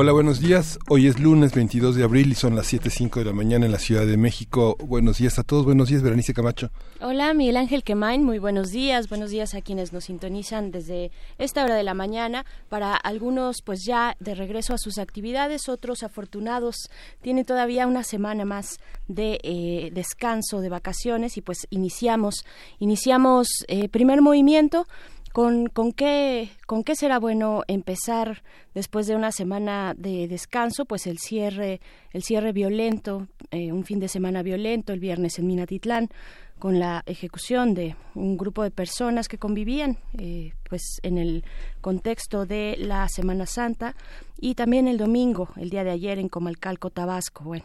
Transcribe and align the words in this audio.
Hola, 0.00 0.12
buenos 0.12 0.38
días. 0.38 0.78
Hoy 0.88 1.08
es 1.08 1.18
lunes 1.18 1.52
22 1.52 1.96
de 1.96 2.04
abril 2.04 2.30
y 2.30 2.36
son 2.36 2.54
las 2.54 2.72
7.05 2.72 3.18
de 3.18 3.24
la 3.24 3.32
mañana 3.32 3.66
en 3.66 3.72
la 3.72 3.80
Ciudad 3.80 4.06
de 4.06 4.16
México. 4.16 4.76
Buenos 4.78 5.18
días 5.18 5.40
a 5.40 5.42
todos. 5.42 5.64
Buenos 5.64 5.88
días, 5.88 6.02
Berenice 6.02 6.32
Camacho. 6.34 6.70
Hola, 7.00 7.34
Miguel 7.34 7.56
Ángel 7.56 7.82
Quemain. 7.82 8.22
Muy 8.22 8.38
buenos 8.38 8.70
días. 8.70 9.08
Buenos 9.08 9.30
días 9.30 9.54
a 9.54 9.60
quienes 9.60 9.92
nos 9.92 10.04
sintonizan 10.04 10.70
desde 10.70 11.10
esta 11.38 11.64
hora 11.64 11.74
de 11.74 11.82
la 11.82 11.94
mañana. 11.94 12.46
Para 12.68 12.94
algunos, 12.94 13.60
pues 13.60 13.80
ya 13.84 14.16
de 14.20 14.36
regreso 14.36 14.72
a 14.72 14.78
sus 14.78 14.98
actividades. 14.98 15.68
Otros 15.68 16.04
afortunados 16.04 16.76
tienen 17.20 17.44
todavía 17.44 17.88
una 17.88 18.04
semana 18.04 18.44
más 18.44 18.78
de 19.08 19.40
eh, 19.42 19.90
descanso, 19.92 20.60
de 20.60 20.68
vacaciones 20.68 21.36
y 21.36 21.40
pues 21.40 21.66
iniciamos, 21.70 22.44
iniciamos 22.78 23.48
eh, 23.66 23.88
primer 23.88 24.22
movimiento 24.22 24.86
¿Con, 25.32 25.66
con, 25.66 25.92
qué, 25.92 26.50
¿Con 26.66 26.82
qué 26.84 26.96
será 26.96 27.18
bueno 27.18 27.62
empezar 27.68 28.42
después 28.74 29.06
de 29.06 29.14
una 29.14 29.30
semana 29.30 29.94
de 29.96 30.26
descanso? 30.26 30.84
Pues 30.84 31.06
el 31.06 31.18
cierre, 31.18 31.80
el 32.12 32.22
cierre 32.22 32.52
violento, 32.52 33.28
eh, 33.50 33.72
un 33.72 33.84
fin 33.84 34.00
de 34.00 34.08
semana 34.08 34.42
violento, 34.42 34.92
el 34.92 35.00
viernes 35.00 35.38
en 35.38 35.46
Minatitlán, 35.46 36.08
con 36.58 36.78
la 36.80 37.02
ejecución 37.06 37.74
de 37.74 37.94
un 38.14 38.36
grupo 38.36 38.62
de 38.62 38.70
personas 38.70 39.28
que 39.28 39.38
convivían 39.38 39.98
eh, 40.18 40.52
pues 40.68 40.98
en 41.02 41.18
el 41.18 41.44
contexto 41.80 42.46
de 42.46 42.76
la 42.78 43.08
Semana 43.08 43.46
Santa 43.46 43.94
y 44.40 44.54
también 44.54 44.88
el 44.88 44.98
domingo, 44.98 45.50
el 45.56 45.70
día 45.70 45.84
de 45.84 45.90
ayer 45.90 46.18
en 46.18 46.28
Comalcalco, 46.28 46.90
Tabasco. 46.90 47.44
Bueno, 47.44 47.64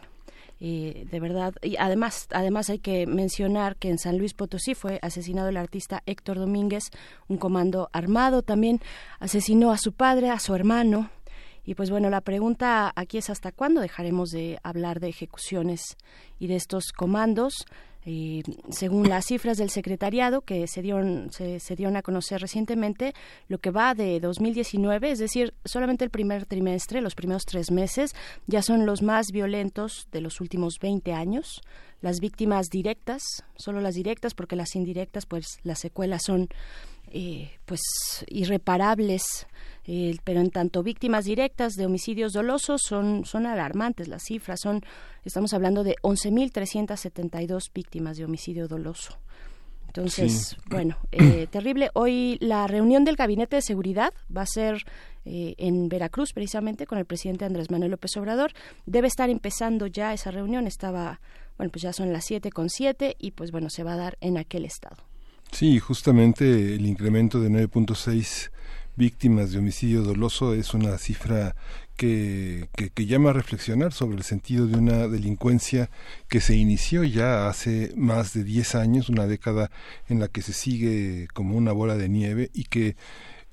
eh, 0.66 1.06
de 1.10 1.20
verdad 1.20 1.52
y 1.60 1.76
además 1.76 2.26
además 2.30 2.70
hay 2.70 2.78
que 2.78 3.06
mencionar 3.06 3.76
que 3.76 3.90
en 3.90 3.98
San 3.98 4.16
Luis 4.16 4.32
Potosí 4.32 4.72
fue 4.74 4.98
asesinado 5.02 5.50
el 5.50 5.58
artista 5.58 6.02
Héctor 6.06 6.38
Domínguez 6.38 6.84
un 7.28 7.36
comando 7.36 7.90
armado 7.92 8.40
también 8.40 8.80
asesinó 9.20 9.72
a 9.72 9.76
su 9.76 9.92
padre 9.92 10.30
a 10.30 10.38
su 10.38 10.54
hermano 10.54 11.10
y 11.66 11.74
pues 11.74 11.90
bueno 11.90 12.08
la 12.08 12.22
pregunta 12.22 12.90
aquí 12.96 13.18
es 13.18 13.28
hasta 13.28 13.52
cuándo 13.52 13.82
dejaremos 13.82 14.30
de 14.30 14.58
hablar 14.62 15.00
de 15.00 15.08
ejecuciones 15.08 15.98
y 16.38 16.46
de 16.46 16.56
estos 16.56 16.92
comandos 16.92 17.66
eh, 18.06 18.42
según 18.70 19.08
las 19.08 19.26
cifras 19.26 19.56
del 19.56 19.70
secretariado 19.70 20.42
que 20.42 20.66
se 20.66 20.82
dieron, 20.82 21.30
se, 21.32 21.58
dieron 21.76 21.96
a 21.96 22.02
conocer 22.02 22.40
recientemente, 22.40 23.14
lo 23.48 23.58
que 23.58 23.70
va 23.70 23.94
de 23.94 24.20
2019, 24.20 25.10
es 25.10 25.18
decir, 25.18 25.54
solamente 25.64 26.04
el 26.04 26.10
primer 26.10 26.44
trimestre, 26.44 27.00
los 27.00 27.14
primeros 27.14 27.44
tres 27.46 27.70
meses, 27.70 28.14
ya 28.46 28.62
son 28.62 28.84
los 28.84 29.02
más 29.02 29.28
violentos 29.32 30.08
de 30.12 30.20
los 30.20 30.40
últimos 30.40 30.78
20 30.80 31.12
años. 31.12 31.62
Las 32.02 32.20
víctimas 32.20 32.68
directas, 32.68 33.22
solo 33.56 33.80
las 33.80 33.94
directas, 33.94 34.34
porque 34.34 34.56
las 34.56 34.76
indirectas, 34.76 35.24
pues 35.24 35.58
las 35.62 35.78
secuelas 35.78 36.22
son 36.24 36.48
eh, 37.14 37.50
pues 37.64 37.80
irreparables 38.26 39.46
eh, 39.86 40.16
pero 40.24 40.40
en 40.40 40.50
tanto 40.50 40.82
víctimas 40.82 41.26
directas 41.26 41.74
de 41.74 41.84
homicidios 41.84 42.32
dolosos 42.32 42.80
son, 42.82 43.24
son 43.26 43.44
alarmantes 43.44 44.08
las 44.08 44.22
cifras, 44.24 44.60
son, 44.60 44.80
estamos 45.24 45.52
hablando 45.52 45.84
de 45.84 45.96
11.372 46.02 47.70
víctimas 47.74 48.16
de 48.16 48.24
homicidio 48.24 48.66
doloso. 48.66 49.18
Entonces, 49.86 50.56
bueno, 50.70 50.96
eh, 51.12 51.46
terrible. 51.50 51.90
Hoy 51.92 52.38
la 52.40 52.66
reunión 52.66 53.04
del 53.04 53.14
Gabinete 53.14 53.56
de 53.56 53.62
Seguridad 53.62 54.12
va 54.34 54.42
a 54.42 54.46
ser 54.46 54.78
eh, 55.24 55.54
en 55.58 55.88
Veracruz, 55.88 56.32
precisamente, 56.32 56.86
con 56.86 56.98
el 56.98 57.04
presidente 57.04 57.44
Andrés 57.44 57.70
Manuel 57.70 57.92
López 57.92 58.16
Obrador. 58.16 58.52
Debe 58.86 59.06
estar 59.06 59.30
empezando 59.30 59.86
ya 59.86 60.12
esa 60.12 60.30
reunión. 60.32 60.66
Estaba, 60.66 61.20
bueno, 61.58 61.70
pues 61.70 61.82
ya 61.82 61.92
son 61.92 62.12
las 62.12 62.24
siete 62.24 62.50
con 62.50 62.70
siete 62.70 63.16
y 63.20 63.32
pues 63.32 63.52
bueno, 63.52 63.70
se 63.70 63.84
va 63.84 63.92
a 63.92 63.96
dar 63.96 64.18
en 64.20 64.36
aquel 64.38 64.64
estado. 64.64 64.96
Sí, 65.52 65.78
justamente 65.78 66.74
el 66.74 66.86
incremento 66.86 67.40
de 67.40 67.48
9.6 67.48 68.50
víctimas 68.96 69.52
de 69.52 69.58
homicidio 69.58 70.02
doloso 70.02 70.54
es 70.54 70.74
una 70.74 70.98
cifra 70.98 71.54
que, 71.96 72.68
que, 72.94 73.06
llama 73.06 73.30
a 73.30 73.32
reflexionar 73.32 73.92
sobre 73.92 74.16
el 74.16 74.24
sentido 74.24 74.66
de 74.66 74.76
una 74.76 75.06
delincuencia 75.06 75.90
que 76.28 76.40
se 76.40 76.56
inició 76.56 77.04
ya 77.04 77.48
hace 77.48 77.92
más 77.96 78.34
de 78.34 78.42
10 78.42 78.74
años, 78.74 79.08
una 79.08 79.26
década 79.26 79.70
en 80.08 80.18
la 80.18 80.28
que 80.28 80.42
se 80.42 80.52
sigue 80.52 81.28
como 81.34 81.56
una 81.56 81.72
bola 81.72 81.96
de 81.96 82.08
nieve 82.08 82.50
y 82.52 82.64
que 82.64 82.96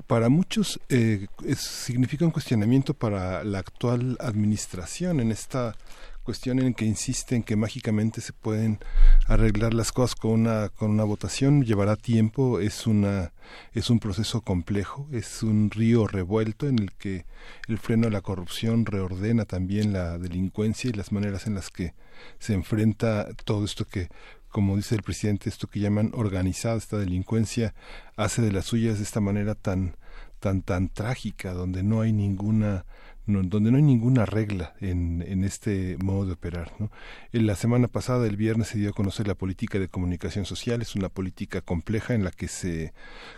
para 0.08 0.30
muchos 0.30 0.80
eh, 0.90 1.28
significa 1.56 2.26
un 2.26 2.32
cuestionamiento 2.32 2.94
para 2.94 3.44
la 3.44 3.60
actual 3.60 4.18
administración 4.20 5.20
en 5.20 5.32
esta 5.32 5.76
cuestión 6.24 6.60
en 6.60 6.74
que 6.74 6.86
insisten 6.86 7.44
que 7.44 7.56
mágicamente 7.56 8.22
se 8.22 8.34
pueden 8.34 8.80
arreglar 9.28 9.74
las 9.74 9.92
cosas 9.92 10.16
con 10.16 10.32
una 10.32 10.70
con 10.70 10.92
una 10.92 11.04
votación 11.04 11.64
llevará 11.64 11.96
tiempo 11.96 12.60
es 12.60 12.86
una 12.86 13.34
es 13.74 13.90
un 13.90 14.00
proceso 14.00 14.42
complejo 14.42 15.08
es 15.12 15.42
un 15.42 15.72
río 15.72 16.08
revuelto 16.08 16.68
en 16.68 16.80
el 16.80 16.92
que 16.94 17.26
el 17.68 17.80
freno 17.80 18.08
a 18.08 18.12
la 18.12 18.22
corrupción 18.22 18.86
reordena 18.86 19.46
también 19.46 19.94
la 19.94 20.18
delincuencia 20.18 20.90
y 20.90 20.94
las 20.94 21.12
maneras 21.12 21.48
en 21.48 21.56
las 21.56 21.70
que 21.70 21.94
se 22.40 22.54
enfrenta 22.54 23.28
todo 23.46 23.66
esto 23.66 23.86
que 23.86 24.10
como 24.50 24.76
dice 24.76 24.96
el 24.96 25.04
presidente 25.04 25.50
esto 25.50 25.68
que 25.68 25.80
llaman 25.80 26.12
organizada 26.14 26.78
esta 26.78 26.98
delincuencia 26.98 27.74
hace 28.16 28.42
de 28.42 28.52
las 28.52 28.66
suyas 28.66 28.98
de 28.98 29.04
esta 29.04 29.22
manera 29.22 29.56
tan 29.56 29.96
tan 30.40 30.62
tan 30.62 30.90
trágica 30.90 31.54
donde 31.54 31.84
no 31.84 32.02
hay 32.02 32.14
ninguna 32.14 32.86
donde 33.26 33.72
no 33.72 33.78
hay 33.78 33.84
ninguna 33.84 34.26
regla 34.26 34.74
en, 34.82 35.24
en 35.28 35.44
este 35.44 35.98
modo 36.04 36.26
de 36.26 36.34
operar. 36.34 36.72
¿no? 36.80 36.92
En 37.32 37.48
la 37.48 37.56
semana 37.56 37.88
pasada, 37.88 38.28
el 38.28 38.36
viernes, 38.36 38.70
se 38.70 38.78
dio 38.78 38.90
a 38.90 38.94
conocer 38.94 39.28
la 39.28 39.36
política 39.36 39.80
de 39.80 39.88
comunicación 39.88 40.46
social. 40.46 40.82
Es 40.82 40.96
una 40.96 41.10
política 41.10 41.62
compleja 41.62 42.14
en 42.14 42.24
la 42.24 42.32
que 42.32 42.48
se 42.48 42.94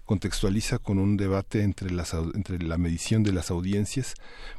contextualiza 0.05 0.79
con 0.79 0.99
un 0.99 1.17
debate 1.17 1.63
entre, 1.63 1.91
las, 1.91 2.13
entre 2.13 2.59
la 2.59 2.77
medición 2.77 3.23
de 3.23 3.33
las 3.33 3.51
audiencias 3.51 4.15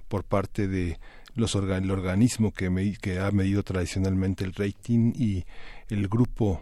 por 0.09 0.25
parte 0.25 0.69
de 0.69 0.99
los 1.35 1.55
el 1.55 1.91
organismo 1.91 2.53
que, 2.53 2.97
que 3.01 3.19
ha 3.19 3.31
medido 3.33 3.63
tradicionalmente 3.63 4.45
el 4.45 4.55
rating 4.55 5.13
y 5.17 5.45
el 5.89 6.09
grupo 6.09 6.61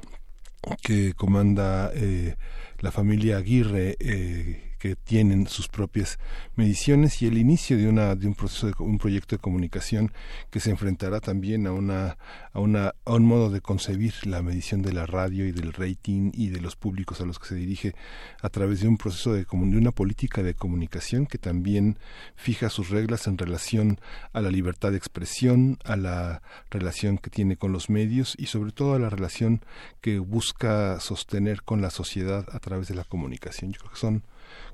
que 0.82 1.12
comanda 1.14 1.90
eh, 1.94 2.36
la 2.78 2.90
familia 2.90 3.38
Aguirre 3.38 3.96
eh, 4.00 4.71
que 4.82 4.96
tienen 4.96 5.46
sus 5.46 5.68
propias 5.68 6.18
mediciones 6.56 7.22
y 7.22 7.28
el 7.28 7.38
inicio 7.38 7.76
de 7.76 7.86
una 7.88 8.16
de 8.16 8.26
un 8.26 8.34
proceso 8.34 8.66
de 8.66 8.74
un 8.80 8.98
proyecto 8.98 9.36
de 9.36 9.40
comunicación 9.40 10.10
que 10.50 10.58
se 10.58 10.70
enfrentará 10.70 11.20
también 11.20 11.68
a 11.68 11.72
una 11.72 12.18
a 12.52 12.58
una 12.58 12.92
a 13.04 13.12
un 13.14 13.24
modo 13.24 13.48
de 13.50 13.60
concebir 13.60 14.12
la 14.26 14.42
medición 14.42 14.82
de 14.82 14.92
la 14.92 15.06
radio 15.06 15.46
y 15.46 15.52
del 15.52 15.72
rating 15.72 16.32
y 16.34 16.48
de 16.48 16.60
los 16.60 16.74
públicos 16.74 17.20
a 17.20 17.26
los 17.26 17.38
que 17.38 17.46
se 17.46 17.54
dirige 17.54 17.94
a 18.40 18.48
través 18.48 18.80
de 18.80 18.88
un 18.88 18.96
proceso 18.96 19.32
de, 19.32 19.44
de 19.44 19.78
una 19.78 19.92
política 19.92 20.42
de 20.42 20.54
comunicación 20.54 21.26
que 21.26 21.38
también 21.38 21.96
fija 22.34 22.68
sus 22.68 22.90
reglas 22.90 23.28
en 23.28 23.38
relación 23.38 24.00
a 24.32 24.40
la 24.40 24.50
libertad 24.50 24.90
de 24.90 24.96
expresión, 24.96 25.78
a 25.84 25.94
la 25.94 26.42
relación 26.70 27.18
que 27.18 27.30
tiene 27.30 27.56
con 27.56 27.70
los 27.70 27.88
medios 27.88 28.34
y 28.36 28.46
sobre 28.46 28.72
todo 28.72 28.94
a 28.94 28.98
la 28.98 29.10
relación 29.10 29.64
que 30.00 30.18
busca 30.18 30.98
sostener 30.98 31.62
con 31.62 31.80
la 31.82 31.90
sociedad 31.90 32.48
a 32.50 32.58
través 32.58 32.88
de 32.88 32.96
la 32.96 33.04
comunicación. 33.04 33.70
Yo 33.70 33.78
creo 33.78 33.92
que 33.92 34.00
son 34.00 34.24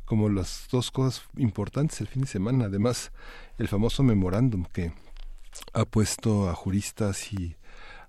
como 0.09 0.31
las 0.31 0.67
dos 0.73 0.91
cosas 0.91 1.23
importantes 1.37 2.01
el 2.01 2.09
fin 2.09 2.23
de 2.23 2.29
semana. 2.29 2.65
Además, 2.65 3.13
el 3.59 3.69
famoso 3.69 4.03
memorándum 4.03 4.65
que 4.65 4.93
ha 5.75 5.85
puesto 5.85 6.49
a 6.49 6.55
juristas 6.55 7.33
y 7.33 7.57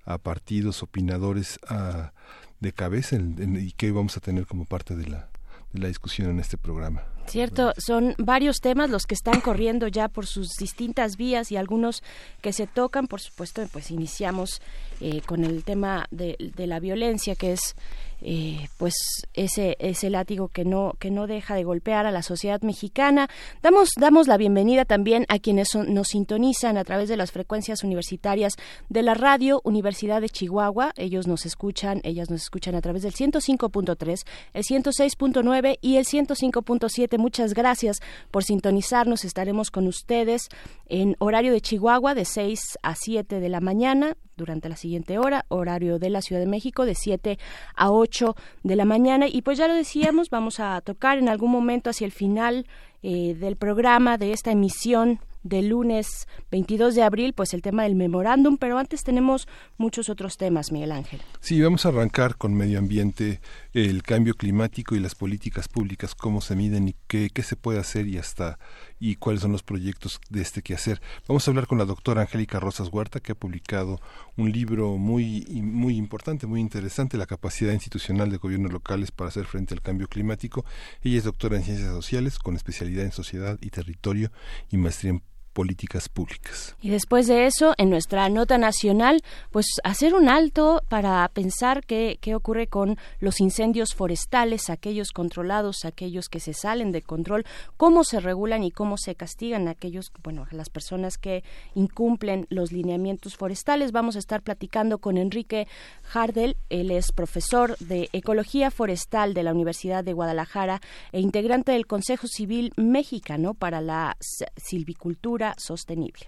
a 0.06 0.18
partidos 0.18 0.82
opinadores 0.82 1.60
a, 1.68 2.14
de 2.62 2.72
cabeza 2.72 3.18
y 3.18 3.74
que 3.74 3.92
vamos 3.92 4.16
a 4.16 4.22
tener 4.22 4.48
como 4.48 4.66
parte 4.66 4.96
de 4.96 5.08
la, 5.08 5.30
de 5.74 5.80
la 5.80 5.88
discusión 5.90 6.30
en 6.30 6.40
este 6.40 6.58
programa. 6.58 7.04
Cierto, 7.28 7.74
son 7.78 8.16
varios 8.18 8.60
temas 8.60 8.90
los 8.90 9.06
que 9.06 9.14
están 9.14 9.40
corriendo 9.42 9.88
ya 9.88 10.08
por 10.08 10.26
sus 10.26 10.56
distintas 10.58 11.16
vías 11.16 11.52
y 11.52 11.58
algunos 11.58 12.02
que 12.42 12.54
se 12.54 12.66
tocan, 12.66 13.08
por 13.08 13.22
supuesto, 13.22 13.62
pues 13.72 13.92
iniciamos 13.92 14.62
eh, 15.00 15.22
con 15.22 15.44
el 15.44 15.64
tema 15.64 16.08
de, 16.10 16.36
de, 16.56 16.66
la 16.66 16.80
violencia, 16.80 17.36
que 17.36 17.54
es 17.54 17.76
eh, 18.22 18.68
pues 18.78 18.94
ese 19.34 19.78
ese 19.80 20.10
látigo 20.10 20.50
que 20.50 20.66
no 20.66 20.94
que 21.00 21.12
no 21.12 21.28
deja 21.28 21.56
de 21.56 21.64
golpear 21.64 22.06
a 22.06 22.12
la 22.12 22.22
sociedad 22.22 22.62
mexicana. 22.62 23.30
Damos 23.62 23.90
damos 23.98 24.28
la 24.28 24.38
bienvenida 24.38 24.86
también 24.86 25.26
a 25.30 25.40
quienes 25.40 25.76
nos 25.76 26.10
sintonizan 26.10 26.78
a 26.78 26.84
través 26.84 27.10
de 27.10 27.18
las 27.18 27.32
frecuencias 27.32 27.84
universitarias 27.84 28.54
de 28.90 29.04
la 29.04 29.14
radio 29.14 29.62
Universidad 29.64 30.22
de 30.22 30.30
Chihuahua. 30.30 30.94
Ellos 30.98 31.28
nos 31.28 31.46
escuchan 31.46 32.02
ellas 32.04 32.30
nos 32.30 32.42
escuchan 32.42 32.76
a 32.76 32.82
través 32.82 33.04
del 33.04 33.14
105.3 33.14 34.26
el 34.54 34.64
106.9 34.64 35.78
y 35.82 35.98
el 35.98 36.06
105.7 36.06 37.18
muchas 37.18 37.54
gracias 37.54 38.00
por 38.32 38.44
sintonizarnos. 38.44 39.26
Estaremos 39.26 39.72
con 39.72 39.88
ustedes 39.88 40.50
en 40.88 41.16
horario 41.20 41.54
de 41.54 41.62
Chihuahua 41.62 42.16
de 42.16 42.26
6 42.26 42.80
a 42.84 42.96
7 42.96 43.40
de 43.40 43.50
la 43.50 43.62
mañana 43.62 44.18
durante 44.40 44.70
la 44.70 44.76
siguiente 44.76 45.20
hora, 45.20 45.46
horario 45.50 46.00
de 46.00 46.10
la 46.10 46.22
Ciudad 46.22 46.42
de 46.42 46.48
México 46.48 46.86
de 46.86 46.96
7 46.96 47.38
a 47.76 47.92
8 47.92 48.36
de 48.64 48.76
la 48.76 48.86
mañana. 48.86 49.28
Y 49.28 49.44
pues 49.44 49.58
ya 49.58 49.68
lo 49.68 49.76
decíamos, 49.76 50.30
vamos 50.30 50.60
a 50.60 50.82
tocar 50.82 51.20
en 51.20 51.30
algún 51.30 51.52
momento 51.52 51.90
hacia 51.90 52.06
el 52.06 52.12
final 52.12 52.66
eh, 53.04 53.36
del 53.36 53.56
programa, 53.56 54.18
de 54.18 54.32
esta 54.32 54.52
emisión 54.52 55.20
del 55.44 55.70
lunes 55.70 56.28
22 56.52 56.96
de 56.96 57.04
abril, 57.04 57.34
pues 57.34 57.54
el 57.54 57.62
tema 57.62 57.84
del 57.84 57.96
memorándum, 57.96 58.58
pero 58.58 58.78
antes 58.78 59.04
tenemos 59.04 59.48
muchos 59.78 60.10
otros 60.10 60.38
temas, 60.38 60.72
Miguel 60.72 60.92
Ángel. 60.92 61.22
Sí, 61.40 61.62
vamos 61.62 61.86
a 61.86 61.90
arrancar 61.90 62.36
con 62.36 62.54
medio 62.54 62.80
ambiente, 62.80 63.40
el 63.74 64.04
cambio 64.04 64.34
climático 64.34 64.96
y 64.96 65.00
las 65.00 65.16
políticas 65.16 65.68
públicas, 65.68 66.16
cómo 66.16 66.42
se 66.42 66.56
miden 66.56 66.88
y 66.88 66.96
qué, 67.08 67.30
qué 67.30 67.44
se 67.44 67.56
puede 67.56 67.80
hacer 67.80 68.08
y 68.08 68.18
hasta 68.18 68.58
y 69.00 69.16
cuáles 69.16 69.42
son 69.42 69.52
los 69.52 69.64
proyectos 69.64 70.20
de 70.30 70.42
este 70.42 70.62
quehacer. 70.62 71.02
Vamos 71.28 71.48
a 71.48 71.52
hablar 71.52 71.68
con 71.68 71.78
la 71.78 71.86
doctora 71.86 72.22
Angélica 72.22 72.60
Rosas 72.60 72.90
Huerta, 72.92 73.20
que 73.20 73.32
ha 73.32 73.36
publicado 73.36 74.02
un 74.36 74.52
libro 74.52 74.98
muy, 74.98 75.46
muy 75.64 75.96
importante, 75.96 76.48
muy 76.48 76.60
interesante, 76.60 77.18
La 77.18 77.26
capacidad 77.26 77.74
institucional 77.74 78.30
de 78.30 78.38
gobiernos 78.38 78.72
locales 78.72 79.12
para 79.12 79.30
hacer 79.30 79.46
frente 79.46 79.74
al 79.74 79.82
cambio 79.82 80.08
climático. 80.08 80.66
Ella 81.02 81.18
es 81.18 81.24
doctora 81.24 81.58
en 81.58 81.64
ciencias 81.64 81.90
sociales, 81.90 82.40
con 82.40 82.56
especialidad 82.56 83.06
en 83.06 83.12
sociedad 83.12 83.58
y 83.62 83.70
territorio 83.70 84.32
y 84.70 84.78
maestría 84.78 85.12
en 85.12 85.24
políticas 85.54 86.10
públicas. 86.10 86.76
Y 86.82 86.90
después 86.90 87.28
de 87.28 87.46
eso, 87.46 87.74
en 87.78 87.90
nuestra 87.90 88.30
nota 88.30 88.58
nacional, 88.58 89.22
pues 89.52 89.66
hacer 89.84 90.14
un 90.14 90.30
alto 90.30 90.82
para 90.90 91.28
pensar 91.30 91.86
qué, 91.86 92.18
qué 92.22 92.36
ocurre 92.36 92.68
con 92.68 92.98
los 93.20 93.40
incendios 93.40 93.94
forestales, 93.94 94.70
aquellos 94.70 95.12
controlados, 95.12 95.86
aquellos 95.86 96.30
que 96.30 96.40
se 96.40 96.54
salen 96.54 96.92
de 96.92 97.02
control, 97.02 97.46
cómo 97.78 98.04
se 98.04 98.20
regulan 98.20 98.64
y 98.64 98.72
cómo 98.72 98.98
se 98.98 99.16
castigan 99.16 99.68
aquellos, 99.68 100.12
bueno, 100.24 100.46
las 100.52 100.70
personas 100.70 101.18
que 101.18 101.44
incumplen 101.74 102.46
los 102.50 102.72
lineamientos 102.72 103.36
forestales. 103.36 103.92
Vamos 103.92 104.16
a 104.16 104.20
estar 104.20 104.42
platicando 104.42 105.00
con 105.00 105.18
Enrique 105.18 105.68
Hardel, 106.04 106.58
él 106.70 106.92
es 106.92 107.12
profesor 107.12 107.78
de 107.80 108.10
Ecología 108.14 108.72
Forestal 108.72 109.34
de 109.34 109.44
la 109.44 109.54
Universidad 109.54 110.04
de 110.04 110.14
Guadalajara 110.14 110.82
e 111.12 111.20
integrante 111.20 111.72
del 111.72 111.88
Consejo 111.88 112.28
Civil 112.28 112.72
Mexicano 112.78 113.54
para 113.54 113.82
la 113.82 114.18
Silvicultura 114.56 115.39
sostenible. 115.58 116.28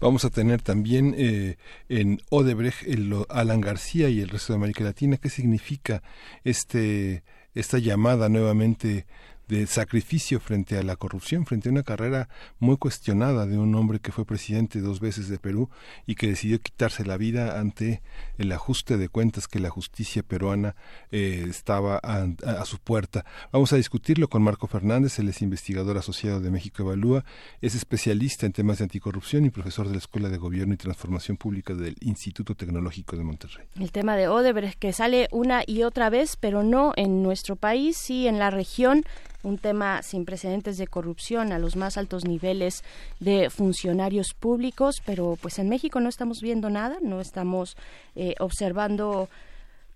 Vamos 0.00 0.24
a 0.24 0.30
tener 0.30 0.60
también 0.60 1.14
eh, 1.16 1.56
en 1.88 2.20
Odebrecht 2.28 2.82
el, 2.88 3.14
Alan 3.28 3.60
García 3.60 4.08
y 4.08 4.20
el 4.20 4.30
resto 4.30 4.52
de 4.52 4.56
América 4.56 4.82
Latina 4.82 5.16
qué 5.16 5.28
significa 5.28 6.02
este 6.42 7.22
esta 7.54 7.78
llamada 7.78 8.28
nuevamente 8.28 9.06
de 9.52 9.66
sacrificio 9.66 10.40
frente 10.40 10.78
a 10.78 10.82
la 10.82 10.96
corrupción, 10.96 11.44
frente 11.44 11.68
a 11.68 11.72
una 11.72 11.82
carrera 11.82 12.30
muy 12.58 12.78
cuestionada 12.78 13.44
de 13.44 13.58
un 13.58 13.74
hombre 13.74 14.00
que 14.00 14.10
fue 14.10 14.24
presidente 14.24 14.80
dos 14.80 14.98
veces 14.98 15.28
de 15.28 15.38
Perú 15.38 15.68
y 16.06 16.14
que 16.14 16.26
decidió 16.26 16.58
quitarse 16.58 17.04
la 17.04 17.18
vida 17.18 17.60
ante 17.60 18.00
el 18.38 18.50
ajuste 18.50 18.96
de 18.96 19.10
cuentas 19.10 19.48
que 19.48 19.58
la 19.58 19.68
justicia 19.68 20.22
peruana 20.22 20.74
eh, 21.10 21.44
estaba 21.50 21.98
a, 21.98 22.64
su 22.64 22.78
puerta. 22.78 23.26
Vamos 23.52 23.74
a 23.74 23.76
discutirlo 23.76 24.28
con 24.28 24.42
Marco 24.42 24.66
Fernández, 24.68 25.18
él 25.18 25.28
es 25.28 25.42
investigador 25.42 25.98
asociado 25.98 26.40
de 26.40 26.50
México 26.50 26.82
Evalúa, 26.82 27.22
es 27.60 27.74
especialista 27.74 28.46
en 28.46 28.52
temas 28.52 28.78
de 28.78 28.84
anticorrupción 28.84 29.44
y 29.44 29.50
profesor 29.50 29.86
de 29.86 29.92
la 29.92 29.98
Escuela 29.98 30.30
de 30.30 30.38
Gobierno 30.38 30.72
y 30.72 30.78
Transformación 30.78 31.36
Pública 31.36 31.74
del 31.74 31.96
Instituto 32.00 32.54
Tecnológico 32.54 33.18
de 33.18 33.24
Monterrey. 33.24 33.66
El 33.78 33.92
tema 33.92 34.16
de 34.16 34.28
Odebrecht 34.28 34.78
que 34.78 34.94
sale 34.94 35.28
una 35.30 35.62
y 35.66 35.82
otra 35.82 36.08
vez, 36.08 36.38
pero 36.40 36.62
no 36.62 36.94
en 36.96 37.22
nuestro 37.22 37.56
país, 37.56 37.98
sí 37.98 38.26
en 38.26 38.38
la 38.38 38.48
región 38.48 39.04
un 39.42 39.58
tema 39.58 40.02
sin 40.02 40.24
precedentes 40.24 40.76
de 40.78 40.86
corrupción 40.86 41.52
a 41.52 41.58
los 41.58 41.76
más 41.76 41.96
altos 41.96 42.24
niveles 42.24 42.82
de 43.20 43.50
funcionarios 43.50 44.34
públicos, 44.38 45.02
pero 45.04 45.36
pues 45.40 45.58
en 45.58 45.68
México 45.68 46.00
no 46.00 46.08
estamos 46.08 46.40
viendo 46.40 46.70
nada, 46.70 46.98
no 47.02 47.20
estamos 47.20 47.76
eh, 48.14 48.34
observando 48.38 49.28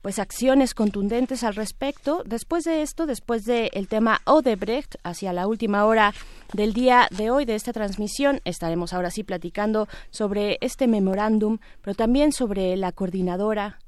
pues 0.06 0.20
acciones 0.20 0.72
contundentes 0.72 1.42
al 1.42 1.56
respecto. 1.56 2.22
Después 2.24 2.62
de 2.62 2.82
esto, 2.82 3.06
después 3.06 3.42
del 3.42 3.70
el 3.72 3.88
tema 3.88 4.20
Odebrecht, 4.24 4.94
hacia 5.02 5.32
la 5.32 5.48
última 5.48 5.84
hora 5.84 6.14
del 6.52 6.74
día 6.74 7.08
de 7.10 7.30
hoy 7.30 7.44
de 7.44 7.56
esta 7.56 7.72
transmisión, 7.72 8.40
estaremos 8.44 8.92
ahora 8.92 9.10
sí 9.10 9.24
platicando 9.24 9.88
sobre 10.10 10.58
este 10.60 10.86
memorándum, 10.86 11.58
pero 11.82 11.96
también 11.96 12.30
sobre 12.30 12.76
la 12.76 12.92
coordinadora 12.92 13.80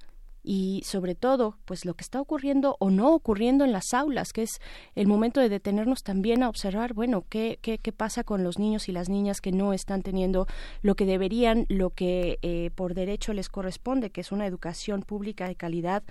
y 0.43 0.83
sobre 0.85 1.15
todo 1.15 1.57
pues 1.65 1.85
lo 1.85 1.95
que 1.95 2.03
está 2.03 2.21
ocurriendo 2.21 2.77
o 2.79 2.91
no 2.91 3.13
ocurriendo 3.13 3.65
en 3.65 3.73
las 3.73 3.93
aulas 3.93 4.33
que 4.33 4.43
es 4.43 4.61
el 4.95 5.07
momento 5.07 5.41
de 5.41 5.49
detenernos 5.49 6.03
también 6.03 6.43
a 6.43 6.49
observar 6.49 6.95
bueno 6.95 7.25
qué, 7.29 7.59
qué, 7.61 7.79
qué 7.79 7.93
pasa 7.93 8.25
con 8.25 8.45
los 8.45 8.59
niños 8.59 8.89
y 8.89 8.93
las 8.93 9.09
niñas 9.09 9.41
que 9.41 9.53
no 9.53 9.73
están 9.73 10.03
teniendo 10.03 10.47
lo 10.83 10.95
que 10.95 11.07
deberían 11.07 11.67
lo 11.69 11.91
que 11.91 12.39
eh, 12.43 12.71
por 12.75 12.95
derecho 12.95 13.33
les 13.33 13.49
corresponde 13.49 14.11
que 14.11 14.21
es 14.21 14.33
una 14.33 14.47
educación 14.47 15.03
pública 15.03 15.49
de 15.49 15.57
calidad. 15.57 16.03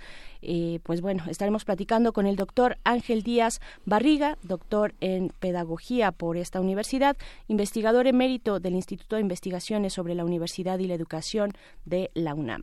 Eh, 0.42 0.80
pues 0.82 1.00
bueno 1.00 1.24
estaremos 1.28 1.64
platicando 1.64 2.12
con 2.12 2.26
el 2.26 2.36
doctor 2.36 2.78
Ángel 2.84 3.22
Díaz 3.22 3.60
Barriga 3.84 4.38
doctor 4.42 4.94
en 5.00 5.32
pedagogía 5.40 6.12
por 6.12 6.36
esta 6.36 6.60
universidad 6.60 7.16
investigador 7.48 8.06
emérito 8.06 8.60
del 8.60 8.74
Instituto 8.74 9.16
de 9.16 9.22
Investigaciones 9.22 9.94
sobre 9.94 10.14
la 10.14 10.24
Universidad 10.24 10.78
y 10.78 10.86
la 10.86 10.94
Educación 10.94 11.52
de 11.84 12.10
la 12.14 12.34
UNAM 12.34 12.62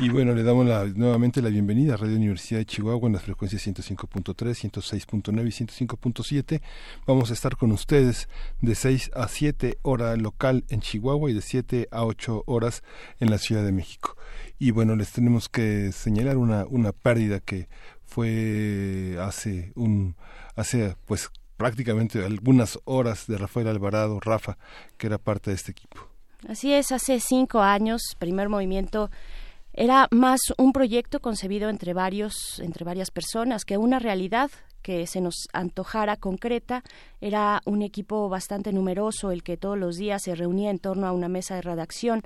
y 0.00 0.10
bueno, 0.10 0.32
le 0.32 0.44
damos 0.44 0.66
nuevamente 0.96 1.42
la 1.42 1.48
bienvenida 1.48 1.94
a 1.94 1.96
Radio 1.96 2.16
Universidad 2.16 2.60
de 2.60 2.66
Chihuahua 2.66 3.08
en 3.08 3.14
las 3.14 3.22
frecuencias 3.22 3.66
105.3, 3.66 4.34
106.9 4.70 5.46
y 5.46 5.86
105.7. 5.86 6.60
Vamos 7.04 7.30
a 7.30 7.32
estar 7.32 7.56
con 7.56 7.72
ustedes 7.72 8.28
de 8.60 8.76
6 8.76 9.10
a 9.14 9.26
7 9.26 9.78
hora 9.82 10.14
local 10.16 10.64
en 10.68 10.80
Chihuahua 10.80 11.30
y 11.30 11.34
de 11.34 11.42
7 11.42 11.88
a 11.90 12.04
8 12.04 12.44
horas 12.46 12.84
en 13.18 13.30
la 13.30 13.38
Ciudad 13.38 13.64
de 13.64 13.72
México. 13.72 14.16
Y 14.58 14.70
bueno, 14.70 14.94
les 14.94 15.10
tenemos 15.10 15.48
que 15.48 15.90
señalar 15.90 16.36
una, 16.36 16.64
una 16.66 16.92
pérdida 16.92 17.40
que 17.40 17.68
fue 18.06 19.18
hace 19.20 19.72
un 19.74 20.14
hace 20.54 20.94
pues 21.06 21.28
prácticamente 21.56 22.24
algunas 22.24 22.78
horas 22.84 23.26
de 23.26 23.36
Rafael 23.36 23.66
Alvarado, 23.66 24.20
Rafa, 24.20 24.58
que 24.96 25.08
era 25.08 25.18
parte 25.18 25.50
de 25.50 25.56
este 25.56 25.72
equipo. 25.72 26.08
Así 26.46 26.72
es, 26.72 26.92
hace 26.92 27.18
cinco 27.18 27.60
años, 27.60 28.00
primer 28.18 28.48
movimiento 28.48 29.10
era 29.80 30.08
más 30.10 30.40
un 30.56 30.72
proyecto 30.72 31.20
concebido 31.20 31.70
entre 31.70 31.94
varios, 31.94 32.58
entre 32.58 32.84
varias 32.84 33.12
personas 33.12 33.64
que 33.64 33.78
una 33.78 34.00
realidad 34.00 34.50
que 34.82 35.06
se 35.06 35.20
nos 35.20 35.46
antojara 35.52 36.16
concreta. 36.16 36.82
Era 37.20 37.60
un 37.64 37.82
equipo 37.82 38.28
bastante 38.28 38.72
numeroso 38.72 39.30
el 39.30 39.44
que 39.44 39.56
todos 39.56 39.78
los 39.78 39.94
días 39.94 40.22
se 40.24 40.34
reunía 40.34 40.70
en 40.70 40.80
torno 40.80 41.06
a 41.06 41.12
una 41.12 41.28
mesa 41.28 41.54
de 41.54 41.62
redacción 41.62 42.24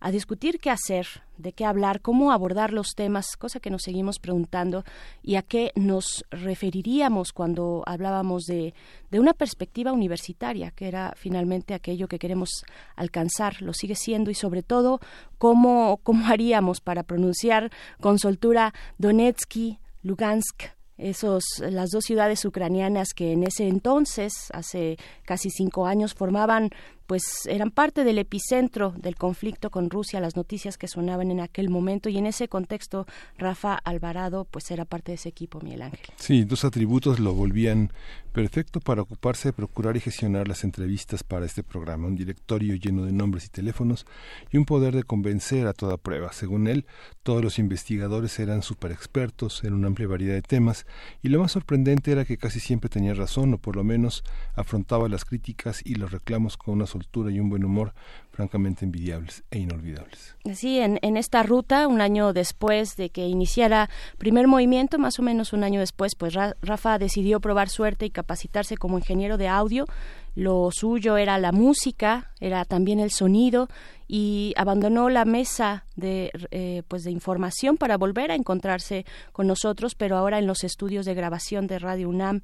a 0.00 0.10
discutir 0.10 0.58
qué 0.60 0.70
hacer, 0.70 1.06
de 1.36 1.52
qué 1.52 1.64
hablar, 1.64 2.00
cómo 2.00 2.32
abordar 2.32 2.72
los 2.72 2.94
temas, 2.96 3.36
cosa 3.36 3.60
que 3.60 3.70
nos 3.70 3.82
seguimos 3.82 4.18
preguntando, 4.18 4.84
y 5.22 5.36
a 5.36 5.42
qué 5.42 5.72
nos 5.76 6.24
referiríamos 6.30 7.32
cuando 7.32 7.82
hablábamos 7.86 8.44
de, 8.44 8.74
de 9.10 9.20
una 9.20 9.34
perspectiva 9.34 9.92
universitaria, 9.92 10.70
que 10.70 10.88
era 10.88 11.12
finalmente 11.16 11.74
aquello 11.74 12.08
que 12.08 12.18
queremos 12.18 12.64
alcanzar, 12.96 13.60
lo 13.60 13.74
sigue 13.74 13.94
siendo, 13.94 14.30
y 14.30 14.34
sobre 14.34 14.62
todo, 14.62 15.00
cómo, 15.38 16.00
cómo 16.02 16.26
haríamos 16.26 16.80
para 16.80 17.02
pronunciar 17.02 17.70
con 18.00 18.18
soltura 18.18 18.72
Donetsky, 18.98 19.78
Lugansk, 20.02 20.64
esos 21.00 21.42
las 21.60 21.90
dos 21.90 22.04
ciudades 22.04 22.44
ucranianas 22.44 23.14
que 23.14 23.32
en 23.32 23.42
ese 23.44 23.66
entonces 23.66 24.32
hace 24.52 24.98
casi 25.24 25.50
cinco 25.50 25.86
años 25.86 26.14
formaban 26.14 26.70
pues 27.10 27.44
eran 27.46 27.72
parte 27.72 28.04
del 28.04 28.18
epicentro 28.18 28.94
del 28.96 29.16
conflicto 29.16 29.70
con 29.70 29.90
Rusia, 29.90 30.20
las 30.20 30.36
noticias 30.36 30.78
que 30.78 30.86
sonaban 30.86 31.32
en 31.32 31.40
aquel 31.40 31.68
momento 31.68 32.08
y 32.08 32.16
en 32.16 32.26
ese 32.26 32.46
contexto 32.46 33.04
Rafa 33.36 33.74
Alvarado 33.74 34.44
pues 34.44 34.70
era 34.70 34.84
parte 34.84 35.10
de 35.10 35.16
ese 35.16 35.28
equipo, 35.28 35.60
Miguel 35.60 35.82
Ángel. 35.82 36.06
Sí, 36.14 36.44
dos 36.44 36.64
atributos 36.64 37.18
lo 37.18 37.34
volvían 37.34 37.92
perfecto 38.30 38.78
para 38.78 39.02
ocuparse 39.02 39.48
de 39.48 39.52
procurar 39.54 39.96
y 39.96 40.00
gestionar 40.00 40.46
las 40.46 40.62
entrevistas 40.62 41.24
para 41.24 41.46
este 41.46 41.64
programa, 41.64 42.06
un 42.06 42.14
directorio 42.14 42.76
lleno 42.76 43.04
de 43.04 43.10
nombres 43.10 43.46
y 43.46 43.48
teléfonos 43.48 44.06
y 44.52 44.58
un 44.58 44.64
poder 44.64 44.94
de 44.94 45.02
convencer 45.02 45.66
a 45.66 45.72
toda 45.72 45.96
prueba. 45.96 46.32
Según 46.32 46.68
él, 46.68 46.86
todos 47.24 47.42
los 47.42 47.58
investigadores 47.58 48.38
eran 48.38 48.62
super 48.62 48.92
expertos 48.92 49.64
en 49.64 49.72
una 49.72 49.88
amplia 49.88 50.06
variedad 50.06 50.34
de 50.34 50.42
temas 50.42 50.86
y 51.22 51.28
lo 51.28 51.40
más 51.40 51.50
sorprendente 51.50 52.12
era 52.12 52.24
que 52.24 52.38
casi 52.38 52.60
siempre 52.60 52.88
tenía 52.88 53.14
razón 53.14 53.52
o 53.52 53.58
por 53.58 53.74
lo 53.74 53.82
menos 53.82 54.22
afrontaba 54.54 55.08
las 55.08 55.24
críticas 55.24 55.82
y 55.84 55.96
los 55.96 56.12
reclamos 56.12 56.56
con 56.56 56.74
una 56.74 56.86
solución 56.86 56.99
soltura 57.00 57.30
y 57.30 57.40
un 57.40 57.48
buen 57.48 57.64
humor 57.64 57.92
francamente 58.30 58.84
envidiables 58.84 59.42
e 59.50 59.58
inolvidables. 59.58 60.36
Sí, 60.54 60.78
en, 60.78 60.98
en 61.02 61.16
esta 61.16 61.42
ruta, 61.42 61.88
un 61.88 62.00
año 62.00 62.32
después 62.32 62.96
de 62.96 63.10
que 63.10 63.26
iniciara 63.26 63.90
primer 64.18 64.46
movimiento, 64.46 64.98
más 64.98 65.18
o 65.18 65.22
menos 65.22 65.52
un 65.52 65.64
año 65.64 65.80
después, 65.80 66.14
pues 66.14 66.34
Rafa 66.34 66.98
decidió 66.98 67.40
probar 67.40 67.68
suerte 67.68 68.06
y 68.06 68.10
capacitarse 68.10 68.76
como 68.76 68.98
ingeniero 68.98 69.36
de 69.36 69.48
audio. 69.48 69.86
Lo 70.34 70.70
suyo 70.70 71.16
era 71.16 71.38
la 71.38 71.52
música, 71.52 72.30
era 72.40 72.64
también 72.64 73.00
el 73.00 73.10
sonido 73.10 73.68
y 74.06 74.54
abandonó 74.56 75.08
la 75.08 75.24
mesa 75.24 75.84
de 75.96 76.30
eh, 76.50 76.82
pues 76.88 77.04
de 77.04 77.10
información 77.10 77.76
para 77.76 77.96
volver 77.96 78.30
a 78.30 78.36
encontrarse 78.36 79.04
con 79.32 79.46
nosotros, 79.46 79.94
pero 79.94 80.16
ahora 80.16 80.38
en 80.38 80.46
los 80.46 80.64
estudios 80.64 81.04
de 81.04 81.14
grabación 81.14 81.66
de 81.66 81.78
Radio 81.78 82.08
UNAM 82.08 82.42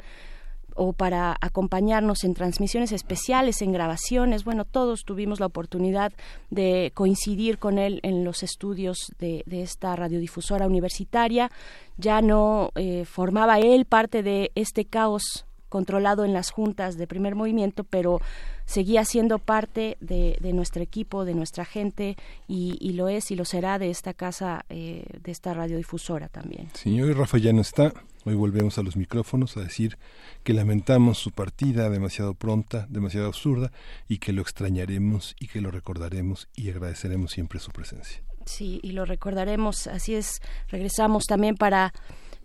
o 0.76 0.92
para 0.92 1.36
acompañarnos 1.40 2.24
en 2.24 2.34
transmisiones 2.34 2.92
especiales, 2.92 3.62
en 3.62 3.72
grabaciones. 3.72 4.44
Bueno, 4.44 4.64
todos 4.64 5.04
tuvimos 5.04 5.40
la 5.40 5.46
oportunidad 5.46 6.12
de 6.50 6.92
coincidir 6.94 7.58
con 7.58 7.78
él 7.78 8.00
en 8.02 8.24
los 8.24 8.42
estudios 8.42 9.12
de, 9.18 9.44
esta 9.50 9.96
radiodifusora 9.96 10.66
universitaria. 10.66 11.50
Ya 11.96 12.20
no 12.20 12.70
eh, 12.74 13.04
formaba 13.04 13.58
él 13.58 13.86
parte 13.86 14.22
de 14.22 14.52
este 14.54 14.84
caos 14.84 15.45
controlado 15.68 16.24
en 16.24 16.32
las 16.32 16.50
juntas 16.50 16.96
de 16.96 17.06
primer 17.06 17.34
movimiento, 17.34 17.84
pero 17.84 18.20
seguía 18.64 19.04
siendo 19.04 19.38
parte 19.38 19.96
de, 20.00 20.36
nuestro 20.52 20.82
equipo, 20.82 21.24
de 21.24 21.34
nuestra 21.34 21.64
gente, 21.64 22.16
y, 22.48 22.92
lo 22.92 23.08
es 23.08 23.30
y 23.30 23.36
lo 23.36 23.44
será 23.44 23.78
de 23.78 23.90
esta 23.90 24.14
casa, 24.14 24.64
eh, 24.68 25.04
de 25.22 25.32
esta 25.32 25.54
radiodifusora 25.54 26.28
también. 26.28 26.70
Señor 26.74 27.16
Rafa 27.16 27.38
ya 27.38 27.52
no 27.52 27.60
está. 27.60 27.92
Hoy 28.24 28.34
volvemos 28.34 28.76
a 28.78 28.82
los 28.82 28.96
micrófonos 28.96 29.56
a 29.56 29.60
decir 29.60 29.98
que 30.42 30.52
lamentamos 30.52 31.18
su 31.18 31.30
partida 31.30 31.88
demasiado 31.90 32.34
pronta, 32.34 32.86
demasiado 32.88 33.28
absurda, 33.28 33.70
y 34.08 34.18
que 34.18 34.32
lo 34.32 34.42
extrañaremos 34.42 35.36
y 35.38 35.46
que 35.46 35.60
lo 35.60 35.70
recordaremos 35.70 36.48
y 36.56 36.70
agradeceremos 36.70 37.30
siempre 37.30 37.60
su 37.60 37.70
presencia. 37.70 38.22
Sí, 38.46 38.80
y 38.82 38.92
lo 38.92 39.04
recordaremos, 39.04 39.86
así 39.88 40.14
es. 40.14 40.40
Regresamos 40.68 41.24
también 41.24 41.56
para 41.56 41.92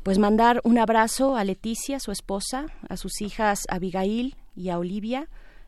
pues 0.03 0.17
mandar 0.17 0.61
un 0.63 0.77
abrazo 0.77 1.35
a 1.35 1.43
Leticia, 1.43 1.99
su 1.99 2.11
esposa, 2.11 2.65
a 2.89 2.97
sus 2.97 3.21
hijas 3.21 3.65
Abigail 3.69 4.35
y 4.55 4.69
a 4.69 4.79
Olivia. 4.79 5.27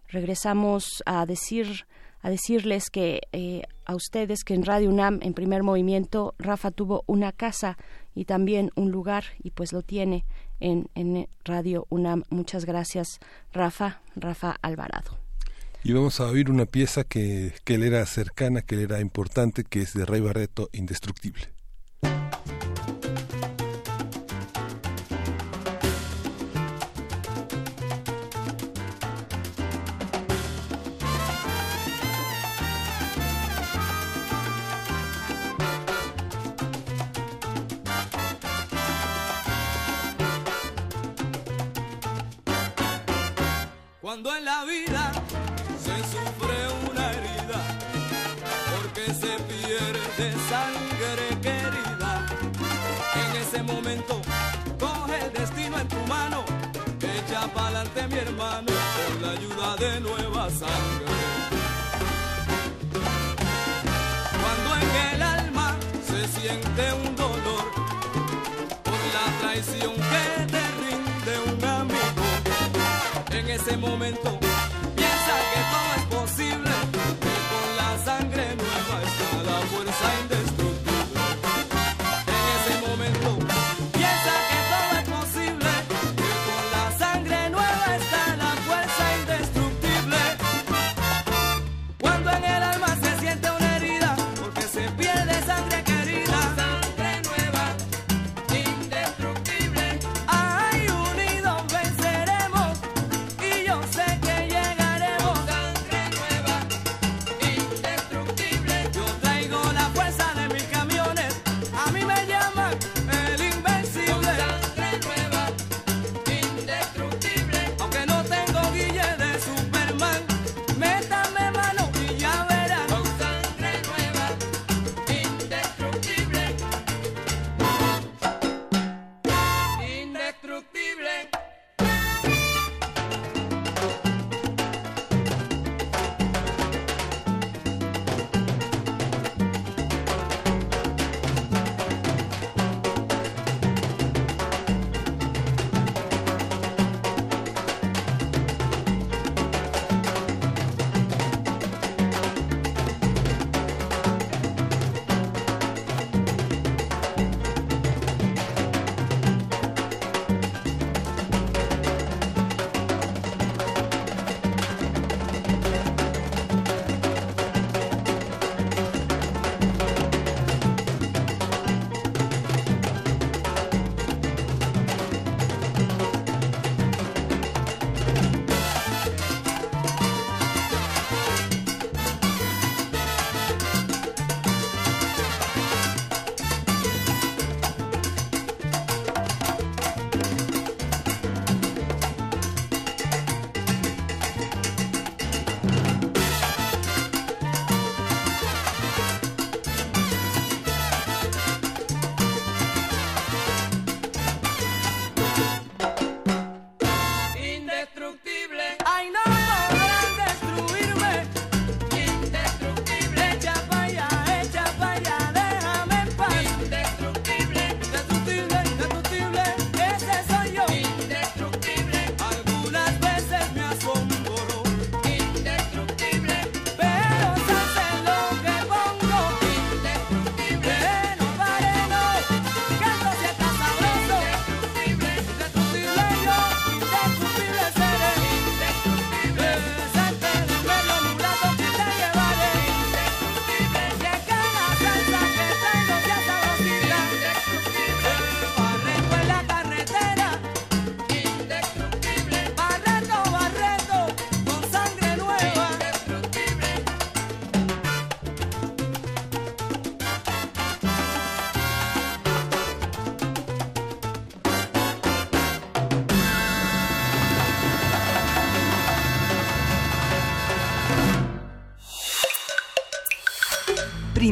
Regresamos 0.09 1.03
a 1.05 1.25
decir 1.25 1.85
a 2.21 2.29
decirles 2.29 2.89
que 2.89 3.21
eh, 3.33 3.63
a 3.85 3.95
ustedes 3.95 4.45
que 4.45 4.53
en 4.53 4.63
Radio 4.63 4.89
UNAM 4.89 5.19
en 5.23 5.33
primer 5.33 5.61
movimiento 5.61 6.35
Rafa 6.39 6.71
tuvo 6.71 7.03
una 7.05 7.33
casa 7.33 7.77
y 8.15 8.23
también 8.23 8.71
un 8.75 8.91
lugar 8.91 9.25
y 9.43 9.51
pues 9.51 9.73
lo 9.73 9.81
tiene 9.81 10.23
en, 10.61 10.87
en 10.95 11.27
Radio 11.43 11.85
UNAM. 11.89 12.23
Muchas 12.29 12.63
gracias 12.63 13.19
Rafa, 13.51 14.01
Rafa 14.15 14.55
Alvarado. 14.61 15.19
Y 15.83 15.91
vamos 15.91 16.21
a 16.21 16.27
oír 16.27 16.49
una 16.49 16.65
pieza 16.65 17.03
que, 17.03 17.53
que 17.65 17.77
le 17.77 17.87
era 17.87 18.05
cercana, 18.05 18.61
que 18.61 18.77
le 18.77 18.83
era 18.83 19.01
importante, 19.01 19.65
que 19.65 19.81
es 19.81 19.93
de 19.93 20.05
Rey 20.05 20.21
Barreto, 20.21 20.69
Indestructible. 20.71 21.49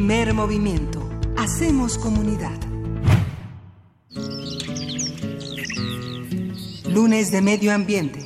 Primer 0.04 0.34
movimiento. 0.34 1.08
Hacemos 1.36 1.96
comunidad. 1.96 2.58
Lunes 6.88 7.30
de 7.30 7.40
Medio 7.40 7.72
Ambiente. 7.72 8.21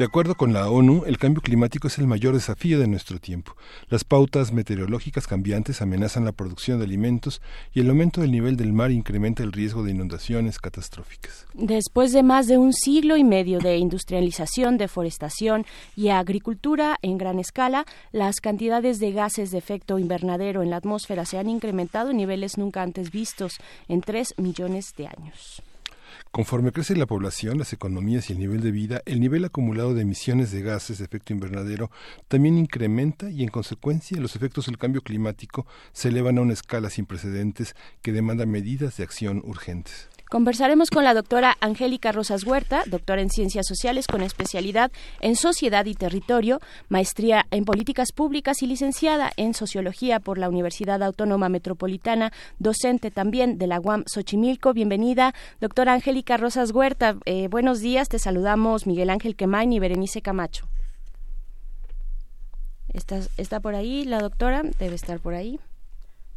De 0.00 0.06
acuerdo 0.06 0.34
con 0.34 0.54
la 0.54 0.70
ONU, 0.70 1.04
el 1.04 1.18
cambio 1.18 1.42
climático 1.42 1.88
es 1.88 1.98
el 1.98 2.06
mayor 2.06 2.32
desafío 2.32 2.80
de 2.80 2.86
nuestro 2.86 3.18
tiempo. 3.18 3.54
Las 3.90 4.02
pautas 4.02 4.50
meteorológicas 4.50 5.26
cambiantes 5.26 5.82
amenazan 5.82 6.24
la 6.24 6.32
producción 6.32 6.78
de 6.78 6.86
alimentos 6.86 7.42
y 7.74 7.80
el 7.80 7.90
aumento 7.90 8.22
del 8.22 8.32
nivel 8.32 8.56
del 8.56 8.72
mar 8.72 8.92
incrementa 8.92 9.42
el 9.42 9.52
riesgo 9.52 9.82
de 9.82 9.90
inundaciones 9.90 10.58
catastróficas. 10.58 11.46
Después 11.52 12.12
de 12.12 12.22
más 12.22 12.46
de 12.46 12.56
un 12.56 12.72
siglo 12.72 13.18
y 13.18 13.24
medio 13.24 13.58
de 13.58 13.76
industrialización, 13.76 14.78
deforestación 14.78 15.66
y 15.94 16.08
agricultura 16.08 16.96
en 17.02 17.18
gran 17.18 17.38
escala, 17.38 17.84
las 18.10 18.40
cantidades 18.40 19.00
de 19.00 19.12
gases 19.12 19.50
de 19.50 19.58
efecto 19.58 19.98
invernadero 19.98 20.62
en 20.62 20.70
la 20.70 20.76
atmósfera 20.76 21.26
se 21.26 21.36
han 21.36 21.50
incrementado 21.50 22.12
en 22.12 22.16
niveles 22.16 22.56
nunca 22.56 22.80
antes 22.80 23.10
vistos 23.10 23.58
en 23.86 24.00
tres 24.00 24.32
millones 24.38 24.94
de 24.96 25.08
años. 25.08 25.62
Conforme 26.32 26.70
crece 26.70 26.94
la 26.94 27.06
población, 27.06 27.58
las 27.58 27.72
economías 27.72 28.30
y 28.30 28.34
el 28.34 28.38
nivel 28.38 28.60
de 28.60 28.70
vida, 28.70 29.02
el 29.04 29.18
nivel 29.18 29.44
acumulado 29.44 29.94
de 29.94 30.02
emisiones 30.02 30.52
de 30.52 30.62
gases 30.62 30.98
de 30.98 31.04
efecto 31.04 31.32
invernadero 31.32 31.90
también 32.28 32.56
incrementa 32.56 33.30
y 33.30 33.42
en 33.42 33.48
consecuencia 33.48 34.20
los 34.20 34.36
efectos 34.36 34.66
del 34.66 34.78
cambio 34.78 35.02
climático 35.02 35.66
se 35.92 36.10
elevan 36.10 36.38
a 36.38 36.42
una 36.42 36.52
escala 36.52 36.88
sin 36.88 37.04
precedentes 37.04 37.74
que 38.00 38.12
demanda 38.12 38.46
medidas 38.46 38.96
de 38.96 39.02
acción 39.02 39.42
urgentes. 39.44 40.08
Conversaremos 40.30 40.90
con 40.90 41.02
la 41.02 41.12
doctora 41.12 41.56
Angélica 41.60 42.12
Rosas 42.12 42.44
Huerta, 42.44 42.84
doctora 42.86 43.20
en 43.20 43.30
Ciencias 43.30 43.66
Sociales 43.66 44.06
con 44.06 44.22
especialidad 44.22 44.92
en 45.20 45.34
Sociedad 45.34 45.84
y 45.86 45.94
Territorio, 45.94 46.60
maestría 46.88 47.46
en 47.50 47.64
Políticas 47.64 48.12
Públicas 48.12 48.62
y 48.62 48.68
licenciada 48.68 49.32
en 49.36 49.54
Sociología 49.54 50.20
por 50.20 50.38
la 50.38 50.48
Universidad 50.48 51.02
Autónoma 51.02 51.48
Metropolitana, 51.48 52.30
docente 52.60 53.10
también 53.10 53.58
de 53.58 53.66
la 53.66 53.80
UAM 53.80 54.04
Xochimilco. 54.06 54.72
Bienvenida, 54.72 55.34
doctora 55.60 55.94
Angélica 55.94 56.36
Rosas 56.36 56.70
Huerta. 56.70 57.16
Eh, 57.24 57.48
buenos 57.48 57.80
días, 57.80 58.08
te 58.08 58.20
saludamos 58.20 58.86
Miguel 58.86 59.10
Ángel 59.10 59.34
Quemain 59.34 59.72
y 59.72 59.80
Berenice 59.80 60.22
Camacho. 60.22 60.68
¿Está, 62.92 63.18
¿Está 63.36 63.58
por 63.58 63.74
ahí 63.74 64.04
la 64.04 64.20
doctora? 64.20 64.62
Debe 64.78 64.94
estar 64.94 65.18
por 65.18 65.34
ahí. 65.34 65.58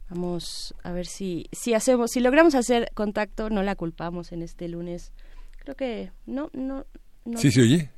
Vamos 0.10 0.76
a 0.84 0.92
ver 0.92 1.06
si, 1.06 1.48
si 1.52 1.74
hacemos, 1.74 2.12
si 2.12 2.20
logramos 2.20 2.56
hacer 2.56 2.92
contacto, 2.94 3.50
no 3.50 3.64
la 3.64 3.76
culpamos 3.76 4.32
en 4.32 4.42
este 4.42 4.68
lunes. 4.68 5.12
Creo 5.60 5.76
que 5.76 6.12
no, 6.26 6.50
no. 6.54 6.86
no 7.26 7.38
sí, 7.38 7.52
se 7.52 7.62
oye. 7.62 7.90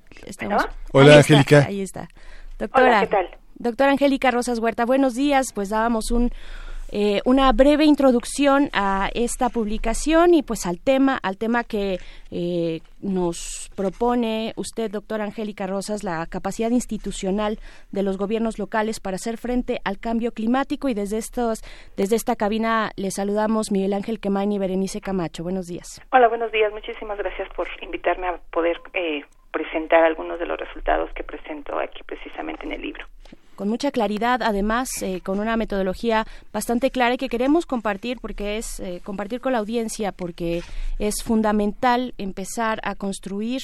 Hola, 0.91 1.17
Angélica. 1.17 1.65
ahí 1.65 1.81
está. 1.81 2.07
Doctora, 2.59 2.85
Hola, 2.87 3.01
¿qué 3.01 3.07
tal? 3.07 3.29
Doctora 3.55 3.91
Angélica 3.91 4.31
Rosas 4.31 4.59
Huerta, 4.59 4.85
buenos 4.85 5.15
días. 5.15 5.47
Pues 5.53 5.69
dábamos 5.69 6.11
un 6.11 6.31
eh, 6.91 7.21
una 7.25 7.51
breve 7.51 7.85
introducción 7.85 8.69
a 8.73 9.09
esta 9.13 9.49
publicación 9.49 10.33
y 10.33 10.43
pues 10.43 10.65
al 10.65 10.79
tema, 10.79 11.19
al 11.21 11.37
tema 11.37 11.63
que 11.63 11.97
eh, 12.31 12.81
nos 13.01 13.71
propone 13.75 14.53
usted, 14.55 14.91
doctora 14.91 15.23
Angélica 15.23 15.67
Rosas, 15.67 16.03
la 16.03 16.25
capacidad 16.27 16.69
institucional 16.69 17.59
de 17.91 18.03
los 18.03 18.17
gobiernos 18.17 18.59
locales 18.59 18.99
para 18.99 19.15
hacer 19.15 19.37
frente 19.37 19.79
al 19.83 19.99
cambio 19.99 20.31
climático 20.31 20.89
y 20.89 20.93
desde 20.93 21.17
estos, 21.17 21.61
desde 21.97 22.15
esta 22.15 22.35
cabina 22.35 22.91
le 22.95 23.11
saludamos 23.11 23.71
Miguel 23.71 23.93
Ángel 23.93 24.19
Quemain 24.19 24.51
y 24.51 24.59
Berenice 24.59 25.01
Camacho. 25.01 25.43
Buenos 25.43 25.67
días. 25.67 26.01
Hola, 26.11 26.27
buenos 26.27 26.51
días. 26.51 26.71
Muchísimas 26.71 27.17
gracias 27.17 27.49
por 27.55 27.67
invitarme 27.81 28.27
a 28.27 28.37
poder 28.51 28.79
eh, 28.93 29.23
presentar 29.51 30.03
algunos 30.03 30.39
de 30.39 30.45
los 30.45 30.59
resultados 30.59 31.11
que 31.13 31.23
presento 31.23 31.79
aquí 31.79 32.03
precisamente 32.03 32.65
en 32.65 32.73
el 32.73 32.81
libro 32.81 33.05
con 33.55 33.69
mucha 33.69 33.91
claridad, 33.91 34.41
además 34.43 34.89
eh, 35.01 35.21
con 35.21 35.39
una 35.39 35.57
metodología 35.57 36.27
bastante 36.53 36.91
clara 36.91 37.15
y 37.15 37.17
que 37.17 37.29
queremos 37.29 37.65
compartir 37.65 38.19
porque 38.21 38.57
es 38.57 38.79
eh, 38.79 39.01
compartir 39.03 39.41
con 39.41 39.53
la 39.53 39.59
audiencia 39.59 40.11
porque 40.11 40.61
es 40.99 41.23
fundamental 41.23 42.13
empezar 42.17 42.79
a 42.83 42.95
construir 42.95 43.61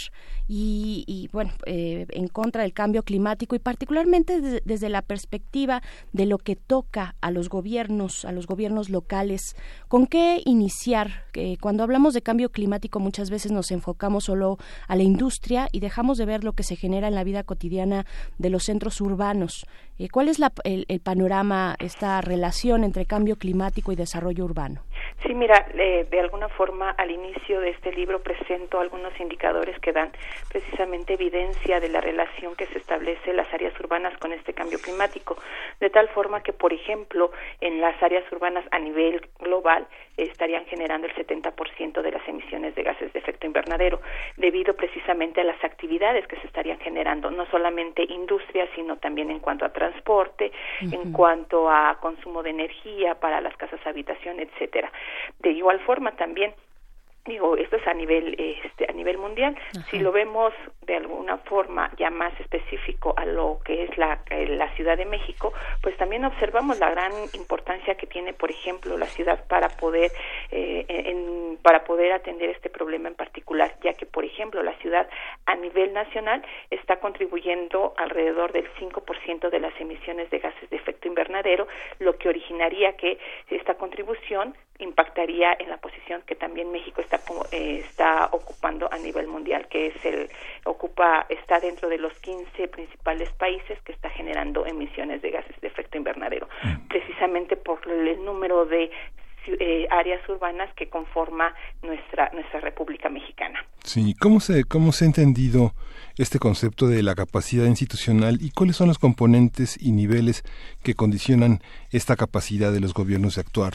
y, 0.48 1.30
bueno 1.32 1.52
eh, 1.66 2.06
en 2.10 2.28
contra 2.28 2.64
del 2.64 2.74
cambio 2.74 3.04
climático 3.04 3.56
y 3.56 3.60
particularmente 3.60 4.62
desde 4.66 4.90
la 4.90 5.02
perspectiva 5.02 5.82
de 6.12 6.26
lo 6.26 6.38
que 6.38 6.58
toca 6.58 7.16
a 7.22 7.32
los 7.32 7.48
gobiernos 7.48 8.26
a 8.26 8.32
los 8.32 8.48
gobiernos 8.48 8.90
locales. 8.90 9.56
Con 9.88 10.08
qué 10.08 10.42
iniciar 10.46 11.26
cuando 11.62 11.84
hablamos 11.84 12.14
de 12.14 12.22
cambio 12.22 12.52
climático 12.52 13.00
muchas 13.00 13.30
veces 13.30 13.52
nos 13.52 13.72
enfocamos 13.72 14.26
solo 14.26 14.58
a 14.88 14.96
la 14.96 15.04
industria 15.04 15.70
y 15.72 15.80
dejamos 15.80 16.18
de 16.18 16.26
ver 16.26 16.44
lo 16.44 16.54
que 16.54 16.64
se 16.64 16.76
genera 16.76 17.08
en 17.08 17.16
la 17.16 17.24
vida 17.24 17.44
cotidiana 17.44 18.06
de 18.38 18.50
los 18.50 18.64
centros 18.64 19.00
urbanos. 19.00 19.52
eh, 19.52 19.81
¿Cuál 20.12 20.30
es 20.30 20.40
el, 20.64 21.02
panorama, 21.02 21.76
esta 21.80 22.22
relación 22.22 22.84
entre 22.84 23.06
cambio 23.06 23.38
climático 23.38 23.92
y 23.92 23.96
desarrollo 23.96 24.46
urbano? 24.46 24.82
Sí, 25.24 25.34
mira, 25.34 25.68
de 25.74 26.20
alguna 26.20 26.50
forma 26.50 26.92
al 26.92 27.12
inicio 27.12 27.60
de 27.60 27.70
este 27.70 27.92
libro 27.92 28.22
presento 28.24 28.80
algunos 28.80 29.18
indicadores 29.20 29.78
que 29.80 29.92
dan 29.92 30.12
precisamente 30.50 31.14
evidencia 31.14 31.80
de 31.80 31.90
la 31.90 32.02
relación 32.02 32.56
que 32.56 32.66
se 32.68 32.80
establece 32.80 33.30
en 33.30 33.38
las 33.38 33.54
áreas 33.54 33.80
urbanas 33.80 34.18
con 34.18 34.34
este 34.34 34.54
cambio 34.54 34.80
climático, 34.80 35.38
de 35.80 35.90
tal 35.90 36.10
forma 36.10 36.42
que, 36.42 36.54
por 36.54 36.74
ejemplo, 36.74 37.32
en 37.60 37.82
las 37.82 38.02
áreas 38.02 38.30
urbanas 38.32 38.66
a 38.72 38.80
nivel 38.80 39.22
global 39.40 39.88
estarían 40.18 40.66
generando 40.66 41.08
el 41.08 41.14
70% 41.16 42.02
de 42.02 42.12
las 42.12 42.28
emisiones 42.28 42.76
de 42.76 42.84
gases 42.84 43.14
de 43.14 43.20
efecto 43.20 43.46
invernadero, 43.46 44.02
debido 44.38 44.76
precisamente 44.76 45.42
a 45.42 45.44
las 45.44 45.64
actividades 45.64 46.28
que 46.28 46.36
se 46.38 46.48
estarían 46.48 46.80
generando, 46.80 47.32
no 47.32 47.46
solamente 47.48 48.04
industria, 48.04 48.68
sino 48.76 48.98
también 48.98 49.32
en 49.32 49.40
cuanto 49.40 49.66
a 49.66 49.70
transporte, 49.70 50.52
en 50.82 51.12
cuanto 51.12 51.70
a 51.70 51.98
consumo 52.00 52.44
de 52.44 52.50
energía 52.52 53.16
para 53.16 53.40
las 53.42 53.56
casas 53.58 53.80
habitación, 53.86 54.40
etcétera. 54.40 54.91
De 55.40 55.52
igual 55.52 55.80
forma 55.82 56.12
también 56.16 56.54
digo 57.26 57.56
esto 57.56 57.76
es 57.76 57.88
a 57.88 57.94
nivel 57.94 58.36
este 58.66 58.86
a 58.90 58.94
nivel 58.94 59.18
mundial 59.20 59.56
si 59.90 60.00
lo 60.00 60.12
vemos 60.12 60.54
de 60.82 60.96
alguna 60.96 61.38
forma 61.38 61.92
ya 61.98 62.10
más 62.10 62.38
específico 62.40 63.14
a 63.16 63.26
lo 63.26 63.60
que 63.64 63.84
es 63.84 63.98
la, 63.98 64.22
eh, 64.32 64.48
la 64.48 64.74
Ciudad 64.76 64.98
de 64.98 65.06
México 65.06 65.54
pues 65.84 65.96
también 65.98 66.26
observamos 66.26 66.80
la 66.80 66.90
gran 66.90 67.12
importancia 67.34 67.96
que 67.96 68.08
tiene 68.08 68.34
por 68.34 68.50
ejemplo 68.50 68.98
la 68.98 69.06
ciudad 69.06 69.46
para 69.48 69.70
poder 69.70 70.12
eh, 70.50 70.86
en, 70.88 71.60
para 71.62 71.84
poder 71.84 72.12
atender 72.14 72.50
este 72.50 72.70
problema 72.72 73.08
en 73.08 73.16
particular 73.16 73.76
ya 73.84 73.94
que 73.94 74.08
por 74.08 74.26
ejemplo 74.26 74.64
la 74.64 74.74
ciudad 74.80 75.08
a 75.46 75.56
nivel 75.56 75.94
nacional 75.94 76.44
está 76.72 77.00
contribuyendo 77.00 77.94
alrededor 77.98 78.52
del 78.52 78.68
5% 78.76 79.50
de 79.50 79.60
las 79.60 79.80
emisiones 79.80 80.30
de 80.32 80.40
gases 80.40 80.70
de 80.72 80.78
efecto 80.78 81.08
invernadero 81.08 81.68
lo 82.00 82.18
que 82.18 82.30
originaría 82.30 82.94
que 82.94 83.20
esta 83.50 83.76
contribución 83.76 84.56
impactaría 84.80 85.56
en 85.60 85.70
la 85.70 85.78
posición 85.78 86.24
que 86.26 86.36
también 86.36 86.72
México 86.72 87.02
está 87.02 87.11
eh, 87.52 87.84
está 87.88 88.30
ocupando 88.32 88.92
a 88.92 88.98
nivel 88.98 89.28
mundial, 89.28 89.68
que 89.70 89.88
es 89.88 90.06
el 90.06 90.30
ocupa 90.64 91.26
está 91.30 91.60
dentro 91.60 91.90
de 91.90 91.98
los 91.98 92.14
15 92.20 92.68
principales 92.68 93.30
países 93.34 93.80
que 93.84 93.92
está 93.92 94.10
generando 94.10 94.66
emisiones 94.66 95.22
de 95.22 95.32
gases 95.32 95.60
de 95.62 95.68
efecto 95.68 95.98
invernadero, 95.98 96.48
mm. 96.64 96.88
precisamente 96.88 97.58
por 97.58 97.80
el 97.90 98.24
número 98.24 98.66
de 98.66 98.92
eh, 99.48 99.88
áreas 99.90 100.22
urbanas 100.30 100.70
que 100.76 100.88
conforma 100.88 101.56
nuestra 101.82 102.30
nuestra 102.32 102.60
República 102.60 103.10
Mexicana. 103.10 103.66
Sí, 103.84 104.14
¿cómo 104.20 104.40
se 104.40 104.66
cómo 104.66 104.92
se 104.92 105.06
ha 105.06 105.08
entendido 105.08 105.74
este 106.18 106.38
concepto 106.38 106.88
de 106.88 107.02
la 107.02 107.16
capacidad 107.16 107.66
institucional 107.66 108.38
y 108.40 108.52
cuáles 108.52 108.76
son 108.76 108.90
los 108.90 109.00
componentes 109.00 109.82
y 109.82 109.94
niveles 109.94 110.44
que 110.84 110.94
condicionan 110.94 111.62
esta 111.92 112.16
capacidad 112.16 112.72
de 112.72 112.82
los 112.82 112.94
gobiernos 112.94 113.36
de 113.36 113.42
actuar? 113.42 113.74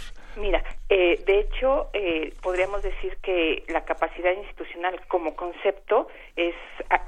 Eh, 0.99 1.23
de 1.27 1.41
hecho, 1.41 1.91
eh, 1.93 2.33
podríamos 2.41 2.83
decir 2.83 3.19
que 3.19 3.65
la 3.69 3.85
capacidad 3.85 4.33
institucional 4.33 4.99
como 5.09 5.37
concepto 5.37 6.09
es 6.37 6.55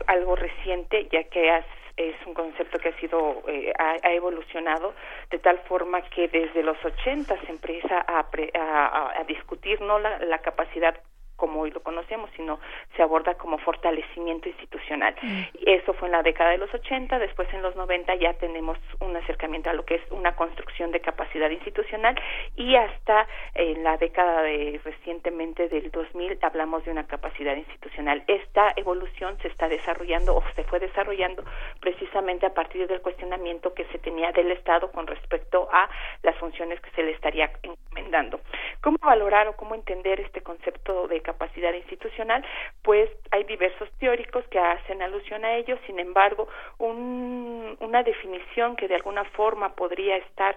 algo 0.06 0.36
reciente, 0.36 1.08
ya 1.10 1.24
que 1.24 1.62
es 1.96 2.14
un 2.26 2.34
concepto 2.34 2.78
que 2.78 2.90
ha 2.90 3.00
sido 3.00 3.42
eh, 3.48 3.72
ha, 3.78 4.12
evolucionado 4.12 4.92
de 5.30 5.38
tal 5.38 5.58
forma 5.60 6.02
que 6.02 6.28
desde 6.28 6.62
los 6.62 6.76
80 6.84 7.40
se 7.40 7.50
empieza 7.50 8.04
a, 8.06 8.28
a, 8.28 9.20
a 9.20 9.24
discutir 9.24 9.80
no 9.80 9.98
la, 9.98 10.18
la, 10.18 10.40
capacidad 10.40 10.94
como 11.38 11.60
hoy 11.60 11.70
lo 11.70 11.80
conocemos, 11.80 12.28
sino 12.36 12.58
se 12.96 13.02
aborda 13.02 13.36
como 13.36 13.58
fortalecimiento 13.58 14.48
institucional. 14.48 15.14
Mm. 15.22 15.42
Eso 15.64 15.94
fue 15.94 16.08
en 16.08 16.12
la 16.12 16.22
década 16.22 16.50
de 16.50 16.58
los 16.58 16.74
80, 16.74 17.18
después 17.18 17.48
en 17.54 17.62
los 17.62 17.76
90 17.76 18.16
ya 18.16 18.34
tenemos 18.34 18.76
un 19.00 19.16
acercamiento 19.16 19.70
a 19.70 19.72
lo 19.72 19.84
que 19.84 19.94
es 19.94 20.02
una 20.10 20.34
construcción 20.34 20.90
de 20.90 21.00
capacidad 21.00 21.48
institucional 21.48 22.20
y 22.56 22.74
hasta 22.74 23.26
en 23.54 23.84
la 23.84 23.96
década 23.96 24.42
de 24.42 24.80
recientemente 24.84 25.68
del 25.68 25.90
2000 25.92 26.38
hablamos 26.42 26.84
de 26.84 26.90
una 26.90 27.06
capacidad 27.06 27.56
institucional. 27.56 28.24
Esta 28.26 28.72
evolución 28.74 29.38
se 29.40 29.48
está 29.48 29.68
desarrollando 29.68 30.36
o 30.36 30.42
se 30.56 30.64
fue 30.64 30.80
desarrollando 30.80 31.44
precisamente 31.80 32.46
a 32.46 32.54
partir 32.54 32.88
del 32.88 33.00
cuestionamiento 33.00 33.74
que 33.74 33.84
se 33.86 33.98
tenía 33.98 34.32
del 34.32 34.50
Estado 34.50 34.90
con 34.90 35.06
respecto 35.06 35.68
a 35.72 35.88
las 36.22 36.36
funciones 36.36 36.80
que 36.80 36.90
se 36.90 37.04
le 37.04 37.12
estaría 37.12 37.50
encomendando. 37.62 38.40
¿Cómo 38.80 38.98
valorar 39.00 39.48
o 39.48 39.56
cómo 39.56 39.74
entender 39.74 40.20
este 40.20 40.42
concepto 40.42 41.06
de 41.08 41.20
capacidad 41.28 41.74
institucional, 41.74 42.42
pues 42.82 43.10
hay 43.30 43.44
diversos 43.44 43.88
teóricos 43.98 44.44
que 44.48 44.58
hacen 44.58 45.02
alusión 45.02 45.44
a 45.44 45.56
ello. 45.56 45.76
Sin 45.86 45.98
embargo, 45.98 46.48
una 46.78 48.02
definición 48.02 48.76
que 48.76 48.88
de 48.88 48.94
alguna 48.94 49.24
forma 49.38 49.74
podría 49.74 50.16
estar 50.16 50.56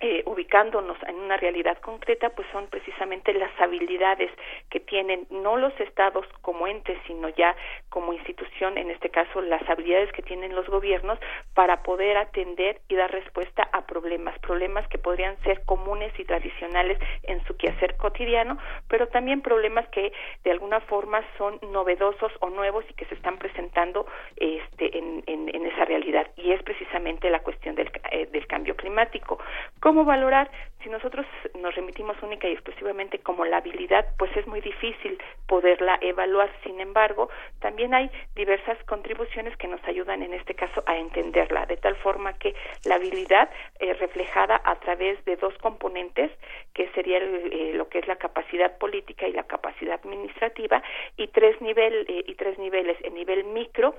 eh, 0.00 0.22
ubicándonos 0.26 0.96
en 1.08 1.16
una 1.16 1.36
realidad 1.36 1.78
concreta, 1.78 2.30
pues 2.30 2.46
son 2.52 2.68
precisamente 2.68 3.32
las 3.34 3.50
habilidades 3.60 4.30
que 4.70 4.80
tienen 4.80 5.26
no 5.30 5.56
los 5.56 5.72
estados 5.80 6.24
como 6.40 6.66
entes, 6.68 6.96
sino 7.06 7.28
ya 7.30 7.56
como 7.88 8.12
institución, 8.12 8.78
en 8.78 8.90
este 8.90 9.10
caso 9.10 9.40
las 9.40 9.68
habilidades 9.68 10.12
que 10.12 10.22
tienen 10.22 10.54
los 10.54 10.68
gobiernos 10.68 11.18
para 11.54 11.82
poder 11.82 12.16
atender 12.16 12.80
y 12.88 12.94
dar 12.94 13.10
respuesta 13.10 13.68
a 13.72 13.86
problemas, 13.86 14.38
problemas 14.38 14.86
que 14.88 14.98
podrían 14.98 15.36
ser 15.42 15.64
comunes 15.64 16.12
y 16.18 16.24
tradicionales 16.24 16.98
en 17.24 17.44
su 17.46 17.56
quehacer 17.56 17.96
cotidiano, 17.96 18.58
pero 18.88 19.08
también 19.08 19.40
problemas 19.42 19.88
que 19.88 20.12
de 20.44 20.50
alguna 20.50 20.80
forma 20.80 21.22
son 21.36 21.58
novedosos 21.72 22.32
o 22.40 22.50
nuevos 22.50 22.84
y 22.88 22.94
que 22.94 23.04
se 23.06 23.14
están 23.14 23.38
presentando 23.38 24.06
este, 24.36 24.96
en, 24.96 25.18
esa 25.66 25.84
realidad. 25.84 26.28
Y 26.36 26.52
es 26.52 26.62
precisamente 26.62 27.28
la 27.28 27.40
cuestión 27.40 27.74
del, 27.74 27.90
eh, 28.10 28.26
del 28.26 28.46
cambio 28.46 28.74
climático 28.74 29.38
¿Cómo 29.88 30.04
valorar? 30.04 30.50
Si 30.82 30.90
nosotros 30.90 31.24
nos 31.58 31.74
remitimos 31.74 32.22
única 32.22 32.46
y 32.46 32.52
exclusivamente 32.52 33.20
como 33.20 33.46
la 33.46 33.56
habilidad, 33.56 34.04
pues 34.18 34.30
es 34.36 34.46
muy 34.46 34.60
difícil 34.60 35.16
poderla 35.46 35.98
evaluar. 36.02 36.50
Sin 36.62 36.78
embargo, 36.78 37.30
también 37.60 37.94
hay 37.94 38.10
diversas 38.36 38.76
contribuciones 38.84 39.56
que 39.56 39.66
nos 39.66 39.82
ayudan 39.84 40.22
en 40.22 40.34
este 40.34 40.52
caso 40.52 40.82
a 40.84 40.98
entenderla, 40.98 41.64
de 41.64 41.78
tal 41.78 41.96
forma 41.96 42.34
que 42.34 42.54
la 42.84 42.96
habilidad 42.96 43.48
eh, 43.78 43.94
reflejada 43.94 44.60
a 44.62 44.74
través 44.74 45.24
de 45.24 45.36
dos 45.36 45.56
componentes, 45.56 46.30
que 46.74 46.90
sería 46.90 47.16
eh, 47.16 47.72
lo 47.72 47.88
que 47.88 48.00
es 48.00 48.06
la 48.06 48.16
capacidad 48.16 48.76
política 48.76 49.26
y 49.26 49.32
la 49.32 49.44
capacidad 49.44 49.94
administrativa, 49.94 50.82
y 51.16 51.28
tres 51.28 51.58
nivel 51.62 52.04
eh, 52.10 52.24
y 52.26 52.34
tres 52.34 52.58
niveles, 52.58 52.98
el 53.04 53.14
nivel 53.14 53.44
micro, 53.44 53.94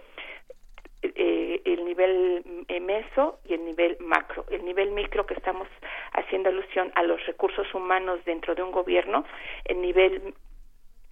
eh, 1.02 1.62
el 1.66 1.86
nivel 1.86 2.44
meso 2.82 3.40
y 3.46 3.54
el 3.54 3.66
nivel 3.66 3.98
macro. 4.00 4.46
El 4.50 4.66
nivel 4.66 4.92
micro 4.92 5.26
que 5.26 5.34
estamos 5.34 5.68
haciendo 6.14 6.50
alusión 6.50 6.92
a 6.96 7.04
los 7.04 7.26
recursos 7.26 7.74
humanos 7.74 8.20
dentro 8.26 8.56
de 8.56 8.64
un 8.64 8.72
gobierno, 8.72 9.26
el 9.66 9.82
nivel 9.82 10.34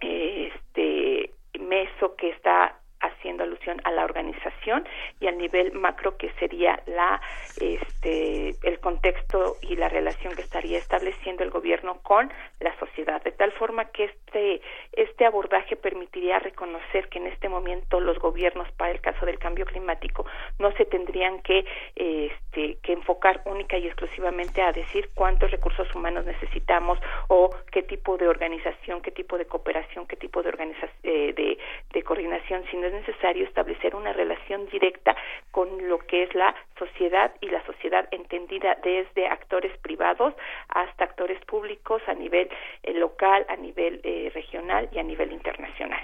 eh, 0.00 0.52
este 0.54 1.30
meso 1.58 2.14
que 2.16 2.30
está 2.30 2.77
haciendo 3.18 3.44
alusión 3.44 3.80
a 3.84 3.90
la 3.90 4.04
organización 4.04 4.86
y 5.20 5.26
al 5.26 5.38
nivel 5.38 5.72
macro 5.72 6.16
que 6.16 6.30
sería 6.38 6.80
la 6.86 7.20
este 7.60 8.54
el 8.62 8.80
contexto 8.80 9.56
y 9.62 9.76
la 9.76 9.88
relación 9.88 10.34
que 10.34 10.42
estaría 10.42 10.78
estableciendo 10.78 11.42
el 11.42 11.50
gobierno 11.50 11.98
con 12.02 12.32
la 12.60 12.76
sociedad. 12.78 13.22
De 13.22 13.32
tal 13.32 13.52
forma 13.52 13.86
que 13.86 14.04
este 14.04 14.60
este 14.92 15.26
abordaje 15.26 15.76
permitiría 15.76 16.38
reconocer 16.38 17.08
que 17.08 17.18
en 17.18 17.26
este 17.26 17.48
momento 17.48 18.00
los 18.00 18.18
gobiernos 18.18 18.70
para 18.72 18.92
el 18.92 19.00
caso 19.00 19.26
del 19.26 19.38
cambio 19.38 19.66
climático 19.66 20.24
no 20.58 20.72
se 20.72 20.84
tendrían 20.84 21.40
que 21.40 21.64
este 21.96 22.78
que 22.82 22.92
enfocar 22.92 23.42
única 23.44 23.78
y 23.78 23.86
exclusivamente 23.86 24.62
a 24.62 24.72
decir 24.72 25.10
cuántos 25.14 25.50
recursos 25.50 25.92
humanos 25.94 26.24
necesitamos 26.24 26.98
o 27.28 27.50
qué 27.72 27.82
tipo 27.82 28.16
de 28.16 28.28
organización 28.28 29.00
qué 29.02 29.10
tipo 29.10 29.38
de 29.38 29.46
cooperación 29.46 30.06
qué 30.06 30.16
tipo 30.16 30.42
de 30.42 30.48
organización 30.50 30.90
eh, 31.02 31.32
de, 31.34 31.58
de 31.92 32.02
coordinación 32.02 32.64
sino 32.70 32.86
es 32.86 33.07
necesario 33.08 33.44
establecer 33.44 33.94
una 33.94 34.12
relación 34.12 34.66
directa 34.70 35.16
con 35.50 35.88
lo 35.88 35.98
que 35.98 36.24
es 36.24 36.34
la 36.34 36.54
sociedad 36.78 37.32
y 37.40 37.48
la 37.48 37.64
sociedad 37.64 38.06
entendida 38.10 38.76
desde 38.82 39.26
actores 39.26 39.76
privados 39.78 40.34
hasta 40.68 41.04
actores 41.04 41.42
públicos 41.46 42.02
a 42.06 42.14
nivel 42.14 42.48
eh, 42.82 42.94
local, 42.94 43.46
a 43.48 43.56
nivel 43.56 44.00
eh, 44.04 44.30
regional 44.34 44.88
y 44.92 44.98
a 44.98 45.02
nivel 45.02 45.32
internacional. 45.32 46.00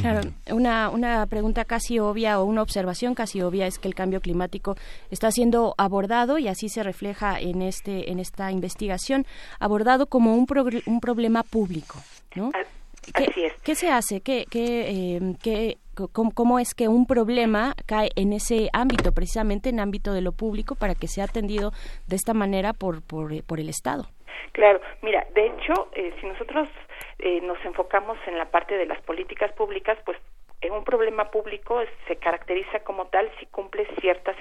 Claro, 0.00 0.20
una, 0.50 0.90
una 0.90 1.26
pregunta 1.26 1.64
casi 1.64 1.98
obvia 1.98 2.38
o 2.38 2.44
una 2.44 2.62
observación 2.62 3.14
casi 3.14 3.40
obvia 3.40 3.66
es 3.66 3.78
que 3.78 3.88
el 3.88 3.94
cambio 3.94 4.20
climático 4.20 4.76
está 5.10 5.30
siendo 5.30 5.74
abordado 5.76 6.38
y 6.38 6.46
así 6.46 6.68
se 6.68 6.82
refleja 6.82 7.40
en 7.40 7.62
este 7.62 8.12
en 8.12 8.20
esta 8.20 8.52
investigación 8.52 9.24
abordado 9.58 10.06
como 10.06 10.34
un, 10.36 10.46
un 10.86 11.00
problema 11.00 11.42
público, 11.42 11.98
¿no? 12.36 12.52
¿Qué, 13.64 13.74
se 13.74 13.90
hace? 13.90 14.20
¿Qué, 14.20 14.44
qué, 14.50 15.16
em, 15.16 15.34
qué 15.34 15.78
cómo, 16.06 16.58
es 16.60 16.74
que 16.74 16.86
un 16.86 17.06
problema 17.06 17.74
cae 17.86 18.10
en 18.14 18.32
ese 18.32 18.68
ámbito, 18.72 19.12
precisamente 19.12 19.70
en 19.70 19.80
ámbito 19.80 20.12
de 20.12 20.20
lo 20.20 20.32
público, 20.32 20.76
para 20.76 20.94
que 20.94 21.08
sea 21.08 21.24
atendido 21.24 21.72
de 22.06 22.14
esta 22.16 22.34
manera 22.34 22.72
por, 22.72 23.02
por, 23.02 23.42
por 23.44 23.58
el 23.58 23.68
Estado? 23.68 24.04
Claro, 24.52 24.80
mira, 25.02 25.26
de 25.34 25.46
hecho, 25.46 25.88
eh, 25.92 26.14
si 26.20 26.26
nosotros 26.26 26.68
eh, 27.18 27.40
nos 27.42 27.58
enfocamos 27.64 28.16
en 28.26 28.38
la 28.38 28.50
parte 28.50 28.76
de 28.76 28.86
las 28.86 29.00
políticas 29.02 29.52
públicas, 29.52 29.98
pues 30.04 30.18
un 30.70 30.82
problema 30.82 31.30
público 31.30 31.80
se 32.08 32.16
caracteriza 32.16 32.80
como 32.80 33.06
tal 33.06 33.30
si 33.38 33.46
cumple 33.46 33.86
ciertas 34.00 34.36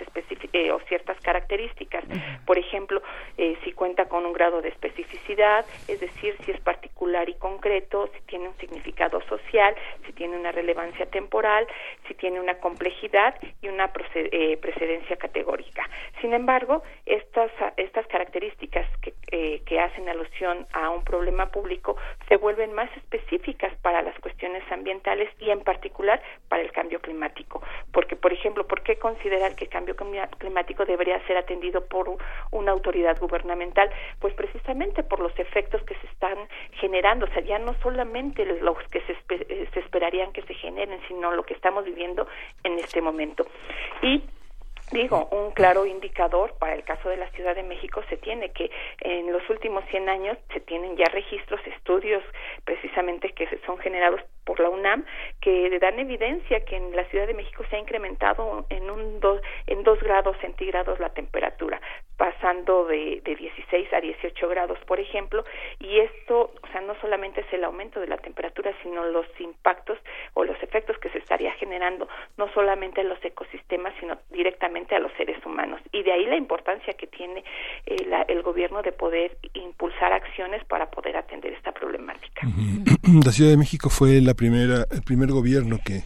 eh, 0.54 0.72
o 0.72 0.80
ciertas 0.88 1.20
características. 1.22 2.04
Por 2.46 2.58
ejemplo, 2.58 3.04
eh, 3.38 3.56
si 3.64 3.72
cuenta 3.74 4.06
con 4.06 4.26
un 4.26 4.34
grado 4.34 4.62
de 4.62 4.70
especificidad, 4.70 5.64
es 5.88 6.00
decir, 6.00 6.36
si 6.44 6.52
es 6.52 6.60
particular 6.62 7.30
y 7.30 7.36
concreto, 7.36 8.10
si 8.14 8.22
tiene 8.22 8.48
un 8.48 8.58
significado 8.58 9.22
social, 9.30 9.76
si 10.06 10.14
tiene 10.14 10.38
una 10.38 10.52
relevancia 10.52 11.06
temporal, 11.06 11.68
si 12.08 12.16
tiene 12.16 12.40
una 12.40 12.56
complejidad 12.58 13.36
y 13.62 13.68
una 13.68 13.92
eh, 14.16 14.58
precedencia 14.58 15.18
categórica. 15.18 15.88
Sin 16.22 16.34
embargo, 16.34 16.82
estas, 17.06 17.52
estas 17.78 18.08
características 18.08 18.88
que, 19.02 19.14
que 19.66 19.80
hacen 19.80 20.10
alusión 20.10 20.66
a 20.74 20.90
un 20.90 21.04
problema 21.04 21.52
público 21.52 21.96
se 22.28 22.38
vuelven 22.38 22.74
más 22.74 22.90
específicas 22.98 23.72
para 23.82 24.02
las 24.02 24.18
cuestiones 24.20 24.64
ambientales 24.72 25.30
y 25.40 25.52
en 25.52 25.60
particular 25.60 26.07
para 26.50 26.62
el 26.62 26.72
cambio 26.72 27.00
climático. 27.00 27.62
Porque, 27.92 28.16
por 28.16 28.34
ejemplo, 28.34 28.66
¿por 28.68 28.82
qué 28.82 28.98
considerar 28.98 29.56
que 29.56 29.66
el 29.66 29.70
cambio 29.70 29.96
climático 30.38 30.86
debería 30.86 31.26
ser 31.28 31.38
atendido 31.38 31.86
por 31.86 32.18
una 32.52 32.72
autoridad 32.72 33.20
gubernamental? 33.20 33.90
Pues 34.20 34.34
precisamente 34.34 35.04
por 35.04 35.20
los 35.20 35.38
efectos 35.40 35.82
que 35.84 35.96
se 35.96 36.08
están 36.08 36.38
generando, 36.74 37.26
o 37.26 37.30
sea, 37.30 37.42
ya 37.42 37.60
no 37.60 37.74
solamente 37.82 38.46
los 38.46 38.78
que 38.90 39.02
se, 39.02 39.16
se 39.74 39.80
esperarían 39.80 40.32
que 40.32 40.42
se 40.44 40.54
generen, 40.54 41.00
sino 41.08 41.32
lo 41.32 41.44
que 41.44 41.54
estamos 41.54 41.86
viviendo 41.86 42.28
en 42.64 42.80
este 42.80 43.02
momento. 43.02 43.46
Y 44.02 44.24
Digo, 44.92 45.28
un 45.32 45.52
claro 45.52 45.86
indicador 45.86 46.54
para 46.60 46.74
el 46.74 46.84
caso 46.84 47.10
de 47.10 47.18
la 47.18 47.30
Ciudad 47.32 47.56
de 47.56 47.64
México 47.64 48.02
se 48.10 48.16
tiene 48.16 48.52
que 48.52 48.72
en 49.02 49.34
los 49.34 49.48
últimos 49.50 49.84
100 49.90 50.08
años 50.08 50.38
se 50.54 50.62
tienen 50.62 50.96
ya 50.96 51.06
registros, 51.06 51.60
estudios 51.68 52.24
precisamente 52.64 53.34
que 53.34 53.50
son 53.66 53.78
generados 53.80 54.22
por 54.46 54.62
la 54.62 54.70
UNAM 54.70 55.04
que 55.42 55.78
dan 55.80 56.00
evidencia 56.00 56.64
que 56.64 56.78
en 56.78 56.96
la 56.96 57.04
Ciudad 57.06 57.28
de 57.28 57.34
México 57.34 57.66
se 57.70 57.76
ha 57.76 57.80
incrementado 57.80 58.66
en 58.70 58.90
un 58.90 59.20
dos, 59.20 59.42
en 59.68 59.84
dos 59.84 60.00
grados 60.00 60.38
centígrados 60.40 61.02
la 61.02 61.10
temperatura, 61.10 61.82
pasando 62.16 62.86
de, 62.86 63.22
de 63.26 63.36
16 63.36 63.92
a 63.92 64.00
18 64.00 64.48
grados, 64.48 64.80
por 64.88 65.02
ejemplo, 65.02 65.44
y 65.80 66.00
esto, 66.00 66.54
o 66.64 66.68
sea, 66.72 66.80
no 66.80 66.96
solamente 67.02 67.42
es 67.42 67.52
el 67.52 67.66
aumento 67.66 68.00
de 68.00 68.08
la 68.08 68.18
temperatura, 68.18 68.74
sino 68.82 69.04
los 69.04 69.28
impactos 69.40 70.00
o 70.34 70.46
los 70.46 70.62
efectos 70.64 70.98
que 71.00 71.10
se 71.10 71.18
estaría 71.18 71.52
generando 71.54 72.08
no 72.38 72.52
solamente 72.54 73.02
en 73.02 73.10
los 73.10 73.24
ecosistemas, 73.24 73.94
sino 74.00 74.18
directamente 74.30 74.77
a 74.96 75.00
los 75.00 75.12
seres 75.14 75.44
humanos. 75.46 75.82
Y 75.92 76.04
de 76.04 76.12
ahí 76.12 76.26
la 76.26 76.36
importancia 76.36 76.94
que 76.94 77.08
tiene 77.08 77.44
eh, 77.86 77.96
el 78.28 78.42
gobierno 78.42 78.82
de 78.82 78.92
poder 78.92 79.38
impulsar 79.54 80.14
acciones 80.14 80.64
para 80.66 80.90
poder 80.90 81.18
atender 81.18 81.54
esta 81.54 81.72
problemática. 81.72 82.48
La 83.26 83.32
Ciudad 83.32 83.52
de 83.52 83.58
México 83.58 83.90
fue 83.90 84.22
la 84.22 84.34
primera, 84.34 84.86
el 84.92 85.02
primer 85.02 85.30
gobierno 85.30 85.78
que, 85.84 86.02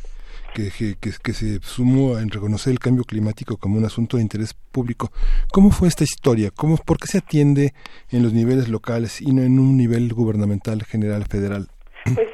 que, 0.53 0.71
que, 0.99 1.33
se 1.33 1.59
sumó 1.61 2.17
en 2.19 2.29
reconocer 2.29 2.71
el 2.71 2.79
cambio 2.79 3.03
climático 3.03 3.57
como 3.57 3.77
un 3.77 3.85
asunto 3.85 4.17
de 4.17 4.23
interés 4.23 4.53
público. 4.53 5.09
¿Cómo 5.51 5.71
fue 5.71 5.87
esta 5.87 6.03
historia? 6.03 6.51
¿Cómo, 6.55 6.77
¿Por 6.77 6.97
qué 6.97 7.07
se 7.07 7.19
atiende 7.19 7.71
en 8.11 8.23
los 8.23 8.33
niveles 8.33 8.69
locales 8.69 9.21
y 9.21 9.33
no 9.33 9.41
en 9.41 9.59
un 9.59 9.77
nivel 9.77 10.13
gubernamental 10.13 10.83
general 10.83 11.25
federal? 11.25 11.67
Pues, 12.15 12.27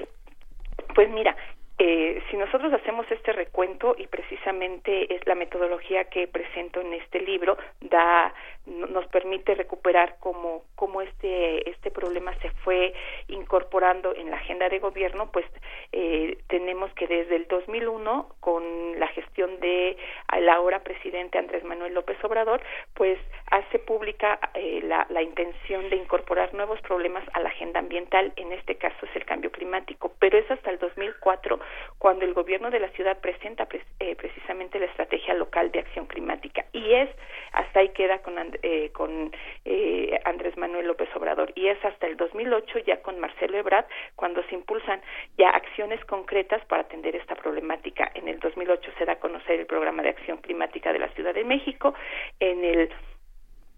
pues 0.95 1.09
mira, 1.11 1.35
eh, 1.79 2.23
si 2.29 2.37
nosotros 2.37 2.73
hacemos 2.73 3.05
este 3.11 3.33
recuento 3.33 3.95
y 3.97 4.07
precisamente 4.07 5.13
es 5.13 5.25
la 5.27 5.35
metodología 5.35 6.05
que 6.05 6.27
presento 6.27 6.81
en 6.81 6.93
este 6.93 7.19
libro, 7.19 7.57
da 7.81 8.33
nos 8.67 9.07
permite 9.07 9.55
recuperar 9.55 10.17
cómo, 10.19 10.63
cómo 10.75 11.01
este, 11.01 11.69
este 11.69 11.89
problema 11.89 12.33
se 12.39 12.49
fue 12.63 12.93
incorporando 13.27 14.13
en 14.15 14.29
la 14.29 14.37
agenda 14.37 14.69
de 14.69 14.79
gobierno, 14.79 15.31
pues 15.31 15.45
eh, 15.91 16.37
tenemos 16.47 16.91
que 16.93 17.07
desde 17.07 17.37
el 17.37 17.47
2001, 17.47 18.35
con 18.39 18.99
la 18.99 19.07
gestión 19.07 19.59
de 19.59 19.97
el 20.33 20.49
ahora 20.49 20.83
presidente 20.83 21.37
Andrés 21.37 21.63
Manuel 21.63 21.93
López 21.93 22.17
Obrador, 22.23 22.61
pues 22.93 23.17
hace 23.49 23.79
pública 23.79 24.39
eh, 24.53 24.81
la, 24.83 25.07
la 25.09 25.21
intención 25.21 25.89
de 25.89 25.95
incorporar 25.95 26.53
nuevos 26.53 26.79
problemas 26.81 27.23
a 27.33 27.39
la 27.39 27.49
agenda 27.49 27.79
ambiental, 27.79 28.33
en 28.35 28.51
este 28.51 28.75
caso 28.75 29.05
es 29.05 29.15
el 29.15 29.25
cambio 29.25 29.51
climático, 29.51 30.11
pero 30.19 30.37
es 30.37 30.49
hasta 30.51 30.69
el 30.69 30.79
2004 30.79 31.59
cuando 31.97 32.25
el 32.25 32.33
gobierno 32.33 32.69
de 32.69 32.79
la 32.79 32.89
ciudad 32.89 33.17
presenta 33.19 33.67
eh, 33.99 34.15
precisamente 34.15 34.79
la 34.79 34.85
estrategia 34.87 35.33
local 35.33 35.71
de 35.71 35.79
acción 35.79 36.05
climática. 36.05 36.65
Y 36.73 36.93
es 36.93 37.09
hasta 37.53 37.79
ahí 37.79 37.89
queda 37.89 38.19
con 38.19 38.37
eh, 38.63 38.89
con 38.91 39.31
eh, 39.65 40.19
Andrés 40.25 40.57
Manuel 40.57 40.87
López 40.87 41.09
Obrador 41.15 41.51
y 41.55 41.67
es 41.67 41.83
hasta 41.83 42.07
el 42.07 42.17
2008 42.17 42.79
ya 42.79 43.01
con 43.01 43.19
Marcelo 43.19 43.57
Ebrard 43.57 43.85
cuando 44.15 44.43
se 44.43 44.55
impulsan 44.55 45.01
ya 45.37 45.49
acciones 45.49 46.03
concretas 46.05 46.63
para 46.65 46.83
atender 46.83 47.15
esta 47.15 47.35
problemática. 47.35 48.11
En 48.15 48.27
el 48.27 48.39
2008 48.39 48.91
se 48.97 49.05
da 49.05 49.13
a 49.13 49.19
conocer 49.19 49.59
el 49.59 49.65
programa 49.65 50.03
de 50.03 50.09
acción 50.09 50.37
climática 50.37 50.93
de 50.93 50.99
la 50.99 51.09
Ciudad 51.09 51.33
de 51.33 51.43
México, 51.43 51.93
en 52.39 52.63
el 52.63 52.89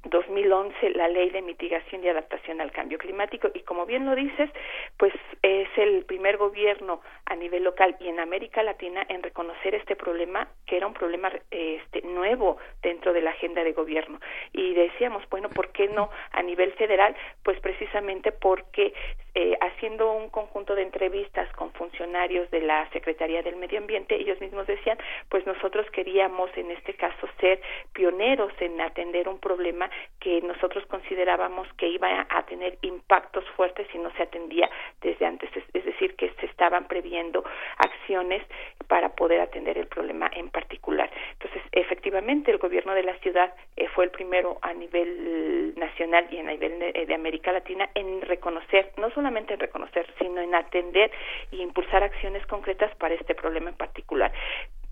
2011 0.05 0.91
la 0.91 1.07
ley 1.07 1.29
de 1.29 1.41
mitigación 1.41 2.03
y 2.03 2.09
adaptación 2.09 2.61
al 2.61 2.71
cambio 2.71 2.97
climático 2.97 3.49
y 3.53 3.61
como 3.61 3.85
bien 3.85 4.05
lo 4.05 4.15
dices, 4.15 4.49
pues 4.97 5.13
es 5.41 5.67
el 5.77 6.05
primer 6.05 6.37
gobierno 6.37 7.01
a 7.25 7.35
nivel 7.35 7.63
local 7.63 7.95
y 7.99 8.07
en 8.07 8.19
América 8.19 8.63
Latina 8.63 9.05
en 9.09 9.21
reconocer 9.21 9.75
este 9.75 9.95
problema 9.95 10.47
que 10.65 10.77
era 10.77 10.87
un 10.87 10.93
problema 10.93 11.31
este 11.51 12.01
nuevo 12.03 12.57
dentro 12.81 13.13
de 13.13 13.21
la 13.21 13.31
agenda 13.31 13.63
de 13.63 13.73
gobierno 13.73 14.19
y 14.53 14.73
decíamos, 14.73 15.27
bueno, 15.29 15.49
¿por 15.49 15.71
qué 15.71 15.87
no 15.89 16.09
a 16.31 16.41
nivel 16.41 16.71
federal? 16.73 17.15
Pues 17.43 17.59
precisamente 17.59 18.31
porque 18.31 18.93
eh, 19.35 19.57
haciendo 19.61 20.11
un 20.11 20.29
conjunto 20.29 20.75
de 20.75 20.81
entrevistas 20.81 21.51
con 21.53 21.71
funcionarios 21.73 22.49
de 22.51 22.61
la 22.61 22.89
Secretaría 22.89 23.43
del 23.43 23.57
Medio 23.57 23.77
Ambiente, 23.77 24.15
ellos 24.15 24.41
mismos 24.41 24.65
decían, 24.65 24.97
pues 25.29 25.45
nosotros 25.45 25.85
queríamos 25.91 26.49
en 26.57 26.71
este 26.71 26.93
caso 26.95 27.27
ser 27.39 27.61
pioneros 27.93 28.51
en 28.59 28.81
atender 28.81 29.29
un 29.29 29.39
problema 29.39 29.88
que 30.19 30.41
nosotros 30.41 30.85
considerábamos 30.87 31.67
que 31.73 31.87
iba 31.87 32.27
a 32.29 32.45
tener 32.45 32.77
impactos 32.81 33.43
fuertes 33.55 33.87
si 33.91 33.97
no 33.97 34.11
se 34.11 34.23
atendía 34.23 34.69
desde 35.01 35.25
antes, 35.25 35.49
es 35.73 35.85
decir, 35.85 36.15
que 36.15 36.31
se 36.39 36.45
estaban 36.45 36.87
previendo 36.87 37.43
acciones 37.77 38.43
para 38.87 39.09
poder 39.09 39.41
atender 39.41 39.77
el 39.77 39.87
problema 39.87 40.29
en 40.33 40.49
particular. 40.49 41.09
Entonces, 41.33 41.61
efectivamente, 41.71 42.51
el 42.51 42.57
gobierno 42.57 42.93
de 42.93 43.03
la 43.03 43.15
ciudad 43.19 43.53
eh, 43.75 43.87
fue 43.89 44.05
el 44.05 44.11
primero 44.11 44.57
a 44.61 44.73
nivel 44.73 45.73
nacional 45.77 46.27
y 46.31 46.39
a 46.39 46.43
nivel 46.43 46.79
de, 46.79 47.05
de 47.05 47.13
América 47.13 47.51
Latina 47.51 47.89
en 47.95 48.21
reconocer, 48.21 48.91
no 48.97 49.09
solamente 49.11 49.53
en 49.53 49.59
reconocer, 49.59 50.11
sino 50.19 50.41
en 50.41 50.55
atender 50.55 51.11
e 51.51 51.57
impulsar 51.57 52.03
acciones 52.03 52.45
concretas 52.47 52.93
para 52.95 53.13
este 53.13 53.35
problema 53.35 53.69
en 53.69 53.75
particular 53.75 54.31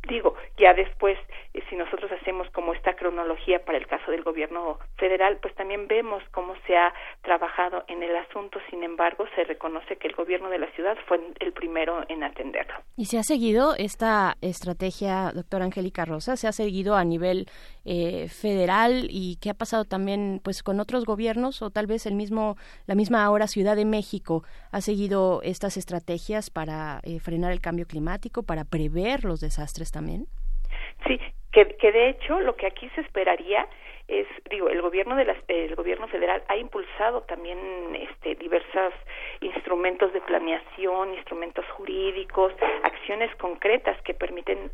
digo, 0.08 0.36
ya 0.58 0.74
después, 0.74 1.18
eh, 1.54 1.62
si 1.70 1.76
nosotros 1.76 2.12
hacemos 2.12 2.50
como 2.52 2.74
esta 2.74 2.96
cronología 2.96 3.64
para 3.64 3.78
el 3.78 3.88
caso 3.88 4.12
del 4.12 4.24
gobierno 4.24 4.80
federal, 4.98 5.38
pues 5.42 5.54
también 5.56 5.88
vemos 5.88 6.24
cómo 6.32 6.56
se 6.66 6.76
ha 6.76 6.94
trabajado 7.22 7.84
en 7.88 8.04
el 8.04 8.16
asunto, 8.16 8.60
sin 8.70 8.84
embargo, 8.84 9.26
se 9.36 9.44
reconoce 9.44 9.98
que 9.98 10.08
el 10.08 10.16
gobierno 10.16 10.50
de 10.50 10.60
la 10.60 10.68
ciudad 10.72 10.98
fue 11.08 11.20
el 11.40 11.54
primero 11.54 12.04
en 12.08 12.24
atenderlo. 12.24 12.76
¿Y 12.96 13.06
se 13.06 13.20
ha 13.20 13.24
seguido 13.24 13.76
esta 13.78 14.36
estrategia, 14.42 15.32
doctora 15.34 15.66
Angélica 15.66 16.06
Rosa? 16.06 16.36
¿Se 16.36 16.48
ha 16.48 16.52
seguido 16.52 16.96
a 16.96 17.04
nivel 17.04 17.48
eh, 17.86 18.28
federal 18.28 19.08
y 19.10 19.38
qué 19.38 19.50
ha 19.50 19.54
pasado 19.54 19.86
también 19.86 20.42
pues 20.44 20.62
con 20.62 20.80
otros 20.80 21.06
gobiernos 21.06 21.62
o 21.62 21.70
tal 21.70 21.88
vez 21.88 22.06
el 22.06 22.16
mismo, 22.16 22.58
la 22.86 22.96
misma 22.96 23.24
ahora 23.24 23.48
Ciudad 23.48 23.76
de 23.76 23.86
México 23.86 24.44
ha 24.72 24.82
seguido 24.82 25.42
estas 25.42 25.78
estrategias 25.78 26.50
para 26.50 27.00
eh, 27.04 27.20
frenar 27.20 27.52
el 27.52 27.62
cambio 27.62 27.88
climático, 27.88 28.44
para 28.44 28.66
prever 28.66 29.24
los 29.24 29.40
desastres 29.40 29.92
Sí, 31.06 31.20
que, 31.52 31.76
que 31.78 31.92
de 31.92 32.10
hecho 32.10 32.40
lo 32.40 32.56
que 32.56 32.68
aquí 32.68 32.90
se 32.96 33.02
esperaría 33.02 33.68
es 34.08 34.28
digo 34.50 34.70
el 34.70 34.82
gobierno 34.82 35.16
de 35.16 35.26
las, 35.26 35.38
el 35.48 35.76
gobierno 35.76 36.08
federal 36.08 36.44
ha 36.48 36.56
impulsado 36.56 37.22
también 37.24 37.58
este 37.96 38.36
diversos 38.36 38.94
instrumentos 39.42 40.14
de 40.14 40.22
planeación 40.22 41.14
instrumentos 41.14 41.66
jurídicos 41.72 42.54
acciones 42.84 43.34
concretas 43.36 44.02
que 44.04 44.14
permiten 44.14 44.72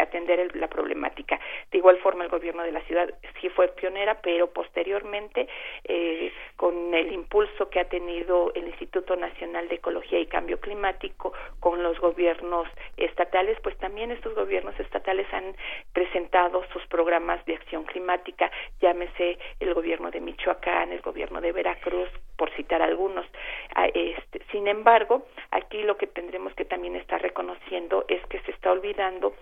atender 0.00 0.54
la 0.56 0.68
problemática. 0.68 1.38
De 1.70 1.78
igual 1.78 1.98
forma 1.98 2.24
el 2.24 2.30
gobierno 2.30 2.62
de 2.62 2.72
la 2.72 2.80
ciudad 2.82 3.12
sí 3.40 3.48
fue 3.50 3.68
pionera 3.68 4.20
pero 4.20 4.48
posteriormente 4.48 5.48
eh, 5.84 6.32
con 6.56 6.94
el 6.94 7.12
impulso 7.12 7.70
que 7.70 7.80
ha 7.80 7.88
tenido 7.88 8.52
el 8.54 8.68
Instituto 8.68 9.16
Nacional 9.16 9.68
de 9.68 9.76
Ecología 9.76 10.18
y 10.18 10.26
Cambio 10.26 10.60
Climático 10.60 11.32
con 11.60 11.82
los 11.82 11.98
gobiernos 12.00 12.68
estatales 12.96 13.58
pues 13.62 13.76
también 13.78 14.10
estos 14.10 14.34
gobiernos 14.34 14.78
estatales 14.78 15.26
han 15.32 15.54
presentado 15.92 16.64
sus 16.72 16.86
programas 16.86 17.44
de 17.46 17.54
acción 17.54 17.84
climática 17.84 18.41
llámese 18.80 19.38
el 19.60 19.74
gobierno 19.74 20.10
de 20.10 20.20
Michoacán, 20.20 20.92
el 20.92 21.00
gobierno 21.00 21.40
de 21.40 21.52
Veracruz, 21.52 22.08
por 22.36 22.50
citar 22.52 22.82
algunos. 22.82 23.26
Ah, 23.74 23.86
este, 23.86 24.42
sin 24.50 24.68
embargo, 24.68 25.26
aquí 25.50 25.82
lo 25.82 25.96
que 25.96 26.06
tendremos 26.06 26.54
que 26.54 26.64
también 26.64 26.96
estar 26.96 27.20
reconociendo 27.20 28.04
es 28.08 28.24
que 28.26 28.40
se 28.40 28.52
está 28.52 28.72
olvidando 28.72 29.34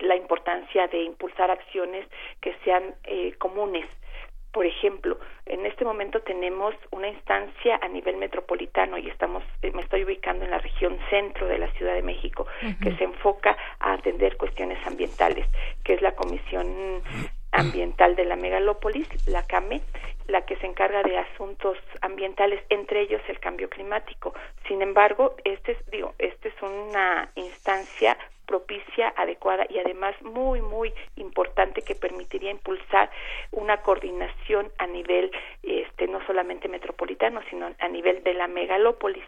la 0.00 0.16
importancia 0.16 0.86
de 0.86 1.02
impulsar 1.02 1.50
acciones 1.50 2.06
que 2.40 2.54
sean 2.64 2.94
eh, 3.04 3.34
comunes 3.38 3.86
por 4.52 4.64
ejemplo, 4.64 5.18
en 5.46 5.66
este 5.66 5.84
momento 5.84 6.20
tenemos 6.20 6.74
una 6.90 7.08
instancia 7.08 7.78
a 7.82 7.88
nivel 7.88 8.16
metropolitano 8.16 8.96
y 8.96 9.08
estamos, 9.08 9.44
eh, 9.62 9.70
me 9.72 9.82
estoy 9.82 10.04
ubicando 10.04 10.44
en 10.44 10.50
la 10.50 10.58
región 10.58 10.98
centro 11.10 11.46
de 11.46 11.58
la 11.58 11.70
Ciudad 11.74 11.94
de 11.94 12.02
México, 12.02 12.46
que 12.82 12.96
se 12.96 13.04
enfoca 13.04 13.56
a 13.78 13.92
atender 13.92 14.36
cuestiones 14.36 14.84
ambientales, 14.86 15.46
que 15.84 15.94
es 15.94 16.02
la 16.02 16.16
Comisión 16.16 17.02
Ambiental 17.58 18.16
de 18.16 18.24
la 18.24 18.36
Megalópolis, 18.36 19.08
la 19.26 19.46
CAME, 19.46 19.80
la 20.28 20.44
que 20.44 20.56
se 20.56 20.66
encarga 20.66 21.02
de 21.02 21.18
asuntos 21.18 21.76
ambientales, 22.02 22.62
entre 22.68 23.00
ellos 23.00 23.20
el 23.28 23.40
cambio 23.40 23.68
climático. 23.68 24.34
Sin 24.66 24.82
embargo, 24.82 25.34
este 25.44 25.72
es, 25.72 25.90
digo, 25.90 26.14
este 26.18 26.48
es 26.48 26.62
una 26.62 27.30
instancia 27.34 28.16
propicia, 28.48 29.12
adecuada 29.16 29.66
y 29.68 29.78
además 29.78 30.14
muy, 30.22 30.62
muy 30.62 30.92
importante 31.16 31.82
que 31.82 31.94
permitiría 31.94 32.50
impulsar 32.50 33.10
una 33.52 33.82
coordinación 33.82 34.72
a 34.78 34.86
nivel, 34.86 35.30
este, 35.62 36.08
no 36.08 36.24
solamente 36.26 36.66
metropolitano, 36.66 37.42
sino 37.50 37.70
a 37.78 37.88
nivel 37.88 38.24
de 38.24 38.32
la 38.34 38.48
megalópolis. 38.48 39.24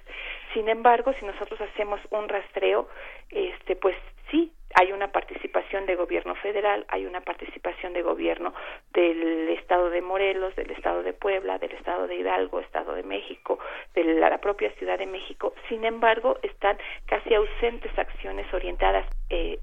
Sin 0.54 0.68
embargo, 0.70 1.12
si 1.20 1.26
nosotros 1.26 1.60
hacemos 1.60 2.00
un 2.10 2.28
rastreo, 2.28 2.88
este, 3.30 3.76
pues 3.76 3.96
sí, 4.30 4.52
hay 4.74 4.92
una 4.92 5.12
participación 5.12 5.86
de 5.86 5.96
gobierno 5.96 6.34
federal, 6.36 6.84
hay 6.88 7.06
una 7.06 7.20
participación 7.20 7.92
de 7.92 8.02
gobierno 8.02 8.54
del 8.92 9.48
estado 9.50 9.90
de 9.90 10.00
Morelos, 10.00 10.54
del 10.56 10.70
estado 10.70 11.02
de 11.02 11.12
Puebla, 11.12 11.58
del 11.58 11.72
estado 11.72 12.06
de 12.06 12.16
Hidalgo, 12.16 12.60
estado 12.60 12.94
de 12.94 13.02
México, 13.02 13.58
de 13.94 14.04
la, 14.04 14.38
propia 14.38 14.70
Ciudad 14.72 14.98
de 14.98 15.06
México. 15.06 15.54
Sin 15.68 15.84
embargo, 15.84 16.38
están 16.42 16.78
casi 17.06 17.34
ausentes 17.34 17.96
acciones 17.98 18.52
orientadas 18.54 19.06
eh, 19.28 19.58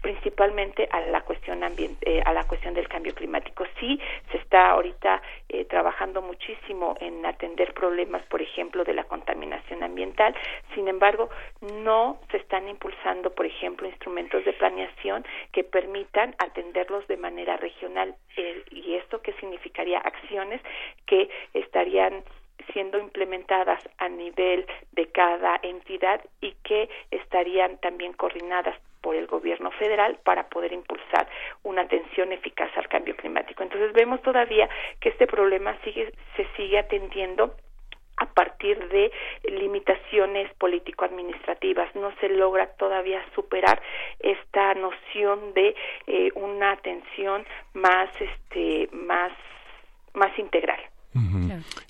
principalmente 0.00 0.88
a 0.90 1.00
la 1.00 1.22
cuestión 1.22 1.62
eh, 1.62 2.22
a 2.24 2.32
la 2.32 2.44
cuestión 2.44 2.74
del 2.74 2.88
cambio 2.88 3.14
climático. 3.14 3.64
Sí, 3.80 4.00
se 4.30 4.38
está 4.38 4.70
ahorita 4.70 5.22
eh, 5.48 5.64
trabajando 5.64 6.22
muchísimo 6.22 6.96
en 7.00 7.24
atender 7.26 7.74
problemas, 7.74 8.22
por 8.26 8.40
ejemplo, 8.40 8.84
de 8.84 8.94
la 8.94 9.04
contaminación 9.04 9.82
ambiental. 9.82 10.34
Sin 10.74 10.88
embargo, 10.88 11.30
no 11.82 12.20
se 12.30 12.38
están 12.38 12.68
impulsando, 12.68 13.34
por 13.34 13.46
ejemplo, 13.46 13.88
instrumentos 13.88 14.44
de 14.44 14.52
planeación 14.52 15.24
que 15.52 15.64
permitan 15.64 16.34
atenderlos 16.38 17.06
de 17.08 17.16
manera 17.16 17.56
regional. 17.56 18.14
Eh, 18.36 18.62
¿Y 18.70 18.94
esto 18.94 19.20
qué 19.20 19.32
significaría? 19.34 19.98
Acciones 19.98 20.60
que 21.06 21.28
estarían 21.54 22.22
siendo 22.72 22.98
implementadas 22.98 23.82
a 23.98 24.08
nivel 24.08 24.66
de 24.92 25.06
cada 25.06 25.58
entidad 25.62 26.20
y 26.40 26.52
que 26.64 26.88
estarían 27.10 27.78
también 27.78 28.12
coordinadas 28.12 28.76
por 29.00 29.14
el 29.16 29.26
gobierno 29.26 29.70
federal 29.72 30.18
para 30.24 30.48
poder 30.48 30.72
impulsar 30.72 31.28
una 31.62 31.82
atención 31.82 32.32
eficaz 32.32 32.70
al 32.76 32.88
cambio 32.88 33.16
climático. 33.16 33.62
Entonces 33.62 33.92
vemos 33.92 34.22
todavía 34.22 34.68
que 35.00 35.10
este 35.10 35.26
problema 35.26 35.76
sigue, 35.84 36.12
se 36.36 36.46
sigue 36.56 36.78
atendiendo 36.78 37.54
a 38.18 38.26
partir 38.26 38.76
de 38.88 39.10
limitaciones 39.44 40.52
político-administrativas. 40.54 41.94
No 41.94 42.12
se 42.20 42.28
logra 42.28 42.66
todavía 42.74 43.24
superar 43.34 43.80
esta 44.18 44.74
noción 44.74 45.54
de 45.54 45.74
eh, 46.06 46.30
una 46.34 46.72
atención 46.72 47.44
más, 47.74 48.08
este, 48.20 48.88
más, 48.92 49.32
más 50.14 50.36
integral. 50.38 50.80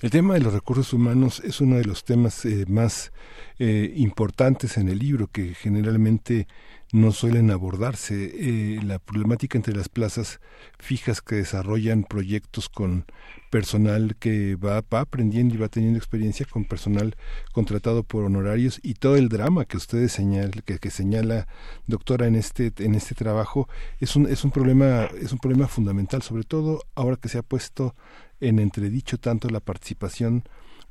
El 0.01 0.09
tema 0.09 0.33
de 0.35 0.39
los 0.39 0.53
recursos 0.53 0.91
humanos 0.93 1.39
es 1.41 1.61
uno 1.61 1.75
de 1.75 1.85
los 1.85 2.03
temas 2.03 2.45
eh, 2.45 2.65
más 2.67 3.11
eh, 3.59 3.91
importantes 3.95 4.77
en 4.77 4.87
el 4.87 4.97
libro 4.97 5.27
que 5.27 5.53
generalmente 5.53 6.47
no 6.91 7.11
suelen 7.11 7.51
abordarse. 7.51 8.31
Eh, 8.33 8.79
la 8.83 8.99
problemática 8.99 9.57
entre 9.57 9.75
las 9.75 9.89
plazas 9.89 10.39
fijas 10.79 11.21
que 11.21 11.35
desarrollan 11.35 12.03
proyectos 12.03 12.69
con 12.69 13.05
personal 13.49 14.15
que 14.17 14.55
va, 14.55 14.81
va, 14.93 15.01
aprendiendo 15.01 15.55
y 15.55 15.57
va 15.57 15.69
teniendo 15.69 15.97
experiencia 15.97 16.45
con 16.49 16.65
personal 16.65 17.15
contratado 17.51 18.03
por 18.03 18.23
honorarios 18.23 18.79
y 18.83 18.95
todo 18.95 19.15
el 19.17 19.29
drama 19.29 19.65
que 19.65 19.77
ustedes 19.77 20.11
señal, 20.11 20.63
que, 20.63 20.77
que, 20.77 20.89
señala 20.91 21.47
doctora 21.87 22.27
en 22.27 22.35
este 22.35 22.71
en 22.77 22.95
este 22.95 23.15
trabajo 23.15 23.67
es 23.99 24.15
un 24.15 24.27
es 24.27 24.43
un 24.43 24.51
problema 24.51 25.05
es 25.19 25.31
un 25.31 25.39
problema 25.39 25.67
fundamental 25.67 26.21
sobre 26.21 26.43
todo 26.43 26.83
ahora 26.95 27.17
que 27.17 27.29
se 27.29 27.39
ha 27.39 27.43
puesto 27.43 27.95
en 28.39 28.59
entredicho 28.59 29.17
tanto 29.17 29.49
la 29.49 29.59
participación 29.59 30.43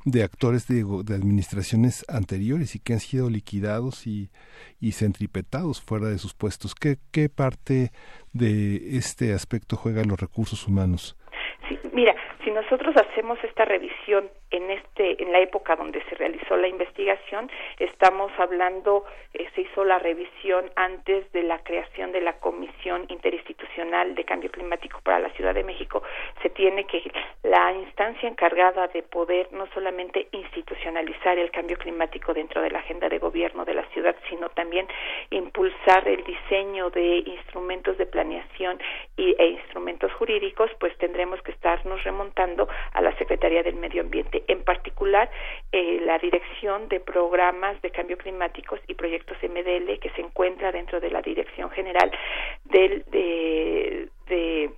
de 0.05 0.23
actores 0.23 0.67
de, 0.69 0.81
administraciones 1.15 2.05
anteriores 2.09 2.75
y 2.75 2.81
que 2.81 2.95
han 2.95 3.01
sido 3.01 3.31
liquidados 3.31 4.07
y, 4.07 4.31
y 4.81 4.93
centripetados 4.93 5.81
fuera 5.81 6.09
de 6.09 6.19
sus 6.19 6.35
puestos. 6.35 6.75
¿Qué, 6.75 6.97
¿Qué 7.13 7.29
parte 7.29 7.91
de 8.33 8.97
este 8.97 9.33
aspecto 9.33 9.77
juegan 9.77 10.09
los 10.09 10.21
recursos 10.21 10.67
humanos? 10.67 11.17
Mira, 11.93 12.15
Si 12.45 12.51
nosotros 12.53 12.95
hacemos 12.97 13.39
esta 13.43 13.65
revisión 13.65 14.31
en 14.51 14.71
este 14.71 15.23
en 15.23 15.33
la 15.33 15.41
época 15.41 15.77
donde 15.77 16.03
se 16.05 16.15
realizó 16.15 16.57
la 16.57 16.69
investigación, 16.69 17.51
estamos 17.79 18.33
hablando 18.39 19.05
eh, 19.35 19.49
se 19.55 19.63
hizo 19.63 19.85
la 19.85 19.99
revisión 19.99 20.71
antes 20.77 21.31
de 21.33 21.43
la 21.43 21.59
creación 21.63 22.13
de 22.13 22.21
la 22.21 22.39
Comisión 22.39 23.05
Interinstitucional 23.09 24.15
de 24.15 24.25
Cambio 24.25 24.51
Climático 24.51 25.01
para 25.03 25.19
la 25.19 25.31
Ciudad 25.31 25.55
de 25.55 25.65
México, 25.65 26.03
se 26.43 26.51
tiene 26.51 26.85
que 26.85 27.03
la 27.43 27.73
instancia 27.73 28.29
encargada 28.29 28.89
de 28.89 29.03
poder 29.03 29.53
no 29.53 29.67
solamente 29.75 30.29
institucionalizar 30.33 31.39
el 31.39 31.51
cambio 31.51 31.77
climático 31.77 32.35
dentro 32.35 32.63
de 32.63 32.71
la 32.71 32.81
agenda 32.81 33.09
de 33.09 33.19
gobierno 33.19 33.65
de 33.65 33.75
la 33.75 33.85
ciudad, 33.91 34.17
sino 34.29 34.49
también 34.51 34.87
impulsar 35.31 36.07
el 36.09 36.25
diseño 36.25 36.91
de 36.91 37.19
instrumentos 37.19 37.97
de 37.99 38.07
planeación 38.07 38.79
y, 39.17 39.35
e 39.39 39.47
instrumentos 39.47 40.13
jurídicos, 40.15 40.71
pues 40.81 40.97
tendremos 40.99 41.41
que 41.43 41.53
estarnos 41.53 42.03
remontando 42.05 42.69
a 42.93 43.01
la 43.01 43.17
Secretaría 43.19 43.63
del 43.63 43.77
Medio 43.77 44.03
Ambiente, 44.03 44.38
en 44.47 44.63
particular 44.63 45.31
eh, 45.73 46.01
la 46.05 46.19
Dirección 46.19 46.89
de 46.89 47.01
Programas 47.01 47.81
de 47.83 47.91
Cambio 47.91 48.19
Climáticos 48.19 48.81
y 48.87 48.95
Proyectos 48.95 49.37
MDL 49.43 49.99
que 49.99 50.11
se 50.15 50.21
encuentra 50.21 50.73
dentro 50.73 51.01
de 51.01 51.11
la 51.11 51.23
Dirección 51.23 51.71
General 51.71 52.11
del 52.65 53.05
de, 53.11 54.09
de 54.27 54.71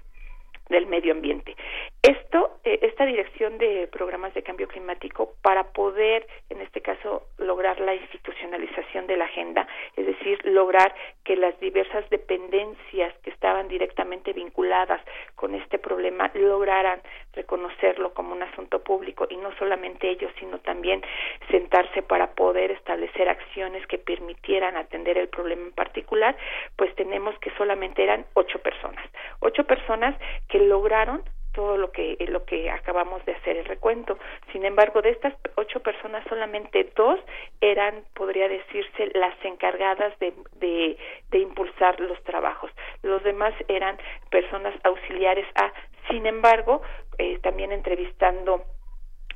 del 0.70 0.86
medio 0.86 1.12
ambiente. 1.12 1.54
Esto, 2.02 2.58
eh, 2.64 2.78
esta 2.80 3.04
dirección 3.04 3.58
de 3.58 3.86
programas 3.92 4.32
de 4.32 4.42
cambio 4.42 4.66
climático, 4.68 5.34
para 5.42 5.64
poder, 5.64 6.26
en 6.48 6.62
este 6.62 6.80
caso, 6.80 7.26
lograr 7.36 7.78
la 7.78 7.94
institucionalización 7.94 9.06
de 9.06 9.18
la 9.18 9.26
agenda, 9.26 9.68
es 9.96 10.06
decir, 10.06 10.38
lograr 10.46 10.94
que 11.24 11.36
las 11.36 11.60
diversas 11.60 12.08
dependencias 12.08 13.12
que 13.22 13.28
estaban 13.28 13.68
directamente 13.68 14.32
vinculadas 14.32 15.02
con 15.34 15.54
este 15.54 15.78
problema 15.78 16.30
lograran 16.32 17.02
reconocerlo 17.34 18.14
como 18.14 18.32
un 18.32 18.44
asunto 18.44 18.82
público 18.82 19.26
y 19.28 19.36
no 19.36 19.54
solamente 19.58 20.08
ellos, 20.08 20.32
sino 20.38 20.58
también 20.60 21.02
sentarse 21.50 22.00
para 22.00 22.28
poder 22.34 22.70
establecer 22.70 23.28
acciones 23.28 23.86
que 23.88 23.98
permitieran 23.98 24.78
atender 24.78 25.18
el 25.18 25.28
problema 25.28 25.66
en 25.66 25.72
particular, 25.72 26.34
pues 26.76 26.94
tenemos 26.94 27.38
que 27.40 27.50
solamente 27.58 28.02
eran 28.02 28.24
ocho 28.32 28.58
personas, 28.60 29.06
ocho 29.40 29.64
personas 29.64 30.18
que 30.48 30.60
lograron 30.60 31.22
todo 31.52 31.76
lo 31.76 31.90
que 31.90 32.16
lo 32.28 32.44
que 32.44 32.70
acabamos 32.70 33.24
de 33.24 33.32
hacer 33.32 33.56
el 33.56 33.64
recuento. 33.64 34.18
Sin 34.52 34.64
embargo, 34.64 35.02
de 35.02 35.10
estas 35.10 35.34
ocho 35.56 35.80
personas 35.80 36.24
solamente 36.28 36.90
dos 36.96 37.18
eran, 37.60 38.04
podría 38.14 38.48
decirse, 38.48 39.10
las 39.14 39.34
encargadas 39.44 40.18
de, 40.18 40.32
de, 40.56 40.96
de 41.30 41.38
impulsar 41.38 41.98
los 42.00 42.22
trabajos. 42.24 42.70
Los 43.02 43.22
demás 43.24 43.54
eran 43.68 43.98
personas 44.30 44.74
auxiliares 44.84 45.46
a. 45.54 45.72
Sin 46.08 46.26
embargo, 46.26 46.82
eh, 47.18 47.38
también 47.40 47.72
entrevistando 47.72 48.64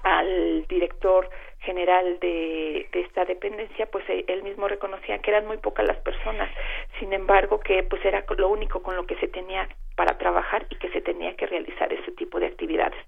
al 0.02 0.66
director 0.68 1.28
general 1.64 2.18
de, 2.20 2.88
esta 2.92 3.24
dependencia, 3.24 3.86
pues 3.86 4.04
eh, 4.08 4.24
él 4.28 4.42
mismo 4.42 4.68
reconocía 4.68 5.18
que 5.18 5.30
eran 5.30 5.46
muy 5.46 5.58
pocas 5.58 5.86
las 5.86 5.98
personas, 5.98 6.50
sin 6.98 7.12
embargo 7.12 7.60
que 7.60 7.82
pues 7.82 8.04
era 8.04 8.24
lo 8.36 8.48
único 8.48 8.82
con 8.82 8.96
lo 8.96 9.06
que 9.06 9.16
se 9.16 9.28
tenía 9.28 9.68
para 9.96 10.18
trabajar 10.18 10.66
y 10.70 10.76
que 10.76 10.90
se 10.90 11.00
tenía 11.00 11.36
que 11.36 11.46
realizar 11.46 11.92
ese 11.92 12.12
tipo 12.12 12.40
de 12.40 12.46
actividades. 12.46 12.98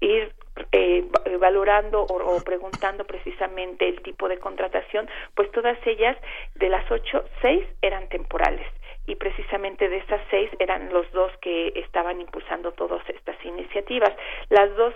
Ir 0.00 0.32
eh, 0.72 1.04
valorando 1.38 2.02
o, 2.02 2.36
o, 2.36 2.40
preguntando 2.44 3.04
precisamente 3.04 3.88
el 3.88 4.00
tipo 4.02 4.28
de 4.28 4.38
contratación, 4.38 5.08
pues 5.34 5.50
todas 5.52 5.78
ellas, 5.86 6.16
de 6.54 6.68
las 6.68 6.88
ocho, 6.90 7.24
seis 7.42 7.64
eran 7.82 8.08
temporales 8.08 8.66
y 9.06 9.16
precisamente 9.16 9.88
de 9.88 9.98
estas 9.98 10.20
seis 10.30 10.50
eran 10.58 10.92
los 10.92 11.10
dos 11.12 11.30
que 11.42 11.72
estaban 11.76 12.20
impulsando 12.20 12.72
todas 12.72 13.06
estas 13.08 13.36
iniciativas. 13.44 14.10
Las 14.48 14.74
dos 14.76 14.94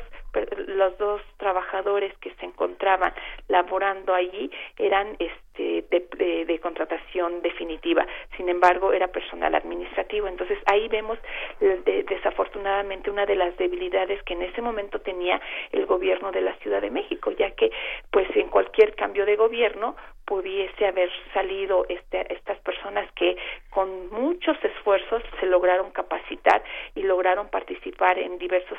los 0.67 0.97
dos 0.99 1.23
trabajadores 1.37 2.17
que 2.19 2.35
se 2.35 2.47
encontraban 2.47 3.13
laborando 3.49 4.15
allí 4.15 4.51
eran 4.77 5.17
este 5.19 5.49
de, 5.59 6.45
de, 6.47 6.61
contratación 6.61 7.43
definitiva. 7.43 8.07
Sin 8.37 8.49
embargo 8.49 8.93
era 8.93 9.09
personal 9.09 9.55
administrativo. 9.55 10.29
Entonces 10.29 10.59
ahí 10.67 10.89
vemos 10.89 11.19
desafortunadamente 11.61 13.11
una 13.11 13.27
de 13.27 13.35
las 13.35 13.57
debilidades 13.57 14.23
que 14.23 14.35
en 14.35 14.43
ese 14.43 14.63
momento 14.63 15.01
tenía 15.01 15.41
el 15.73 15.87
gobierno 15.87 16.31
de 16.31 16.43
la 16.43 16.55
Ciudad 16.57 16.81
de 16.81 16.91
México 16.91 17.33
ya 17.33 17.51
que 17.53 17.71
pues 18.11 18.29
en 18.37 18.49
cualquier 18.49 18.95
cambio 18.95 19.27
de 19.27 19.37
gobierno 19.37 19.97
pudiese 20.25 20.87
haber 20.87 21.11
salido 21.33 21.87
este, 21.89 22.33
estas 22.33 22.59
personas 22.59 23.11
que 23.13 23.37
con 23.71 24.11
muchos 24.11 24.63
esfuerzos 24.63 25.23
se 25.41 25.47
lograron 25.47 25.91
capacitar 25.91 26.63
y 26.95 27.03
lograron 27.03 27.49
participar 27.49 28.19
en 28.19 28.37
diversos 28.39 28.79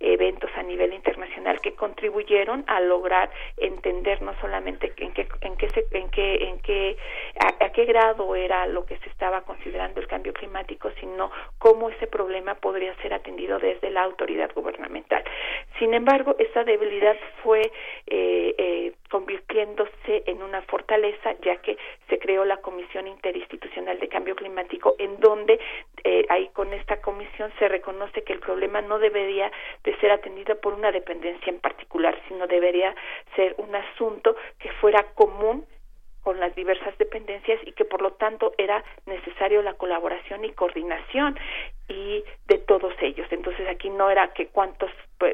eventos 0.00 0.50
a 0.56 0.62
nivel 0.64 0.87
internacional 0.92 1.60
que 1.60 1.74
contribuyeron 1.74 2.64
a 2.66 2.80
lograr 2.80 3.30
entender 3.56 4.22
no 4.22 4.34
solamente 4.40 4.92
en 4.96 5.12
qué 5.12 5.28
en 5.40 5.56
qué 5.56 5.68
en 5.90 6.08
qué 6.10 6.34
en 6.48 6.60
qué 6.60 6.96
a, 7.40 7.70
qué 7.70 7.84
grado 7.84 8.34
era 8.34 8.66
lo 8.66 8.84
que 8.86 8.96
se 8.98 9.08
estaba 9.08 9.42
considerando 9.42 10.00
el 10.00 10.06
cambio 10.06 10.32
climático 10.32 10.90
sino 11.00 11.30
cómo 11.58 11.90
ese 11.90 12.06
problema 12.06 12.54
podría 12.54 12.94
ser 13.02 13.14
atendido 13.14 13.58
desde 13.58 13.90
la 13.90 14.02
autoridad 14.02 14.50
gubernamental. 14.54 15.22
Sin 15.78 15.94
embargo 15.94 16.36
esa 16.38 16.64
debilidad 16.64 17.16
fue 17.42 17.62
eh, 18.06 18.54
eh, 18.58 18.77
convirtiéndose 19.58 20.22
en 20.26 20.42
una 20.42 20.62
fortaleza 20.62 21.34
ya 21.42 21.56
que 21.56 21.76
se 22.08 22.18
creó 22.18 22.44
la 22.44 22.58
Comisión 22.58 23.06
Interinstitucional 23.06 23.98
de 23.98 24.08
Cambio 24.08 24.36
Climático 24.36 24.94
en 24.98 25.18
donde 25.20 25.58
eh, 26.04 26.26
ahí 26.28 26.48
con 26.52 26.72
esta 26.72 27.00
comisión 27.00 27.50
se 27.58 27.68
reconoce 27.68 28.22
que 28.22 28.32
el 28.32 28.40
problema 28.40 28.80
no 28.82 28.98
debería 28.98 29.50
de 29.84 29.96
ser 29.98 30.10
atendido 30.10 30.60
por 30.60 30.74
una 30.74 30.92
dependencia 30.92 31.50
en 31.50 31.60
particular, 31.60 32.18
sino 32.28 32.46
debería 32.46 32.94
ser 33.34 33.54
un 33.58 33.74
asunto 33.74 34.36
que 34.58 34.70
fuera 34.72 35.02
común 35.14 35.66
con 36.22 36.38
las 36.40 36.54
diversas 36.54 36.96
dependencias 36.98 37.60
y 37.64 37.72
que 37.72 37.84
por 37.84 38.02
lo 38.02 38.12
tanto 38.12 38.52
era 38.58 38.84
necesario 39.06 39.62
la 39.62 39.74
colaboración 39.74 40.44
y 40.44 40.52
coordinación 40.52 41.38
y 41.88 42.22
de 42.46 42.58
todos 42.58 42.92
ellos. 43.00 43.26
Entonces 43.30 43.66
aquí 43.68 43.90
no 43.90 44.10
era 44.10 44.32
que 44.32 44.48
cuántos 44.48 44.90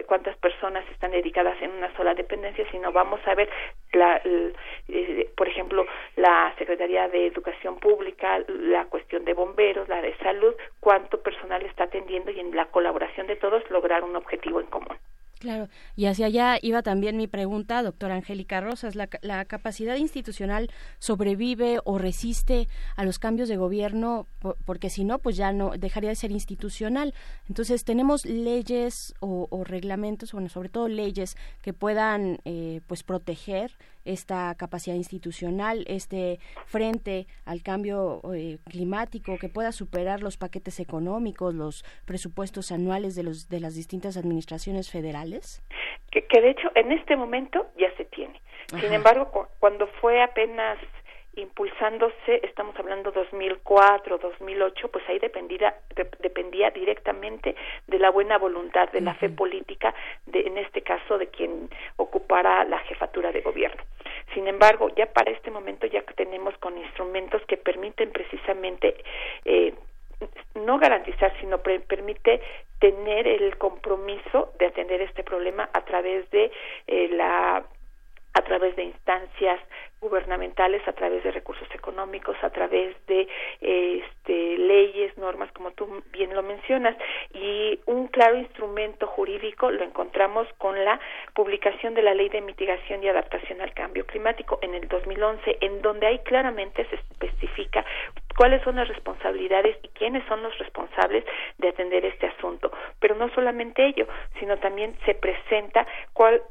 cuántas 0.06 0.36
personas 0.38 0.84
están 0.90 1.10
dedicadas 1.10 1.60
en 1.60 1.70
una 1.70 1.94
sola 1.94 2.14
dependencia, 2.14 2.64
sino 2.70 2.90
vamos 2.90 3.20
a 3.26 3.34
ver 3.34 3.50
la, 3.92 4.20
eh, 4.24 5.30
por 5.36 5.46
ejemplo, 5.46 5.84
la 6.16 6.54
Secretaría 6.56 7.08
de 7.08 7.26
Educación 7.26 7.78
Pública, 7.78 8.38
la 8.48 8.86
cuestión 8.86 9.24
de 9.24 9.34
bomberos, 9.34 9.88
la 9.88 10.00
de 10.00 10.16
salud, 10.18 10.54
cuánto 10.80 11.20
personal 11.20 11.62
está 11.62 11.84
atendiendo 11.84 12.30
y 12.30 12.40
en 12.40 12.56
la 12.56 12.66
colaboración 12.66 13.26
de 13.26 13.36
todos 13.36 13.68
lograr 13.70 14.04
un 14.04 14.16
objetivo 14.16 14.60
en 14.60 14.66
común. 14.66 14.96
Claro, 15.44 15.68
y 15.94 16.06
hacia 16.06 16.24
allá 16.24 16.58
iba 16.62 16.80
también 16.80 17.18
mi 17.18 17.26
pregunta, 17.26 17.82
doctora 17.82 18.14
Angélica 18.14 18.62
Rosas. 18.62 18.96
La, 18.96 19.10
la, 19.20 19.44
capacidad 19.44 19.94
institucional 19.96 20.70
sobrevive 20.98 21.80
o 21.84 21.98
resiste 21.98 22.66
a 22.96 23.04
los 23.04 23.18
cambios 23.18 23.50
de 23.50 23.58
gobierno? 23.58 24.26
Porque 24.64 24.88
si 24.88 25.04
no, 25.04 25.18
pues 25.18 25.36
ya 25.36 25.52
no 25.52 25.72
dejaría 25.76 26.08
de 26.08 26.16
ser 26.16 26.32
institucional. 26.32 27.12
Entonces, 27.46 27.84
tenemos 27.84 28.24
leyes 28.24 29.12
o, 29.20 29.46
o 29.50 29.64
reglamentos, 29.64 30.32
bueno, 30.32 30.48
sobre 30.48 30.70
todo 30.70 30.88
leyes 30.88 31.36
que 31.60 31.74
puedan 31.74 32.38
eh, 32.46 32.80
pues 32.86 33.02
proteger 33.02 33.72
esta 34.04 34.54
capacidad 34.56 34.96
institucional, 34.96 35.84
este 35.86 36.38
frente 36.66 37.26
al 37.44 37.62
cambio 37.62 38.20
eh, 38.34 38.58
climático, 38.68 39.38
que 39.38 39.48
pueda 39.48 39.72
superar 39.72 40.22
los 40.22 40.36
paquetes 40.36 40.80
económicos, 40.80 41.54
los 41.54 41.84
presupuestos 42.04 42.72
anuales 42.72 43.14
de, 43.14 43.22
los, 43.22 43.48
de 43.48 43.60
las 43.60 43.74
distintas 43.74 44.16
administraciones 44.16 44.90
federales? 44.90 45.62
Que, 46.10 46.26
que 46.26 46.40
de 46.40 46.50
hecho 46.50 46.70
en 46.74 46.92
este 46.92 47.16
momento 47.16 47.66
ya 47.78 47.94
se 47.96 48.04
tiene. 48.04 48.40
Sin 48.80 48.92
embargo, 48.92 49.30
cuando 49.60 49.86
fue 50.00 50.22
apenas 50.22 50.78
impulsándose, 51.36 52.40
estamos 52.42 52.78
hablando 52.78 53.10
2004, 53.12 54.18
2008, 54.18 54.88
pues 54.88 55.08
ahí 55.08 55.18
dependía, 55.18 55.74
dependía 56.20 56.70
directamente 56.70 57.54
de 57.86 57.98
la 57.98 58.10
buena 58.10 58.38
voluntad, 58.38 58.90
de 58.90 59.00
la 59.00 59.14
fe 59.14 59.28
política, 59.28 59.94
de, 60.26 60.40
en 60.40 60.58
este 60.58 60.82
caso 60.82 61.18
de 61.18 61.28
quien 61.28 61.68
ocupara 61.96 62.64
la 62.64 62.78
jefatura 62.80 63.32
de 63.32 63.40
gobierno. 63.40 63.82
Sin 64.32 64.48
embargo, 64.48 64.88
ya 64.96 65.06
para 65.06 65.30
este 65.30 65.50
momento 65.50 65.86
ya 65.86 66.02
tenemos 66.16 66.56
con 66.58 66.76
instrumentos 66.78 67.42
que 67.46 67.56
permiten 67.56 68.10
precisamente 68.10 68.96
eh, 69.44 69.74
no 70.54 70.78
garantizar, 70.78 71.32
sino 71.40 71.58
permite 71.58 72.40
tener 72.78 73.26
el 73.26 73.56
compromiso 73.58 74.52
de 74.58 74.66
atender 74.66 75.00
este 75.02 75.22
problema 75.22 75.68
a 75.72 75.84
través 75.84 76.30
de 76.30 76.50
eh, 76.86 77.08
la 77.12 77.64
a 78.34 78.42
través 78.42 78.76
de 78.76 78.84
instancias 78.84 79.60
gubernamentales, 80.00 80.86
a 80.86 80.92
través 80.92 81.24
de 81.24 81.30
recursos 81.30 81.68
económicos, 81.72 82.36
a 82.42 82.50
través 82.50 82.94
de 83.06 83.26
este, 83.60 84.58
leyes, 84.58 85.16
normas, 85.16 85.50
como 85.52 85.70
tú 85.70 86.02
bien 86.12 86.34
lo 86.34 86.42
mencionas, 86.42 86.94
y 87.32 87.80
un 87.86 88.08
claro 88.08 88.36
instrumento 88.36 89.06
jurídico 89.06 89.70
lo 89.70 89.82
encontramos 89.82 90.46
con 90.58 90.84
la 90.84 91.00
publicación 91.34 91.94
de 91.94 92.02
la 92.02 92.12
Ley 92.12 92.28
de 92.28 92.42
Mitigación 92.42 93.02
y 93.02 93.08
Adaptación 93.08 93.62
al 93.62 93.72
Cambio 93.72 94.04
Climático 94.06 94.58
en 94.60 94.74
el 94.74 94.88
2011, 94.88 95.58
en 95.60 95.80
donde 95.80 96.06
ahí 96.06 96.18
claramente 96.18 96.84
se 96.86 96.96
especifica 96.96 97.84
cuáles 98.36 98.62
son 98.62 98.76
las 98.76 98.88
responsabilidades 98.88 99.78
y 99.82 99.88
quiénes 99.88 100.24
son 100.26 100.42
los 100.42 100.56
responsables 100.58 101.24
de 101.58 101.68
atender 101.68 102.04
este 102.04 102.26
asunto. 102.26 102.70
Pero 103.00 103.14
no 103.14 103.30
solamente 103.30 103.86
ello, 103.86 104.06
sino 104.38 104.58
también 104.58 104.94
se 105.06 105.14
presenta 105.14 105.86
cuál 106.12 106.42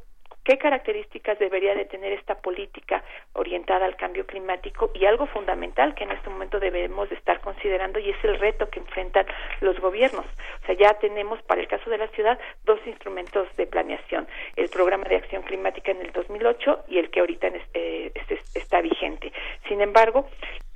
qué 0.43 0.57
características 0.57 1.39
debería 1.39 1.75
de 1.75 1.85
tener 1.85 2.13
esta 2.13 2.35
política 2.35 3.03
orientada 3.33 3.85
al 3.85 3.95
cambio 3.95 4.25
climático 4.25 4.91
y 4.93 5.05
algo 5.05 5.25
fundamental 5.27 5.95
que 5.95 6.03
en 6.03 6.11
este 6.11 6.29
momento 6.29 6.59
debemos 6.59 7.09
de 7.09 7.15
estar 7.15 7.39
considerando 7.41 7.99
y 7.99 8.09
es 8.09 8.23
el 8.23 8.39
reto 8.39 8.69
que 8.69 8.79
enfrentan 8.79 9.25
los 9.61 9.79
gobiernos. 9.79 10.25
O 10.63 10.65
sea, 10.65 10.75
ya 10.75 10.93
tenemos 10.99 11.41
para 11.43 11.61
el 11.61 11.67
caso 11.67 11.89
de 11.89 11.97
la 11.97 12.07
ciudad 12.09 12.39
dos 12.65 12.79
instrumentos 12.85 13.47
de 13.57 13.67
planeación, 13.67 14.27
el 14.55 14.69
programa 14.69 15.05
de 15.05 15.17
acción 15.17 15.43
climática 15.43 15.91
en 15.91 16.01
el 16.01 16.11
2008 16.11 16.85
y 16.87 16.99
el 16.99 17.09
que 17.09 17.19
ahorita 17.21 17.47
eh, 17.73 18.11
está 18.53 18.81
vigente. 18.81 19.31
Sin 19.67 19.81
embargo, 19.81 20.27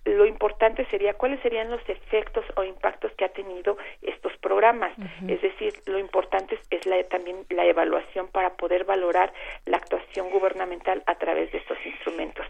lo 0.07 0.25
importante 0.25 0.85
sería 0.85 1.13
cuáles 1.13 1.39
serían 1.41 1.69
los 1.69 1.81
efectos 1.87 2.45
o 2.55 2.63
impactos 2.63 3.11
que 3.13 3.25
ha 3.25 3.29
tenido 3.29 3.77
estos 4.01 4.35
programas. 4.37 4.91
Es 5.27 5.41
decir, 5.41 5.73
lo 5.85 5.99
importante 5.99 6.57
es, 6.69 6.85
la, 6.85 7.03
también 7.05 7.45
la 7.49 7.65
evaluación 7.65 8.27
para 8.27 8.55
poder 8.55 8.85
valorar 8.85 9.33
la 9.65 9.77
actuación 9.77 10.29
gubernamental 10.29 11.03
a 11.05 11.15
través 11.15 11.51
de 11.51 11.57
estos 11.59 11.77
instrumentos. 11.85 12.45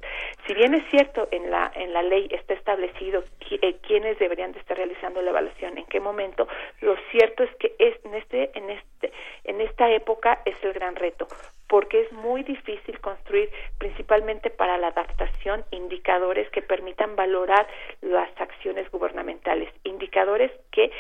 Si 0.45 0.53
bien 0.53 0.73
es 0.73 0.83
cierto 0.89 1.27
en 1.31 1.49
la 1.49 1.71
en 1.75 1.93
la 1.93 2.03
ley 2.03 2.27
está 2.31 2.53
establecido 2.53 3.23
eh, 3.49 3.75
quiénes 3.85 4.19
deberían 4.19 4.51
de 4.51 4.59
estar 4.59 4.77
realizando 4.77 5.21
la 5.21 5.31
evaluación, 5.31 5.77
en 5.77 5.85
qué 5.85 5.99
momento, 5.99 6.47
lo 6.81 6.95
cierto 7.11 7.43
es 7.43 7.55
que 7.55 7.75
es, 7.79 7.95
en 8.05 8.15
este 8.15 8.51
en 8.57 8.69
este 8.69 9.11
en 9.43 9.61
esta 9.61 9.89
época 9.91 10.41
es 10.45 10.55
el 10.63 10.73
gran 10.73 10.95
reto 10.95 11.27
porque 11.67 12.01
es 12.01 12.11
muy 12.13 12.43
difícil 12.43 12.99
construir, 12.99 13.49
principalmente 13.77 14.49
para 14.49 14.77
la 14.77 14.87
adaptación, 14.87 15.65
indicadores 15.71 16.49
que 16.51 16.61
permitan 16.61 17.15
valorar 17.15 17.67
las 18.01 18.29
acciones 18.39 18.89
gubernamentales, 18.91 19.69
indicadores 19.83 20.51
que 20.71 20.91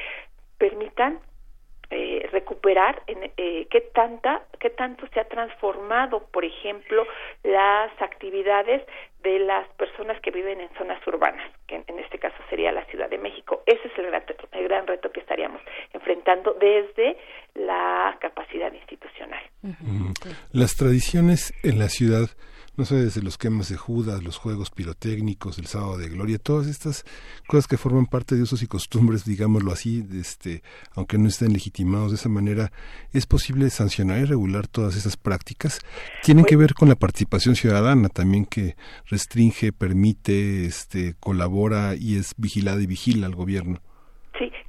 permitan 0.57 1.19
eh, 1.89 2.27
recuperar 2.31 3.01
en, 3.07 3.31
eh, 3.37 3.67
qué 3.69 3.81
tanta 3.81 4.43
qué 4.59 4.69
tanto 4.69 5.07
se 5.13 5.19
ha 5.21 5.27
transformado 5.27 6.27
por 6.31 6.43
ejemplo 6.43 7.05
las 7.43 7.91
actividades 8.01 8.85
de 9.23 9.39
las 9.39 9.67
personas 9.75 10.19
que 10.21 10.31
viven 10.31 10.59
en 10.59 10.69
zonas 10.77 11.05
urbanas 11.07 11.49
que 11.65 11.75
en, 11.75 11.99
este 11.99 12.19
caso 12.19 12.35
sería 12.49 12.71
la 12.71 12.85
Ciudad 12.85 13.09
de 13.09 13.17
México. 13.17 13.63
Ese 13.65 13.87
es 13.87 13.97
el 13.97 14.07
gran, 14.07 14.23
el 14.53 14.63
gran 14.67 14.87
reto 14.87 15.11
que 15.11 15.19
estaríamos 15.19 15.61
enfrentando 15.93 16.53
desde 16.53 17.17
la 17.55 18.17
capacidad 18.21 18.71
institucional. 18.71 19.41
Las 20.53 20.75
tradiciones 20.75 21.53
en 21.63 21.79
la 21.79 21.89
ciudad 21.89 22.29
no 22.77 22.85
sé, 22.85 22.95
desde 22.95 23.23
los 23.23 23.39
quemas 23.39 23.69
de 23.69 23.75
Judas, 23.75 24.23
los 24.23 24.37
juegos 24.37 24.69
pirotécnicos, 24.69 25.57
el 25.57 25.65
sábado 25.65 25.97
de 25.97 26.09
gloria, 26.09 26.37
todas 26.37 26.67
estas 26.67 27.05
cosas 27.47 27.67
que 27.67 27.77
forman 27.77 28.05
parte 28.05 28.35
de 28.35 28.43
usos 28.43 28.61
y 28.61 28.67
costumbres, 28.67 29.25
digámoslo 29.25 29.71
así, 29.71 30.05
este, 30.13 30.61
aunque 30.93 31.17
no 31.17 31.27
estén 31.27 31.53
legitimados 31.53 32.11
de 32.11 32.17
esa 32.17 32.29
manera, 32.29 32.71
¿es 33.13 33.25
posible 33.25 33.69
sancionar 33.71 34.19
y 34.19 34.25
regular 34.25 34.67
todas 34.67 34.95
esas 34.95 35.17
prácticas? 35.17 35.79
Tienen 36.23 36.45
que 36.45 36.55
ver 36.55 36.75
con 36.75 36.87
la 36.87 36.95
participación 36.95 37.55
ciudadana 37.55 38.09
también 38.09 38.45
que 38.45 38.75
restringe, 39.07 39.73
permite, 39.73 40.65
este, 40.65 41.15
colabora 41.19 41.95
y 41.95 42.15
es 42.15 42.33
vigilada 42.37 42.79
y 42.81 42.85
vigila 42.85 43.25
al 43.25 43.35
gobierno. 43.35 43.81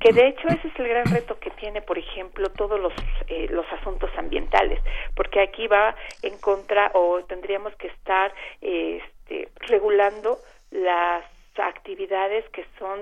Que 0.00 0.12
de 0.12 0.28
hecho 0.28 0.46
ese 0.48 0.68
es 0.68 0.78
el 0.78 0.88
gran 0.88 1.06
reto 1.06 1.38
que 1.40 1.50
tiene, 1.50 1.82
por 1.82 1.98
ejemplo, 1.98 2.50
todos 2.50 2.78
los, 2.78 2.92
eh, 3.26 3.48
los 3.50 3.66
asuntos 3.72 4.10
ambientales, 4.16 4.80
porque 5.16 5.40
aquí 5.40 5.66
va 5.66 5.96
en 6.22 6.38
contra 6.38 6.90
o 6.94 7.24
tendríamos 7.24 7.74
que 7.76 7.88
estar 7.88 8.32
este, 8.60 9.48
regulando 9.66 10.38
las 10.70 11.24
actividades 11.56 12.48
que 12.50 12.64
son 12.78 13.00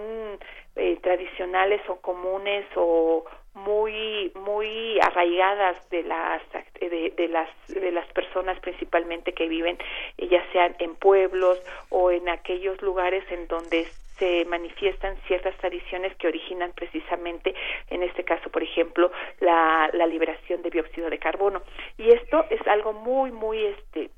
eh, 0.77 0.99
tradicionales 1.03 1.83
o 1.89 2.01
comunes 2.01 2.65
o 2.75 3.25
muy 3.55 4.33
muy 4.35 4.99
arraigadas 5.01 5.89
de 5.91 6.03
las 6.03 6.43
de, 6.81 7.13
de, 7.17 7.29
las 7.29 7.49
de 7.69 7.91
las 7.91 8.07
personas 8.13 8.59
principalmente 8.61 9.33
que 9.33 9.49
viven 9.49 9.79
ya 10.19 10.45
sean 10.53 10.77
en 10.79 10.95
pueblos 10.95 11.61
o 11.89 12.11
en 12.11 12.29
aquellos 12.29 12.81
lugares 12.83 13.25
en 13.31 13.49
donde 13.49 13.87
se 14.19 14.45
manifiestan 14.47 15.17
ciertas 15.27 15.57
tradiciones 15.59 16.15
que 16.17 16.29
originan 16.29 16.73
precisamente, 16.73 17.55
en 17.91 18.03
este 18.03 18.25
caso, 18.25 18.51
por 18.51 18.63
ejemplo, 18.63 19.11
la, 19.41 19.91
la 19.93 20.07
liberación 20.07 20.63
de 20.63 20.71
dióxido 20.71 21.11
de 21.11 21.19
carbono. 21.19 21.63
Y 21.99 22.11
esto 22.11 22.45
es 22.51 22.67
algo 22.67 22.93
muy, 22.93 23.33
muy, 23.33 23.65
este, 23.65 24.11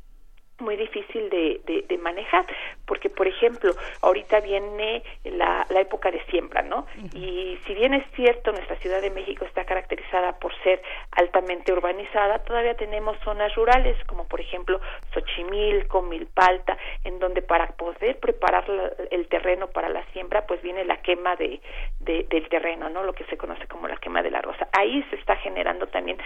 muy 0.61 0.77
difícil 0.77 1.31
de, 1.31 1.61
de, 1.89 1.99
manejar 1.99 2.47
porque 2.87 3.11
por 3.11 3.27
ejemplo 3.27 3.73
ahorita 4.03 4.41
viene 4.41 5.03
la, 5.25 5.67
la 5.69 5.81
época 5.81 6.11
de 6.11 6.25
siembra 6.27 6.63
no 6.63 6.87
y 7.15 7.59
si 7.67 7.75
bien 7.75 7.93
es 7.93 8.05
cierto 8.15 8.53
nuestra 8.53 8.77
Ciudad 8.77 9.01
de 9.03 9.11
México 9.11 9.45
está 9.45 9.65
caracterizada 9.65 10.39
por 10.39 10.53
ser 10.63 10.81
altamente 11.13 11.73
urbanizada 11.73 12.39
todavía 12.41 12.77
tenemos 12.77 13.19
zonas 13.25 13.55
rurales 13.57 13.97
como 14.07 14.27
por 14.29 14.41
ejemplo 14.41 14.81
Xochimilco 15.13 16.03
Milpalta 16.03 16.79
en 17.05 17.19
donde 17.19 17.43
para 17.43 17.67
poder 17.69 18.19
preparar 18.19 18.65
el 19.11 19.27
terreno 19.29 19.69
para 19.69 19.89
la 19.89 20.05
siembra 20.13 20.47
pues 20.47 20.63
viene 20.63 20.85
la 20.85 21.03
quema 21.03 21.37
de, 21.37 21.61
de, 22.01 22.25
del 22.25 22.49
terreno 22.49 22.89
no 22.89 23.03
lo 23.03 23.13
que 23.13 23.25
se 23.25 23.37
conoce 23.37 23.67
como 23.67 23.89
la 23.89 23.97
quema 23.97 24.23
de 24.23 24.31
la 24.31 24.43
rosa. 24.43 24.69
Ahí 24.73 25.05
se 25.11 25.17
está 25.17 25.37
generando 25.37 25.87
también 25.89 26.19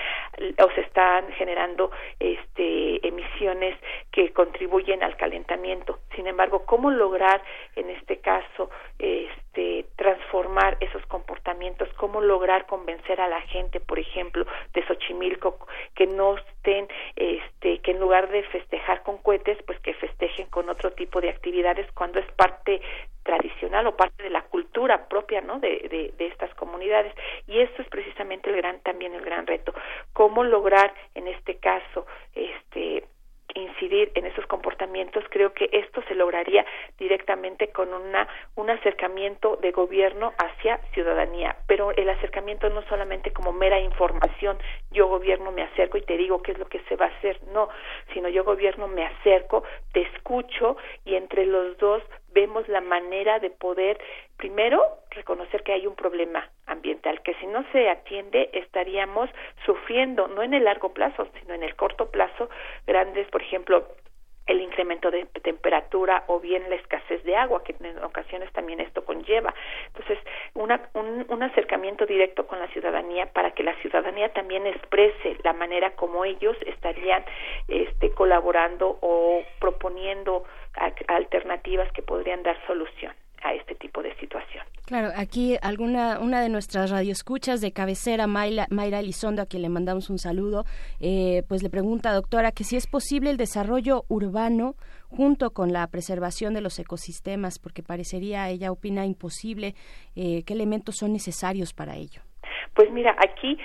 o 0.59 0.71
se 0.75 0.81
están 0.83 1.31
generando 1.33 1.91
este 2.19 3.07
emisiones 3.07 3.77
que 4.11 4.22
contribuyen 4.31 5.03
al 5.03 5.17
calentamiento. 5.17 5.99
Sin 6.15 6.27
embargo, 6.27 6.65
¿cómo 6.67 6.91
lograr 6.91 7.43
en 7.77 7.91
este 7.91 8.19
caso 8.19 8.71
este, 8.99 9.87
transformar 9.97 10.77
esos 10.81 11.05
comportamientos? 11.07 11.89
¿Cómo 11.95 12.21
lograr 12.21 12.67
convencer 12.67 13.21
a 13.21 13.29
la 13.29 13.41
gente, 13.43 13.81
por 13.81 13.99
ejemplo, 13.99 14.47
de 14.73 14.87
Xochimilco, 14.87 15.67
que 15.95 16.07
no 16.07 16.37
estén, 16.37 16.89
este, 17.17 17.79
que 17.79 17.91
en 17.93 18.01
lugar 18.01 18.31
de 18.31 18.43
festejar 18.45 19.03
con 19.03 19.19
cohetes, 19.19 19.59
pues 19.67 19.79
que 19.81 19.95
festejen 19.95 20.47
con 20.47 20.69
otro 20.69 20.93
tipo 20.93 21.21
de 21.21 21.31
actividades 21.31 21.91
cuando 21.93 22.19
es 22.19 22.31
parte 22.33 22.81
tradicional 23.23 23.87
o 23.87 23.97
parte 23.97 24.23
de 24.23 24.31
la 24.31 24.43
cultura 24.43 25.09
propia 25.09 25.41
¿no? 25.41 25.59
de, 25.61 25.89
de, 25.91 26.15
de, 26.17 26.27
estas 26.27 26.53
comunidades 26.55 27.15
y 27.47 27.61
esto 27.61 27.83
es 27.83 27.89
precisamente 27.89 28.51
el 28.51 28.57
gran 28.57 28.81
también 28.81 29.15
el 29.15 29.25
gran 29.25 29.47
reto 29.47 29.73
cómo 30.13 30.43
lograr 30.43 30.93
en 31.15 31.29
este 31.29 31.57
caso 31.59 32.07
este 32.35 33.05
en 33.93 34.27
esos 34.27 34.47
comportamientos, 34.47 35.25
creo 35.29 35.53
que 35.53 35.69
esto 35.71 36.03
se 36.09 36.15
lograría 36.15 36.65
directamente 36.99 37.69
con 37.69 37.93
una, 37.93 38.27
un 38.57 38.71
acercamiento 38.71 39.57
de 39.57 39.71
gobierno 39.71 40.33
hacia 40.39 40.79
ciudadanía, 40.95 41.57
pero 41.67 41.91
el 41.93 42.09
acercamiento 42.09 42.71
no 42.71 42.83
solamente 42.89 43.33
como 43.33 43.53
mera 43.53 43.79
información, 43.81 44.59
yo 44.91 45.09
gobierno 45.09 45.53
me 45.53 45.63
acerco 45.63 45.99
y 45.99 46.03
te 46.03 46.17
digo 46.17 46.43
qué 46.43 46.53
es 46.53 46.59
lo 46.59 46.67
que 46.67 46.81
se 46.89 46.97
va 46.97 47.07
a 47.07 47.17
hacer, 47.19 47.39
no, 47.53 47.69
sino 48.15 48.29
yo 48.29 48.45
gobierno 48.45 48.89
me 48.89 49.05
acerco, 49.05 49.63
te 49.93 50.03
escucho 50.03 50.77
y 51.05 51.17
entre 51.17 51.45
los 51.45 51.77
dos 51.79 52.03
vemos 52.33 52.69
la 52.69 52.81
manera 52.81 53.39
de 53.39 53.51
poder 53.51 53.99
primero 54.37 54.83
reconocer 55.11 55.63
que 55.63 55.73
hay 55.73 55.87
un 55.87 55.95
problema 55.95 56.49
ambiental 56.67 57.23
que 57.23 57.35
si 57.35 57.47
no 57.47 57.65
se 57.73 57.89
atiende 57.89 58.51
estaríamos 58.53 59.31
sufriendo 59.67 60.29
no 60.29 60.43
en 60.43 60.55
el 60.55 60.65
largo 60.65 60.93
plazo 60.93 61.29
sino 61.41 61.55
en 61.55 61.63
el 61.63 61.77
corto 61.77 62.11
plazo 62.11 62.49
grandes 62.87 63.29
por 63.29 63.43
ejemplo 63.43 63.87
el 64.47 64.61
incremento 64.61 65.11
de 65.11 65.27
temperatura 65.43 66.25
o 66.27 66.41
bien 66.41 66.69
la 66.69 66.77
escasez 66.77 67.23
de 67.25 67.37
agua, 67.37 67.63
que 67.63 67.75
en 67.81 68.03
ocasiones 68.03 68.51
también 68.53 68.81
esto 68.81 69.05
conlleva. 69.05 69.55
Entonces, 69.87 70.19
una, 70.55 70.89
un, 70.95 71.25
un, 71.29 71.43
acercamiento 71.43 72.07
directo 72.07 72.47
con 72.47 72.59
la 72.59 72.69
ciudadanía 72.69 73.27
para 73.27 73.53
que 73.53 73.63
la 73.63 73.75
ciudadanía 73.77 74.33
también 74.33 74.67
exprese 74.67 75.37
la 75.45 75.53
manera 75.53 75.95
como 75.95 76.25
ellos 76.25 76.57
estarían 76.67 77.25
este, 77.69 78.11
colaborando 78.11 78.99
o 79.01 79.43
proponiendo 79.61 80.45
alternativas 81.09 81.93
que 81.93 82.03
podrían 82.03 82.43
dar 82.43 82.57
solución 82.67 83.13
a 83.43 83.55
este 83.55 83.75
tipo 83.75 84.03
de 84.03 84.15
situación. 84.17 84.65
Claro, 84.87 85.11
aquí 85.17 85.57
alguna 85.63 86.19
una 86.21 86.41
de 86.41 86.49
nuestras 86.49 86.91
radioescuchas 86.91 87.61
de 87.61 87.73
cabecera, 87.73 88.27
Mayra, 88.27 88.67
Mayra 88.71 89.01
Elizondo, 89.01 89.43
a 89.43 89.47
quien 89.47 89.63
le 89.63 89.69
mandamos 89.69 90.11
un 90.11 90.19
saludo, 90.19 90.65
eh, 91.01 91.43
pues 91.49 91.63
le 91.63 91.71
pregunta, 91.71 92.13
doctora, 92.13 92.53
que 92.53 92.65
si 92.65 92.77
es 92.77 92.87
posible 92.87 93.31
el 93.31 93.37
desarrollo 93.37 94.05
urbano 94.09 94.75
junto 95.09 95.51
con 95.51 95.73
la 95.73 95.87
preservación 95.87 96.55
de 96.55 96.63
los 96.63 96.79
ecosistemas, 96.79 97.59
porque 97.59 97.83
parecería, 97.83 98.49
ella 98.49 98.73
opina, 98.73 99.07
imposible, 99.07 99.75
eh, 100.17 100.43
¿qué 100.47 100.55
elementos 100.55 100.97
son 100.97 101.13
necesarios 101.13 101.73
para 101.73 101.97
ello? 101.97 102.23
Pues 102.75 102.91
mira, 102.91 103.15
aquí 103.19 103.59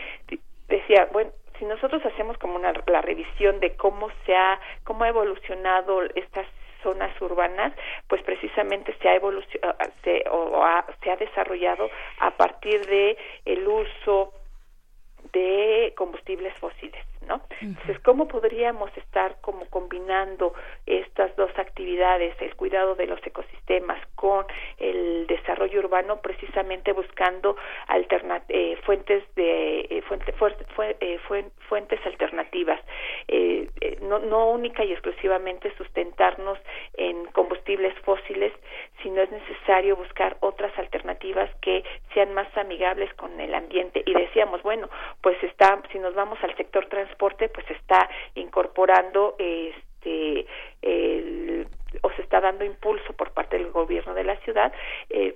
decía, 0.68 1.08
bueno, 1.12 1.32
si 1.58 1.66
nosotros 1.66 2.06
hacemos 2.06 2.38
como 2.38 2.56
una, 2.56 2.74
la 2.88 3.02
revisión 3.02 3.60
de 3.60 3.76
cómo 3.76 4.10
se 4.26 4.36
ha, 4.36 4.60
cómo 4.84 5.04
ha 5.04 5.10
evolucionado 5.10 6.04
estas 6.16 6.46
zonas 6.88 7.12
urbanas, 7.22 7.74
pues 8.08 8.22
precisamente 8.24 8.96
se 9.02 9.10
ha 9.10 9.20
se 11.04 11.12
ha 11.12 11.16
desarrollado 11.18 11.90
a 12.20 12.32
partir 12.32 12.86
de 12.86 13.18
el 13.44 13.68
uso 13.68 14.32
de 15.34 15.94
combustibles 15.98 16.54
fósiles 16.60 17.04
¿no? 17.28 17.42
Entonces, 17.62 18.00
¿cómo 18.00 18.28
podríamos 18.28 18.96
estar 18.98 19.36
como 19.42 19.66
combinando 19.68 20.54
estas 20.86 21.36
dos 21.36 21.52
actividades, 21.58 22.36
el 22.42 22.56
cuidado 22.56 22.96
de 22.96 23.08
los 23.08 23.26
ecosistemas 23.26 24.00
con 24.16 24.46
el 24.78 25.28
desarrollo 25.28 25.80
urbano, 25.80 26.22
precisamente 26.22 26.94
buscando 26.94 27.56
eh, 28.50 28.78
fuentes 28.86 29.24
de 29.36 29.82
eh, 29.82 30.04
eh, 31.00 31.20
fuentes 31.68 32.06
alternativas, 32.06 32.80
no, 34.02 34.20
no 34.20 34.50
única 34.52 34.84
y 34.86 34.92
exclusivamente 34.94 35.74
sustentarnos 35.78 36.58
en 36.94 37.26
combustibles 37.28 37.94
fósiles, 38.06 38.54
sino 39.04 39.22
es 39.22 39.32
necesario 39.32 39.96
buscar 39.96 40.38
otras 40.40 40.78
alternativas 40.78 41.50
que 41.62 41.84
sean 42.14 42.34
más 42.34 42.48
amigables 42.58 43.14
con 43.16 43.40
el 43.40 43.54
ambiente. 43.54 44.04
Y 44.06 44.14
decíamos, 44.14 44.64
bueno, 44.64 44.90
pues 45.22 45.42
está, 45.44 45.82
si 45.92 46.00
nos 46.00 46.16
vamos 46.16 46.40
al 46.44 46.56
sector 46.56 46.86
transporte, 46.88 47.17
pues 47.50 47.70
está 47.72 48.10
incorporando 48.36 49.36
este 49.40 50.46
o 52.02 52.12
se 52.12 52.22
está 52.22 52.40
dando 52.40 52.64
impulso 52.64 53.14
por 53.14 53.32
parte 53.32 53.58
del 53.58 53.72
gobierno 53.72 54.14
de 54.14 54.24
la 54.24 54.38
ciudad 54.38 54.72
eh, 55.10 55.36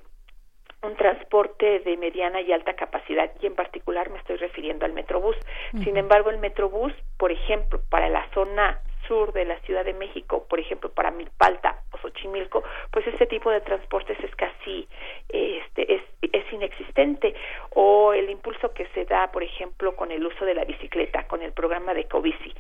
un 0.84 0.96
transporte 0.96 1.80
de 1.80 1.98
mediana 1.98 2.42
y 2.42 2.52
alta 2.52 2.74
capacidad 2.74 3.32
y 3.40 3.46
en 3.46 3.56
particular 3.56 4.10
me 4.10 4.18
estoy 4.18 4.38
refiriendo 4.38 4.86
al 4.86 4.94
Metrobús. 4.94 5.36
Sin 5.84 5.96
embargo, 5.96 6.32
el 6.32 6.40
Metrobús, 6.40 6.92
por 7.18 7.32
ejemplo, 7.32 7.82
para 7.90 8.10
la 8.10 8.28
zona 8.34 8.82
sur 9.12 9.34
de 9.34 9.44
la 9.44 9.60
Ciudad 9.66 9.84
de 9.84 9.94
México, 9.94 10.46
por 10.48 10.58
ejemplo, 10.58 10.90
para 10.90 11.12
Milpalta 11.12 11.82
o 11.92 11.98
Xochimilco, 11.98 12.64
pues 12.92 13.06
ese 13.08 13.26
tipo 13.26 13.52
de 13.52 13.60
transportes 13.60 14.18
es 14.24 14.34
casi 14.38 14.88
este 15.28 15.96
es, 15.96 16.02
es 16.22 16.54
inexistente 16.54 17.36
o 17.72 18.14
el 18.14 18.30
impulso 18.30 18.74
que 18.74 18.86
se 18.94 19.04
da, 19.04 19.30
por 19.34 19.44
ejemplo, 19.44 19.98
con 19.98 20.12
el 20.12 20.26
uso 20.26 20.46
de 20.46 20.54
la 20.54 20.64
bicicleta, 20.64 21.28
con 21.28 21.42
el 21.42 21.52
programa 21.52 21.94
de 21.94 22.06
Covici. 22.06 22.54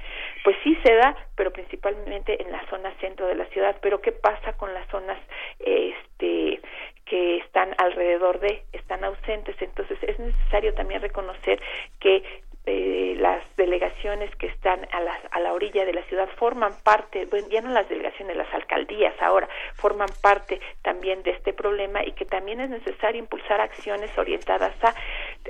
Pues 0.43 0.57
sí 0.61 0.77
se 0.83 0.93
da, 0.93 1.15
pero 1.37 1.53
principalmente 1.53 2.43
en 2.43 2.51
la 2.51 2.67
zona 2.69 2.93
centro 2.99 3.27
de 3.27 3.35
la 3.35 3.45
ciudad, 3.45 3.77
pero 3.81 4.01
¿qué 4.01 4.11
pasa 4.11 4.51
con 4.57 4.73
las 4.73 4.85
zonas 4.89 5.19
este 5.59 6.59
que 7.05 7.37
están 7.37 7.75
alrededor 7.77 8.39
de, 8.39 8.63
están 8.71 9.03
ausentes. 9.03 9.55
Entonces 9.61 9.97
es 10.01 10.17
necesario 10.19 10.73
también 10.73 11.01
reconocer 11.01 11.61
que 11.99 12.23
eh, 12.65 13.15
las 13.17 13.43
delegaciones 13.57 14.35
que 14.35 14.47
están 14.47 14.87
a 14.91 14.99
la, 14.99 15.19
a 15.31 15.39
la 15.39 15.53
orilla 15.53 15.83
de 15.85 15.93
la 15.93 16.03
ciudad 16.03 16.29
forman 16.37 16.73
parte, 16.83 17.25
bueno, 17.25 17.47
ya 17.49 17.61
no 17.61 17.69
las 17.69 17.89
delegaciones, 17.89 18.37
las 18.37 18.53
alcaldías 18.53 19.15
ahora 19.21 19.49
forman 19.75 20.09
parte 20.21 20.61
también 20.83 21.23
de 21.23 21.31
este 21.31 21.53
problema 21.53 22.05
y 22.05 22.11
que 22.11 22.25
también 22.25 22.61
es 22.61 22.69
necesario 22.69 23.19
impulsar 23.19 23.61
acciones 23.61 24.15
orientadas 24.17 24.73
a 24.83 24.93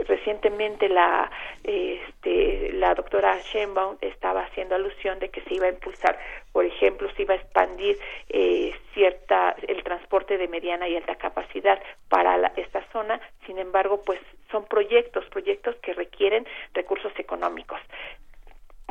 recientemente 0.07 0.87
la 0.87 1.29
este, 1.63 2.71
la 2.73 2.95
doctora 2.95 3.37
Sheinbaum 3.39 3.97
estaba 4.01 4.43
haciendo 4.43 4.75
alusión 4.75 5.19
de 5.19 5.29
que 5.29 5.41
se 5.41 5.53
iba 5.53 5.67
a 5.67 5.69
impulsar, 5.69 6.17
por 6.51 6.65
ejemplo, 6.65 7.09
se 7.15 7.23
iba 7.23 7.33
a 7.33 7.37
expandir 7.37 7.97
eh, 8.29 8.73
cierta 8.93 9.55
el 9.67 9.83
transporte 9.83 10.37
de 10.37 10.47
mediana 10.47 10.87
y 10.87 10.95
alta 10.95 11.15
capacidad 11.15 11.81
para 12.09 12.53
esta 12.55 12.83
zona. 12.91 13.19
Sin 13.45 13.57
embargo, 13.57 14.01
pues 14.05 14.19
son 14.51 14.65
proyectos, 14.65 15.25
proyectos 15.25 15.75
que 15.77 15.93
requieren 15.93 16.45
recursos 16.73 17.11
económicos 17.17 17.79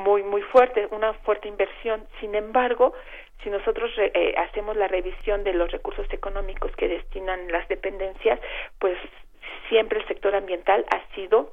muy 0.00 0.22
muy 0.22 0.42
fuerte, 0.42 0.88
una 0.90 1.12
fuerte 1.12 1.48
inversión. 1.48 2.06
Sin 2.20 2.34
embargo, 2.34 2.94
si 3.42 3.50
nosotros 3.50 3.90
eh, 3.98 4.34
hacemos 4.36 4.76
la 4.76 4.88
revisión 4.88 5.44
de 5.44 5.52
los 5.52 5.70
recursos 5.70 6.06
económicos 6.12 6.74
que 6.76 6.88
destinan 6.88 7.50
las 7.52 7.68
dependencias, 7.68 8.40
pues 8.78 8.96
siempre 9.68 10.00
el 10.00 10.08
sector 10.08 10.34
ambiental 10.34 10.84
ha 10.90 11.14
sido 11.14 11.52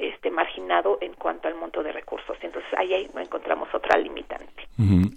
este 0.00 0.30
marginado 0.30 0.98
en 1.00 1.14
cuanto 1.14 1.48
al 1.48 1.54
monto 1.54 1.82
de 1.82 1.92
recursos. 1.92 2.36
Entonces 2.42 2.70
ahí, 2.76 2.94
ahí 2.94 3.10
encontramos 3.16 3.68
otra 3.74 3.98
limitante. 3.98 4.46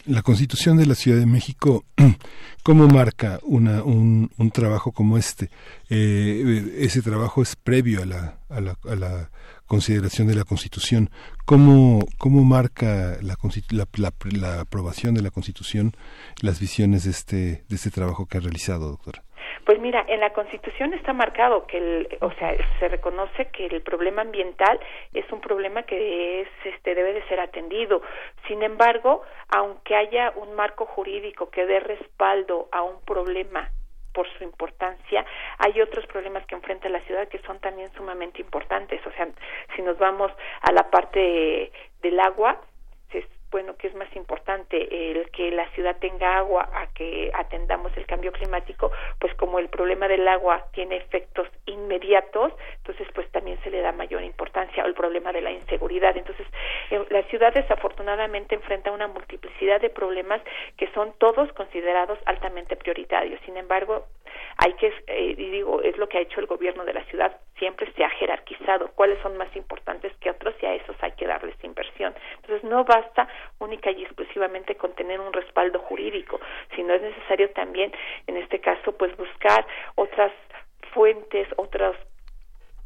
La 0.08 0.24
Constitución 0.24 0.78
de 0.78 0.88
la 0.88 0.96
Ciudad 0.96 1.20
de 1.20 1.28
México, 1.28 1.84
¿cómo 2.64 2.88
marca 2.88 3.40
una, 3.44 3.84
un, 3.84 4.32
un 4.40 4.52
trabajo 4.52 4.92
como 4.92 5.20
este? 5.20 5.50
Eh, 5.88 6.78
ese 6.80 7.04
trabajo 7.04 7.44
es 7.44 7.56
previo 7.56 8.02
a 8.02 8.06
la, 8.08 8.40
a 8.50 8.60
la, 8.60 8.76
a 8.90 8.96
la 8.96 9.30
consideración 9.68 10.28
de 10.28 10.36
la 10.36 10.46
Constitución. 10.46 11.12
¿Cómo, 11.46 12.06
cómo 12.18 12.44
marca 12.44 13.18
la, 13.22 13.38
la, 13.70 14.14
la, 14.32 14.62
aprobación 14.62 15.14
de 15.14 15.22
la 15.22 15.30
Constitución 15.30 15.94
las 16.42 16.60
visiones 16.60 17.04
de 17.04 17.12
este, 17.12 17.64
de 17.70 17.76
este 17.76 17.92
trabajo 17.92 18.26
que 18.26 18.38
ha 18.38 18.42
realizado, 18.42 18.90
doctora? 18.90 19.24
Pues 19.66 19.80
mira, 19.80 20.04
en 20.08 20.20
la 20.20 20.32
Constitución 20.34 20.94
está 20.94 21.14
marcado 21.14 21.66
que, 21.68 21.78
el, 21.78 22.18
o 22.22 22.32
sea, 22.34 22.56
se 22.80 22.88
reconoce 22.88 23.48
que 23.50 23.68
el 23.68 23.82
problema 23.82 24.22
ambiental 24.22 24.80
es 25.14 25.30
un 25.32 25.42
problema 25.42 25.84
que 25.84 26.42
es, 26.42 26.48
este, 26.66 26.96
debe 26.96 27.14
de 27.14 27.28
ser 27.28 27.40
atendido. 27.40 28.02
Sin 28.48 28.64
embargo, 28.64 29.24
aunque 29.50 29.96
haya 29.96 30.32
un 30.36 30.56
marco 30.56 30.86
jurídico 30.86 31.50
que 31.50 31.66
dé 31.66 31.80
respaldo 31.80 32.70
a 32.72 32.82
un 32.82 33.02
problema 33.02 33.70
por 34.14 34.28
su 34.38 34.44
importancia, 34.44 35.26
hay 35.58 35.80
otros 35.80 36.06
problemas 36.08 36.46
que 36.46 36.56
enfrenta 36.56 36.90
la 36.90 37.00
ciudad 37.02 37.30
que 37.30 37.40
son 37.40 37.60
también 37.60 37.92
sumamente 37.94 38.42
importantes. 38.42 39.00
O 39.06 39.12
sea, 39.12 39.28
si 39.76 39.82
nos 39.82 39.98
vamos 39.98 40.32
a 40.62 40.72
la 40.72 40.90
parte 40.90 41.72
del 42.02 42.20
agua, 42.20 42.60
bueno, 43.52 43.76
que 43.76 43.88
es 43.88 43.96
más 43.96 44.14
importante 44.16 45.12
el 45.12 45.30
que 45.32 45.52
la 45.52 45.70
ciudad 45.72 45.98
tenga 46.00 46.38
agua 46.38 46.70
a 46.74 46.88
que 46.94 47.32
atendamos 47.34 47.96
el 47.98 48.06
cambio 48.06 48.32
climático, 48.32 48.92
pues 49.20 49.34
como 49.36 49.60
el 49.60 49.70
problema 49.70 50.08
del 50.08 50.28
agua 50.28 50.66
tiene 50.74 50.96
efectos 50.96 51.48
inmediatos, 51.66 52.54
entonces 52.78 53.08
pues 53.14 53.30
también 53.32 53.60
se 53.64 53.70
le 53.70 53.82
da 53.82 53.92
mayor 53.92 54.24
importancia 54.24 54.84
al 54.84 54.94
problema 54.94 55.32
de 55.32 55.42
la 55.42 55.52
inseguridad. 55.52 56.16
Entonces, 56.16 56.48
eh, 56.90 57.04
la 57.10 57.24
ciudad 57.24 57.54
desafortunadamente 57.54 58.56
enfrenta 58.56 58.92
una 58.92 59.08
multiplicidad 59.08 59.82
de 59.82 59.90
problemas 59.90 60.42
que 60.78 60.88
son 60.94 61.14
todos 61.18 61.52
considerados 61.54 62.20
altamente 62.26 62.76
prioritarios. 62.76 63.40
Sin 63.46 63.58
embargo, 63.58 64.06
hay 64.58 64.74
que, 64.74 64.94
eh, 65.08 65.36
y 65.38 65.50
digo, 65.52 65.82
es 65.82 65.98
lo 65.98 66.08
que 66.08 66.18
ha 66.18 66.22
hecho 66.22 66.40
el 66.40 66.46
gobierno 66.46 66.86
de 66.86 66.94
la 66.94 67.04
ciudad, 67.06 67.38
siempre 67.58 67.92
se 67.94 68.04
ha 68.04 68.10
jerarquizado 68.10 68.92
cuáles 68.96 69.20
son 69.22 69.38
más 69.38 69.54
importantes 69.56 70.14
que 70.20 70.30
otros 70.30 70.56
y 70.62 70.66
a 70.66 70.74
esos 70.74 70.96
hay 71.02 71.12
que 71.12 71.28
darles 71.28 71.56
inversión. 71.64 72.14
Entonces, 72.38 72.64
no 72.64 72.84
basta 72.84 73.28
única 73.60 73.92
y 73.92 74.04
exclusivamente 74.04 74.76
con 74.76 74.94
tener 74.94 75.20
un 75.20 75.34
respaldo 75.34 75.80
jurídico, 75.80 76.40
sino 76.76 76.94
es 76.94 77.02
necesario 77.02 77.50
también, 77.52 77.92
en 78.28 78.38
este 78.38 78.60
caso, 78.60 78.92
pues 78.94 79.16
buscar 79.18 79.66
otras 79.96 80.32
fuentes, 80.94 81.48
otras 81.58 81.96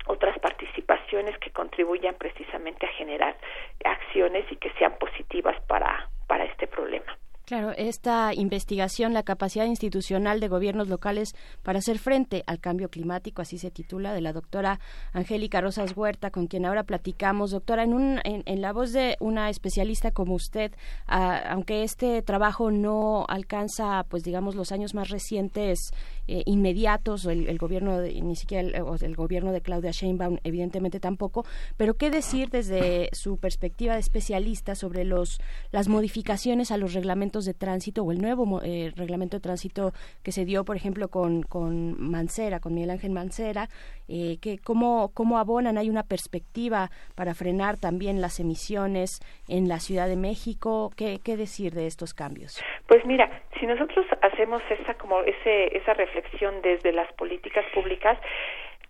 otras 0.07 0.37
participaciones 0.37 1.35
que 1.39 1.49
contribuyan 1.49 2.13
precisamente 2.13 2.85
a 2.85 2.89
generar 2.89 3.35
acciones 3.83 4.45
y 4.51 4.55
que 4.57 4.69
sean 4.77 4.97
positivas 4.99 5.59
para, 5.61 6.09
para 6.27 6.45
este 6.45 6.67
problema. 6.67 7.17
Claro, 7.45 7.73
esta 7.77 8.33
investigación, 8.33 9.13
la 9.13 9.21
capacidad 9.21 9.65
institucional 9.65 10.39
de 10.39 10.47
gobiernos 10.47 10.87
locales 10.87 11.35
para 11.61 11.77
hacer 11.77 11.99
frente 11.99 12.43
al 12.47 12.59
cambio 12.59 12.89
climático, 12.89 13.43
así 13.43 13.59
se 13.59 13.69
titula, 13.69 14.13
de 14.13 14.21
la 14.21 14.33
doctora 14.33 14.79
Angélica 15.13 15.61
Rosas 15.61 15.95
Huerta, 15.95 16.31
con 16.31 16.47
quien 16.47 16.65
ahora 16.65 16.85
platicamos. 16.85 17.51
Doctora, 17.51 17.83
en, 17.83 17.93
un, 17.93 18.19
en, 18.23 18.61
la 18.61 18.73
voz 18.73 18.93
de 18.93 19.15
una 19.19 19.51
especialista 19.51 20.09
como 20.09 20.33
usted, 20.33 20.71
aunque 21.05 21.83
este 21.83 22.23
trabajo 22.23 22.71
no 22.71 23.25
alcanza, 23.27 24.03
pues 24.09 24.23
digamos, 24.23 24.55
los 24.55 24.71
años 24.71 24.95
más 24.95 25.09
recientes 25.09 25.91
eh, 26.27 26.43
inmediatos, 26.45 27.25
el, 27.25 27.47
el 27.47 27.57
gobierno, 27.57 27.99
de, 27.99 28.21
ni 28.21 28.35
siquiera 28.35 28.67
el, 28.67 28.75
el, 28.75 29.15
gobierno 29.15 29.51
de 29.51 29.61
Claudia 29.61 29.91
Sheinbaum, 29.91 30.37
evidentemente 30.43 30.99
tampoco, 30.99 31.45
pero 31.77 31.93
qué 31.93 32.09
decir 32.09 32.49
desde 32.49 33.09
su 33.11 33.37
perspectiva 33.37 33.93
de 33.93 33.99
especialista 33.99 34.75
sobre 34.75 35.03
los, 35.03 35.39
las 35.71 35.87
modificaciones 35.87 36.71
a 36.71 36.77
los 36.77 36.93
reglamentos 36.93 37.45
de 37.45 37.53
tránsito 37.53 38.03
o 38.03 38.11
el 38.11 38.21
nuevo 38.21 38.61
eh, 38.63 38.91
reglamento 38.95 39.37
de 39.37 39.41
tránsito 39.41 39.91
que 40.23 40.31
se 40.31 40.45
dio, 40.45 40.65
por 40.65 40.75
ejemplo, 40.75 41.09
con, 41.09 41.43
con 41.43 41.95
Mancera, 42.01 42.59
con 42.59 42.73
Miguel 42.73 42.89
Ángel 42.89 43.11
Mancera, 43.11 43.69
eh, 44.07 44.37
que 44.41 44.57
cómo, 44.57 45.11
cómo 45.13 45.37
abonan, 45.37 45.77
hay 45.77 45.89
una 45.89 46.03
perspectiva 46.03 46.89
para 47.15 47.33
frenar 47.33 47.77
también 47.77 48.21
las 48.21 48.39
emisiones 48.39 49.19
en 49.47 49.67
la 49.67 49.79
Ciudad 49.79 50.07
de 50.07 50.15
México. 50.15 50.91
¿Qué, 50.95 51.19
qué 51.23 51.37
decir 51.37 51.73
de 51.73 51.87
estos 51.87 52.13
cambios? 52.13 52.61
Pues 52.87 53.05
mira, 53.05 53.29
si 53.59 53.65
nosotros 53.65 54.05
hacemos 54.21 54.61
esa, 54.69 54.93
como 54.95 55.21
ese, 55.21 55.75
esa 55.77 55.93
reflexión 55.93 56.14
desde 56.61 56.91
las 56.91 57.11
políticas 57.13 57.65
públicas, 57.73 58.17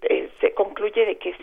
eh, 0.03 0.29
se 0.41 0.53
concluye 0.53 1.05
de 1.05 1.17
que 1.17 1.35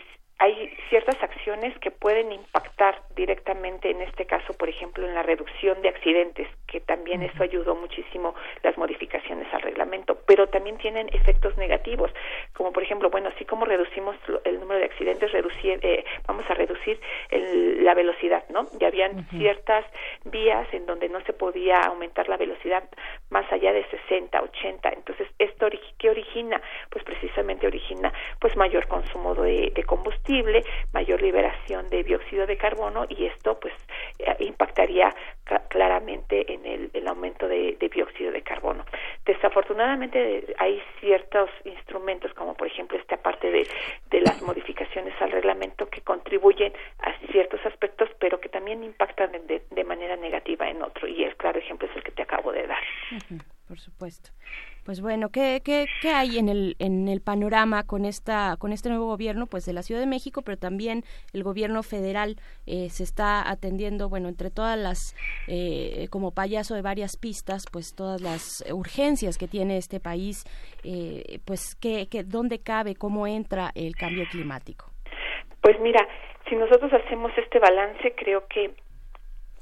hay 0.43 0.75
ciertas 0.89 1.15
acciones 1.23 1.73
que 1.79 1.89
pueden 1.89 2.33
impactar 2.33 3.01
directamente, 3.15 3.89
en 3.89 4.01
este 4.01 4.25
caso, 4.25 4.53
por 4.53 4.67
ejemplo, 4.67 5.07
en 5.07 5.15
la 5.15 5.23
reducción 5.23 5.81
de 5.81 5.87
accidentes, 5.87 6.49
que 6.67 6.81
también 6.81 7.23
eso 7.23 7.43
ayudó 7.43 7.75
muchísimo 7.75 8.35
las 8.61 8.77
modificaciones 8.77 9.47
al 9.53 9.61
reglamento, 9.61 10.17
pero 10.27 10.47
también 10.47 10.77
tienen 10.79 11.07
efectos 11.13 11.57
negativos, 11.57 12.11
como 12.51 12.73
por 12.73 12.83
ejemplo, 12.83 13.09
bueno, 13.09 13.29
así 13.33 13.45
como 13.45 13.63
reducimos 13.63 14.17
el 14.43 14.59
número 14.59 14.81
de 14.81 14.85
accidentes, 14.85 15.31
reducir, 15.31 15.79
eh, 15.81 16.03
vamos 16.27 16.43
a 16.49 16.55
reducir 16.55 16.99
la 17.31 17.93
velocidad, 17.93 18.43
¿no? 18.49 18.67
Ya 18.79 18.87
habían 18.87 19.25
ciertas 19.29 19.85
vías 20.25 20.67
en 20.73 20.85
donde 20.85 21.07
no 21.07 21.21
se 21.21 21.31
podía 21.31 21.79
aumentar 21.79 22.27
la 22.27 22.35
velocidad 22.35 22.83
más 23.29 23.49
allá 23.49 23.71
de 23.71 23.85
60, 23.85 24.41
80, 24.41 24.89
entonces 24.89 25.27
esto 25.39 25.53
esto 25.67 25.87
qué 25.97 26.09
origina? 26.09 26.61
Pues 26.89 27.03
precisamente 27.03 27.67
origina 27.67 28.11
pues 28.39 28.55
mayor 28.55 28.87
consumo 28.87 29.35
de, 29.35 29.71
combustible, 29.85 30.32
mayor 30.93 31.21
liberación 31.21 31.89
de 31.89 32.03
dióxido 32.03 32.47
de 32.47 32.57
carbono 32.57 33.05
y 33.09 33.25
esto 33.25 33.59
pues 33.59 33.73
eh, 34.19 34.35
impactaría 34.39 35.13
claramente 35.69 36.51
en 36.51 36.65
el, 36.65 37.07
aumento 37.07 37.47
de, 37.47 37.77
dióxido 37.93 38.31
de 38.31 38.41
carbono. 38.41 38.85
Desafortunadamente 39.25 40.55
hay 40.57 40.81
ciertos 40.99 41.49
instrumentos 41.65 42.33
como 42.33 42.55
por 42.55 42.67
ejemplo 42.67 42.97
esta 42.97 43.17
parte 43.17 43.51
de, 43.51 43.67
de 44.09 44.21
las 44.21 44.41
modificaciones 44.41 45.13
al 45.21 45.31
reglamento 45.31 45.89
que 45.89 46.01
contribuyen 46.01 46.73
a 46.99 47.13
ciertos 47.31 47.63
aspectos 47.65 48.09
pero 48.19 48.39
que 48.39 48.49
también 48.49 48.83
impactan 48.83 49.31
de, 49.31 49.63
de 49.69 49.83
manera 49.83 50.15
negativa 50.15 50.69
en 50.69 50.81
otro 50.81 51.07
y 51.07 51.23
el 51.23 51.35
claro 51.35 51.59
ejemplo 51.59 51.87
es 51.87 51.95
el 51.95 52.03
que 52.03 52.11
te 52.11 52.23
acabo 52.23 52.51
de 52.51 52.65
dar. 52.65 52.83
por 53.67 53.79
supuesto. 53.79 54.31
Pues 54.83 54.99
bueno, 54.99 55.29
¿qué, 55.29 55.61
qué, 55.63 55.85
qué 56.01 56.09
hay 56.09 56.37
en 56.37 56.49
el, 56.49 56.75
en 56.79 57.07
el 57.07 57.21
panorama 57.21 57.83
con, 57.83 58.03
esta, 58.03 58.57
con 58.59 58.73
este 58.73 58.89
nuevo 58.89 59.05
gobierno 59.05 59.47
pues 59.47 59.65
de 59.65 59.71
la 59.71 59.81
Ciudad 59.81 60.01
de 60.01 60.07
México, 60.07 60.41
pero 60.41 60.57
también 60.57 61.03
el 61.33 61.43
gobierno 61.43 61.83
federal 61.83 62.35
eh, 62.65 62.89
se 62.89 63.03
está 63.03 63.49
atendiendo, 63.49 64.09
bueno, 64.09 64.27
entre 64.27 64.49
todas 64.49 64.77
las, 64.77 65.15
eh, 65.47 66.07
como 66.09 66.31
payaso 66.31 66.75
de 66.75 66.81
varias 66.81 67.15
pistas, 67.17 67.65
pues 67.71 67.95
todas 67.95 68.19
las 68.21 68.63
urgencias 68.71 69.37
que 69.37 69.47
tiene 69.47 69.77
este 69.77 70.01
país, 70.01 70.43
eh, 70.83 71.39
pues 71.45 71.75
¿qué, 71.75 72.07
qué, 72.09 72.23
¿dónde 72.23 72.59
cabe, 72.59 72.95
cómo 72.95 73.25
entra 73.25 73.71
el 73.75 73.95
cambio 73.95 74.25
climático? 74.29 74.91
Pues 75.61 75.79
mira, 75.79 76.05
si 76.49 76.55
nosotros 76.55 76.91
hacemos 76.91 77.31
este 77.37 77.59
balance, 77.59 78.13
creo 78.17 78.45
que 78.47 78.75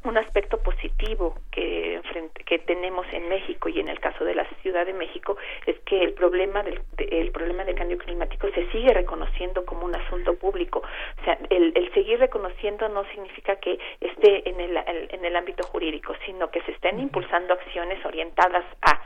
un 0.04 0.18
aspecto 0.18 0.58
positivo 0.58 1.36
que, 1.52 2.02
que 2.45 2.60
tenemos 2.60 3.06
en 3.12 3.30
México 3.30 3.70
y 3.70 3.80
en 3.80 3.88
el 3.88 3.99
caso 3.99 4.24
de 4.26 4.36
la 4.36 4.45
Ciudad 4.62 4.86
de 4.86 4.93
México 4.93 5.38
es 5.66 5.78
que 5.82 6.04
el 6.04 6.14
problema 6.14 6.64
del 6.64 6.82
el 6.97 7.32
problema 7.32 7.64
del 7.66 7.76
cambio 7.76 7.97
climático 7.97 8.47
se 8.54 8.70
sigue 8.72 8.93
reconociendo 8.93 9.66
como 9.66 9.86
un 9.86 9.95
asunto 9.95 10.36
público. 10.36 10.82
O 11.20 11.24
sea, 11.24 11.38
el, 11.49 11.72
el 11.76 11.93
seguir 11.93 12.20
reconociendo 12.20 12.88
no 12.89 13.04
significa 13.06 13.56
que 13.58 13.80
esté 13.99 14.49
en 14.49 14.60
el, 14.60 14.78
en 14.78 15.26
el 15.26 15.36
ámbito 15.36 15.64
jurídico, 15.68 16.14
sino 16.26 16.49
que 16.49 16.62
se 16.62 16.72
estén 16.72 16.99
impulsando 16.99 17.54
acciones 17.54 18.04
orientadas 18.06 18.66
a 18.82 19.02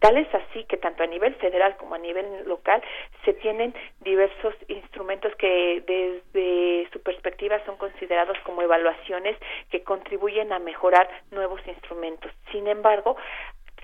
Tal 0.00 0.16
es 0.16 0.34
así 0.34 0.64
que 0.64 0.78
tanto 0.78 1.02
a 1.02 1.06
nivel 1.06 1.34
federal 1.36 1.76
como 1.76 1.94
a 1.94 1.98
nivel 1.98 2.48
local 2.48 2.82
se 3.24 3.34
tienen 3.34 3.74
diversos 4.00 4.54
instrumentos 4.68 5.34
que 5.36 5.82
desde 5.86 6.88
su 6.90 7.02
perspectiva 7.02 7.62
son 7.66 7.76
considerados 7.76 8.38
como 8.44 8.62
evaluaciones 8.62 9.36
que 9.70 9.82
contribuyen 9.82 10.52
a 10.54 10.58
mejorar 10.58 11.08
nuevos 11.30 11.60
instrumentos. 11.66 12.32
Sin 12.50 12.66
embargo, 12.66 13.16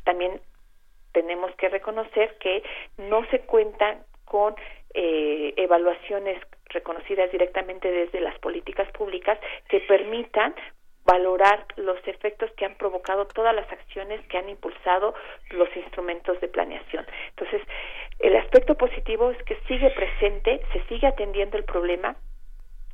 también 0.04 0.40
tenemos 1.12 1.54
que 1.56 1.68
reconocer 1.68 2.36
que 2.38 2.62
no 2.96 3.24
se 3.26 3.40
cuentan 3.40 4.02
con 4.24 4.54
eh, 4.94 5.52
evaluaciones 5.58 6.40
reconocidas 6.70 7.30
directamente 7.30 7.90
desde 7.90 8.20
las 8.20 8.38
políticas 8.38 8.90
públicas 8.92 9.38
que 9.68 9.80
permitan 9.80 10.54
valorar 11.06 11.64
los 11.76 11.96
efectos 12.06 12.50
que 12.56 12.66
han 12.66 12.74
provocado 12.74 13.26
todas 13.26 13.54
las 13.54 13.70
acciones 13.70 14.20
que 14.28 14.38
han 14.38 14.48
impulsado 14.48 15.14
los 15.50 15.74
instrumentos 15.76 16.40
de 16.40 16.48
planeación. 16.48 17.06
Entonces, 17.30 17.62
el 18.18 18.36
aspecto 18.36 18.74
positivo 18.74 19.30
es 19.30 19.42
que 19.44 19.56
sigue 19.68 19.90
presente, 19.90 20.60
se 20.72 20.82
sigue 20.88 21.06
atendiendo 21.06 21.56
el 21.56 21.64
problema, 21.64 22.16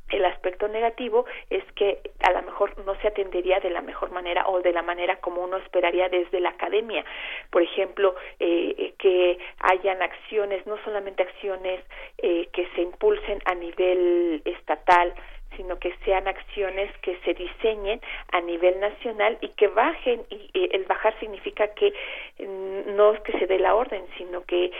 el 0.09 0.25
aspecto 0.25 0.67
negativo 0.67 1.25
es 1.49 1.63
que 1.73 1.99
a 2.19 2.31
lo 2.33 2.43
mejor 2.43 2.77
no 2.85 2.93
se 3.01 3.07
atendería 3.07 3.59
de 3.59 3.71
la 3.71 3.81
mejor 3.81 4.11
manera 4.11 4.45
o 4.47 4.61
de 4.61 4.71
la 4.71 4.83
manera 4.83 5.15
como 5.17 5.43
uno 5.43 5.57
esperaría 5.57 6.07
desde 6.07 6.39
la 6.39 6.49
academia. 6.49 7.03
Por 7.49 7.63
ejemplo, 7.63 8.15
eh, 8.39 8.93
que 8.99 9.39
hayan 9.59 10.01
acciones, 10.03 10.67
no 10.67 10.77
solamente 10.83 11.23
acciones 11.23 11.83
eh, 12.19 12.47
que 12.53 12.67
se 12.75 12.81
impulsen 12.81 13.39
a 13.45 13.55
nivel 13.55 14.41
estatal, 14.45 15.15
sino 15.55 15.79
que 15.79 15.93
sean 16.05 16.27
acciones 16.27 16.95
que 16.99 17.17
se 17.25 17.33
diseñen 17.33 18.01
a 18.31 18.41
nivel 18.41 18.79
nacional 18.79 19.37
y 19.41 19.49
que 19.49 19.67
bajen 19.67 20.23
y 20.29 20.49
el 20.71 20.83
bajar 20.85 21.17
significa 21.19 21.67
que 21.69 21.93
mm, 22.39 22.95
no 22.95 23.13
es 23.13 23.21
que 23.21 23.37
se 23.39 23.47
dé 23.47 23.59
la 23.59 23.75
orden, 23.75 24.03
sino 24.17 24.43
que 24.45 24.71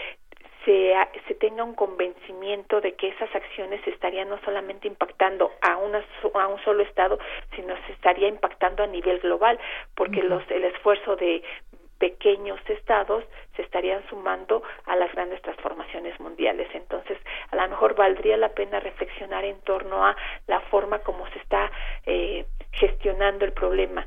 se, 0.65 0.93
se 1.28 1.36
tenga 1.36 1.63
un 1.63 1.76
convencimiento 1.76 2.82
de 2.82 2.93
que 2.93 3.09
esas 3.09 3.34
acciones 3.36 3.86
estarían 3.88 4.30
no 4.30 4.39
solamente 4.45 4.88
impactando 4.88 5.51
a, 5.61 5.78
una, 5.78 6.03
a 6.34 6.47
un 6.47 6.63
solo 6.63 6.84
estado, 6.84 7.19
sino 7.55 7.76
se 7.86 7.93
estaría 7.93 8.28
impactando 8.28 8.84
a 8.84 8.88
nivel 8.88 9.19
global, 9.19 9.59
porque 9.95 10.24
los, 10.24 10.43
el 10.51 10.63
esfuerzo 10.65 11.15
de 11.15 11.43
pequeños 12.04 12.60
estados 12.68 13.24
se 13.56 13.62
estarían 13.62 14.06
sumando 14.10 14.62
a 14.88 14.97
las 14.97 15.10
grandes 15.14 15.41
transformaciones 15.41 16.20
mundiales. 16.20 16.68
Entonces, 16.74 17.18
a 17.49 17.56
lo 17.56 17.66
mejor 17.70 17.95
valdría 17.95 18.36
la 18.36 18.49
pena 18.49 18.82
reflexionar 18.82 19.45
en 19.45 19.62
torno 19.62 20.06
a 20.06 20.14
la 20.47 20.60
forma 20.70 20.99
como 20.99 21.26
se 21.30 21.39
está 21.39 21.72
eh, 22.06 22.45
gestionando 22.74 23.45
el 23.45 23.54
problema 23.54 24.06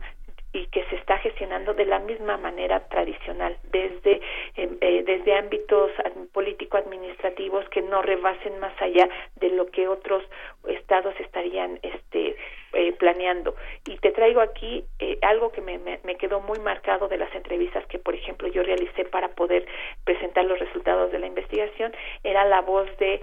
y 0.52 0.66
que 0.68 0.84
se 0.84 0.96
está 0.96 1.18
gestionando 1.18 1.74
de 1.74 1.84
la 1.84 1.98
misma 1.98 2.36
manera 2.38 2.80
tradicional 2.88 3.58
desde 3.70 4.20
em, 4.56 4.76
eh, 4.80 5.02
desde 5.04 5.34
ámbitos 5.34 5.90
político 6.32 6.76
administrativos 6.76 7.68
que 7.68 7.82
no 7.82 8.02
rebasen 8.02 8.58
más 8.58 8.72
allá 8.80 9.08
de 9.36 9.50
lo 9.50 9.66
que 9.66 9.88
otros 9.88 10.22
estados 10.66 11.14
estarían 11.20 11.78
este 11.82 12.36
eh, 12.72 12.92
planeando. 12.92 13.54
Y 13.86 13.96
te 13.98 14.12
traigo 14.12 14.40
aquí 14.40 14.84
eh, 14.98 15.18
algo 15.22 15.50
que 15.52 15.60
me, 15.60 15.78
me, 15.78 16.00
me 16.04 16.16
quedó 16.16 16.40
muy 16.40 16.58
marcado 16.58 17.08
de 17.08 17.18
las 17.18 17.34
entrevistas 17.34 17.86
que 17.86 17.98
por 17.98 18.14
ejemplo 18.14 18.48
yo 18.48 18.62
realicé 18.62 19.04
para 19.04 19.28
poder 19.28 19.66
presentar 20.04 20.44
los 20.44 20.58
resultados 20.58 21.12
de 21.12 21.18
la 21.18 21.26
investigación 21.26 21.92
era 22.22 22.44
la 22.44 22.60
voz 22.60 22.88
de 22.98 23.20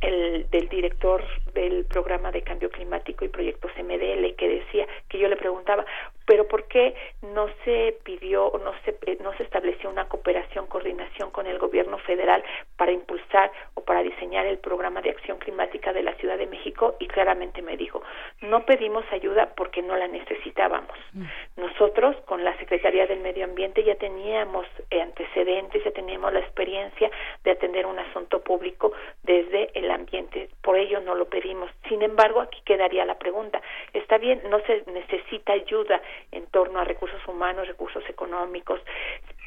el, 0.00 0.48
del 0.50 0.68
director 0.68 1.24
del 1.54 1.84
programa 1.86 2.30
de 2.30 2.42
cambio 2.42 2.70
climático 2.70 3.24
y 3.24 3.28
proyectos 3.28 3.70
MDL 3.76 4.34
que 4.36 4.48
decía 4.48 4.86
que 5.08 5.18
yo 5.18 5.28
le 5.28 5.36
preguntaba 5.36 5.84
pero 6.26 6.46
por 6.48 6.64
qué 6.64 6.94
no 7.22 7.48
se 7.64 7.96
pidió 8.02 8.46
o 8.46 8.58
no 8.58 8.72
se 8.84 8.96
eh, 9.06 9.18
no 9.22 9.34
se 9.36 9.44
estableció 9.44 9.88
una 9.88 10.08
cooperación 10.08 10.66
coordinación 10.66 11.30
con 11.30 11.46
el 11.46 11.58
gobierno 11.58 11.98
federal 11.98 12.44
para 12.76 12.92
impulsar 12.92 13.50
o 13.74 13.82
para 13.82 14.02
diseñar 14.02 14.46
el 14.46 14.58
programa 14.58 15.00
de 15.00 15.10
acción 15.10 15.38
climática 15.38 15.92
de 15.92 16.02
la 16.02 16.14
Ciudad 16.14 16.36
de 16.36 16.46
México 16.46 16.96
y 16.98 17.06
claramente 17.06 17.62
me 17.62 17.76
dijo 17.76 18.02
no 18.42 18.66
pedimos 18.66 19.04
ayuda 19.12 19.52
porque 19.56 19.82
no 19.82 19.96
la 19.96 20.08
necesitábamos. 20.08 20.96
Mm. 21.12 21.24
nosotros 21.56 22.16
con 22.26 22.44
la 22.44 22.56
Secretaría 22.58 23.06
del 23.06 23.20
Medio 23.20 23.44
Ambiente 23.44 23.82
ya 23.84 23.94
teníamos 23.94 24.66
antecedentes 24.90 25.84
ya 25.84 25.90
teníamos 25.92 26.32
la 26.32 26.40
experiencia 26.40 27.10
de 27.44 27.50
atender 27.52 27.86
un 27.86 27.98
asunto 27.98 28.40
público 28.40 28.92
desde 29.22 29.70
el 29.78 29.90
ambiente. 29.90 30.48
Por 30.62 30.76
ello 30.76 31.00
no 31.00 31.14
lo 31.14 31.26
pedimos. 31.26 31.70
Sin 31.88 32.02
embargo 32.02 32.40
aquí 32.40 32.60
quedaría 32.64 33.04
la 33.04 33.18
pregunta. 33.18 33.60
Está 33.92 34.18
bien 34.18 34.42
no 34.50 34.60
se 34.60 34.82
necesita 34.90 35.52
ayuda 35.52 36.00
en 36.32 36.46
torno 36.46 36.80
a 36.80 36.84
recursos 36.84 37.20
humanos, 37.26 37.68
recursos 37.68 38.02
económicos, 38.08 38.80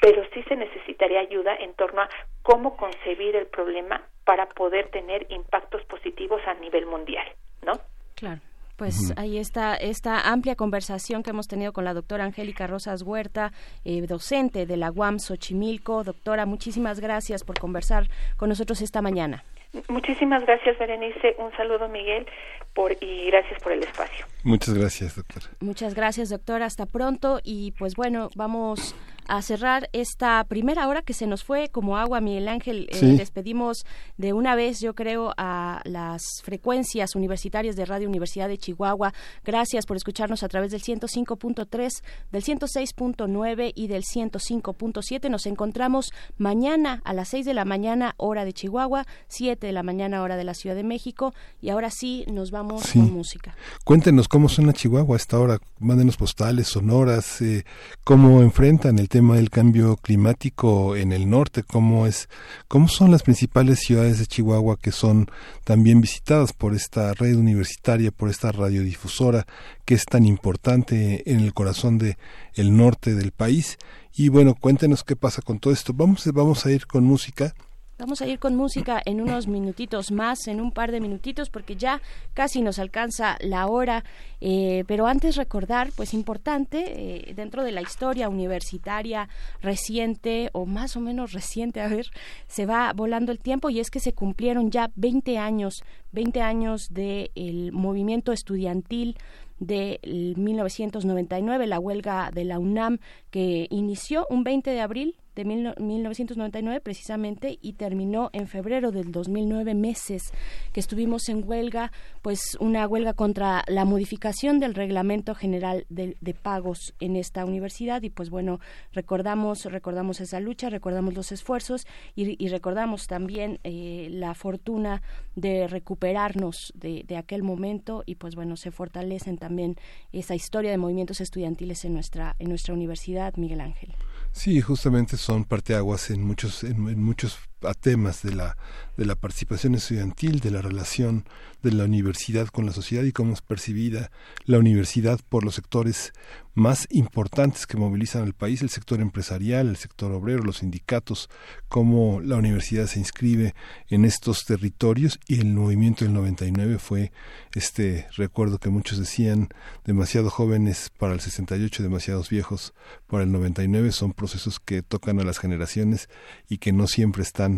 pero 0.02 0.24
sí 0.34 0.44
se 0.44 0.56
necesitaría 0.56 1.20
ayuda 1.20 1.56
en 1.56 1.74
torno 1.74 2.02
a 2.02 2.10
cómo 2.42 2.78
concebir 2.78 3.36
el 3.36 3.48
problema 3.48 4.02
para 4.26 4.48
poder 4.48 4.90
tener 4.90 5.26
impactos 5.30 5.84
positivos 5.86 6.42
a 6.48 6.54
nivel 6.56 6.86
mundial, 6.86 7.28
¿no? 7.66 7.74
Claro. 8.16 8.42
Pues 8.80 9.12
ahí 9.18 9.38
está 9.38 9.76
esta 9.76 10.32
amplia 10.32 10.56
conversación 10.56 11.22
que 11.22 11.32
hemos 11.32 11.50
tenido 11.50 11.74
con 11.74 11.84
la 11.84 11.94
doctora 11.94 12.24
Angélica 12.24 12.66
Rosas 12.66 13.02
Huerta, 13.02 13.52
eh, 13.84 14.00
docente 14.08 14.66
de 14.66 14.78
la 14.78 14.90
UAM 14.90 15.20
Xochimilco. 15.20 16.06
Doctora, 16.06 16.46
muchísimas 16.46 17.02
gracias 17.02 17.44
por 17.44 17.60
conversar 17.60 18.08
con 18.38 18.48
nosotros 18.48 18.82
esta 18.82 19.02
mañana. 19.02 19.44
Muchísimas 19.88 20.44
gracias, 20.46 20.78
Berenice. 20.80 21.36
Un 21.38 21.52
saludo, 21.56 21.88
Miguel, 21.90 22.26
por, 22.74 22.92
y 23.02 23.28
gracias 23.28 23.62
por 23.62 23.72
el 23.72 23.84
espacio. 23.84 24.26
Muchas 24.44 24.74
gracias, 24.74 25.16
doctora. 25.16 25.46
Muchas 25.60 25.94
gracias, 25.94 26.30
doctora. 26.30 26.66
Hasta 26.66 26.86
pronto. 26.86 27.40
Y 27.44 27.72
pues 27.78 27.96
bueno, 27.96 28.30
vamos 28.36 28.96
a 29.30 29.44
cerrar 29.44 29.90
esta 29.94 30.44
primera 30.46 30.88
hora 30.88 31.04
que 31.04 31.14
se 31.14 31.28
nos 31.28 31.44
fue 31.44 31.70
como 31.70 31.98
agua, 31.98 32.20
Miguel 32.20 32.48
Ángel. 32.48 32.90
Eh, 32.92 33.14
despedimos 33.16 33.86
de 34.18 34.34
una 34.34 34.56
vez, 34.56 34.82
yo 34.82 34.96
creo, 34.96 35.34
a 35.38 35.82
las 35.86 36.24
frecuencias 36.44 37.16
universitarias 37.16 37.76
de 37.76 37.86
Radio 37.86 38.10
Universidad 38.10 38.48
de 38.48 38.58
Chihuahua. 38.58 39.14
Gracias 39.46 39.86
por 39.86 39.98
escucharnos 39.98 40.42
a 40.42 40.50
través 40.50 40.72
del 40.72 40.82
105.3, 40.82 41.90
del 42.32 42.44
106.9 42.44 43.72
y 43.76 43.88
del 43.88 44.04
105.7. 44.04 45.30
Nos 45.30 45.46
encontramos 45.46 46.12
mañana 46.38 47.02
a 47.06 47.14
las 47.14 47.30
6 47.30 47.46
de 47.46 47.54
la 47.54 47.66
mañana, 47.66 48.16
hora 48.18 48.46
de 48.46 48.54
Chihuahua, 48.54 49.06
7 49.28 49.68
de 49.68 49.74
la 49.74 49.84
mañana, 49.84 50.24
hora 50.24 50.38
de 50.38 50.44
la 50.44 50.56
Ciudad 50.56 50.76
de 50.76 50.84
México. 50.84 51.36
Y 51.62 51.70
ahora 51.70 51.92
sí, 51.92 52.26
nos 52.32 52.50
vamos 52.50 52.92
con 52.92 53.14
música. 53.14 53.56
Cuéntenos 53.86 54.28
cómo 54.28 54.50
suena 54.50 54.74
Chihuahua 54.74 55.16
a 55.16 55.18
esta 55.18 55.40
hora. 55.40 55.60
Mándenos 55.78 56.18
postales, 56.18 56.68
sonoras, 56.68 57.42
eh, 57.42 57.64
cómo 58.04 58.42
enfrentan 58.42 58.98
el 58.98 59.08
tema 59.08 59.19
tema 59.20 59.36
del 59.36 59.50
cambio 59.50 59.98
climático 59.98 60.96
en 60.96 61.12
el 61.12 61.30
norte, 61.30 61.64
cómo 61.64 62.08
es, 62.08 62.30
cómo 62.70 62.88
son 62.88 63.12
las 63.12 63.22
principales 63.22 63.80
ciudades 63.80 64.18
de 64.18 64.26
Chihuahua 64.26 64.78
que 64.78 64.94
son 64.94 65.30
también 65.66 66.00
visitadas 66.00 66.54
por 66.54 66.74
esta 66.74 67.14
red 67.14 67.36
universitaria, 67.36 68.12
por 68.12 68.30
esta 68.30 68.54
radiodifusora 68.54 69.46
que 69.84 69.96
es 69.96 70.06
tan 70.06 70.26
importante 70.26 71.30
en 71.30 71.42
el 71.42 71.54
corazón 71.54 71.98
de 71.98 72.18
el 72.54 72.78
norte 72.78 73.14
del 73.14 73.34
país. 73.34 73.78
Y 74.16 74.30
bueno, 74.30 74.56
cuéntenos 74.56 75.04
qué 75.04 75.18
pasa 75.18 75.42
con 75.42 75.60
todo 75.60 75.74
esto. 75.74 75.92
Vamos, 75.94 76.26
vamos 76.34 76.66
a 76.66 76.72
ir 76.72 76.88
con 76.88 77.04
música. 77.04 77.54
Vamos 78.00 78.22
a 78.22 78.28
ir 78.28 78.40
con 78.40 78.56
música 78.56 79.02
en 79.04 79.20
unos 79.20 79.48
minutitos 79.48 80.10
más, 80.10 80.48
en 80.48 80.62
un 80.62 80.72
par 80.72 80.90
de 80.94 81.02
minutitos, 81.02 81.50
porque 81.50 81.76
ya 81.76 82.02
casi 82.34 82.62
nos 82.62 82.80
alcanza 82.80 83.36
la 83.42 83.68
hora. 83.68 84.06
Eh, 84.40 84.86
pero 84.88 85.06
antes 85.06 85.36
recordar, 85.36 85.92
pues 85.98 86.14
importante, 86.14 86.94
eh, 86.96 87.34
dentro 87.34 87.62
de 87.62 87.74
la 87.74 87.82
historia 87.82 88.30
universitaria 88.30 89.28
reciente, 89.62 90.50
o 90.54 90.66
más 90.66 90.96
o 90.96 91.02
menos 91.02 91.34
reciente, 91.34 91.82
a 91.82 91.90
ver, 91.90 92.06
se 92.48 92.66
va 92.66 92.94
volando 92.94 93.34
el 93.34 93.40
tiempo 93.40 93.70
y 93.70 93.82
es 93.82 93.92
que 93.92 94.00
se 94.00 94.14
cumplieron 94.14 94.72
ya 94.72 94.92
20 94.96 95.38
años, 95.38 95.84
20 96.14 96.42
años 96.42 96.88
del 96.92 97.74
movimiento 97.74 98.32
estudiantil 98.32 99.18
de 99.60 100.00
1999, 100.38 101.68
la 101.68 101.80
huelga 101.80 102.32
de 102.34 102.46
la 102.46 102.60
UNAM 102.60 103.00
que 103.30 103.68
inició 103.70 104.26
un 104.30 104.46
20 104.46 104.72
de 104.72 104.80
abril 104.80 105.18
de 105.40 105.46
1999 105.46 106.82
precisamente 106.82 107.58
y 107.62 107.74
terminó 107.74 108.30
en 108.34 108.48
febrero 108.48 108.92
del 108.92 109.12
2009, 109.14 109.74
meses 109.74 110.34
que 110.74 110.82
estuvimos 110.82 111.30
en 111.30 111.48
huelga, 111.48 111.94
pues 112.22 112.58
una 112.60 112.86
huelga 112.88 113.14
contra 113.14 113.64
la 113.68 113.86
modificación 113.86 114.60
del 114.60 114.74
reglamento 114.76 115.36
general 115.36 115.86
de, 115.90 116.18
pagos 116.42 116.94
en 117.00 117.16
esta 117.16 117.46
universidad 117.46 118.02
y 118.04 118.10
pues 118.10 118.30
bueno, 118.30 118.60
recordamos, 118.94 119.66
recordamos 119.66 120.20
esa 120.20 120.40
lucha, 120.40 120.70
recordamos 120.70 121.14
los 121.14 121.32
esfuerzos 121.32 121.88
y, 122.16 122.48
recordamos 122.50 123.08
también 123.08 123.60
eh, 123.64 124.08
la 124.12 124.34
fortuna 124.34 125.02
de 125.36 125.68
recuperarnos 125.68 126.74
de, 126.76 127.04
de 127.08 127.18
aquel 127.18 127.44
momento 127.44 128.04
y 128.06 128.16
pues 128.16 128.36
bueno, 128.36 128.58
se 128.58 128.72
fortalecen 128.72 129.38
también 129.38 129.78
esa 130.12 130.36
historia 130.36 130.72
de 130.72 130.78
movimientos 130.78 131.22
estudiantiles 131.22 131.86
en 131.86 131.94
nuestra, 131.94 132.36
en 132.40 132.50
nuestra 132.50 132.74
universidad, 132.74 133.36
Miguel 133.38 133.62
Ángel. 133.62 133.96
Sí, 134.32 134.62
justamente 134.62 135.18
son 135.18 135.44
parteaguas 135.44 136.10
en 136.12 136.24
muchos, 136.24 136.64
en, 136.64 136.88
en 136.88 137.04
muchos 137.04 137.40
temas 137.82 138.24
de 138.24 138.34
la, 138.34 138.58
de 138.98 139.06
la 139.06 139.16
participación 139.16 139.76
estudiantil, 139.76 140.40
de 140.40 140.52
la 140.52 140.62
relación 140.62 141.26
de 141.62 141.72
la 141.72 141.86
universidad 141.86 142.48
con 142.48 142.66
la 142.66 142.72
sociedad 142.72 143.04
y 143.04 143.12
cómo 143.12 143.34
es 143.34 143.42
percibida 143.42 144.12
la 144.46 144.60
universidad 144.60 145.20
por 145.30 145.44
los 145.44 145.56
sectores 145.56 146.14
más 146.60 146.88
importantes 146.90 147.66
que 147.66 147.78
movilizan 147.78 148.24
al 148.24 148.34
país, 148.34 148.62
el 148.62 148.70
sector 148.70 149.00
empresarial, 149.00 149.70
el 149.70 149.78
sector 149.78 150.12
obrero, 150.12 150.44
los 150.44 150.58
sindicatos, 150.58 151.30
cómo 151.70 152.20
la 152.22 152.36
universidad 152.36 152.86
se 152.88 153.00
inscribe 153.00 153.56
en 153.90 154.04
estos 154.04 154.46
territorios 154.46 155.20
y 155.28 155.40
el 155.40 155.54
movimiento 155.54 156.04
del 156.04 156.14
99 156.14 156.78
fue 156.80 157.12
este 157.54 158.08
recuerdo 158.16 158.58
que 158.58 158.70
muchos 158.70 159.00
decían 159.00 159.50
demasiado 159.86 160.30
jóvenes 160.30 160.92
para 160.98 161.14
el 161.14 161.22
68, 161.22 161.82
demasiados 161.82 162.30
viejos 162.30 162.74
para 163.08 163.24
el 163.24 163.32
99, 163.32 163.92
son 163.92 164.14
procesos 164.14 164.60
que 164.60 164.82
tocan 164.82 165.20
a 165.20 165.24
las 165.24 165.40
generaciones 165.40 166.10
y 166.50 166.58
que 166.58 166.74
no 166.74 166.88
siempre 166.88 167.24
están 167.24 167.49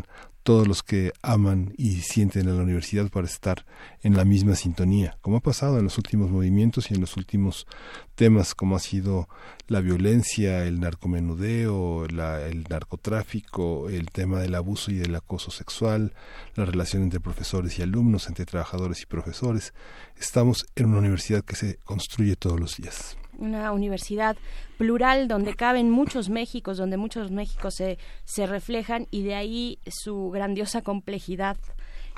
todos 0.44 0.68
los 0.68 0.82
que 0.82 1.14
aman 1.22 1.74
y 1.78 2.02
sienten 2.02 2.50
a 2.50 2.54
la 2.54 2.64
universidad 2.64 3.10
para 3.10 3.28
estar 3.28 3.66
en 4.02 4.16
la 4.16 4.26
misma 4.26 4.56
sintonía, 4.56 5.18
como 5.22 5.38
ha 5.38 5.42
pasado 5.42 5.78
en 5.78 5.84
los 5.84 5.98
últimos 5.98 6.32
movimientos 6.32 6.89
y 6.89 6.96
en 6.96 7.02
los 7.02 7.16
últimos 7.16 7.68
temas 8.16 8.56
como 8.56 8.76
ha 8.76 8.80
sido 8.80 9.30
la 9.68 9.82
violencia, 9.82 10.66
el 10.66 10.80
narcomenudeo, 10.80 12.06
el 12.06 12.66
narcotráfico, 12.70 13.89
el 13.89 14.10
tema 14.10 14.39
del 14.39 14.56
abuso 14.56 14.92
y 14.92 14.96
del 14.96 15.16
acoso 15.16 15.52
sexual, 15.52 16.14
la 16.56 16.66
relación 16.66 17.04
entre 17.04 17.20
profesores 17.20 17.78
y 17.78 17.84
alumnos, 17.84 18.28
entre 18.28 18.46
trabajadores 18.46 19.02
y 19.04 19.06
profesores. 19.06 19.74
Estamos 20.20 20.66
en 20.76 20.88
una 20.88 21.00
universidad 21.00 21.44
que 21.44 21.56
se 21.56 21.78
construye 21.84 22.36
todos 22.36 22.60
los 22.60 22.78
días 22.78 23.18
una 23.42 23.72
universidad 23.72 24.38
plural 24.78 25.28
donde 25.28 25.56
caben 25.56 25.89
muchos 25.89 26.30
Méxicos, 26.30 26.78
donde 26.78 26.98
muchos 26.98 27.32
Méxicos 27.32 27.76
se, 27.76 27.98
se 28.24 28.48
reflejan 28.48 29.08
y 29.12 29.24
de 29.24 29.36
ahí 29.36 29.80
su 29.88 30.30
grandiosa 30.30 30.82
complejidad. 30.82 31.58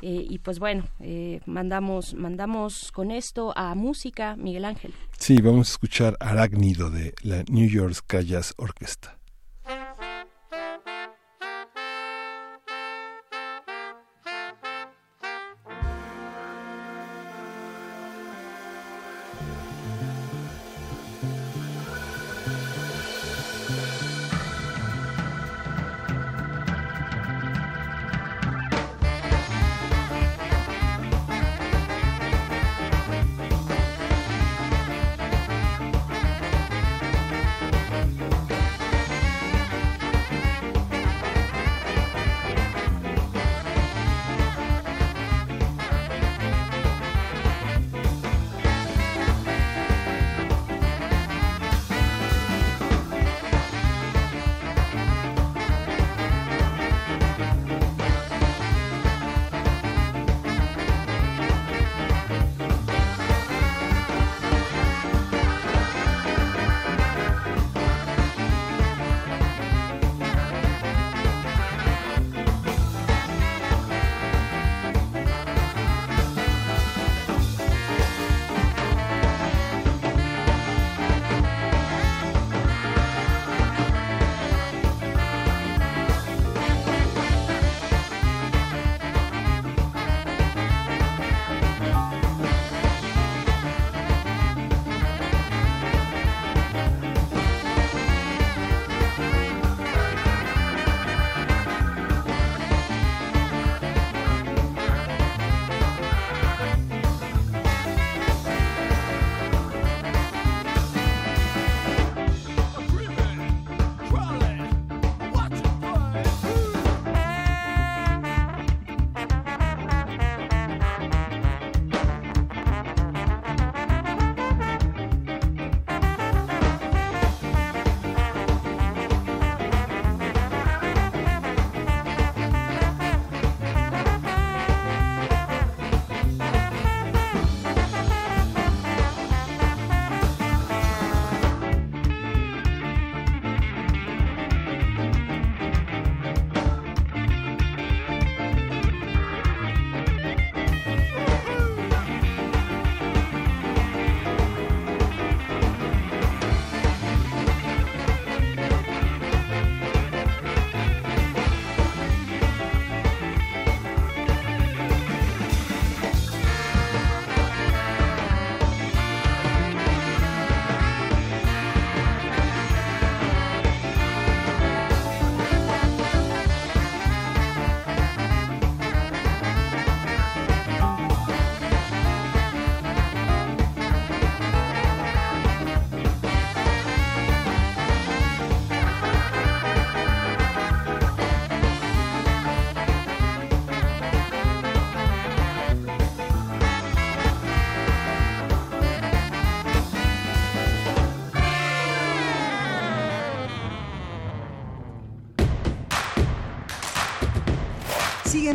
Eh, 0.02 0.28
y 0.30 0.40
pues 0.40 0.60
bueno, 0.60 0.84
eh, 1.00 1.40
mandamos, 1.46 2.14
mandamos 2.14 2.92
con 2.92 3.10
esto 3.10 3.54
a 3.56 3.74
música, 3.74 4.36
Miguel 4.36 4.66
Ángel. 4.66 4.94
Sí, 5.18 5.42
vamos 5.42 5.70
a 5.70 5.72
escuchar 5.72 6.18
Arácnido 6.20 6.90
de 6.90 7.14
la 7.22 7.44
New 7.50 7.70
York 7.70 8.04
Jazz 8.26 8.54
Orchestra. 8.58 9.18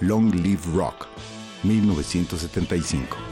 Long 0.00 0.30
Live 0.30 0.74
Rock, 0.74 1.08
1975. 1.62 3.31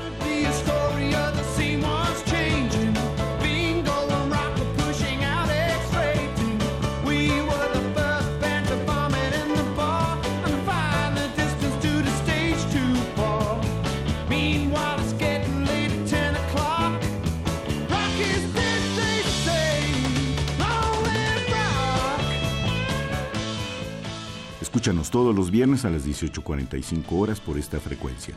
Escúchanos 24.81 25.11
todos 25.11 25.37
los 25.37 25.51
viernes 25.51 25.85
a 25.85 25.91
las 25.91 26.07
18.45 26.07 27.05
horas 27.11 27.39
por 27.39 27.59
esta 27.59 27.79
frecuencia. 27.79 28.35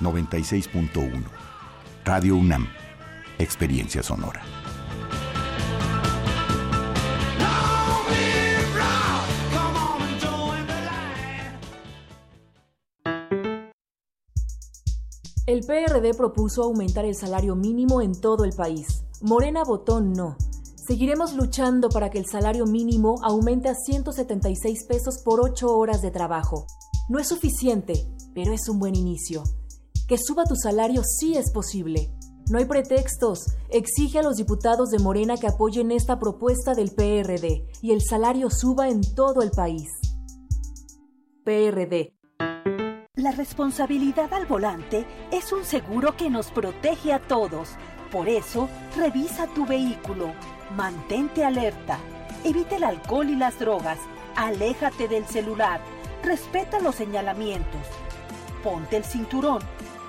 96.1. 0.00 1.22
Radio 2.04 2.34
UNAM. 2.34 2.66
Experiencia 3.38 4.02
sonora. 4.02 4.42
El 15.46 15.60
PRD 15.60 16.14
propuso 16.14 16.64
aumentar 16.64 17.04
el 17.04 17.14
salario 17.14 17.54
mínimo 17.54 18.02
en 18.02 18.20
todo 18.20 18.44
el 18.44 18.54
país. 18.54 19.04
Morena 19.22 19.62
votó 19.62 20.00
no. 20.00 20.36
Seguiremos 20.86 21.34
luchando 21.34 21.88
para 21.88 22.10
que 22.10 22.18
el 22.18 22.26
salario 22.26 22.64
mínimo 22.64 23.16
aumente 23.24 23.68
a 23.68 23.74
176 23.74 24.84
pesos 24.84 25.20
por 25.24 25.40
8 25.40 25.66
horas 25.76 26.00
de 26.00 26.12
trabajo. 26.12 26.66
No 27.08 27.18
es 27.18 27.26
suficiente, 27.26 28.06
pero 28.34 28.52
es 28.52 28.68
un 28.68 28.78
buen 28.78 28.94
inicio. 28.94 29.42
Que 30.06 30.16
suba 30.16 30.44
tu 30.44 30.54
salario 30.54 31.02
sí 31.02 31.36
es 31.36 31.50
posible. 31.50 32.12
No 32.48 32.58
hay 32.58 32.66
pretextos. 32.66 33.46
Exige 33.70 34.20
a 34.20 34.22
los 34.22 34.36
diputados 34.36 34.90
de 34.90 35.00
Morena 35.00 35.36
que 35.36 35.48
apoyen 35.48 35.90
esta 35.90 36.20
propuesta 36.20 36.74
del 36.74 36.92
PRD 36.92 37.66
y 37.82 37.90
el 37.90 38.00
salario 38.00 38.48
suba 38.48 38.88
en 38.88 39.00
todo 39.16 39.42
el 39.42 39.50
país. 39.50 39.90
PRD. 41.42 42.14
La 43.16 43.32
responsabilidad 43.32 44.32
al 44.32 44.46
volante 44.46 45.04
es 45.32 45.52
un 45.52 45.64
seguro 45.64 46.16
que 46.16 46.30
nos 46.30 46.52
protege 46.52 47.12
a 47.12 47.26
todos. 47.26 47.70
Por 48.12 48.28
eso, 48.28 48.68
revisa 48.96 49.48
tu 49.52 49.66
vehículo 49.66 50.32
Mantente 50.74 51.44
alerta. 51.44 51.98
Evita 52.44 52.76
el 52.76 52.84
alcohol 52.84 53.30
y 53.30 53.36
las 53.36 53.58
drogas. 53.58 53.98
Aléjate 54.34 55.08
del 55.08 55.26
celular. 55.26 55.80
Respeta 56.22 56.80
los 56.80 56.94
señalamientos. 56.96 57.80
Ponte 58.62 58.96
el 58.96 59.04
cinturón. 59.04 59.60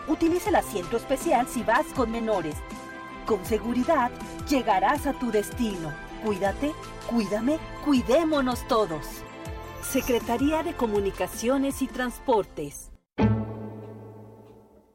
Utiliza 0.07 0.49
el 0.49 0.55
asiento 0.55 0.97
especial 0.97 1.47
si 1.47 1.63
vas 1.63 1.85
con 1.95 2.11
menores. 2.11 2.55
Con 3.25 3.45
seguridad 3.45 4.09
llegarás 4.49 5.05
a 5.05 5.13
tu 5.13 5.31
destino. 5.31 5.93
Cuídate, 6.25 6.73
cuídame, 7.09 7.59
cuidémonos 7.85 8.67
todos. 8.67 9.05
Secretaría 9.81 10.63
de 10.63 10.73
Comunicaciones 10.73 11.81
y 11.81 11.87
Transportes. 11.87 12.91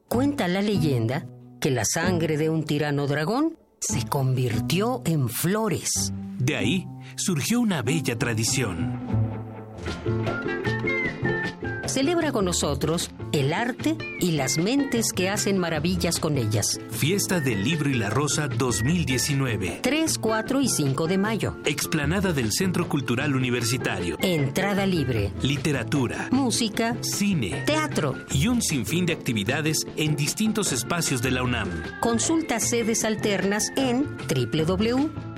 Cuenta 0.07 0.47
la 0.47 0.61
leyenda 0.61 1.25
que 1.59 1.71
la 1.71 1.85
sangre 1.85 2.37
de 2.37 2.49
un 2.49 2.65
tirano 2.65 3.07
dragón 3.07 3.57
se 3.87 4.05
convirtió 4.05 5.01
en 5.05 5.29
flores. 5.29 6.13
De 6.39 6.55
ahí 6.55 6.87
surgió 7.15 7.59
una 7.59 7.81
bella 7.81 8.17
tradición 8.17 9.13
Celebra 11.93 12.31
con 12.31 12.45
nosotros 12.45 13.11
el 13.33 13.53
arte 13.53 13.95
y 14.19 14.31
las 14.31 14.57
mentes 14.57 15.13
que 15.13 15.29
hacen 15.29 15.59
maravillas 15.59 16.19
con 16.19 16.39
ellas. 16.39 16.81
Fiesta 16.89 17.39
del 17.39 17.63
Libro 17.63 17.87
y 17.87 17.93
la 17.93 18.09
Rosa 18.09 18.47
2019. 18.47 19.81
3, 19.83 20.17
4 20.17 20.61
y 20.61 20.69
5 20.69 21.05
de 21.05 21.17
mayo. 21.19 21.55
Explanada 21.65 22.33
del 22.33 22.51
Centro 22.51 22.89
Cultural 22.89 23.35
Universitario. 23.35 24.17
Entrada 24.21 24.87
libre. 24.87 25.33
Literatura. 25.43 26.29
Música. 26.31 26.97
Cine. 27.01 27.61
Teatro. 27.67 28.15
Y 28.31 28.47
un 28.47 28.63
sinfín 28.63 29.05
de 29.05 29.13
actividades 29.13 29.85
en 29.95 30.15
distintos 30.15 30.71
espacios 30.71 31.21
de 31.21 31.29
la 31.29 31.43
UNAM. 31.43 31.69
Consulta 31.99 32.59
sedes 32.59 33.03
alternas 33.03 33.71
en 33.75 34.17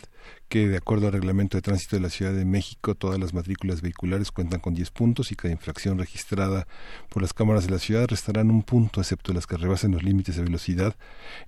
que 0.48 0.68
de 0.68 0.76
acuerdo 0.76 1.06
al 1.06 1.12
reglamento 1.12 1.56
de 1.56 1.62
tránsito 1.62 1.96
de 1.96 2.02
la 2.02 2.10
Ciudad 2.10 2.32
de 2.32 2.44
México 2.44 2.94
todas 2.94 3.18
las 3.18 3.34
matrículas 3.34 3.82
vehiculares 3.82 4.30
cuentan 4.30 4.60
con 4.60 4.74
10 4.74 4.90
puntos 4.90 5.32
y 5.32 5.36
cada 5.36 5.52
infracción 5.52 5.98
registrada 5.98 6.66
por 7.08 7.22
las 7.22 7.32
cámaras 7.32 7.66
de 7.66 7.72
la 7.72 7.78
ciudad 7.78 8.06
restarán 8.08 8.50
un 8.50 8.62
punto 8.62 9.00
excepto 9.00 9.32
las 9.32 9.46
que 9.46 9.56
rebasen 9.56 9.92
los 9.92 10.02
límites 10.02 10.36
de 10.36 10.42
velocidad 10.42 10.94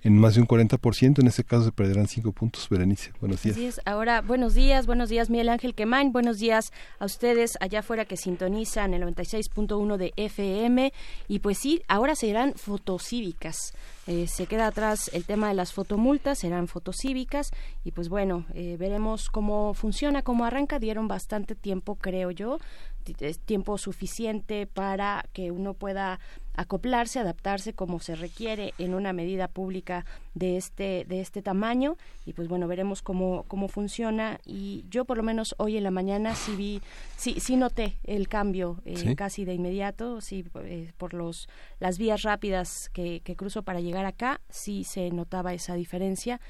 en 0.03 0.17
más 0.17 0.35
de 0.35 0.41
un 0.41 0.47
40%, 0.47 1.19
en 1.19 1.27
ese 1.27 1.43
caso 1.43 1.65
se 1.65 1.71
perderán 1.71 2.07
5 2.07 2.31
puntos. 2.31 2.67
Berenice, 2.69 3.11
buenos 3.19 3.43
días. 3.43 3.79
Ahora, 3.85 4.21
buenos 4.21 4.53
días, 4.53 4.85
buenos 4.85 5.09
días 5.09 5.29
Miguel 5.29 5.49
Ángel 5.49 5.73
Quemain, 5.73 6.11
buenos 6.11 6.37
días 6.37 6.71
a 6.99 7.05
ustedes 7.05 7.57
allá 7.61 7.79
afuera 7.79 8.05
que 8.05 8.17
sintonizan 8.17 8.93
el 8.93 9.03
96.1 9.03 9.97
de 9.97 10.13
FM 10.17 10.91
y 11.27 11.39
pues 11.39 11.57
sí, 11.59 11.81
ahora 11.87 12.15
serán 12.15 12.53
fotocívicas. 12.55 13.73
Eh, 14.07 14.27
se 14.27 14.45
queda 14.45 14.67
atrás 14.67 15.09
el 15.13 15.25
tema 15.25 15.49
de 15.49 15.53
las 15.53 15.73
fotomultas, 15.73 16.39
serán 16.39 16.67
fotocívicas 16.69 17.51
y 17.83 17.91
pues 17.91 18.07
bueno, 18.07 18.45
eh, 18.53 18.66
veremos 18.75 19.29
cómo 19.29 19.73
funciona, 19.73 20.21
cómo 20.21 20.43
arranca. 20.43 20.79
Dieron 20.79 21.07
bastante 21.07 21.55
tiempo, 21.55 21.95
creo 21.95 22.31
yo, 22.31 22.57
tiempo 23.13 23.77
suficiente 23.77 24.67
para 24.67 25.25
que 25.33 25.51
uno 25.51 25.73
pueda 25.73 26.19
acoplarse, 26.55 27.19
adaptarse 27.19 27.73
como 27.73 27.99
se 27.99 28.15
requiere 28.15 28.73
en 28.79 28.95
una 28.95 29.13
medida 29.13 29.47
pública 29.47 30.05
de 30.33 30.57
este 30.57 31.05
de 31.07 31.21
este 31.21 31.41
tamaño. 31.41 31.97
Y 32.25 32.33
pues 32.33 32.47
bueno 32.47 32.67
veremos 32.67 33.01
cómo 33.01 33.45
cómo 33.47 33.67
funciona. 33.67 34.39
Y 34.45 34.83
yo 34.89 35.05
por 35.05 35.17
lo 35.17 35.23
menos 35.23 35.55
hoy 35.59 35.77
en 35.77 35.83
la 35.83 35.91
mañana 35.91 36.35
sí 36.35 36.55
vi 36.55 36.81
sí 37.15 37.39
sí 37.39 37.55
noté 37.55 37.97
el 38.03 38.27
cambio 38.27 38.81
eh, 38.85 39.15
casi 39.15 39.45
de 39.45 39.53
inmediato. 39.53 40.19
Sí 40.19 40.45
eh, 40.63 40.91
por 40.97 41.13
los 41.13 41.47
las 41.79 41.97
vías 41.97 42.23
rápidas 42.23 42.89
que, 42.91 43.21
que 43.23 43.35
cruzo 43.35 43.61
para 43.61 43.79
llegar 43.79 44.05
acá 44.05 44.41
sí 44.49 44.83
se 44.83 45.11
notaba 45.11 45.53
esa 45.53 45.75
diferencia 45.75 46.41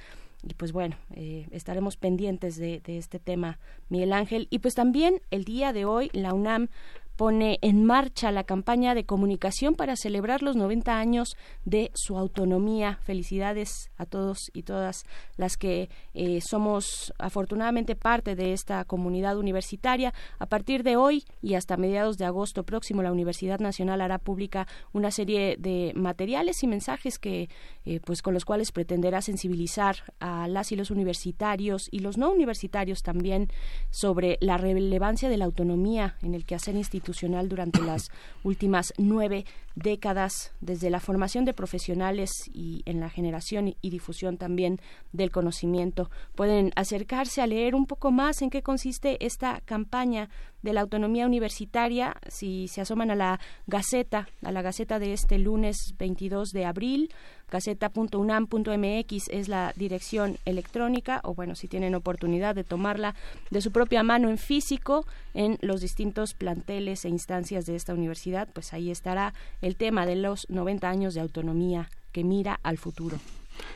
y 0.43 0.53
pues 0.53 0.71
bueno, 0.71 0.95
eh, 1.15 1.47
estaremos 1.51 1.97
pendientes 1.97 2.57
de, 2.57 2.79
de 2.79 2.97
este 2.97 3.19
tema, 3.19 3.59
Miguel 3.89 4.13
Ángel. 4.13 4.47
Y 4.49 4.59
pues 4.59 4.75
también 4.75 5.21
el 5.31 5.43
día 5.45 5.73
de 5.73 5.85
hoy 5.85 6.09
la 6.13 6.33
UNAM 6.33 6.69
pone 7.17 7.57
en 7.63 7.83
marcha 7.83 8.31
la 8.31 8.43
campaña 8.43 8.93
de 8.93 9.03
comunicación 9.03 9.73
para 9.73 9.95
celebrar 9.95 10.43
los 10.43 10.55
90 10.55 10.97
años 10.97 11.35
de 11.65 11.91
su 11.95 12.15
autonomía. 12.15 12.99
Felicidades 13.01 13.89
a 13.97 14.05
todos 14.05 14.51
y 14.53 14.61
todas 14.61 15.03
las 15.35 15.57
que 15.57 15.89
eh, 16.13 16.39
somos 16.41 17.11
afortunadamente 17.17 17.95
parte 17.95 18.35
de 18.35 18.53
esta 18.53 18.85
comunidad 18.85 19.37
universitaria. 19.37 20.13
A 20.37 20.45
partir 20.45 20.83
de 20.83 20.95
hoy 20.95 21.25
y 21.41 21.55
hasta 21.55 21.75
mediados 21.75 22.19
de 22.19 22.25
agosto 22.25 22.63
próximo, 22.63 23.01
la 23.01 23.11
Universidad 23.11 23.59
Nacional 23.59 24.01
hará 24.01 24.19
pública 24.19 24.67
una 24.93 25.09
serie 25.09 25.57
de 25.57 25.93
materiales 25.95 26.61
y 26.61 26.67
mensajes 26.67 27.17
que, 27.17 27.49
eh, 27.85 27.99
pues, 28.05 28.21
con 28.21 28.35
los 28.35 28.45
cuales 28.45 28.71
pretenderá 28.71 29.23
sensibilizar 29.23 30.13
a 30.19 30.47
las 30.47 30.71
y 30.71 30.75
los 30.75 30.91
universitarios 30.91 31.89
y 31.91 31.99
los 31.99 32.19
no 32.19 32.29
universitarios 32.29 33.01
también 33.01 33.49
sobre 33.89 34.37
la 34.39 34.57
relevancia 34.57 35.29
de 35.29 35.37
la 35.37 35.45
autonomía 35.45 36.17
en 36.21 36.35
el 36.35 36.45
quehacer 36.45 36.75
institucional 36.75 37.06
durante 37.47 37.81
las 37.81 38.11
últimas 38.43 38.93
nueve 38.97 39.45
décadas, 39.75 40.51
desde 40.59 40.89
la 40.89 40.99
formación 40.99 41.45
de 41.45 41.53
profesionales 41.53 42.31
y 42.51 42.81
en 42.85 42.99
la 42.99 43.09
generación 43.09 43.75
y 43.81 43.89
difusión 43.89 44.37
también 44.37 44.79
del 45.13 45.31
conocimiento. 45.31 46.09
Pueden 46.35 46.71
acercarse 46.75 47.41
a 47.41 47.47
leer 47.47 47.75
un 47.75 47.85
poco 47.85 48.11
más 48.11 48.41
en 48.41 48.49
qué 48.49 48.63
consiste 48.63 49.23
esta 49.23 49.61
campaña 49.65 50.29
de 50.63 50.73
la 50.73 50.81
autonomía 50.81 51.27
universitaria 51.27 52.17
si 52.27 52.67
se 52.67 52.81
asoman 52.81 53.11
a 53.11 53.15
la 53.15 53.39
Gaceta, 53.67 54.27
a 54.43 54.51
la 54.51 54.61
Gaceta 54.61 54.99
de 54.99 55.13
este 55.13 55.37
lunes 55.37 55.93
22 55.97 56.49
de 56.49 56.65
abril 56.65 57.09
gaceta.unam.mx 57.49 59.29
es 59.29 59.47
la 59.47 59.73
dirección 59.77 60.37
electrónica 60.43 61.21
o 61.23 61.33
bueno, 61.33 61.55
si 61.55 61.67
tienen 61.67 61.95
oportunidad 61.95 62.55
de 62.55 62.65
tomarla 62.65 63.15
de 63.51 63.61
su 63.61 63.71
propia 63.71 64.03
mano 64.03 64.29
en 64.29 64.37
físico 64.37 65.05
en 65.33 65.57
los 65.61 65.79
distintos 65.79 66.33
planteles 66.33 67.05
e 67.05 67.09
instancias 67.09 67.65
de 67.65 67.75
esta 67.75 67.93
universidad, 67.93 68.49
pues 68.53 68.73
ahí 68.73 68.91
estará 68.91 69.33
el 69.61 69.77
tema 69.77 70.05
de 70.05 70.17
los 70.17 70.49
90 70.49 70.89
años 70.89 71.13
de 71.13 71.21
autonomía 71.21 71.89
que 72.11 72.23
mira 72.23 72.59
al 72.63 72.77
futuro. 72.77 73.17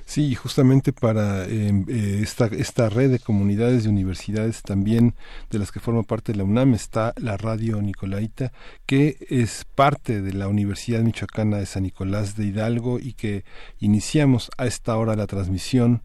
Sí, 0.05 0.35
justamente 0.35 0.93
para 0.93 1.45
em, 1.45 1.85
eh, 1.87 2.19
esta, 2.21 2.47
esta 2.47 2.89
red 2.89 3.11
de 3.11 3.19
comunidades 3.19 3.83
de 3.83 3.89
universidades 3.89 4.61
también 4.61 5.15
de 5.49 5.59
las 5.59 5.71
que 5.71 5.79
forma 5.79 6.03
parte 6.03 6.31
de 6.31 6.39
la 6.39 6.43
UNAM 6.43 6.73
está 6.73 7.13
la 7.17 7.37
Radio 7.37 7.81
Nicolaita, 7.81 8.51
que 8.85 9.17
es 9.29 9.65
parte 9.75 10.21
de 10.21 10.33
la 10.33 10.47
Universidad 10.47 11.01
Michoacana 11.01 11.57
de 11.57 11.65
San 11.65 11.83
Nicolás 11.83 12.35
de 12.35 12.45
Hidalgo 12.45 12.99
y 12.99 13.13
que 13.13 13.45
iniciamos 13.79 14.51
a 14.57 14.65
esta 14.65 14.97
hora 14.97 15.15
la 15.15 15.27
transmisión 15.27 16.01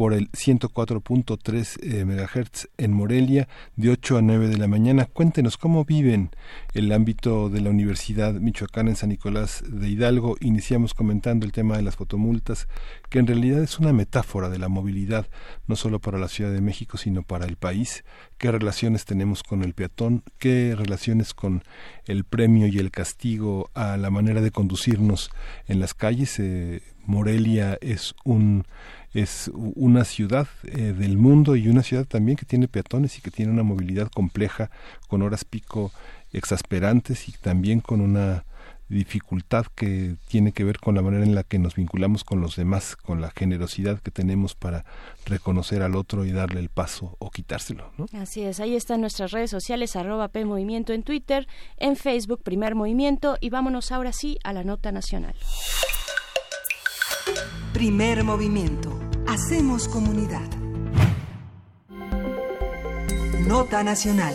por 0.00 0.14
el 0.14 0.30
104.3 0.32 1.78
eh, 1.82 2.06
MHz 2.06 2.70
en 2.78 2.90
Morelia 2.94 3.48
de 3.76 3.90
8 3.90 4.16
a 4.16 4.22
9 4.22 4.48
de 4.48 4.56
la 4.56 4.66
mañana. 4.66 5.04
Cuéntenos 5.04 5.58
cómo 5.58 5.84
viven 5.84 6.30
el 6.72 6.90
ámbito 6.92 7.50
de 7.50 7.60
la 7.60 7.68
Universidad 7.68 8.32
Michoacana 8.32 8.88
en 8.88 8.96
San 8.96 9.10
Nicolás 9.10 9.62
de 9.68 9.90
Hidalgo. 9.90 10.38
Iniciamos 10.40 10.94
comentando 10.94 11.44
el 11.44 11.52
tema 11.52 11.76
de 11.76 11.82
las 11.82 11.96
fotomultas, 11.96 12.66
que 13.10 13.18
en 13.18 13.26
realidad 13.26 13.62
es 13.62 13.78
una 13.78 13.92
metáfora 13.92 14.48
de 14.48 14.58
la 14.58 14.68
movilidad, 14.68 15.26
no 15.66 15.76
solo 15.76 15.98
para 15.98 16.16
la 16.16 16.28
Ciudad 16.28 16.50
de 16.50 16.62
México, 16.62 16.96
sino 16.96 17.22
para 17.22 17.44
el 17.44 17.56
país. 17.56 18.02
¿Qué 18.38 18.50
relaciones 18.50 19.04
tenemos 19.04 19.42
con 19.42 19.62
el 19.62 19.74
peatón? 19.74 20.22
¿Qué 20.38 20.74
relaciones 20.78 21.34
con 21.34 21.62
el 22.06 22.24
premio 22.24 22.68
y 22.68 22.78
el 22.78 22.90
castigo 22.90 23.68
a 23.74 23.98
la 23.98 24.08
manera 24.08 24.40
de 24.40 24.50
conducirnos 24.50 25.30
en 25.68 25.78
las 25.78 25.92
calles? 25.92 26.38
Eh, 26.38 26.80
Morelia 27.10 27.76
es 27.80 28.14
un 28.24 28.64
es 29.12 29.50
una 29.52 30.04
ciudad 30.04 30.46
eh, 30.62 30.94
del 30.96 31.18
mundo 31.18 31.56
y 31.56 31.66
una 31.66 31.82
ciudad 31.82 32.04
también 32.06 32.36
que 32.36 32.46
tiene 32.46 32.68
peatones 32.68 33.18
y 33.18 33.20
que 33.20 33.32
tiene 33.32 33.50
una 33.50 33.64
movilidad 33.64 34.08
compleja 34.08 34.70
con 35.08 35.22
horas 35.22 35.44
pico 35.44 35.90
exasperantes 36.32 37.28
y 37.28 37.32
también 37.32 37.80
con 37.80 38.00
una 38.00 38.44
dificultad 38.88 39.66
que 39.74 40.16
tiene 40.28 40.52
que 40.52 40.64
ver 40.64 40.78
con 40.78 40.94
la 40.94 41.02
manera 41.02 41.24
en 41.24 41.34
la 41.34 41.44
que 41.44 41.58
nos 41.58 41.76
vinculamos 41.76 42.24
con 42.24 42.40
los 42.40 42.56
demás, 42.56 42.96
con 42.96 43.20
la 43.20 43.30
generosidad 43.30 44.00
que 44.00 44.10
tenemos 44.10 44.54
para 44.54 44.84
reconocer 45.26 45.82
al 45.82 45.96
otro 45.96 46.24
y 46.24 46.32
darle 46.32 46.60
el 46.60 46.68
paso 46.68 47.16
o 47.18 47.30
quitárselo. 47.30 47.92
Así 48.12 48.42
es, 48.42 48.60
ahí 48.60 48.76
están 48.76 49.00
nuestras 49.00 49.30
redes 49.30 49.50
sociales, 49.50 49.96
arroba 49.96 50.30
en 50.32 51.02
Twitter, 51.02 51.46
en 51.78 51.96
Facebook, 51.96 52.42
Primer 52.42 52.74
Movimiento, 52.74 53.36
y 53.40 53.50
vámonos 53.50 53.92
ahora 53.92 54.12
sí 54.12 54.38
a 54.44 54.52
la 54.52 54.64
nota 54.64 54.92
nacional. 54.92 55.34
Primer 57.72 58.24
movimiento. 58.24 58.98
Hacemos 59.26 59.88
comunidad. 59.88 60.48
Nota 63.46 63.82
nacional. 63.82 64.34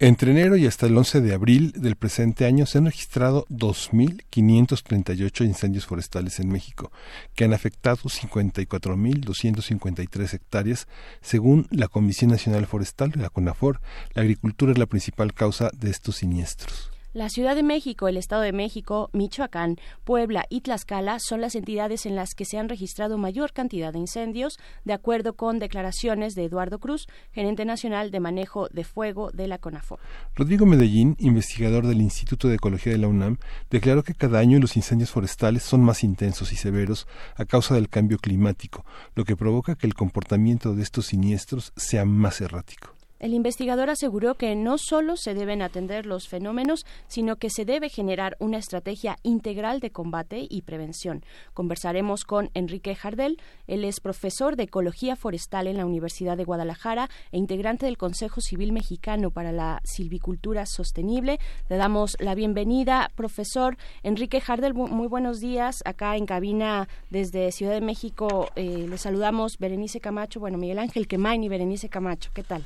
Entre 0.00 0.30
enero 0.30 0.56
y 0.56 0.64
hasta 0.64 0.86
el 0.86 0.96
11 0.96 1.20
de 1.20 1.34
abril 1.34 1.72
del 1.72 1.96
presente 1.96 2.44
año 2.44 2.66
se 2.66 2.78
han 2.78 2.84
registrado 2.84 3.46
2.538 3.50 5.44
incendios 5.44 5.86
forestales 5.86 6.38
en 6.38 6.50
México, 6.50 6.92
que 7.34 7.42
han 7.44 7.52
afectado 7.52 8.02
54.253 8.02 10.34
hectáreas, 10.34 10.86
según 11.20 11.66
la 11.70 11.88
Comisión 11.88 12.30
Nacional 12.30 12.66
Forestal, 12.66 13.10
la 13.16 13.28
CONAFOR. 13.28 13.80
La 14.14 14.22
agricultura 14.22 14.70
es 14.70 14.78
la 14.78 14.86
principal 14.86 15.34
causa 15.34 15.72
de 15.76 15.90
estos 15.90 16.14
siniestros. 16.16 16.92
La 17.14 17.30
Ciudad 17.30 17.56
de 17.56 17.62
México, 17.62 18.06
el 18.06 18.18
Estado 18.18 18.42
de 18.42 18.52
México, 18.52 19.08
Michoacán, 19.14 19.76
Puebla 20.04 20.44
y 20.50 20.60
Tlaxcala 20.60 21.18
son 21.20 21.40
las 21.40 21.54
entidades 21.54 22.04
en 22.04 22.14
las 22.14 22.34
que 22.34 22.44
se 22.44 22.58
han 22.58 22.68
registrado 22.68 23.16
mayor 23.16 23.54
cantidad 23.54 23.94
de 23.94 23.98
incendios, 23.98 24.58
de 24.84 24.92
acuerdo 24.92 25.32
con 25.32 25.58
declaraciones 25.58 26.34
de 26.34 26.44
Eduardo 26.44 26.78
Cruz, 26.78 27.08
gerente 27.32 27.64
nacional 27.64 28.10
de 28.10 28.20
manejo 28.20 28.68
de 28.68 28.84
fuego 28.84 29.30
de 29.30 29.48
la 29.48 29.56
CONAFOR. 29.56 29.98
Rodrigo 30.34 30.66
Medellín, 30.66 31.16
investigador 31.18 31.86
del 31.86 32.02
Instituto 32.02 32.46
de 32.46 32.56
Ecología 32.56 32.92
de 32.92 32.98
la 32.98 33.08
UNAM, 33.08 33.38
declaró 33.70 34.02
que 34.02 34.12
cada 34.12 34.40
año 34.40 34.58
los 34.58 34.76
incendios 34.76 35.10
forestales 35.10 35.62
son 35.62 35.82
más 35.82 36.04
intensos 36.04 36.52
y 36.52 36.56
severos 36.56 37.06
a 37.36 37.46
causa 37.46 37.74
del 37.74 37.88
cambio 37.88 38.18
climático, 38.18 38.84
lo 39.14 39.24
que 39.24 39.34
provoca 39.34 39.76
que 39.76 39.86
el 39.86 39.94
comportamiento 39.94 40.74
de 40.74 40.82
estos 40.82 41.06
siniestros 41.06 41.72
sea 41.74 42.04
más 42.04 42.42
errático. 42.42 42.97
El 43.20 43.34
investigador 43.34 43.90
aseguró 43.90 44.36
que 44.36 44.54
no 44.54 44.78
solo 44.78 45.16
se 45.16 45.34
deben 45.34 45.60
atender 45.60 46.06
los 46.06 46.28
fenómenos, 46.28 46.86
sino 47.08 47.36
que 47.36 47.50
se 47.50 47.64
debe 47.64 47.88
generar 47.88 48.36
una 48.38 48.58
estrategia 48.58 49.16
integral 49.24 49.80
de 49.80 49.90
combate 49.90 50.46
y 50.48 50.62
prevención. 50.62 51.24
Conversaremos 51.52 52.24
con 52.24 52.50
Enrique 52.54 52.94
Jardel. 52.94 53.40
Él 53.66 53.84
es 53.84 53.98
profesor 53.98 54.54
de 54.54 54.64
Ecología 54.64 55.16
Forestal 55.16 55.66
en 55.66 55.78
la 55.78 55.86
Universidad 55.86 56.36
de 56.36 56.44
Guadalajara 56.44 57.08
e 57.32 57.38
integrante 57.38 57.86
del 57.86 57.98
Consejo 57.98 58.40
Civil 58.40 58.72
Mexicano 58.72 59.30
para 59.30 59.50
la 59.50 59.80
Silvicultura 59.84 60.64
Sostenible. 60.66 61.40
Le 61.68 61.76
damos 61.76 62.16
la 62.20 62.36
bienvenida, 62.36 63.10
profesor 63.16 63.76
Enrique 64.04 64.40
Jardel. 64.40 64.74
Muy 64.74 65.08
buenos 65.08 65.40
días. 65.40 65.82
Acá 65.84 66.16
en 66.16 66.26
cabina 66.26 66.88
desde 67.10 67.50
Ciudad 67.50 67.72
de 67.72 67.80
México 67.80 68.48
eh, 68.54 68.86
le 68.88 68.98
saludamos 68.98 69.58
Berenice 69.58 70.00
Camacho, 70.00 70.38
bueno, 70.38 70.56
Miguel 70.56 70.78
Ángel 70.78 71.08
Quemain 71.08 71.42
y 71.42 71.48
Berenice 71.48 71.88
Camacho. 71.88 72.30
¿Qué 72.32 72.44
tal? 72.44 72.64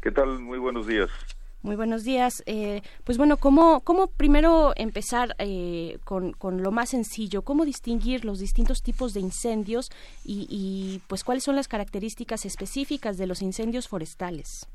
¿Qué 0.00 0.10
tal? 0.10 0.38
Muy 0.38 0.58
buenos 0.58 0.86
días. 0.86 1.10
Muy 1.62 1.74
buenos 1.74 2.04
días. 2.04 2.44
Eh, 2.46 2.82
pues 3.04 3.18
bueno, 3.18 3.36
¿cómo, 3.36 3.80
cómo 3.80 4.06
primero 4.06 4.72
empezar 4.76 5.34
eh, 5.38 5.98
con, 6.04 6.32
con, 6.32 6.62
lo 6.62 6.70
más 6.70 6.90
sencillo? 6.90 7.42
¿Cómo 7.42 7.64
distinguir 7.64 8.24
los 8.24 8.38
distintos 8.38 8.80
tipos 8.80 9.12
de 9.12 9.20
incendios 9.20 9.90
y, 10.24 10.46
y, 10.48 11.02
pues 11.08 11.24
cuáles 11.24 11.42
son 11.42 11.56
las 11.56 11.66
características 11.66 12.44
específicas 12.44 13.18
de 13.18 13.26
los 13.26 13.42
incendios 13.42 13.88
forestales? 13.88 14.68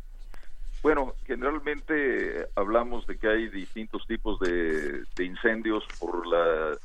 Bueno, 0.82 1.14
generalmente 1.26 2.50
hablamos 2.56 3.08
de 3.08 3.18
que 3.18 3.30
hay 3.30 3.48
distintos 3.48 4.06
tipos 4.06 4.38
de, 4.42 5.04
de 5.16 5.24
incendios 5.24 5.86
por 5.98 6.28
la 6.28 6.78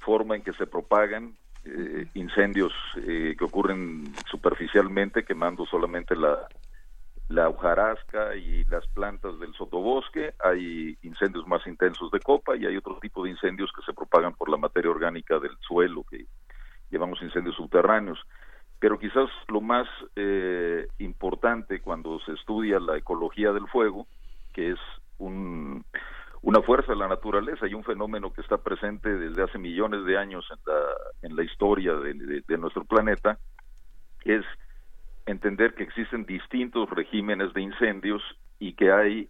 forma 0.00 0.36
en 0.36 0.42
que 0.42 0.52
se 0.52 0.66
propagan, 0.66 1.34
eh, 1.64 2.06
incendios 2.12 2.72
que 2.94 3.36
ocurren 3.40 4.14
superficialmente, 4.30 5.24
quemando 5.24 5.64
solamente 5.64 6.14
la, 6.14 6.46
la 7.30 7.48
hojarasca 7.48 8.34
y 8.34 8.64
las 8.64 8.84
plantas 8.88 9.38
del 9.38 9.54
sotobosque, 9.54 10.34
hay 10.42 10.98
incendios 11.02 11.46
más 11.46 11.64
intensos 11.64 12.10
de 12.10 12.18
copa 12.18 12.56
y 12.56 12.66
hay 12.66 12.76
otro 12.76 12.98
tipo 13.00 13.22
de 13.22 13.30
incendios 13.30 13.70
que 13.72 13.82
se 13.82 13.92
propagan 13.92 14.34
por 14.34 14.50
la 14.50 14.56
materia 14.56 14.90
orgánica 14.90 15.38
del 15.38 15.56
suelo, 15.60 16.02
que 16.10 16.26
llamamos 16.90 17.22
incendios 17.22 17.54
subterráneos. 17.54 18.18
Pero 18.80 18.98
quizás 18.98 19.30
lo 19.46 19.60
más 19.60 19.86
eh, 20.16 20.88
importante 20.98 21.80
cuando 21.80 22.18
se 22.26 22.32
estudia 22.32 22.80
la 22.80 22.98
ecología 22.98 23.52
del 23.52 23.68
fuego, 23.68 24.08
que 24.52 24.72
es 24.72 24.80
un, 25.18 25.84
una 26.42 26.62
fuerza 26.62 26.92
de 26.92 26.98
la 26.98 27.06
naturaleza 27.06 27.68
y 27.68 27.74
un 27.74 27.84
fenómeno 27.84 28.32
que 28.32 28.40
está 28.40 28.58
presente 28.58 29.08
desde 29.08 29.44
hace 29.44 29.58
millones 29.58 30.04
de 30.04 30.18
años 30.18 30.44
en 30.50 30.58
la, 30.66 30.80
en 31.28 31.36
la 31.36 31.44
historia 31.44 31.94
de, 31.94 32.42
de 32.44 32.58
nuestro 32.58 32.84
planeta, 32.84 33.38
es 34.24 34.44
entender 35.30 35.74
que 35.74 35.82
existen 35.82 36.24
distintos 36.24 36.90
regímenes 36.90 37.52
de 37.54 37.62
incendios 37.62 38.22
y 38.58 38.74
que 38.74 38.92
hay 38.92 39.28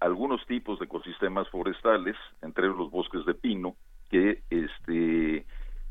algunos 0.00 0.44
tipos 0.46 0.78
de 0.78 0.84
ecosistemas 0.84 1.48
forestales, 1.48 2.16
entre 2.42 2.66
los 2.68 2.90
bosques 2.90 3.24
de 3.26 3.34
pino, 3.34 3.74
que 4.10 4.42
este 4.50 5.44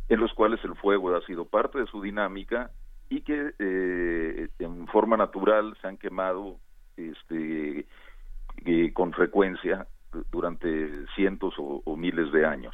en 0.10 0.20
los 0.22 0.34
cuales 0.34 0.64
el 0.64 0.76
fuego 0.76 1.14
ha 1.16 1.26
sido 1.26 1.46
parte 1.46 1.80
de 1.80 1.88
su 1.88 2.02
dinámica 2.02 2.72
y 3.10 3.22
que 3.22 3.54
eh, 3.60 4.48
en 4.60 4.88
forma 4.88 5.18
natural 5.18 5.76
se 5.82 5.88
han 5.88 5.98
quemado 5.98 6.58
este, 6.96 7.86
eh, 8.66 8.94
con 8.94 9.12
frecuencia 9.12 9.86
durante 10.32 11.06
cientos 11.16 11.54
o, 11.58 11.96
miles 11.98 12.32
de 12.32 12.46
años. 12.46 12.74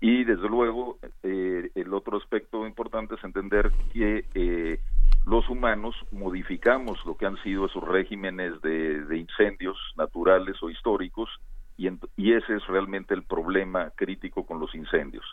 Y 0.00 0.22
desde 0.24 0.48
luego, 0.48 0.98
eh, 1.22 1.70
el 1.74 1.92
otro 1.92 2.18
aspecto 2.18 2.66
importante 2.66 3.16
es 3.16 3.24
entender 3.24 3.72
que 3.92 4.78
los 5.26 5.48
humanos 5.48 5.94
modificamos 6.10 7.04
lo 7.06 7.16
que 7.16 7.26
han 7.26 7.36
sido 7.42 7.66
esos 7.66 7.82
regímenes 7.82 8.60
de, 8.60 9.16
incendios 9.16 9.76
naturales 9.96 10.62
o 10.62 10.70
históricos 10.70 11.30
y, 11.76 11.88
ese 12.32 12.56
es 12.56 12.66
realmente 12.66 13.14
el 13.14 13.24
problema 13.24 13.90
crítico 13.96 14.46
con 14.46 14.60
los 14.60 14.74
incendios 14.74 15.24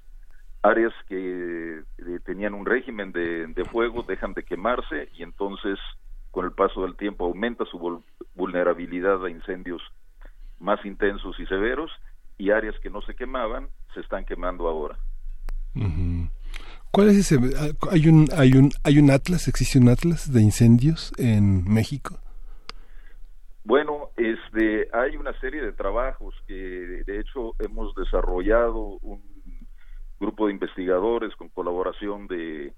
áreas 0.64 0.94
que 1.08 1.80
eh, 1.80 2.20
tenían 2.24 2.54
un 2.54 2.66
régimen 2.66 3.12
de, 3.12 3.66
fuego 3.72 4.04
dejan 4.04 4.34
de 4.34 4.44
quemarse 4.44 5.10
y 5.14 5.24
entonces 5.24 5.80
con 6.30 6.46
el 6.46 6.52
paso 6.52 6.84
del 6.84 6.96
tiempo 6.96 7.26
aumenta 7.26 7.66
su 7.66 8.04
vulnerabilidad 8.36 9.24
a 9.26 9.30
incendios 9.30 9.82
más 10.60 10.84
intensos 10.86 11.40
y 11.40 11.46
severos 11.48 11.92
y 12.38 12.52
áreas 12.52 12.80
que 12.80 12.90
no 12.90 13.02
se 13.02 13.16
quemaban 13.16 13.68
se 13.94 14.00
están 14.00 14.24
quemando 14.24 14.68
ahora. 14.68 14.98
¿Cuál 16.92 17.10
es 17.10 17.32
ese? 17.32 17.40
¿Hay 17.90 18.08
un, 18.10 18.28
hay, 18.36 18.52
un, 18.52 18.72
¿Hay 18.84 19.00
un 19.00 19.12
atlas? 19.12 19.48
¿Existe 19.48 19.80
un 19.80 19.88
atlas 19.88 20.32
de 20.34 20.42
incendios 20.42 21.14
en 21.18 21.64
México? 21.64 22.20
Bueno, 23.64 24.10
este, 24.18 24.90
hay 24.92 25.16
una 25.16 25.32
serie 25.40 25.62
de 25.62 25.72
trabajos 25.72 26.36
que 26.48 26.54
de 26.54 27.20
hecho 27.20 27.54
hemos 27.60 27.96
desarrollado 27.96 28.98
un 29.04 29.22
grupo 30.20 30.48
de 30.48 30.54
investigadores 30.54 31.34
con 31.38 31.48
colaboración 31.48 32.28
de, 32.28 32.74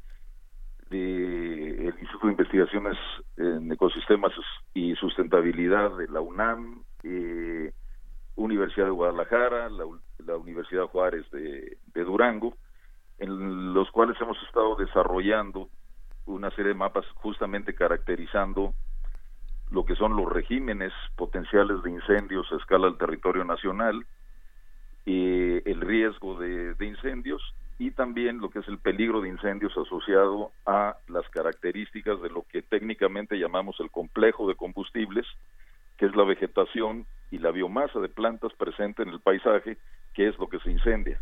de 0.92 1.88
el 1.88 1.96
Instituto 2.00 2.28
de 2.28 2.34
Investigaciones 2.34 2.98
en 3.38 3.72
Ecosistemas 3.72 4.32
y 4.76 4.94
Sustentabilidad 4.96 5.98
de 5.98 6.08
la 6.10 6.22
UNAM, 6.22 6.84
eh, 7.02 7.72
Universidad 8.36 8.86
de 8.86 8.92
Guadalajara, 8.92 9.70
la, 9.70 9.86
Universidad 10.38 10.84
Juárez 10.86 11.26
de 11.32 12.04
Durango, 12.04 12.56
en 13.20 13.74
los 13.74 13.90
cuales 13.92 14.20
hemos 14.20 14.42
estado 14.44 14.76
desarrollando 14.76 15.70
una 16.26 16.50
serie 16.52 16.70
de 16.70 16.74
mapas 16.74 17.06
justamente 17.16 17.76
caracterizando 17.76 18.74
lo 19.72 19.86
que 19.86 19.96
son 19.96 20.16
los 20.16 20.32
regímenes 20.32 20.94
potenciales 21.16 21.82
de 21.84 21.92
incendios 21.92 22.48
a 22.52 22.58
escala 22.58 22.88
del 22.88 22.98
territorio 22.98 23.44
nacional, 23.44 24.06
eh, 25.06 25.62
el 25.66 25.82
riesgo 25.82 26.40
de, 26.40 26.76
incendios 26.80 27.42
y 27.80 27.92
también 27.92 28.40
lo 28.40 28.50
que 28.50 28.60
es 28.60 28.68
el 28.68 28.78
peligro 28.78 29.20
de 29.20 29.30
incendios 29.30 29.76
asociado 29.76 30.52
a 30.66 30.96
las 31.08 31.28
características 31.30 32.22
de 32.22 32.30
lo 32.30 32.44
que 32.44 32.62
técnicamente 32.62 33.38
llamamos 33.38 33.80
el 33.80 33.90
complejo 33.90 34.48
de 34.48 34.56
combustibles, 34.56 35.26
que 35.98 36.06
es 36.06 36.16
la 36.16 36.24
vegetación 36.24 37.06
y 37.32 37.40
la 37.40 37.52
biomasa 37.52 38.00
de 38.00 38.10
plantas 38.10 38.54
presente 38.54 39.02
en 39.02 39.10
el 39.10 39.20
paisaje, 39.20 39.78
que 40.14 40.28
es 40.28 40.38
lo 40.38 40.48
que 40.48 40.60
se 40.60 40.72
incendia. 40.72 41.20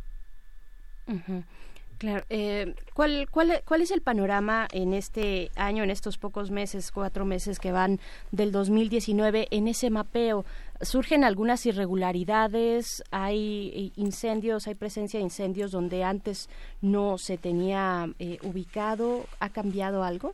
Claro. 2.01 2.25
Eh, 2.31 2.73
¿cuál, 2.95 3.27
cuál, 3.29 3.61
cuál 3.63 3.81
es 3.83 3.91
el 3.91 4.01
panorama 4.01 4.67
en 4.71 4.95
este 4.95 5.51
año, 5.55 5.83
en 5.83 5.91
estos 5.91 6.17
pocos 6.17 6.49
meses, 6.49 6.91
cuatro 6.91 7.25
meses 7.25 7.59
que 7.59 7.71
van 7.71 7.99
del 8.31 8.51
2019 8.51 9.49
en 9.51 9.67
ese 9.67 9.91
mapeo? 9.91 10.43
¿Surgen 10.81 11.23
algunas 11.23 11.63
irregularidades? 11.67 13.03
¿Hay 13.11 13.71
eh, 13.75 14.01
incendios, 14.01 14.65
hay 14.65 14.73
presencia 14.73 15.19
de 15.19 15.25
incendios 15.25 15.69
donde 15.69 16.03
antes 16.03 16.49
no 16.81 17.19
se 17.19 17.37
tenía 17.37 18.07
eh, 18.17 18.39
ubicado? 18.41 19.25
¿Ha 19.39 19.49
cambiado 19.49 20.03
algo? 20.03 20.33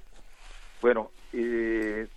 Bueno, 0.81 1.11
eh, 1.33 2.07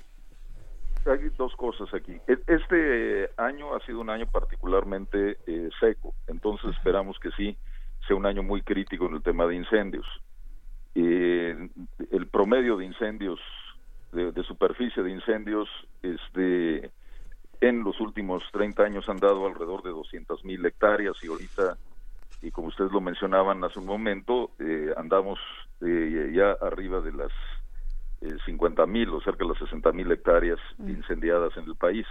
hay 1.07 1.29
dos 1.37 1.57
cosas 1.57 1.93
aquí. 1.93 2.17
Este 2.47 3.29
año 3.37 3.75
ha 3.75 3.85
sido 3.85 4.01
un 4.01 4.11
año 4.11 4.29
particularmente 4.31 5.39
seco, 5.81 6.15
entonces 6.29 6.71
esperamos 6.77 7.19
que 7.19 7.33
sí 7.33 7.57
sea 8.11 8.17
un 8.17 8.27
año 8.27 8.43
muy 8.43 8.63
crítico 8.63 9.07
en 9.07 9.15
el 9.15 9.23
tema 9.23 9.47
de 9.47 9.55
incendios. 9.55 10.05
el 10.97 12.27
promedio 12.33 12.77
de 12.77 12.85
incendios, 12.85 13.39
de, 14.11 14.43
superficie 14.43 15.01
de 15.05 15.13
incendios, 15.13 15.69
este, 16.03 16.91
en 17.61 17.85
los 17.85 18.01
últimos 18.01 18.43
30 18.51 18.83
años 18.83 19.09
han 19.09 19.19
dado 19.19 19.47
alrededor 19.47 19.85
de 19.85 19.91
200 19.91 20.45
mil 20.45 20.67
hectáreas 20.67 21.15
y 21.23 21.29
ahorita, 21.29 21.79
y 22.43 22.51
como 22.51 22.67
ustedes 22.67 22.91
lo 22.91 23.01
mencionaban 23.01 23.63
hace 23.63 23.79
un 23.79 23.87
momento, 23.87 24.51
eh, 24.59 24.93
andamos 24.97 25.39
eh, 25.81 26.33
ya 26.35 26.51
arriba 26.67 27.01
de 27.01 27.13
las 27.13 27.31
eh, 28.23 28.37
50 28.45 28.87
mil 28.87 29.11
o 29.11 29.21
cerca 29.21 29.45
de 29.45 29.51
las 29.51 29.59
60 29.59 29.93
mil 29.93 30.11
hectáreas 30.11 30.59
mm. 30.79 30.89
incendiadas 30.89 31.57
en 31.57 31.65
el 31.67 31.77
país. 31.77 32.07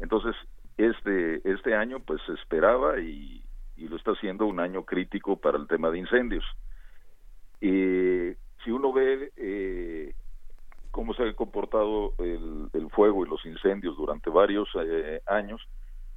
Entonces, 0.00 0.34
este, 0.78 1.46
este 1.46 1.74
año 1.74 2.00
pues 2.00 2.22
se 2.26 2.32
esperaba 2.32 2.98
y 2.98 3.43
y 3.84 3.88
lo 3.88 3.96
está 3.96 4.12
haciendo 4.12 4.46
un 4.46 4.60
año 4.60 4.84
crítico 4.84 5.36
para 5.36 5.58
el 5.58 5.66
tema 5.66 5.90
de 5.90 5.98
incendios. 5.98 6.44
Eh, 7.60 8.34
si 8.64 8.70
uno 8.70 8.92
ve 8.94 9.30
eh, 9.36 10.14
cómo 10.90 11.12
se 11.12 11.22
ha 11.22 11.32
comportado 11.34 12.14
el, 12.18 12.88
fuego 12.90 13.26
y 13.26 13.28
los 13.28 13.44
incendios 13.44 13.96
durante 13.96 14.30
varios 14.30 14.68
eh, 14.80 15.20
años, 15.26 15.60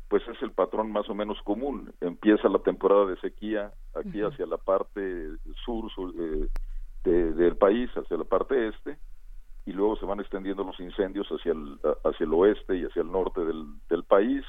pues 0.07 0.23
es 0.29 0.41
el 0.41 0.51
patrón 0.51 0.91
más 0.91 1.09
o 1.09 1.15
menos 1.15 1.41
común. 1.43 1.91
Empieza 1.99 2.47
la 2.47 2.59
temporada 2.59 3.05
de 3.07 3.17
sequía 3.17 3.73
aquí 3.95 4.21
hacia 4.21 4.45
la 4.45 4.57
parte 4.57 5.31
sur, 5.65 5.91
del 7.03 7.57
país, 7.57 7.89
hacia 7.97 8.15
la 8.15 8.23
parte 8.23 8.69
este, 8.69 8.97
y 9.65 9.73
luego 9.73 9.97
se 9.97 10.05
van 10.05 10.21
extendiendo 10.21 10.63
los 10.63 10.79
incendios 10.79 11.27
hacia 11.27 11.51
el, 11.51 11.79
hacia 12.05 12.25
el 12.25 12.33
oeste 12.33 12.77
y 12.77 12.85
hacia 12.85 13.01
el 13.01 13.11
norte 13.11 13.43
del, 13.43 13.65
del 13.89 14.03
país 14.03 14.45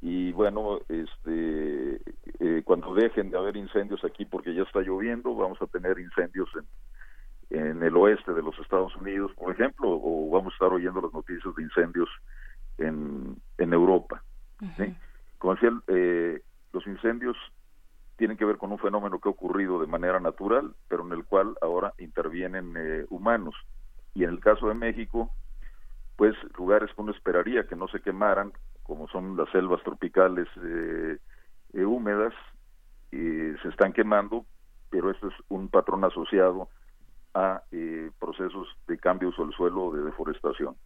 y 0.00 0.32
bueno, 0.32 0.80
este, 0.88 2.00
eh, 2.40 2.62
cuando 2.64 2.94
dejen 2.94 3.30
de 3.30 3.38
haber 3.38 3.56
incendios 3.56 4.04
aquí 4.04 4.24
porque 4.24 4.54
ya 4.54 4.62
está 4.62 4.80
lloviendo, 4.80 5.34
vamos 5.34 5.60
a 5.62 5.66
tener 5.66 5.98
incendios 5.98 6.48
en, 7.50 7.58
en 7.58 7.82
el 7.82 7.96
oeste 7.96 8.32
de 8.32 8.42
los 8.42 8.58
Estados 8.58 8.94
Unidos, 8.96 9.32
por 9.36 9.52
ejemplo, 9.52 9.88
o 9.88 10.30
vamos 10.30 10.52
a 10.52 10.56
estar 10.56 10.72
oyendo 10.72 11.00
las 11.00 11.12
noticias 11.12 11.54
de 11.54 11.62
incendios 11.62 12.08
en, 12.78 13.36
en 13.58 13.72
Europa. 13.72 14.22
Como 15.38 15.54
decía, 15.54 15.70
eh, 15.88 16.40
los 16.72 16.86
incendios 16.86 17.36
tienen 18.16 18.36
que 18.36 18.44
ver 18.44 18.56
con 18.56 18.72
un 18.72 18.78
fenómeno 18.78 19.20
que 19.20 19.28
ha 19.28 19.32
ocurrido 19.32 19.80
de 19.80 19.86
manera 19.86 20.18
natural, 20.20 20.74
pero 20.88 21.06
en 21.06 21.12
el 21.12 21.24
cual 21.24 21.54
ahora 21.60 21.92
intervienen 21.98 22.74
eh, 22.76 23.04
humanos. 23.10 23.54
Y 24.14 24.24
en 24.24 24.30
el 24.30 24.40
caso 24.40 24.68
de 24.68 24.74
México, 24.74 25.30
pues 26.16 26.34
lugares 26.58 26.90
que 26.94 27.02
uno 27.02 27.12
esperaría 27.12 27.66
que 27.66 27.76
no 27.76 27.88
se 27.88 28.00
quemaran, 28.00 28.52
como 28.86 29.08
son 29.08 29.36
las 29.36 29.50
selvas 29.50 29.82
tropicales 29.82 30.46
eh, 30.62 31.18
eh, 31.72 31.84
húmedas, 31.84 32.32
se 33.10 33.68
están 33.68 33.92
quemando, 33.94 34.44
pero 34.90 35.10
esto 35.10 35.28
es 35.28 35.34
un 35.48 35.68
patrón 35.68 36.04
asociado 36.04 36.68
a 37.34 37.62
eh, 37.72 38.10
procesos 38.18 38.68
de 38.86 38.98
cambio 38.98 39.32
del 39.36 39.52
suelo 39.52 39.90
de 39.92 40.02
deforestación. 40.02 40.76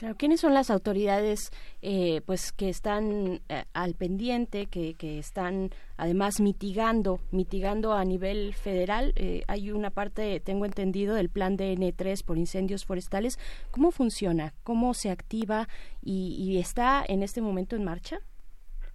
Claro, 0.00 0.14
¿quiénes 0.16 0.40
son 0.40 0.54
las 0.54 0.70
autoridades 0.70 1.50
eh, 1.82 2.22
pues 2.24 2.52
que 2.52 2.70
están 2.70 3.42
eh, 3.50 3.64
al 3.74 3.94
pendiente, 3.94 4.64
que, 4.64 4.94
que, 4.94 5.18
están 5.18 5.68
además 5.98 6.40
mitigando, 6.40 7.20
mitigando 7.32 7.92
a 7.92 8.02
nivel 8.06 8.54
federal? 8.54 9.12
Eh, 9.16 9.42
hay 9.46 9.70
una 9.70 9.90
parte, 9.90 10.40
tengo 10.40 10.64
entendido, 10.64 11.14
del 11.14 11.28
plan 11.28 11.58
de 11.58 11.74
N3 11.74 12.24
por 12.24 12.38
incendios 12.38 12.86
forestales. 12.86 13.38
¿Cómo 13.72 13.90
funciona? 13.90 14.54
¿Cómo 14.64 14.94
se 14.94 15.10
activa 15.10 15.68
y, 16.00 16.58
está 16.58 17.04
en 17.06 17.22
este 17.22 17.42
momento 17.42 17.76
en 17.76 17.84
marcha? 17.84 18.20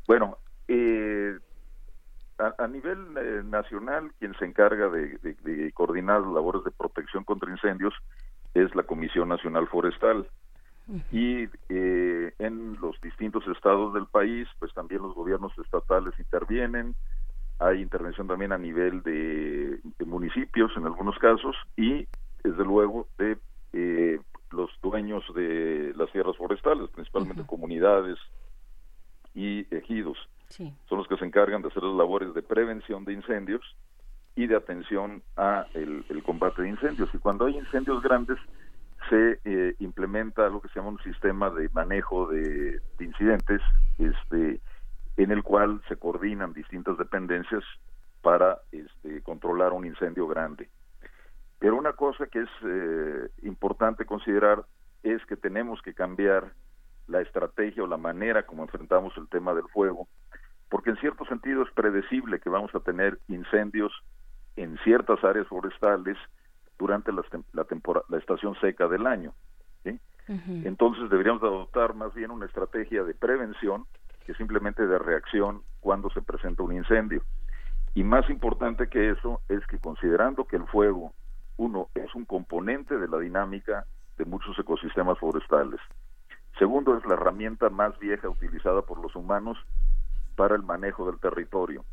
Bueno, 0.07 0.39
a, 2.39 2.67
nivel 2.67 3.51
nacional, 3.51 4.11
quien 4.17 4.33
se 4.39 4.45
encarga 4.45 4.89
de, 4.89 5.19
de 5.21 5.71
coordinar 5.73 6.21
labores 6.21 6.63
de 6.63 6.71
protección 6.71 7.23
contra 7.23 7.51
incendios 7.51 7.93
es 8.55 8.73
la 8.73 8.81
Comisión 8.81 9.29
Nacional 9.29 9.67
Forestal 9.67 10.27
y 11.11 11.47
eh, 11.69 12.33
en 12.37 12.77
los 12.79 12.99
distintos 13.01 13.43
estados 13.47 13.93
del 13.93 14.05
país, 14.05 14.47
pues 14.59 14.73
también 14.73 15.01
los 15.01 15.15
gobiernos 15.15 15.51
estatales 15.57 16.13
intervienen, 16.19 16.95
hay 17.59 17.81
intervención 17.81 18.27
también 18.27 18.51
a 18.51 18.57
nivel 18.57 19.01
de, 19.01 19.79
municipios 20.05 20.71
en 20.75 20.85
algunos 20.85 21.17
casos 21.17 21.55
y 21.75 22.07
desde 22.43 22.63
luego 22.63 23.07
de 23.17 23.37
eh, 23.73 24.19
los 24.51 24.69
dueños 24.81 25.23
de 25.33 25.93
las 25.95 26.11
tierras 26.11 26.37
forestales, 26.37 26.89
principalmente 26.91 27.45
comunidades 27.45 28.17
y 29.33 29.65
ejidos. 29.75 30.17
Son 30.49 30.99
los 30.99 31.07
que 31.07 31.17
se 31.17 31.25
encargan 31.25 31.61
de 31.61 31.69
hacer 31.69 31.83
las 31.83 31.95
labores 31.95 32.33
de 32.33 32.43
prevención 32.43 33.03
de 33.03 33.13
incendios 33.13 33.61
y 34.35 34.47
de 34.47 34.55
atención 34.55 35.23
a 35.35 35.65
el 35.73 36.23
combate 36.23 36.61
de 36.61 36.69
incendios. 36.69 37.09
Y 37.13 37.17
cuando 37.17 37.45
hay 37.45 37.57
incendios 37.57 38.01
grandes, 38.03 38.37
se 39.09 39.39
eh, 39.45 39.75
implementa 39.79 40.49
lo 40.49 40.61
que 40.61 40.67
se 40.69 40.75
llama 40.75 40.89
un 40.89 41.03
sistema 41.03 41.49
de 41.49 41.69
manejo 41.69 42.27
de, 42.27 42.81
incidentes, 42.99 43.61
este, 43.97 44.61
en 45.17 45.31
el 45.31 45.43
cual 45.43 45.81
se 45.87 45.97
coordinan 45.97 46.53
distintas 46.53 46.97
dependencias 46.97 47.63
para 48.21 48.59
este, 48.71 49.21
controlar 49.21 49.73
un 49.73 49.85
incendio 49.85 50.27
grande. 50.27 50.69
Pero 51.59 51.77
una 51.77 51.93
cosa 51.93 52.27
que 52.27 52.41
es 52.41 52.49
eh, 52.65 53.29
importante 53.43 54.05
considerar 54.05 54.65
es 55.03 55.25
que 55.25 55.37
tenemos 55.37 55.81
que 55.81 55.93
cambiar 55.93 56.53
la 57.07 57.21
estrategia 57.21 57.83
o 57.83 57.87
la 57.87 57.97
manera 57.97 58.43
como 58.43 58.63
enfrentamos 58.63 59.15
el 59.17 59.27
tema 59.29 59.53
del 59.53 59.67
fuego, 59.69 60.07
porque 60.69 60.89
en 60.89 60.97
cierto 60.97 61.25
sentido 61.25 61.63
es 61.63 61.71
predecible 61.71 62.39
que 62.39 62.49
vamos 62.49 62.73
a 62.73 62.79
tener 62.79 63.19
incendios 63.27 63.93
en 64.55 64.77
ciertas 64.79 65.23
áreas 65.23 65.47
forestales 65.47 66.17
durante 66.77 67.11
la, 67.11 67.23
la, 67.53 68.17
estación 68.17 68.55
seca 68.59 68.87
del 68.87 69.07
año. 69.07 69.33
Entonces 70.27 71.07
deberíamos 71.11 71.43
adoptar 71.43 71.93
más 71.93 72.11
bien 72.15 72.31
una 72.31 72.47
estrategia 72.47 73.03
de 73.03 73.13
prevención 73.13 73.85
que 74.25 74.33
simplemente 74.33 74.87
de 74.87 74.97
reacción 74.97 75.61
cuando 75.81 76.09
se 76.09 76.21
presenta 76.21 76.63
un 76.63 76.73
incendio. 76.73 77.21
Y 77.93 78.03
más 78.03 78.27
importante 78.29 78.89
que 78.89 79.11
eso 79.11 79.41
es 79.49 79.65
que 79.67 79.77
considerando 79.77 80.45
que 80.45 80.55
el 80.55 80.65
fuego, 80.65 81.13
uno, 81.57 81.89
es 81.93 82.13
un 82.15 82.25
componente 82.25 82.97
de 82.97 83.07
la 83.07 83.19
dinámica 83.19 83.85
de 84.17 84.25
muchos 84.25 84.57
ecosistemas 84.57 85.19
forestales. 85.19 85.79
Segundo, 86.57 86.97
es 86.97 87.05
la 87.05 87.13
herramienta 87.13 87.69
más 87.69 87.97
vieja 87.99 88.27
utilizada 88.27 88.81
por 88.81 88.99
los 88.99 89.15
humanos 89.15 89.57
para 90.35 90.55
el 90.55 90.63
manejo 90.63 91.05
del 91.05 91.19
territorio. 91.19 91.85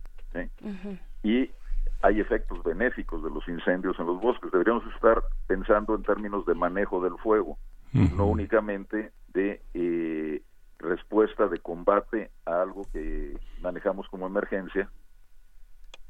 Y 1.22 1.50
hay 2.02 2.20
efectos 2.20 2.62
benéficos 2.64 3.22
de 3.22 3.30
los 3.30 3.46
incendios 3.48 3.98
en 3.98 4.06
los 4.06 4.20
bosques. 4.20 4.50
Deberíamos 4.50 4.84
estar 4.94 5.22
pensando 5.46 5.94
en 5.94 6.02
términos 6.02 6.44
de 6.46 6.54
manejo 6.54 7.02
del 7.02 7.16
fuego, 7.18 7.56
no 7.92 8.26
únicamente 8.26 9.12
de 9.32 9.62
eh, 9.74 10.42
respuesta 10.78 11.46
de 11.46 11.58
combate 11.58 12.30
a 12.44 12.62
algo 12.62 12.82
que 12.92 13.38
manejamos 13.60 14.08
como 14.08 14.26
emergencia, 14.26 14.90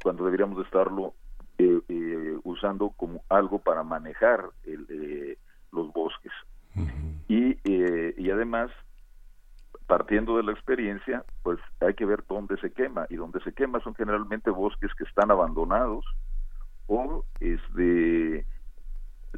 cuando 0.03 0.25
deberíamos 0.25 0.65
estarlo 0.65 1.15
eh, 1.59 1.81
eh, 1.89 2.39
usando 2.45 2.91
como 2.91 3.23
algo 3.29 3.59
para 3.59 3.83
manejar 3.83 4.47
el, 4.65 5.37
los 5.73 5.93
bosques. 5.93 6.33
y, 7.29 7.59
y 7.65 8.31
además 8.31 8.71
partiendo 9.87 10.37
de 10.37 10.43
la 10.43 10.53
experiencia, 10.53 11.25
pues 11.43 11.59
hay 11.81 11.95
que 11.95 12.07
ver 12.07 12.25
dónde 12.29 12.57
se 12.59 12.73
quema 12.73 13.07
y 13.11 13.17
donde 13.17 13.41
se 13.41 13.53
quema 13.53 13.81
son 13.81 13.95
generalmente 13.95 14.51
bosques 14.51 14.93
que 14.95 15.05
están 15.05 15.31
abandonados 15.31 16.05
o 16.87 17.25
este 17.41 18.47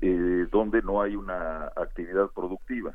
eh, 0.01 0.47
donde 0.51 0.83
no 0.83 1.03
hay 1.03 1.16
una 1.16 1.66
actividad 1.77 2.31
productiva. 2.35 2.95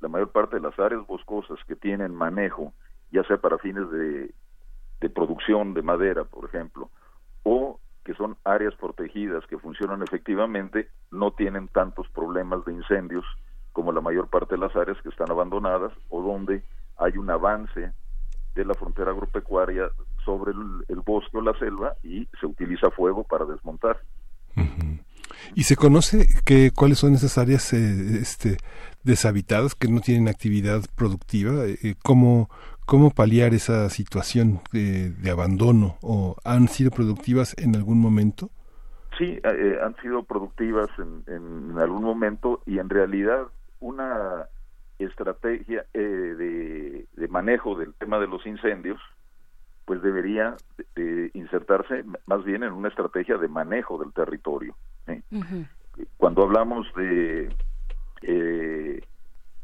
La 0.00 0.08
mayor 0.08 0.30
parte 0.32 0.56
de 0.56 0.62
las 0.62 0.78
áreas 0.78 1.06
boscosas 1.06 1.58
que 1.66 1.76
tienen 1.76 2.14
manejo, 2.14 2.72
ya 3.12 3.22
sea 3.24 3.36
para 3.36 3.58
fines 3.58 3.90
de, 3.90 4.34
de 5.00 5.10
producción 5.10 5.74
de 5.74 5.82
madera, 5.82 6.24
por 6.24 6.46
ejemplo, 6.46 6.90
o 7.42 7.78
que 8.04 8.14
son 8.14 8.36
áreas 8.44 8.74
protegidas 8.76 9.46
que 9.46 9.58
funcionan 9.58 10.02
efectivamente, 10.02 10.88
no 11.10 11.32
tienen 11.32 11.68
tantos 11.68 12.08
problemas 12.08 12.64
de 12.64 12.72
incendios 12.72 13.24
como 13.72 13.92
la 13.92 14.00
mayor 14.00 14.28
parte 14.28 14.54
de 14.54 14.60
las 14.60 14.74
áreas 14.74 15.00
que 15.02 15.10
están 15.10 15.30
abandonadas 15.30 15.92
o 16.08 16.22
donde 16.22 16.62
hay 17.00 17.16
un 17.16 17.30
avance 17.30 17.92
de 18.54 18.64
la 18.64 18.74
frontera 18.74 19.10
agropecuaria 19.10 19.88
sobre 20.24 20.52
el, 20.52 21.00
bosque 21.00 21.36
o 21.38 21.40
la 21.40 21.58
selva 21.58 21.94
y 22.02 22.28
se 22.38 22.46
utiliza 22.46 22.90
fuego 22.90 23.24
para 23.24 23.44
desmontar. 23.44 24.00
¿Y 25.54 25.64
se 25.64 25.76
conoce 25.76 26.26
que, 26.44 26.70
cuáles 26.70 26.98
son 26.98 27.14
esas 27.14 27.38
áreas 27.38 27.72
eh, 27.72 28.18
este, 28.20 28.58
deshabitadas 29.02 29.74
que 29.74 29.88
no 29.88 30.00
tienen 30.00 30.28
actividad 30.28 30.82
productiva? 30.94 31.64
Eh, 31.66 31.94
¿cómo, 32.02 32.50
¿Cómo 32.86 33.10
paliar 33.10 33.54
esa 33.54 33.88
situación 33.88 34.60
de, 34.72 35.12
abandono? 35.30 35.96
¿O 36.02 36.36
han 36.44 36.68
sido 36.68 36.90
productivas 36.90 37.56
en 37.58 37.74
algún 37.74 38.00
momento? 38.00 38.50
Sí, 39.18 39.38
eh, 39.42 39.78
han 39.82 39.96
sido 40.02 40.22
productivas 40.22 40.88
en, 40.98 41.24
en, 41.26 41.78
algún 41.78 42.04
momento 42.04 42.62
y 42.66 42.78
en 42.78 42.88
realidad 42.88 43.46
una 43.80 44.46
estrategia 45.04 45.84
eh, 45.94 47.06
de, 47.16 47.28
manejo 47.28 47.76
del 47.76 47.94
tema 47.94 48.18
de 48.18 48.26
los 48.26 48.44
incendios, 48.46 49.00
pues 49.84 50.02
debería 50.02 50.56
de, 50.94 51.30
insertarse 51.34 52.04
más 52.26 52.44
bien 52.44 52.62
en 52.62 52.72
una 52.72 52.88
estrategia 52.88 53.36
de 53.36 53.48
manejo 53.48 53.98
del 53.98 54.12
territorio. 54.12 54.74
Cuando 56.16 56.42
hablamos 56.42 56.86
de 56.94 57.54
eh, 58.22 59.00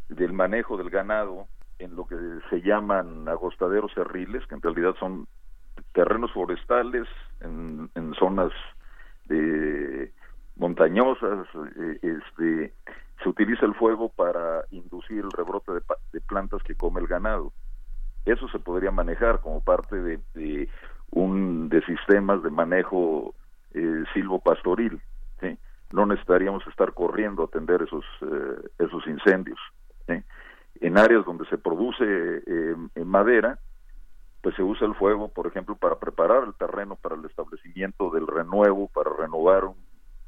del 0.09 0.33
manejo 0.33 0.77
del 0.77 0.91
ganado 0.91 1.47
en 1.79 1.95
lo 1.95 2.07
que 2.07 2.17
se 2.51 2.63
llaman 2.63 3.29
agostaderos 3.29 3.93
cerriles, 3.95 4.47
que 4.47 4.55
en 4.55 4.63
realidad 4.63 4.95
son 4.99 5.27
terrenos 5.93 6.33
forestales 6.33 7.07
en, 7.41 7.91
en 7.95 8.15
zonas 8.15 8.53
de 9.27 10.13
montañosas, 10.57 11.47
eh, 11.77 11.99
este, 12.03 12.73
se 13.23 13.29
utiliza 13.29 13.67
el 13.67 13.75
fuego 13.75 14.09
para 14.09 14.65
inducir 14.71 15.19
el 15.19 15.31
rebrote 15.31 15.73
de, 15.73 16.21
plantas 16.21 16.63
que 16.63 16.75
come 16.75 17.01
el 17.01 17.07
ganado. 17.07 17.53
Eso 18.25 18.49
se 18.49 18.59
podría 18.59 18.91
manejar 18.91 19.41
como 19.41 19.63
parte 19.63 19.97
de, 19.97 20.69
un 21.11 21.69
de 21.69 21.83
sistemas 21.83 22.43
de 22.43 22.51
manejo 22.51 23.35
eh, 23.75 24.05
silvopastoril. 24.15 25.01
No 25.93 26.05
necesitaríamos 26.05 26.67
estar 26.67 26.93
corriendo 26.95 27.43
a 27.43 27.47
atender 27.47 27.81
esos 27.83 28.05
eh, 28.23 28.69
esos 28.81 29.07
incendios. 29.07 29.59
En 30.81 30.99
áreas 30.99 31.25
donde 31.25 31.47
se 31.47 31.57
produce 31.57 32.05
eh, 32.05 32.77
madera, 33.05 33.59
pues 34.43 34.55
se 34.57 34.63
usa 34.63 34.87
el 34.87 34.95
fuego, 34.95 35.29
por 35.29 35.47
ejemplo, 35.47 35.75
para 35.77 35.97
preparar 35.99 36.45
el 36.45 36.55
terreno 36.55 36.97
para 36.97 37.15
el 37.15 37.25
establecimiento 37.25 38.11
del 38.11 38.27
renuevo, 38.27 38.89
para 38.89 39.11
renovar 39.17 39.65
un 39.65 39.77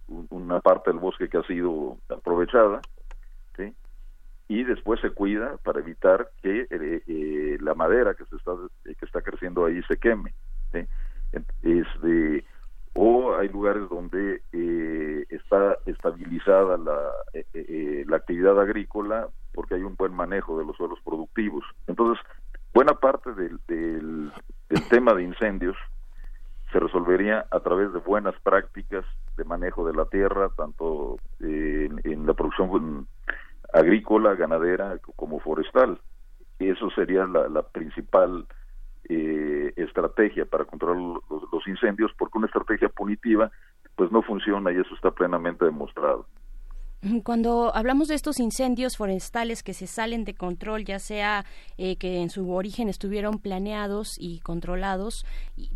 una 0.09 0.61
parte 0.61 0.91
del 0.91 1.01
bosque 1.01 1.29
que 1.29 1.39
ha 1.39 1.43
sido 1.43 1.99
aprovechada, 2.09 2.81
¿sí? 3.57 3.75
y 4.49 4.65
después 4.65 5.01
se 5.01 5.11
cuida 5.11 5.57
para 5.63 5.81
evitar 5.81 6.31
que 6.43 6.67
eh, 6.71 7.03
eh, 7.07 7.59
la 7.61 7.75
madera 7.75 8.15
que 8.15 8.25
se 8.25 8.37
está 8.37 8.53
que 8.85 9.05
está 9.05 9.21
creciendo 9.23 9.67
ahí 9.67 9.83
se 9.83 9.99
queme. 9.99 10.33
¿sí? 10.73 10.87
Este, 11.63 12.45
o 12.95 13.37
hay 13.37 13.49
lugares 13.49 13.89
donde 13.91 14.43
eh, 14.53 15.27
está 15.29 15.77
estabilizada 15.85 16.79
la, 16.79 16.99
la 18.07 18.17
actividad 18.17 18.59
agrícola 18.59 19.29
porque 19.53 19.75
hay 19.75 19.83
un 19.83 19.97
buen 19.97 20.15
manejo 20.15 20.59
de 20.59 20.65
los 20.65 20.77
suelos 20.77 20.99
productivos. 21.05 21.65
Entonces, 21.87 22.25
buena 22.73 22.95
parte 22.95 23.33
del, 23.35 23.61
del 23.67 24.33
tema 24.89 25.13
de 25.13 25.25
incendios 25.25 25.77
se 26.73 26.81
resolvería 26.81 27.47
a 27.51 27.61
través 27.61 27.93
de 27.93 27.99
buenas 27.99 28.35
prácticas 28.41 29.05
de 29.39 29.45
manejo 29.45 29.87
de 29.87 29.95
la 29.95 30.05
tierra, 30.05 30.51
tanto 30.57 31.17
en, 31.41 32.27
la 32.27 32.35
producción 32.35 33.07
agrícola, 33.73 34.35
ganadera 34.35 34.99
como 35.17 35.41
forestal. 35.41 36.01
Y 36.59 36.69
eso 36.69 36.91
sería 36.91 37.25
la, 37.27 37.63
principal 37.63 38.47
eh, 39.09 39.73
estrategia 39.77 40.45
para 40.45 40.65
controlar 40.65 40.99
los, 41.31 41.67
incendios, 41.67 42.11
porque 42.19 42.39
una 42.39 42.49
estrategia 42.49 42.89
punitiva 42.89 43.51
pues 43.97 44.11
no 44.13 44.23
funciona 44.23 44.73
y 44.73 44.77
eso 44.77 44.95
está 44.95 45.11
plenamente 45.11 45.65
demostrado. 45.65 46.27
Cuando 47.23 47.73
hablamos 47.77 48.09
de 48.09 48.17
estos 48.17 48.41
incendios 48.41 48.97
forestales 48.97 49.63
que 49.63 49.73
se 49.73 49.87
salen 49.87 50.25
de 50.25 50.35
control, 50.35 50.85
ya 50.85 50.99
sea 50.99 51.45
eh, 51.77 51.97
que 51.97 52.21
en 52.21 52.29
su 52.29 52.53
origen 52.53 52.89
estuvieron 52.89 53.39
planeados 53.39 54.17
y 54.19 54.41
controlados, 54.41 55.25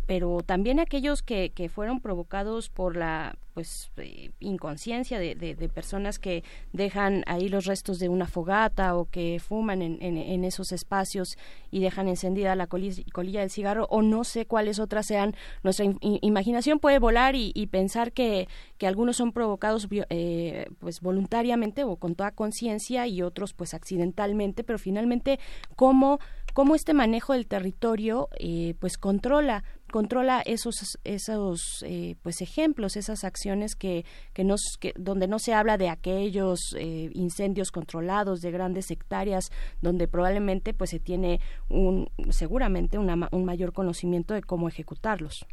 pero 0.05 0.39
también 0.45 0.81
aquellos 0.81 1.21
que, 1.21 1.51
que 1.51 1.69
fueron 1.69 2.01
provocados 2.01 2.69
por 2.69 2.97
la 2.97 3.37
pues 3.53 3.91
eh, 3.97 4.31
inconsciencia 4.39 5.19
de, 5.19 5.35
de, 5.35 5.69
personas 5.69 6.19
que 6.19 6.43
dejan 6.71 7.23
ahí 7.27 7.49
los 7.49 7.65
restos 7.65 7.99
de 7.99 8.09
una 8.09 8.27
fogata 8.27 8.95
o 8.95 9.05
que 9.05 9.39
fuman 9.39 9.81
en, 9.81 10.01
en, 10.01 10.43
esos 10.43 10.71
espacios 10.71 11.37
y 11.71 11.79
dejan 11.79 12.07
encendida 12.07 12.55
la 12.55 12.67
colilla, 12.67 13.41
del 13.41 13.49
cigarro 13.49 13.87
o 13.89 14.01
no 14.01 14.23
sé 14.23 14.45
cuáles 14.45 14.79
otras 14.79 15.05
sean 15.05 15.35
nuestra 15.63 15.85
imaginación 16.01 16.79
puede 16.79 16.99
volar 16.99 17.35
y, 17.35 17.67
pensar 17.67 18.11
que, 18.11 18.47
que, 18.77 18.87
algunos 18.87 19.17
son 19.17 19.31
provocados 19.31 19.87
eh, 20.09 20.67
pues 20.79 20.99
voluntariamente 21.01 21.83
o 21.83 21.95
con 21.95 22.15
toda 22.15 22.31
conciencia 22.31 23.07
y 23.07 23.21
otros 23.21 23.53
pues 23.53 23.73
accidentalmente 23.73 24.63
pero 24.63 24.77
finalmente 24.77 25.39
cómo 25.75 26.19
cómo 26.53 26.75
este 26.75 26.93
manejo 26.93 27.33
del 27.33 27.47
territorio 27.47 28.29
eh, 28.37 28.75
pues 28.79 28.97
controla 28.97 29.63
controla 29.93 30.41
esos 30.43 30.97
esos 31.03 31.85
eh, 31.85 32.15
pues 32.23 32.41
ejemplos 32.41 32.97
esas 32.97 33.23
acciones 33.23 33.75
que 33.75 34.05
que 34.33 34.43
nos 34.43 34.61
que, 34.81 34.91
donde 34.97 35.27
no 35.27 35.37
se 35.37 35.53
habla 35.53 35.77
de 35.77 35.87
aquellos 35.89 36.75
eh, 36.79 37.11
incendios 37.13 37.69
controlados 37.69 38.41
de 38.41 38.49
grandes 38.49 38.89
hectáreas 38.89 39.51
donde 39.83 40.07
probablemente 40.07 40.73
pues 40.73 40.89
se 40.89 40.99
tiene 40.99 41.41
un 41.69 42.07
seguramente 42.31 42.97
una, 42.97 43.29
un 43.31 43.45
mayor 43.45 43.71
conocimiento 43.71 44.33
de 44.33 44.41
cómo 44.41 44.67
ejecutarlos. 44.67 45.45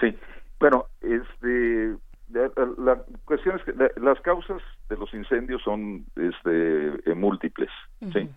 Sí. 0.00 0.16
Bueno 0.60 0.86
este 1.00 1.96
la, 2.78 3.02
cuestión 3.24 3.56
es 3.56 3.64
que 3.64 3.72
las 4.00 4.20
causas 4.20 4.62
de 4.88 4.96
los 4.96 5.12
incendios 5.14 5.60
son 5.62 6.04
este 6.14 7.12
múltiples 7.16 7.70
sí. 8.12 8.30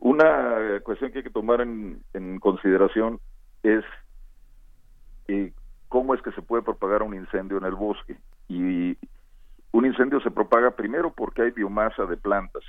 Una 0.00 0.80
cuestión 0.82 1.10
que 1.12 1.18
hay 1.20 1.24
que 1.24 1.30
tomar 1.30 1.62
en, 1.62 2.02
en 2.12 2.38
consideración 2.40 3.18
es 3.62 3.82
cómo 5.88 6.14
es 6.14 6.22
que 6.22 6.32
se 6.32 6.42
puede 6.42 6.62
propagar 6.62 7.02
un 7.02 7.14
incendio 7.14 7.58
en 7.58 7.64
el 7.64 7.74
bosque. 7.74 8.16
Y 8.48 8.96
un 9.72 9.86
incendio 9.86 10.20
se 10.20 10.30
propaga 10.30 10.70
primero 10.70 11.12
porque 11.12 11.42
hay 11.42 11.50
biomasa 11.50 12.06
de 12.06 12.16
plantas, 12.16 12.62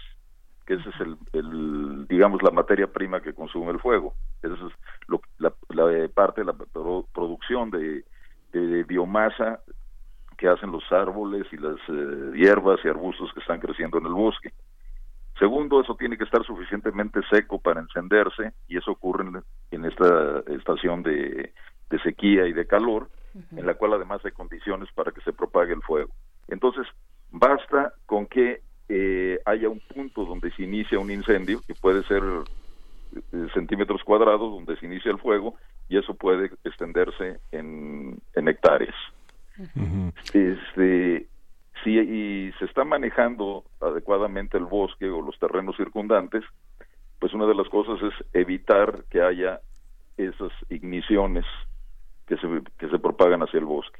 que 0.65 0.75
ese 0.75 0.89
es 0.89 0.95
el, 1.34 2.07
digamos, 2.07 2.41
la 2.43 2.51
materia 2.51 2.88
prima 2.88 3.21
que 3.21 3.34
consume 3.34 3.71
el 3.71 3.79
fuego. 3.79 4.13
Esa 4.41 4.53
es 4.53 4.73
lo, 5.07 5.21
la, 5.38 5.53
parte 6.13 6.41
de 6.41 6.45
la 6.45 6.53
producción 7.13 7.71
de, 7.71 8.03
biomasa 8.88 9.61
que 10.38 10.47
hacen 10.47 10.71
los 10.71 10.84
árboles 10.91 11.45
y 11.51 11.57
las 11.57 11.77
eh, 11.88 12.31
hierbas 12.35 12.79
y 12.84 12.88
arbustos 12.88 13.31
que 13.34 13.39
están 13.39 13.59
creciendo 13.59 13.97
en 13.97 14.05
el 14.05 14.13
bosque. 14.13 14.51
Segundo, 15.39 15.81
eso 15.81 15.95
tiene 15.95 16.17
que 16.17 16.23
estar 16.23 16.43
suficientemente 16.43 17.21
seco 17.29 17.59
para 17.59 17.81
encenderse 17.81 18.53
y 18.67 18.77
eso 18.77 18.91
ocurre 18.91 19.25
en, 19.71 19.85
esta 19.85 20.39
estación 20.47 21.03
de, 21.03 21.53
sequía 22.03 22.45
y 22.47 22.53
de 22.53 22.68
calor, 22.68 23.09
en 23.55 23.65
la 23.65 23.76
cual 23.76 23.93
además 23.93 24.23
hay 24.26 24.31
condiciones 24.31 24.89
para 24.93 25.11
que 25.11 25.22
se 25.22 25.34
propague 25.34 25.73
el 25.73 25.81
fuego. 25.81 26.11
Entonces, 26.47 26.88
basta 27.31 27.93
con 28.05 28.26
que 28.26 28.61
eh, 28.89 29.39
haya 29.45 29.69
un 29.69 29.80
punto 29.80 30.26
donde 30.26 30.51
se 30.51 30.64
inicia 30.64 30.99
un 30.99 31.11
incendio, 31.11 31.61
que 31.68 31.76
puede 31.76 32.03
ser 32.03 32.23
eh, 33.15 33.47
centímetros 33.53 34.03
cuadrados, 34.03 34.51
donde 34.51 34.77
se 34.77 34.85
inicia 34.85 35.11
el 35.11 35.19
fuego, 35.19 35.55
y 35.89 35.97
eso 35.97 36.14
puede 36.14 36.51
extenderse 36.64 37.39
en, 37.51 38.22
hectáreas. 38.34 38.95
este, 40.34 41.27
si 41.84 42.51
se 42.59 42.65
está 42.65 42.84
manejando 42.84 43.64
adecuadamente 43.81 44.57
el 44.57 44.65
bosque 44.65 45.09
o 45.09 45.22
los 45.22 45.38
terrenos 45.39 45.76
circundantes, 45.77 46.43
pues 47.19 47.34
una 47.34 47.45
de 47.45 47.55
las 47.55 47.68
cosas 47.69 47.99
es 48.01 48.26
evitar 48.34 49.03
que 49.09 49.22
haya 49.22 49.59
esas 50.18 50.51
igniciones 50.69 51.45
que 52.27 52.37
se, 52.37 52.47
que 52.77 52.89
se 52.89 52.99
propagan 52.99 53.41
hacia 53.41 53.59
el 53.59 53.65
bosque. 53.65 53.99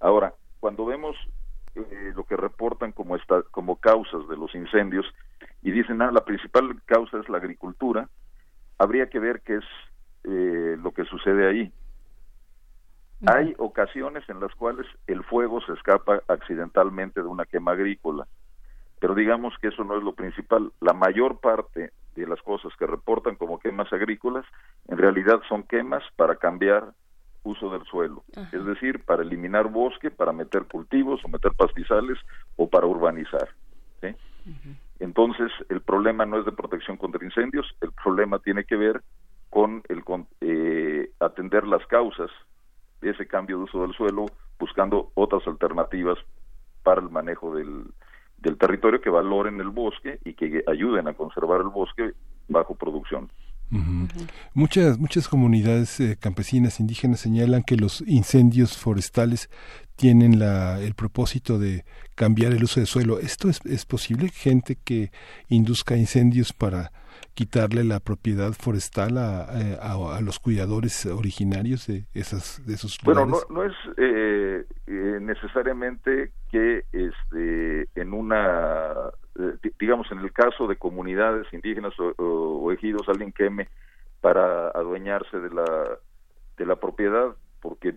Ahora, 0.00 0.32
cuando 0.60 0.86
vemos 0.86 1.16
eh, 1.74 2.12
lo 2.14 2.24
que 2.24 2.36
reportan 2.36 2.92
como, 2.92 3.16
esta, 3.16 3.42
como 3.50 3.76
causas 3.76 4.26
de 4.28 4.36
los 4.36 4.54
incendios 4.54 5.06
y 5.62 5.72
dicen, 5.72 6.00
ah, 6.00 6.10
la 6.12 6.24
principal 6.24 6.80
causa 6.86 7.18
es 7.18 7.28
la 7.28 7.38
agricultura, 7.38 8.08
habría 8.78 9.08
que 9.08 9.18
ver 9.18 9.42
qué 9.42 9.56
es 9.56 9.64
eh, 10.24 10.76
lo 10.80 10.92
que 10.92 11.04
sucede 11.04 11.48
ahí. 11.48 11.72
Hay 13.26 13.54
ocasiones 13.58 14.28
en 14.28 14.38
las 14.38 14.54
cuales 14.54 14.86
el 15.08 15.24
fuego 15.24 15.60
se 15.62 15.72
escapa 15.72 16.22
accidentalmente 16.28 17.20
de 17.20 17.26
una 17.26 17.44
quema 17.44 17.72
agrícola, 17.72 18.28
pero 19.00 19.14
digamos 19.16 19.54
que 19.60 19.68
eso 19.68 19.82
no 19.82 19.96
es 19.96 20.04
lo 20.04 20.14
principal. 20.14 20.72
La 20.80 20.92
mayor 20.92 21.40
parte 21.40 21.90
de 22.14 22.26
las 22.26 22.40
cosas 22.42 22.72
que 22.78 22.86
reportan 22.86 23.34
como 23.34 23.58
quemas 23.58 23.92
agrícolas 23.92 24.44
en 24.86 24.98
realidad 24.98 25.40
son 25.48 25.64
quemas 25.64 26.04
para 26.16 26.36
cambiar 26.36 26.92
uso 27.48 27.70
del 27.70 27.84
suelo, 27.84 28.24
es 28.52 28.64
decir, 28.64 29.04
para 29.04 29.22
eliminar 29.22 29.68
bosque, 29.68 30.10
para 30.10 30.32
meter 30.32 30.64
cultivos 30.64 31.20
o 31.24 31.28
meter 31.28 31.52
pastizales 31.52 32.18
o 32.56 32.68
para 32.68 32.86
urbanizar. 32.86 33.48
Entonces, 35.00 35.52
el 35.68 35.80
problema 35.80 36.26
no 36.26 36.38
es 36.38 36.44
de 36.44 36.52
protección 36.52 36.96
contra 36.96 37.24
incendios, 37.24 37.66
el 37.80 37.92
problema 37.92 38.38
tiene 38.38 38.64
que 38.64 38.76
ver 38.76 39.02
con 39.50 39.82
el 39.88 40.02
eh, 40.40 41.10
atender 41.20 41.66
las 41.66 41.86
causas 41.86 42.30
de 43.00 43.10
ese 43.10 43.26
cambio 43.26 43.58
de 43.58 43.64
uso 43.64 43.82
del 43.82 43.94
suelo, 43.94 44.26
buscando 44.58 45.10
otras 45.14 45.46
alternativas 45.46 46.18
para 46.82 47.00
el 47.00 47.10
manejo 47.10 47.54
del, 47.54 47.84
del 48.38 48.56
territorio 48.56 49.00
que 49.00 49.10
valoren 49.10 49.60
el 49.60 49.68
bosque 49.68 50.18
y 50.24 50.34
que 50.34 50.62
ayuden 50.66 51.08
a 51.08 51.14
conservar 51.14 51.60
el 51.60 51.68
bosque 51.68 52.12
bajo 52.48 52.74
producción. 52.74 53.30
Muchas 54.54 54.98
muchas 54.98 55.28
comunidades 55.28 56.00
eh, 56.00 56.16
campesinas 56.18 56.80
indígenas 56.80 57.20
señalan 57.20 57.62
que 57.62 57.76
los 57.76 58.02
incendios 58.06 58.76
forestales 58.76 59.50
tienen 59.96 60.38
la, 60.38 60.80
el 60.80 60.94
propósito 60.94 61.58
de 61.58 61.84
cambiar 62.14 62.52
el 62.52 62.64
uso 62.64 62.80
del 62.80 62.86
suelo. 62.86 63.18
¿Esto 63.18 63.50
es, 63.50 63.60
es 63.64 63.84
posible? 63.84 64.30
Gente 64.30 64.76
que 64.82 65.10
induzca 65.48 65.96
incendios 65.96 66.52
para 66.52 66.92
quitarle 67.34 67.84
la 67.84 68.00
propiedad 68.00 68.52
forestal 68.52 69.16
a, 69.16 69.44
a, 69.44 70.20
los 70.20 70.38
cuidadores 70.38 71.06
originarios 71.06 71.86
de 71.86 72.04
esas 72.12 72.64
de 72.66 72.74
esos 72.74 73.00
lugares? 73.02 73.30
Bueno, 73.30 73.44
no, 73.50 73.64
es 73.64 73.74
eh, 73.96 74.64
eh, 74.86 75.18
necesariamente 75.20 76.32
que 76.50 76.84
este 76.92 77.88
en 77.94 78.12
una 78.12 78.92
eh, 79.38 79.70
digamos 79.78 80.10
en 80.10 80.18
el 80.18 80.32
caso 80.32 80.66
de 80.66 80.76
comunidades 80.76 81.46
indígenas 81.52 81.92
o, 81.98 82.72
ejidos 82.72 83.08
alguien 83.08 83.32
queme 83.32 83.68
para 84.20 84.68
adueñarse 84.70 85.38
de 85.38 85.50
la 85.50 85.98
de 86.56 86.66
la 86.66 86.76
propiedad 86.76 87.36
porque 87.60 87.94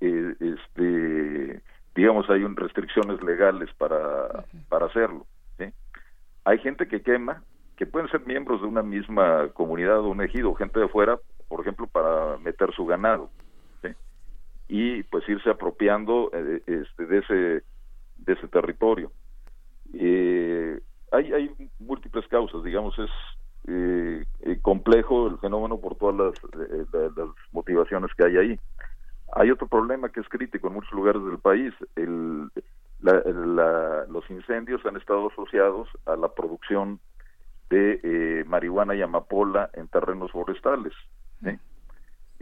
este 0.00 1.62
digamos 1.94 2.28
hay 2.28 2.42
un 2.42 2.56
restricciones 2.56 3.22
legales 3.22 3.70
para 3.78 4.44
para 4.68 4.86
hacerlo 4.86 5.26
hay 6.44 6.58
gente 6.58 6.88
que 6.88 7.02
quema 7.02 7.42
que 7.80 7.86
pueden 7.86 8.10
ser 8.10 8.26
miembros 8.26 8.60
de 8.60 8.66
una 8.66 8.82
misma 8.82 9.48
comunidad 9.54 10.00
o 10.00 10.10
un 10.10 10.20
ejido, 10.20 10.54
gente 10.54 10.78
de 10.78 10.88
fuera, 10.88 11.18
por 11.48 11.62
ejemplo, 11.62 11.86
para 11.86 12.36
meter 12.36 12.74
su 12.74 12.84
ganado, 12.84 13.30
y 14.68 15.02
pues 15.04 15.26
irse 15.26 15.48
apropiando 15.48 16.30
eh, 16.34 16.62
este, 16.66 17.06
de 17.06 17.18
ese 17.18 17.64
de 18.18 18.32
ese 18.34 18.48
territorio. 18.48 19.10
Eh, 19.94 20.78
hay, 21.10 21.32
hay 21.32 21.70
múltiples 21.78 22.28
causas, 22.28 22.62
digamos, 22.62 22.98
es 22.98 23.10
eh, 23.68 24.26
complejo 24.60 25.28
el 25.28 25.38
fenómeno 25.38 25.80
por 25.80 25.96
todas 25.96 26.34
las, 26.34 27.28
motivaciones 27.52 28.12
que 28.14 28.26
hay 28.26 28.36
ahí. 28.36 28.60
Hay 29.32 29.50
otro 29.50 29.66
problema 29.66 30.10
que 30.10 30.20
es 30.20 30.28
crítico 30.28 30.68
en 30.68 30.74
muchos 30.74 30.92
lugares 30.92 31.24
del 31.24 31.38
país. 31.38 31.72
El, 31.96 32.50
los 33.00 34.30
incendios 34.30 34.84
han 34.84 34.98
estado 34.98 35.30
asociados 35.30 35.88
a 36.04 36.14
la 36.16 36.28
producción 36.28 37.00
de 37.70 38.00
eh, 38.02 38.44
marihuana 38.46 38.94
y 38.94 39.02
amapola 39.02 39.70
en 39.72 39.88
terrenos 39.88 40.30
forestales. 40.32 40.92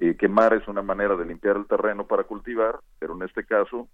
Eh, 0.01 0.17
quemar 0.17 0.55
es 0.55 0.67
una 0.69 0.81
manera 0.81 1.17
de 1.17 1.25
limpiar 1.25 1.57
el 1.57 1.67
terreno 1.67 2.07
para 2.07 2.23
cultivar, 2.23 2.79
pero 3.01 3.17
en 3.17 3.23
este 3.23 3.45
caso, 3.45 3.89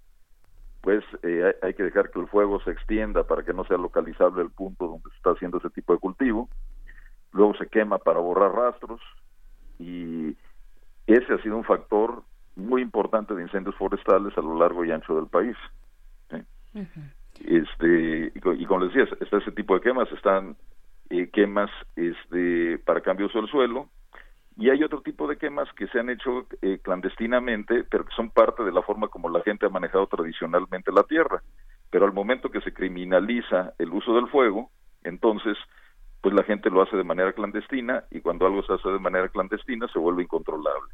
pues 0.82 1.02
eh, 1.22 1.56
hay, 1.62 1.72
que 1.72 1.82
dejar 1.82 2.10
que 2.10 2.20
el 2.20 2.28
fuego 2.28 2.60
se 2.60 2.72
extienda 2.72 3.24
para 3.24 3.42
que 3.42 3.54
no 3.54 3.64
sea 3.64 3.78
localizable 3.78 4.42
el 4.42 4.50
punto 4.50 4.86
donde 4.86 5.08
se 5.08 5.16
está 5.16 5.30
haciendo 5.30 5.58
ese 5.58 5.70
tipo 5.70 5.94
de 5.94 5.98
cultivo. 5.98 6.50
Luego 7.32 7.54
se 7.54 7.68
quema 7.68 7.96
para 7.96 8.20
borrar 8.20 8.52
rastros 8.52 9.00
y 9.78 10.36
ese 11.06 11.32
ha 11.32 11.42
sido 11.42 11.56
un 11.56 11.64
factor 11.64 12.22
muy 12.54 12.82
importante 12.82 13.34
de 13.34 13.42
incendios 13.42 13.74
forestales 13.76 14.36
a 14.36 14.42
lo 14.42 14.58
largo 14.58 14.84
y 14.84 14.92
ancho 14.92 15.16
del 15.16 15.26
país. 15.26 15.56
Este 17.46 18.30
y, 18.34 18.66
como 18.66 18.84
les 18.84 18.94
decía, 18.94 19.16
está 19.20 19.38
ese 19.38 19.52
tipo 19.52 19.74
de 19.74 19.80
quemas 19.80 20.12
están 20.12 20.54
eh, 21.10 21.30
quemas 21.32 21.70
este, 21.96 22.78
para 22.78 23.00
cambios 23.00 23.32
del 23.32 23.48
suelo, 23.48 23.88
y 24.56 24.70
hay 24.70 24.84
otro 24.84 25.02
tipo 25.02 25.26
de 25.26 25.36
quemas 25.36 25.68
que 25.76 25.88
se 25.88 25.98
han 25.98 26.10
hecho 26.10 26.46
eh, 26.62 26.78
clandestinamente, 26.82 27.84
pero 27.84 28.04
que 28.04 28.14
son 28.14 28.30
parte 28.30 28.62
de 28.62 28.70
la 28.70 28.82
forma 28.82 29.08
como 29.08 29.28
la 29.28 29.42
gente 29.42 29.66
ha 29.66 29.68
manejado 29.68 30.06
tradicionalmente 30.06 30.92
la 30.92 31.02
tierra. 31.02 31.42
Pero 31.90 32.04
al 32.06 32.12
momento 32.12 32.50
que 32.50 32.60
se 32.60 32.72
criminaliza 32.72 33.74
el 33.78 33.90
uso 33.90 34.14
del 34.14 34.28
fuego, 34.28 34.70
entonces, 35.02 35.56
pues 36.20 36.34
la 36.34 36.44
gente 36.44 36.70
lo 36.70 36.82
hace 36.82 36.96
de 36.96 37.02
manera 37.02 37.32
clandestina 37.32 38.04
y 38.10 38.20
cuando 38.20 38.46
algo 38.46 38.62
se 38.62 38.74
hace 38.74 38.88
de 38.90 38.98
manera 39.00 39.28
clandestina 39.28 39.88
se 39.92 39.98
vuelve 39.98 40.22
incontrolable. 40.22 40.92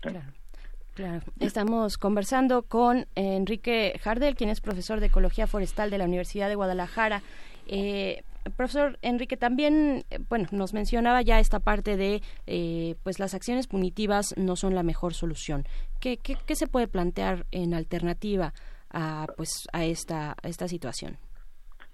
Claro. 0.00 1.20
Estamos 1.40 1.98
conversando 1.98 2.62
con 2.62 3.06
Enrique 3.16 4.00
Jardel, 4.02 4.34
quien 4.34 4.50
es 4.50 4.60
profesor 4.60 4.98
de 4.98 5.06
Ecología 5.06 5.46
Forestal 5.46 5.90
de 5.90 5.98
la 5.98 6.06
Universidad 6.06 6.48
de 6.48 6.54
Guadalajara. 6.54 7.22
Eh, 7.66 8.22
profesor 8.50 8.98
Enrique, 9.02 9.36
también, 9.36 10.04
eh, 10.10 10.18
bueno, 10.28 10.46
nos 10.52 10.74
mencionaba 10.74 11.22
ya 11.22 11.38
esta 11.38 11.60
parte 11.60 11.96
de, 11.96 12.22
eh, 12.46 12.96
pues 13.02 13.18
las 13.18 13.34
acciones 13.34 13.66
punitivas 13.66 14.34
no 14.36 14.56
son 14.56 14.74
la 14.74 14.82
mejor 14.82 15.14
solución. 15.14 15.64
¿Qué, 16.00 16.18
se 16.54 16.66
puede 16.66 16.88
plantear 16.88 17.46
en 17.50 17.74
alternativa 17.74 18.52
a, 18.90 19.26
pues, 19.36 19.66
a 19.72 19.84
esta, 19.84 20.32
a 20.32 20.48
esta 20.48 20.68
situación? 20.68 21.18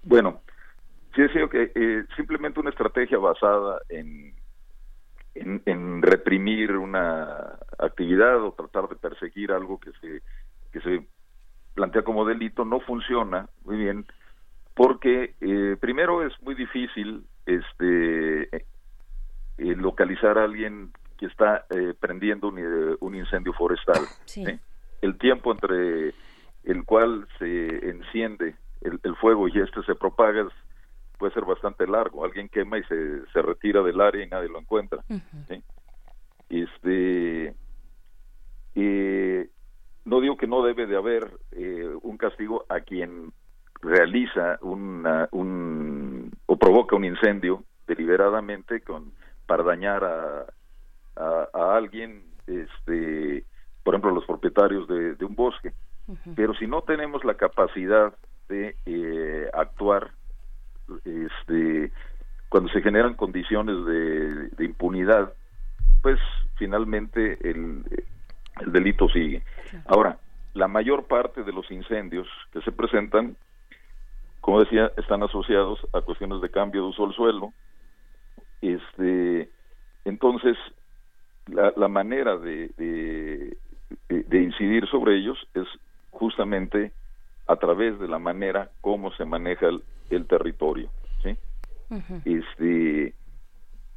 Bueno, 0.03 0.43
sí 1.15 1.23
decía 1.23 1.49
que 1.49 1.73
eh, 1.75 2.05
simplemente 2.17 2.61
una 2.61 2.71
estrategia 2.71 3.19
basada 3.19 3.81
en, 3.89 4.35
en, 5.35 5.63
en, 5.67 6.03
reprimir 6.03 6.77
una 6.77 7.59
actividad 7.79 8.43
o 8.43 8.53
tratar 8.53 8.89
de 8.89 8.97
perseguir 8.97 9.53
algo 9.53 9.79
que 9.79 9.93
se, 10.01 10.23
que 10.73 10.81
se 10.81 11.07
plantea 11.75 12.03
como 12.03 12.27
delito 12.27 12.65
no 12.65 12.81
funciona 12.81 13.49
muy 13.65 13.77
bien 13.77 14.07
porque 14.75 15.35
eh, 15.41 15.77
primero 15.81 16.27
es 16.27 16.33
muy 16.43 16.55
difícil 16.55 17.25
este 17.47 18.43
eh, 18.55 18.65
localizar 19.59 20.39
a 20.39 20.45
alguien 20.45 20.93
que 21.19 21.27
está 21.27 21.67
eh, 21.71 21.95
prendiendo 21.99 22.49
un, 22.49 23.15
incendio 23.15 23.53
forestal. 23.53 24.03
El 25.01 25.19
tiempo 25.19 25.53
entre 25.53 26.15
el 26.65 26.85
cual 26.85 27.27
se 27.39 27.89
enciende 27.89 28.57
el, 28.81 29.17
fuego 29.17 29.49
y 29.49 29.59
este 29.61 29.83
se 29.83 29.95
propaga 29.95 30.49
puede 31.19 31.35
ser 31.35 31.45
bastante 31.45 31.87
largo. 31.87 32.25
Alguien 32.25 32.49
quema 32.49 32.79
y 32.79 32.85
se, 32.85 33.27
se 33.33 33.43
retira 33.43 33.83
del 33.83 34.01
área 34.01 34.25
y 34.25 34.29
nadie 34.29 34.49
lo 34.49 34.59
encuentra. 34.59 35.05
Este 36.49 37.55
no 40.05 40.21
digo 40.21 40.37
que 40.37 40.47
no 40.47 40.63
debe 40.63 40.87
de 40.87 40.97
haber 40.97 41.31
eh, 41.53 41.91
un 42.03 42.17
castigo 42.17 42.65
a 42.69 42.81
quien 42.81 43.33
realiza 43.83 44.59
una, 44.63 45.29
un 45.33 46.31
o 46.47 46.57
provoca 46.57 46.97
un 46.97 47.05
incendio 47.05 47.65
deliberadamente 47.87 48.81
con 48.81 49.13
para 49.47 49.65
dañar 49.65 50.05
a, 50.05 50.47
a, 51.17 51.77
alguien 51.77 52.23
este 52.47 53.45
por 53.83 53.95
ejemplo 53.95 54.13
los 54.13 54.25
propietarios 54.25 54.87
de, 54.89 55.25
un 55.25 55.35
bosque. 55.35 55.73
Pero 56.37 56.55
si 56.55 56.67
no 56.67 56.83
tenemos 56.83 57.25
la 57.25 57.35
capacidad 57.35 58.15
de 58.49 58.77
eh, 58.87 59.51
actuar 59.53 60.11
este 61.05 61.93
cuando 62.49 62.71
se 62.71 62.83
generan 62.83 63.15
condiciones 63.15 63.85
de, 63.87 64.49
de 64.49 64.65
impunidad 64.65 65.33
pues 66.03 66.21
finalmente 66.57 67.39
el, 67.49 67.85
el 68.61 68.73
delito 68.73 69.09
sigue. 69.09 69.43
Ahora 69.87 70.19
la 70.55 70.69
mayor 70.69 71.07
parte 71.07 71.43
de 71.43 71.53
los 71.53 71.69
incendios 71.71 72.29
que 72.53 72.61
se 72.61 72.71
presentan 72.73 73.37
como 74.43 74.59
decía, 74.61 74.91
están 74.97 75.23
asociados 75.23 75.79
a 75.93 76.01
cuestiones 76.01 76.43
de 76.43 76.51
cambio 76.51 76.83
de 76.83 76.89
uso 76.89 77.07
del 77.07 77.15
suelo. 77.15 77.53
Este, 78.61 79.49
entonces, 80.05 80.57
la, 81.47 81.89
manera 81.89 82.37
de, 82.37 82.69
de, 84.09 84.43
incidir 84.43 84.87
sobre 84.89 85.17
ellos 85.17 85.39
es 85.55 85.67
justamente 86.11 86.93
a 87.47 87.55
través 87.57 87.99
de 88.01 88.09
la 88.09 88.19
manera 88.19 88.71
como 88.81 89.13
se 89.13 89.25
maneja 89.25 89.69
el, 90.11 90.27
territorio. 90.27 90.91
¿sí? 91.23 91.37
este, 92.25 93.15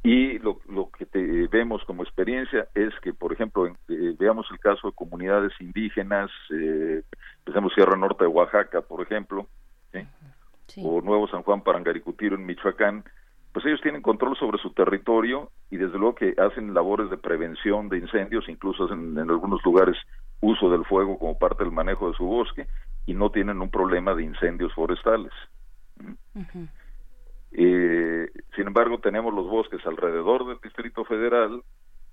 y 0.04 0.38
lo, 0.38 0.60
lo 0.68 0.90
que 0.90 1.06
te, 1.06 1.48
vemos 1.48 1.82
como 1.86 2.04
experiencia 2.04 2.68
es 2.72 2.94
que, 3.02 3.12
por 3.12 3.32
ejemplo, 3.32 3.66
eh, 3.66 4.14
veamos 4.16 4.46
el 4.52 4.60
caso 4.60 4.86
de 4.86 4.94
comunidades 4.94 5.52
indígenas, 5.58 6.30
eh, 6.50 7.02
pensemos 7.42 7.72
Sierra 7.74 7.96
Norte 7.96 8.22
de 8.22 8.28
Oaxaca, 8.28 8.80
por 8.82 9.02
ejemplo, 9.02 9.48
¿sí? 9.92 10.06
O 10.82 11.00
Nuevo 11.00 11.28
San 11.28 11.42
Juan 11.42 11.62
Parangaricutiro 11.62 12.36
en 12.36 12.46
Michoacán, 12.46 13.04
pues 13.52 13.64
ellos 13.66 13.80
tienen 13.80 14.02
control 14.02 14.36
sobre 14.36 14.58
su 14.58 14.70
territorio 14.70 15.50
y 15.70 15.78
desde 15.78 15.98
luego 15.98 16.14
que 16.14 16.34
hacen 16.38 16.74
labores 16.74 17.08
de 17.08 17.16
prevención 17.16 17.88
de 17.88 17.98
incendios, 17.98 18.48
incluso 18.48 18.84
hacen 18.84 19.16
en 19.16 19.30
algunos 19.30 19.64
lugares 19.64 19.96
uso 20.40 20.68
del 20.70 20.84
fuego 20.84 21.18
como 21.18 21.38
parte 21.38 21.64
del 21.64 21.72
manejo 21.72 22.10
de 22.10 22.16
su 22.16 22.24
bosque 22.24 22.66
y 23.06 23.14
no 23.14 23.30
tienen 23.30 23.62
un 23.62 23.70
problema 23.70 24.14
de 24.14 24.24
incendios 24.24 24.74
forestales. 24.74 25.32
Eh, 27.52 28.30
sin 28.54 28.66
embargo, 28.66 28.98
tenemos 28.98 29.32
los 29.32 29.48
bosques 29.48 29.80
alrededor 29.86 30.46
del 30.46 30.58
Distrito 30.62 31.04
Federal 31.04 31.62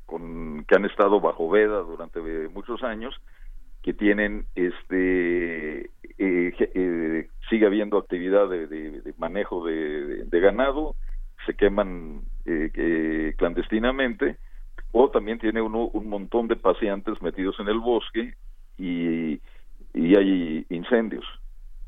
con, 0.06 0.64
que 0.66 0.76
han 0.76 0.86
estado 0.86 1.20
bajo 1.20 1.50
veda 1.50 1.80
durante 1.80 2.22
muchos 2.50 2.84
años 2.84 3.14
que 3.84 3.94
tienen 3.94 4.48
este 4.56 5.82
eh, 5.82 5.90
eh, 6.18 7.28
sigue 7.50 7.66
habiendo 7.66 7.98
actividad 7.98 8.50
de, 8.50 9.14
manejo 9.18 9.66
de, 9.66 10.40
ganado 10.40 10.96
se 11.46 11.54
queman 11.54 12.22
eh, 12.46 13.34
clandestinamente 13.38 14.38
o 14.94 15.10
también 15.10 15.38
tiene 15.38 15.62
uno 15.62 15.88
un 15.88 16.08
montón 16.08 16.48
de 16.48 16.56
paseantes 16.56 17.22
metidos 17.22 17.60
en 17.60 17.68
el 17.68 17.80
bosque 17.80 18.34
y, 18.78 19.42
y 19.94 20.18
hay 20.18 20.66
incendios 20.70 21.26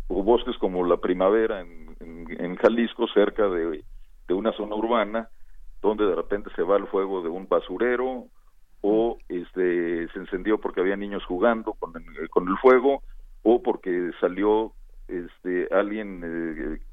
o 0.09 0.21
bosques 0.21 0.57
como 0.57 0.85
la 0.85 0.97
primavera 0.97 1.61
en, 1.61 1.95
en 1.99 2.55
Jalisco 2.57 3.07
cerca 3.07 3.47
de 3.47 4.33
una 4.33 4.51
zona 4.51 4.75
urbana 4.75 5.29
donde 5.81 6.05
de 6.05 6.15
repente 6.15 6.49
se 6.55 6.63
va 6.63 6.75
el 6.75 6.87
fuego 6.87 7.21
de 7.21 7.29
un 7.29 7.47
basurero 7.47 8.25
o 8.87 9.17
este 9.29 10.07
se 10.09 10.19
encendió 10.19 10.59
porque 10.59 10.79
había 10.79 10.95
niños 10.95 11.25
jugando 11.25 11.73
con, 11.73 11.91
con 12.29 12.47
el 12.47 12.55
fuego 12.57 13.01
o 13.41 13.63
porque 13.63 14.11
salió 14.19 14.73
este 15.07 15.67
alguien 15.71 16.21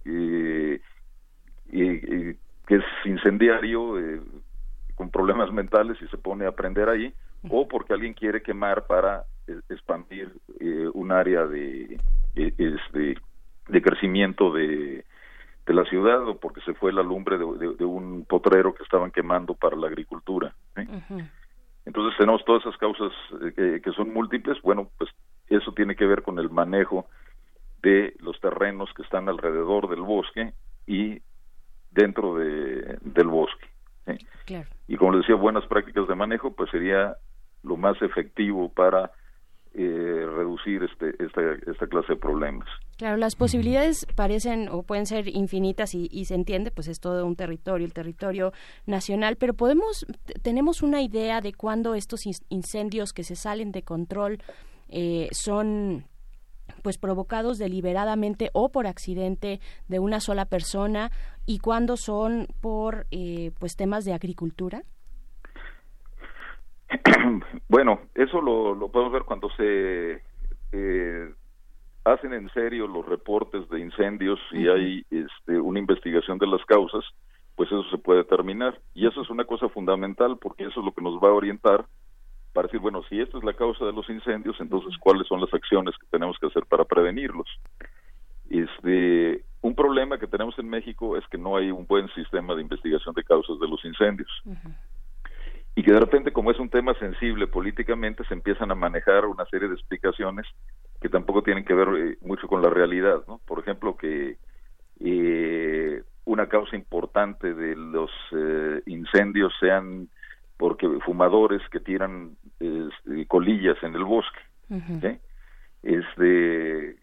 eh, 0.06 0.80
que 2.66 2.74
es 2.74 2.84
incendiario 3.04 3.98
eh, 4.00 4.22
con 4.94 5.10
problemas 5.10 5.52
mentales 5.52 6.00
y 6.00 6.08
se 6.08 6.16
pone 6.16 6.46
a 6.46 6.52
prender 6.52 6.88
ahí 6.88 7.12
o 7.50 7.68
porque 7.68 7.92
alguien 7.92 8.14
quiere 8.14 8.40
quemar 8.40 8.86
para 8.86 9.24
eh, 9.46 9.60
expandir 9.68 10.32
un 10.94 11.12
área 11.12 11.44
de 11.44 12.00
este 12.34 13.18
de 13.68 13.82
crecimiento 13.82 14.50
de, 14.50 15.04
de 15.66 15.74
la 15.74 15.84
ciudad 15.84 16.26
o 16.26 16.38
porque 16.38 16.62
se 16.62 16.72
fue 16.72 16.90
la 16.90 17.02
lumbre 17.02 17.36
de, 17.36 17.84
un 17.84 18.24
potrero 18.24 18.74
que 18.74 18.82
estaban 18.82 19.10
quemando 19.10 19.52
para 19.52 19.76
la 19.76 19.88
agricultura 19.88 20.54
entonces 21.84 22.16
tenemos 22.16 22.44
todas 22.44 22.62
esas 22.62 22.76
causas 22.78 23.12
eh, 23.56 23.80
que, 23.82 23.92
son 23.92 24.12
múltiples. 24.12 24.60
Bueno, 24.62 24.90
pues 24.98 25.10
eso 25.48 25.72
tiene 25.72 25.96
que 25.96 26.06
ver 26.06 26.22
con 26.22 26.38
el 26.38 26.50
manejo 26.50 27.06
de 27.82 28.14
los 28.20 28.40
terrenos 28.40 28.90
que 28.94 29.02
están 29.02 29.28
alrededor 29.28 29.88
del 29.88 30.02
bosque 30.02 30.52
y 30.86 31.20
dentro 31.90 32.36
de, 32.36 32.98
del 33.00 33.26
bosque. 33.26 33.66
Y 34.88 34.96
como 34.96 35.12
les 35.12 35.22
decía, 35.22 35.34
buenas 35.36 35.66
prácticas 35.66 36.06
de 36.06 36.14
manejo, 36.14 36.52
pues 36.52 36.70
sería 36.70 37.16
lo 37.62 37.76
más 37.76 38.00
efectivo 38.02 38.72
para 38.72 39.12
eh, 39.74 40.26
reducir 40.36 40.82
este, 40.82 41.10
esta, 41.24 41.40
esta 41.66 41.86
clase 41.86 42.12
de 42.12 42.18
problemas. 42.18 42.68
Claro, 42.98 43.16
las 43.16 43.36
posibilidades 43.36 44.06
parecen 44.14 44.68
o 44.68 44.82
pueden 44.82 45.06
ser 45.06 45.28
infinitas 45.28 45.94
y, 45.94 46.24
se 46.24 46.34
entiende, 46.34 46.70
pues 46.70 46.88
es 46.88 47.00
todo 47.00 47.24
un 47.26 47.36
territorio, 47.36 47.86
el 47.86 47.92
territorio 47.92 48.52
nacional, 48.86 49.36
pero 49.36 49.54
podemos, 49.54 50.06
tenemos 50.42 50.82
una 50.82 51.00
idea 51.00 51.40
de 51.40 51.52
cuándo 51.54 51.94
estos 51.94 52.26
incendios 52.48 53.12
que 53.12 53.24
se 53.24 53.34
salen 53.34 53.72
de 53.72 53.82
control 53.82 54.38
eh, 54.88 55.28
son 55.32 56.04
pues 56.82 56.98
provocados 56.98 57.58
deliberadamente 57.58 58.50
o 58.52 58.70
por 58.70 58.86
accidente 58.86 59.60
de 59.88 59.98
una 59.98 60.20
sola 60.20 60.44
persona 60.44 61.10
y 61.46 61.58
cuándo 61.58 61.96
son 61.96 62.46
por 62.60 63.06
eh, 63.10 63.52
pues 63.58 63.76
temas 63.76 64.04
de 64.04 64.12
agricultura. 64.12 64.84
Bueno, 67.68 68.00
eso 68.14 68.40
lo, 68.40 68.74
lo 68.74 68.88
podemos 68.88 69.12
ver 69.12 69.22
cuando 69.22 69.48
se 69.50 70.22
eh, 70.72 71.34
hacen 72.04 72.32
en 72.32 72.50
serio 72.50 72.86
los 72.86 73.06
reportes 73.06 73.68
de 73.70 73.80
incendios 73.80 74.38
y 74.52 74.68
hay 74.68 75.06
este, 75.10 75.58
una 75.60 75.78
investigación 75.78 76.38
de 76.38 76.46
las 76.46 76.64
causas, 76.64 77.04
pues 77.56 77.68
eso 77.68 77.84
se 77.90 77.98
puede 77.98 78.20
determinar. 78.20 78.78
Y 78.94 79.06
eso 79.06 79.22
es 79.22 79.30
una 79.30 79.44
cosa 79.44 79.68
fundamental 79.68 80.38
porque 80.40 80.64
eso 80.64 80.80
es 80.80 80.86
lo 80.86 80.92
que 80.92 81.02
nos 81.02 81.22
va 81.22 81.28
a 81.28 81.34
orientar 81.34 81.86
para 82.52 82.66
decir, 82.66 82.80
bueno, 82.80 83.02
si 83.08 83.18
esta 83.18 83.38
es 83.38 83.44
la 83.44 83.54
causa 83.54 83.86
de 83.86 83.92
los 83.92 84.08
incendios, 84.10 84.56
entonces 84.60 84.94
cuáles 84.98 85.26
son 85.26 85.40
las 85.40 85.52
acciones 85.54 85.96
que 85.98 86.06
tenemos 86.10 86.36
que 86.38 86.48
hacer 86.48 86.66
para 86.66 86.84
prevenirlos. 86.84 87.48
Este, 88.50 89.42
un 89.62 89.74
problema 89.74 90.18
que 90.18 90.26
tenemos 90.26 90.58
en 90.58 90.68
México 90.68 91.16
es 91.16 91.26
que 91.28 91.38
no 91.38 91.56
hay 91.56 91.70
un 91.70 91.86
buen 91.86 92.08
sistema 92.08 92.54
de 92.54 92.60
investigación 92.60 93.14
de 93.14 93.24
causas 93.24 93.58
de 93.58 93.68
los 93.68 93.82
incendios 93.84 94.28
y 95.74 95.82
que 95.82 95.92
de 95.92 96.00
repente 96.00 96.32
como 96.32 96.50
es 96.50 96.58
un 96.58 96.68
tema 96.68 96.94
sensible 96.94 97.46
políticamente 97.46 98.24
se 98.24 98.34
empiezan 98.34 98.70
a 98.70 98.74
manejar 98.74 99.24
una 99.24 99.46
serie 99.46 99.68
de 99.68 99.74
explicaciones 99.74 100.46
que 101.00 101.08
tampoco 101.08 101.42
tienen 101.42 101.64
que 101.64 101.74
ver 101.74 101.88
eh, 101.96 102.18
mucho 102.20 102.46
con 102.46 102.62
la 102.62 102.70
realidad, 102.70 103.22
¿no? 103.26 103.40
Por 103.46 103.60
ejemplo 103.60 103.96
que 103.96 104.36
eh, 105.00 106.02
una 106.24 106.48
causa 106.48 106.76
importante 106.76 107.54
de 107.54 107.74
los 107.74 108.10
eh, 108.32 108.82
incendios 108.86 109.52
sean 109.58 110.08
porque 110.58 110.86
fumadores 111.04 111.62
que 111.70 111.80
tiran 111.80 112.36
este, 112.60 113.26
colillas 113.26 113.76
en 113.82 113.94
el 113.94 114.04
bosque, 114.04 114.38
este 115.82 116.96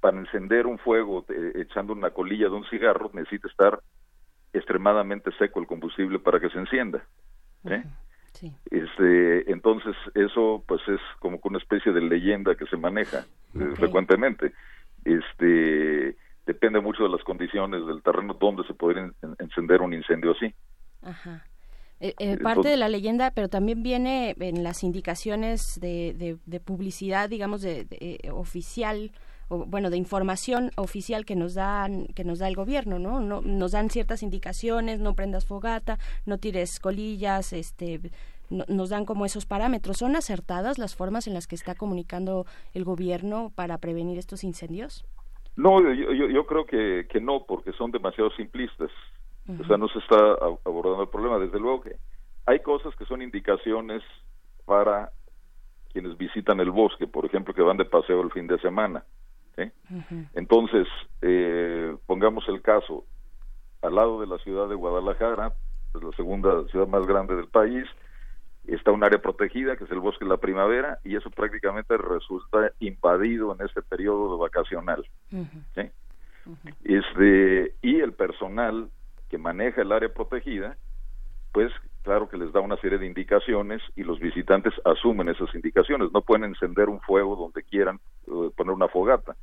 para 0.00 0.18
encender 0.18 0.66
un 0.66 0.78
fuego 0.78 1.24
echando 1.54 1.92
una 1.92 2.10
colilla 2.10 2.48
de 2.48 2.54
un 2.54 2.64
cigarro 2.66 3.10
necesita 3.14 3.48
estar 3.48 3.80
extremadamente 4.52 5.30
seco 5.38 5.58
el 5.58 5.66
combustible 5.66 6.18
para 6.18 6.38
que 6.38 6.50
se 6.50 6.58
encienda. 6.58 7.02
¿Eh? 8.42 8.52
Este, 8.70 9.50
entonces 9.50 9.94
eso 10.14 10.62
pues 10.66 10.80
es 10.88 11.00
como 11.18 11.38
una 11.44 11.58
especie 11.58 11.92
de 11.92 12.00
leyenda 12.00 12.54
que 12.54 12.66
se 12.66 12.76
maneja 12.76 13.26
eh, 13.54 13.72
frecuentemente. 13.76 14.52
Este, 15.04 16.16
depende 16.46 16.80
mucho 16.80 17.04
de 17.04 17.10
las 17.10 17.22
condiciones 17.22 17.86
del 17.86 18.02
terreno 18.02 18.34
donde 18.34 18.64
se 18.66 18.74
podría 18.74 19.10
encender 19.38 19.80
un 19.82 19.94
incendio 19.94 20.32
así. 20.32 20.54
Ajá. 21.02 21.44
Eh, 22.00 22.14
eh, 22.20 22.36
parte 22.36 22.68
de 22.68 22.76
la 22.76 22.88
leyenda, 22.88 23.32
pero 23.32 23.48
también 23.48 23.82
viene 23.82 24.36
en 24.38 24.62
las 24.62 24.84
indicaciones 24.84 25.80
de, 25.80 26.38
de, 26.46 26.60
publicidad, 26.60 27.28
digamos, 27.28 27.60
de, 27.60 28.18
oficial, 28.32 29.10
o, 29.48 29.64
bueno, 29.66 29.90
de 29.90 29.96
información 29.96 30.70
oficial 30.76 31.24
que 31.24 31.36
nos 31.36 31.54
dan, 31.54 32.06
que 32.14 32.24
nos 32.24 32.38
da 32.38 32.48
el 32.48 32.56
gobierno, 32.56 32.98
¿no? 32.98 33.20
¿no? 33.20 33.40
Nos 33.40 33.72
dan 33.72 33.90
ciertas 33.90 34.22
indicaciones, 34.22 35.00
no 35.00 35.14
prendas 35.14 35.46
fogata, 35.46 35.98
no 36.26 36.38
tires 36.38 36.80
colillas, 36.80 37.52
este, 37.52 38.00
nos 38.50 38.90
dan 38.90 39.04
como 39.04 39.24
esos 39.24 39.46
parámetros. 39.46 39.98
¿Son 39.98 40.16
acertadas 40.16 40.78
las 40.78 40.94
formas 40.94 41.26
en 41.26 41.34
las 41.34 41.46
que 41.46 41.54
está 41.54 41.74
comunicando 41.74 42.46
el 42.74 42.84
gobierno 42.84 43.52
para 43.54 43.78
prevenir 43.78 44.18
estos 44.18 44.44
incendios? 44.44 45.04
No, 45.56 45.80
yo, 45.92 46.12
yo, 46.12 46.46
creo 46.46 46.66
que, 46.66 47.06
que, 47.10 47.20
no, 47.20 47.44
porque 47.44 47.72
son 47.72 47.90
demasiado 47.90 48.30
simplistas. 48.30 48.90
O 49.60 49.64
sea, 49.66 49.78
no 49.78 49.88
se 49.88 49.98
está 49.98 50.16
abordando 50.64 51.02
el 51.02 51.08
problema. 51.08 51.38
Desde 51.38 51.58
luego 51.58 51.80
que 51.80 51.96
hay 52.46 52.60
cosas 52.60 52.94
que 52.96 53.06
son 53.06 53.22
indicaciones 53.22 54.02
para 54.66 55.10
quienes 55.92 56.16
visitan 56.16 56.60
el 56.60 56.70
bosque, 56.70 57.06
por 57.06 57.24
ejemplo, 57.24 57.54
que 57.54 57.62
van 57.62 57.78
de 57.78 57.86
paseo 57.86 58.20
el 58.20 58.30
fin 58.30 58.46
de 58.46 58.58
semana. 58.60 59.04
Entonces, 60.34 60.86
eh, 61.22 61.96
pongamos 62.06 62.48
el 62.48 62.62
caso, 62.62 63.04
al 63.82 63.94
lado 63.94 64.20
de 64.20 64.26
la 64.26 64.38
ciudad 64.38 64.68
de 64.68 64.74
Guadalajara, 64.74 65.52
es 65.94 66.02
la 66.02 66.12
segunda 66.12 66.64
ciudad 66.68 66.86
más 66.86 67.06
grande 67.06 67.34
del 67.36 67.48
país, 67.48 67.86
está 68.66 68.92
un 68.92 69.02
área 69.02 69.20
protegida 69.20 69.76
que 69.76 69.84
es 69.84 69.90
el 69.90 70.00
bosque 70.00 70.24
de 70.24 70.30
la 70.30 70.36
primavera 70.36 70.98
y 71.04 71.16
eso 71.16 71.30
prácticamente 71.30 71.96
resulta 71.96 72.72
invadido 72.80 73.54
en 73.54 73.66
este 73.66 73.82
periodo 73.82 74.36
vacacional. 74.38 75.04
este, 76.84 77.74
y 77.82 78.00
el 78.00 78.12
personal 78.12 78.90
que 79.28 79.38
maneja 79.38 79.82
el 79.82 79.92
área 79.92 80.12
protegida, 80.12 80.76
pues 81.52 81.72
claro 82.08 82.26
que 82.26 82.38
les 82.38 82.50
da 82.54 82.60
una 82.60 82.78
serie 82.78 82.96
de 82.96 83.04
indicaciones 83.04 83.82
y 83.94 84.02
los 84.02 84.18
visitantes 84.18 84.72
asumen 84.86 85.28
esas 85.28 85.54
indicaciones. 85.54 86.10
No 86.10 86.22
pueden 86.22 86.44
encender 86.44 86.88
un 86.88 87.02
fuego 87.02 87.36
donde 87.36 87.62
quieran, 87.62 88.00
eh, 88.26 88.50
poner 88.56 88.72
una 88.72 88.88
fogata. 88.88 89.36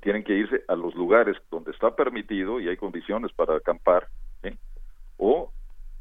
Tienen 0.00 0.24
que 0.24 0.32
irse 0.32 0.64
a 0.66 0.74
los 0.74 0.94
lugares 0.94 1.36
donde 1.50 1.72
está 1.72 1.94
permitido 1.94 2.58
y 2.58 2.68
hay 2.68 2.78
condiciones 2.78 3.32
para 3.32 3.56
acampar, 3.56 4.08
o 5.18 5.52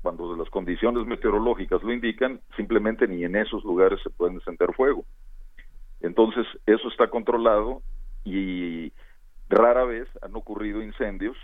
cuando 0.02 0.38
las 0.38 0.49
condiciones 0.49 1.06
meteorológicas 1.06 1.84
lo 1.84 1.91
indican, 1.91 2.39
simplemente 2.56 3.06
ni 3.06 3.26
en 3.26 3.35
esos 3.35 3.61
lugares 3.65 3.99
se 4.03 4.10
pueden 4.10 4.35
encender 4.35 4.73
fuego. 4.73 5.03
Entonces, 5.99 6.45
eso 6.65 6.88
está 6.88 7.10
controlado 7.10 7.81
y 8.23 8.94
rara 9.49 9.84
vez 9.84 10.07
han 10.22 10.34
ocurrido 10.34 10.81
incendios 10.81 11.35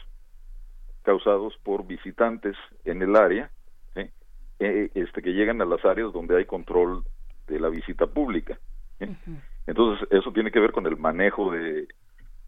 causados 1.02 1.58
por 1.64 1.86
visitantes 1.86 2.56
en 2.86 3.02
el 3.02 3.18
área, 3.18 3.52
eh, 4.66 4.92
este, 4.96 5.22
que 5.22 5.34
llegan 5.34 5.62
a 5.62 5.66
las 5.66 5.84
áreas 5.86 6.12
donde 6.14 6.38
hay 6.38 6.46
control 6.46 7.04
de 7.48 7.60
la 7.60 7.70
visita 7.70 8.08
pública. 8.08 8.60
Entonces, 9.68 10.08
eso 10.12 10.32
tiene 10.32 10.52
que 10.52 10.60
ver 10.60 10.72
con 10.72 10.86
el 10.86 10.98
manejo 10.98 11.52
de, 11.52 11.88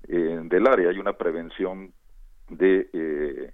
eh, 0.07 0.39
del 0.43 0.67
área. 0.67 0.89
Hay 0.89 0.97
una 0.99 1.13
prevención 1.13 1.93
de, 2.49 2.89
eh, 2.93 3.51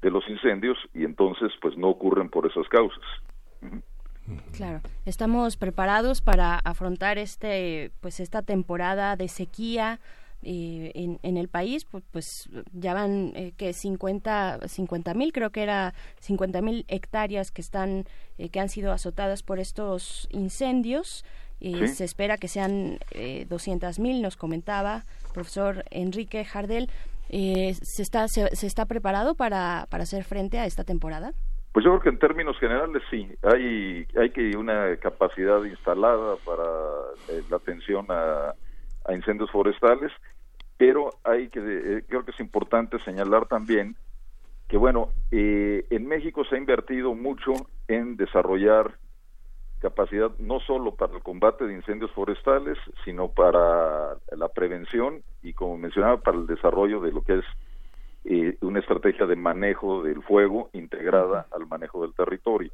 de 0.00 0.10
los 0.10 0.28
incendios 0.28 0.78
y 0.94 1.04
entonces, 1.04 1.52
pues, 1.60 1.76
no 1.76 1.88
ocurren 1.88 2.28
por 2.28 2.46
esas 2.46 2.68
causas. 2.68 3.04
Claro, 4.56 4.80
estamos 5.04 5.56
preparados 5.56 6.22
para 6.22 6.56
afrontar 6.58 7.18
este, 7.18 7.90
pues, 8.00 8.20
esta 8.20 8.42
temporada 8.42 9.16
de 9.16 9.28
sequía 9.28 10.00
eh, 10.42 10.92
en, 10.94 11.18
en, 11.22 11.36
el 11.36 11.48
país, 11.48 11.84
pues, 11.84 12.04
pues 12.10 12.48
ya 12.72 12.94
van 12.94 13.32
eh, 13.34 13.52
que 13.56 13.72
50 13.72 14.58
mil, 15.14 15.32
creo 15.32 15.50
que 15.50 15.62
era 15.62 15.94
50 16.20 16.60
mil 16.62 16.84
hectáreas 16.88 17.50
que 17.50 17.60
están 17.60 18.04
eh, 18.38 18.48
que 18.48 18.60
han 18.60 18.68
sido 18.68 18.92
azotadas 18.92 19.42
por 19.42 19.58
estos 19.58 20.28
incendios. 20.30 21.24
Eh, 21.60 21.86
Se 21.86 22.04
espera 22.04 22.38
que 22.38 22.48
sean 22.48 22.98
eh, 23.12 23.46
200 23.48 24.00
mil, 24.00 24.20
nos 24.20 24.36
comentaba 24.36 25.04
profesor 25.32 25.84
Enrique 25.90 26.44
Jardel. 26.44 26.90
Eh, 27.28 27.74
¿se, 27.80 28.02
está, 28.02 28.26
se, 28.28 28.54
se, 28.56 28.66
está 28.66 28.86
preparado 28.86 29.34
para, 29.34 29.86
para 29.90 30.02
hacer 30.02 30.24
frente 30.24 30.58
a 30.58 30.66
esta 30.66 30.84
temporada? 30.84 31.32
Pues 31.72 31.84
yo 31.84 31.92
creo 31.92 32.02
que 32.02 32.08
en 32.10 32.18
términos 32.18 32.58
generales 32.58 33.02
sí, 33.10 33.26
hay, 33.42 34.06
hay 34.20 34.30
que 34.30 34.56
una 34.56 34.94
capacidad 34.98 35.64
instalada 35.64 36.36
para 36.44 36.64
eh, 37.30 37.42
la 37.48 37.56
atención 37.56 38.04
a, 38.10 38.54
a 39.04 39.14
incendios 39.14 39.50
forestales 39.50 40.12
pero 40.76 41.10
hay 41.24 41.48
que 41.48 41.60
eh, 41.60 42.04
creo 42.08 42.24
que 42.24 42.32
es 42.32 42.40
importante 42.40 42.98
señalar 43.00 43.46
también 43.46 43.96
que 44.68 44.76
bueno 44.76 45.10
eh, 45.30 45.86
en 45.90 46.06
México 46.06 46.44
se 46.44 46.56
ha 46.56 46.58
invertido 46.58 47.14
mucho 47.14 47.52
en 47.88 48.16
desarrollar 48.16 48.94
capacidad 49.80 50.30
no 50.38 50.60
solo 50.60 50.94
para 50.94 51.14
el 51.14 51.22
combate 51.22 51.66
de 51.66 51.74
incendios 51.74 52.10
forestales 52.12 52.78
sino 53.04 53.28
para 53.28 54.16
la 54.36 54.48
prevención 54.48 55.22
y 55.42 55.52
como 55.52 55.76
mencionaba 55.76 56.18
para 56.18 56.38
el 56.38 56.46
desarrollo 56.46 57.00
de 57.00 57.12
lo 57.12 57.22
que 57.22 57.38
es 57.38 57.44
eh, 58.24 58.56
una 58.60 58.78
estrategia 58.78 59.26
de 59.26 59.34
manejo 59.34 60.04
del 60.04 60.22
fuego 60.22 60.70
integrada 60.72 61.46
al 61.50 61.66
manejo 61.66 62.02
del 62.02 62.14
territorio. 62.14 62.70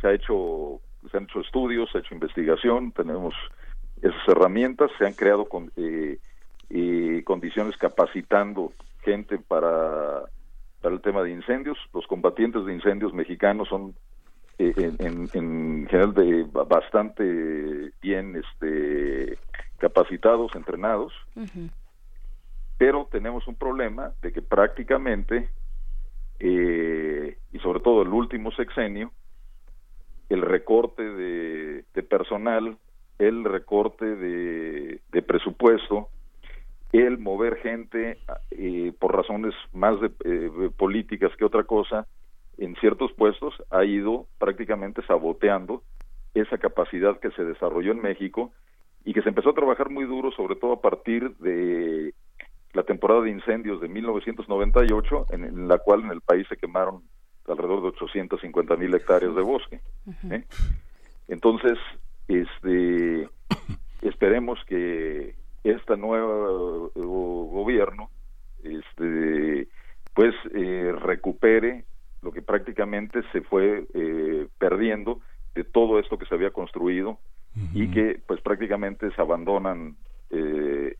Se 0.00 0.08
ha 0.08 0.12
hecho 0.12 0.80
se 1.10 1.16
han 1.16 1.24
hecho 1.24 1.40
estudios 1.40 1.90
se 1.90 1.98
ha 1.98 2.00
hecho 2.02 2.14
investigación 2.14 2.92
tenemos 2.92 3.34
esas 4.02 4.28
herramientas 4.28 4.90
se 4.98 5.06
han 5.06 5.14
creado 5.14 5.46
con 5.46 5.70
eh, 5.76 6.18
condiciones 7.24 7.76
capacitando 7.76 8.72
gente 9.02 9.38
para, 9.38 10.22
para 10.80 10.94
el 10.94 11.00
tema 11.00 11.22
de 11.22 11.30
incendios. 11.30 11.78
Los 11.92 12.06
combatientes 12.06 12.64
de 12.64 12.74
incendios 12.74 13.12
mexicanos 13.12 13.68
son 13.68 13.94
eh, 14.58 14.74
en, 14.98 15.28
en, 15.34 15.86
general 15.88 16.14
de 16.14 16.44
bastante 16.44 17.92
bien 18.02 18.36
este, 18.36 19.38
capacitados, 19.78 20.54
entrenados, 20.56 21.12
uh 21.36 21.42
-huh. 21.42 21.70
pero 22.76 23.08
tenemos 23.10 23.46
un 23.46 23.54
problema 23.54 24.12
de 24.20 24.32
que 24.32 24.42
prácticamente, 24.42 25.48
eh, 26.40 27.38
y 27.52 27.58
sobre 27.60 27.80
todo 27.80 28.02
el 28.02 28.08
último 28.08 28.50
sexenio, 28.50 29.12
el 30.28 30.42
recorte 30.42 31.04
de, 31.04 31.84
de 31.94 32.02
personal, 32.02 32.76
el 33.18 33.44
recorte 33.44 34.04
de, 34.04 35.00
de 35.10 35.22
presupuesto, 35.22 36.08
el 36.92 37.18
mover 37.18 37.56
gente 37.56 38.18
eh, 38.50 38.92
por 38.98 39.14
razones 39.14 39.54
más 39.72 40.00
de, 40.00 40.10
eh, 40.24 40.70
políticas 40.76 41.32
que 41.36 41.44
otra 41.44 41.64
cosa 41.64 42.06
en 42.56 42.74
ciertos 42.76 43.12
puestos 43.12 43.54
ha 43.70 43.84
ido 43.84 44.26
prácticamente 44.38 45.02
saboteando 45.06 45.82
esa 46.34 46.58
capacidad 46.58 47.18
que 47.20 47.30
se 47.32 47.44
desarrolló 47.44 47.92
en 47.92 48.00
México 48.00 48.52
y 49.04 49.12
que 49.12 49.22
se 49.22 49.28
empezó 49.28 49.50
a 49.50 49.54
trabajar 49.54 49.90
muy 49.90 50.04
duro, 50.04 50.30
sobre 50.32 50.56
todo 50.56 50.72
a 50.72 50.80
partir 50.80 51.36
de 51.38 52.14
la 52.72 52.82
temporada 52.82 53.22
de 53.22 53.30
incendios 53.30 53.80
de 53.80 53.88
1998, 53.88 55.26
en, 55.30 55.44
en 55.44 55.68
la 55.68 55.78
cual 55.78 56.02
en 56.02 56.10
el 56.10 56.20
país 56.20 56.46
se 56.48 56.56
quemaron 56.56 57.02
alrededor 57.46 57.82
de 57.82 57.88
850 57.88 58.76
mil 58.76 58.94
hectáreas 58.94 59.34
de 59.34 59.42
bosque. 59.42 59.80
¿eh? 60.30 60.44
Entonces, 61.28 61.78
este, 62.28 63.28
esperemos 64.02 64.58
que 64.66 65.34
este 65.64 65.96
nuevo 65.96 66.90
gobierno 66.94 68.10
este 68.62 69.68
pues 70.14 70.34
eh, 70.54 70.92
recupere 71.00 71.84
lo 72.22 72.32
que 72.32 72.42
prácticamente 72.42 73.22
se 73.32 73.40
fue 73.42 73.86
eh, 73.94 74.48
perdiendo 74.58 75.20
de 75.54 75.64
todo 75.64 75.98
esto 75.98 76.18
que 76.18 76.26
se 76.26 76.34
había 76.34 76.50
construido 76.50 77.10
uh 77.10 77.16
-huh. 77.56 77.70
y 77.74 77.90
que 77.90 78.20
pues 78.26 78.40
prácticamente 78.40 79.10
se 79.12 79.20
abandonan 79.20 79.96
eh, 80.30 80.96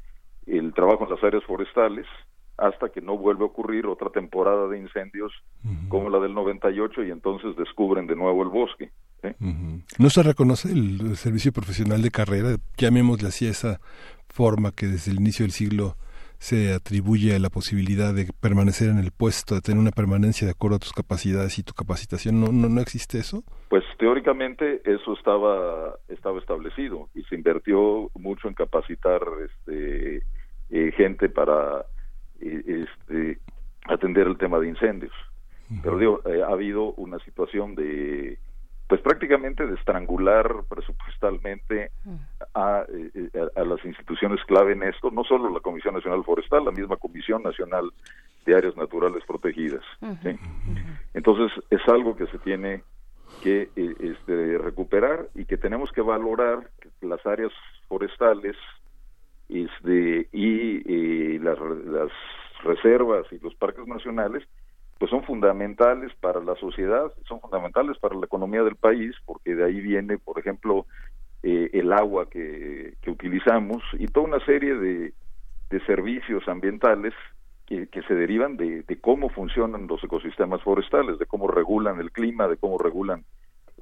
el 0.46 0.72
trabajo 0.72 1.04
en 1.04 1.10
las 1.10 1.24
áreas 1.24 1.44
forestales 1.44 2.06
hasta 2.56 2.88
que 2.88 3.00
no 3.00 3.16
vuelve 3.18 3.42
a 3.42 3.46
ocurrir 3.46 3.86
otra 3.86 4.10
temporada 4.10 4.68
de 4.68 4.78
incendios 4.78 5.32
uh 5.64 5.68
-huh. 5.68 5.88
como 5.88 6.10
la 6.10 6.20
del 6.20 6.34
98 6.34 7.04
y 7.04 7.10
entonces 7.10 7.56
descubren 7.56 8.06
de 8.06 8.16
nuevo 8.16 8.42
el 8.42 8.48
bosque. 8.48 8.90
¿Eh? 9.22 9.34
Uh 9.40 9.46
-huh. 9.46 9.82
¿No 9.98 10.10
se 10.10 10.22
reconoce 10.22 10.72
el 10.72 11.16
servicio 11.16 11.52
profesional 11.52 12.02
de 12.02 12.10
carrera? 12.10 12.56
Llamémosle 12.76 13.28
así 13.28 13.46
esa 13.46 13.80
forma 14.28 14.72
que 14.72 14.86
desde 14.86 15.10
el 15.12 15.18
inicio 15.18 15.44
del 15.44 15.52
siglo 15.52 15.96
se 16.38 16.72
atribuye 16.72 17.34
a 17.34 17.38
la 17.40 17.50
posibilidad 17.50 18.14
de 18.14 18.28
permanecer 18.40 18.90
en 18.90 18.98
el 18.98 19.10
puesto, 19.10 19.56
de 19.56 19.60
tener 19.60 19.80
una 19.80 19.90
permanencia 19.90 20.46
de 20.46 20.52
acuerdo 20.52 20.76
a 20.76 20.78
tus 20.78 20.92
capacidades 20.92 21.58
y 21.58 21.64
tu 21.64 21.74
capacitación. 21.74 22.40
¿No, 22.40 22.52
no, 22.52 22.68
no 22.68 22.80
existe 22.80 23.18
eso? 23.18 23.42
Pues 23.68 23.82
teóricamente 23.98 24.80
eso 24.84 25.14
estaba, 25.14 25.96
estaba 26.08 26.38
establecido 26.38 27.08
y 27.14 27.22
se 27.24 27.34
invirtió 27.34 28.10
mucho 28.14 28.46
en 28.46 28.54
capacitar 28.54 29.20
este, 29.44 30.22
eh, 30.70 30.92
gente 30.96 31.28
para 31.28 31.84
eh, 32.40 32.86
este, 32.86 33.40
atender 33.86 34.28
el 34.28 34.38
tema 34.38 34.60
de 34.60 34.68
incendios. 34.68 35.12
Uh 35.70 35.74
-huh. 35.74 35.80
Pero 35.82 35.98
digo, 35.98 36.22
eh, 36.26 36.42
ha 36.42 36.52
habido 36.52 36.92
una 36.94 37.18
situación 37.24 37.74
de 37.74 38.38
pues 38.88 39.02
prácticamente 39.02 39.66
de 39.66 39.74
estrangular 39.74 40.64
presupuestalmente 40.68 41.90
a, 42.54 42.84
eh, 42.88 43.30
a, 43.56 43.60
a, 43.60 43.64
las 43.64 43.84
instituciones 43.84 44.42
clave 44.46 44.72
en 44.72 44.82
esto, 44.82 45.10
no 45.10 45.24
solo 45.24 45.50
la 45.50 45.60
Comisión 45.60 45.94
Nacional 45.94 46.24
Forestal, 46.24 46.64
la 46.64 46.70
misma 46.70 46.96
Comisión 46.96 47.42
Nacional 47.42 47.90
de 48.46 48.56
Áreas 48.56 48.76
Naturales 48.76 49.22
Protegidas. 49.26 49.84
Uh 50.00 50.06
-huh. 50.06 50.22
¿sí? 50.22 50.40
Entonces 51.12 51.52
es 51.68 51.86
algo 51.86 52.16
que 52.16 52.26
se 52.28 52.38
tiene 52.38 52.82
que 53.42 53.68
eh, 53.76 53.94
este, 54.00 54.58
recuperar 54.58 55.28
y 55.34 55.44
que 55.44 55.58
tenemos 55.58 55.92
que 55.92 56.00
valorar 56.00 56.70
las 57.02 57.24
áreas 57.26 57.52
forestales 57.88 58.56
este, 59.50 60.28
y 60.32 60.82
eh, 60.86 61.38
las, 61.40 61.58
las 61.86 62.10
reservas 62.64 63.26
y 63.32 63.38
los 63.38 63.54
parques 63.54 63.86
nacionales 63.86 64.44
pues 64.98 65.10
son 65.10 65.22
fundamentales 65.22 66.12
para 66.20 66.40
la 66.40 66.56
sociedad, 66.56 67.12
son 67.26 67.40
fundamentales 67.40 67.96
para 67.98 68.16
la 68.16 68.26
economía 68.26 68.64
del 68.64 68.74
país, 68.74 69.14
porque 69.24 69.54
de 69.54 69.64
ahí 69.64 69.80
viene, 69.80 70.18
por 70.18 70.38
ejemplo, 70.38 70.86
eh, 71.44 71.70
el 71.72 71.92
agua 71.92 72.28
que, 72.28 72.94
utilizamos 73.06 73.82
y 73.98 74.06
toda 74.08 74.26
una 74.26 74.44
serie 74.44 74.74
de, 74.74 75.12
servicios 75.86 76.46
ambientales 76.48 77.14
que, 77.66 77.88
se 78.06 78.14
derivan 78.14 78.56
de, 78.56 78.84
cómo 79.00 79.28
funcionan 79.28 79.86
los 79.86 80.02
ecosistemas 80.02 80.62
forestales, 80.62 81.18
de 81.18 81.26
cómo 81.26 81.46
regulan 81.46 82.00
el 82.00 82.10
clima, 82.10 82.48
de 82.48 82.56
cómo 82.56 82.78
regulan 82.78 83.24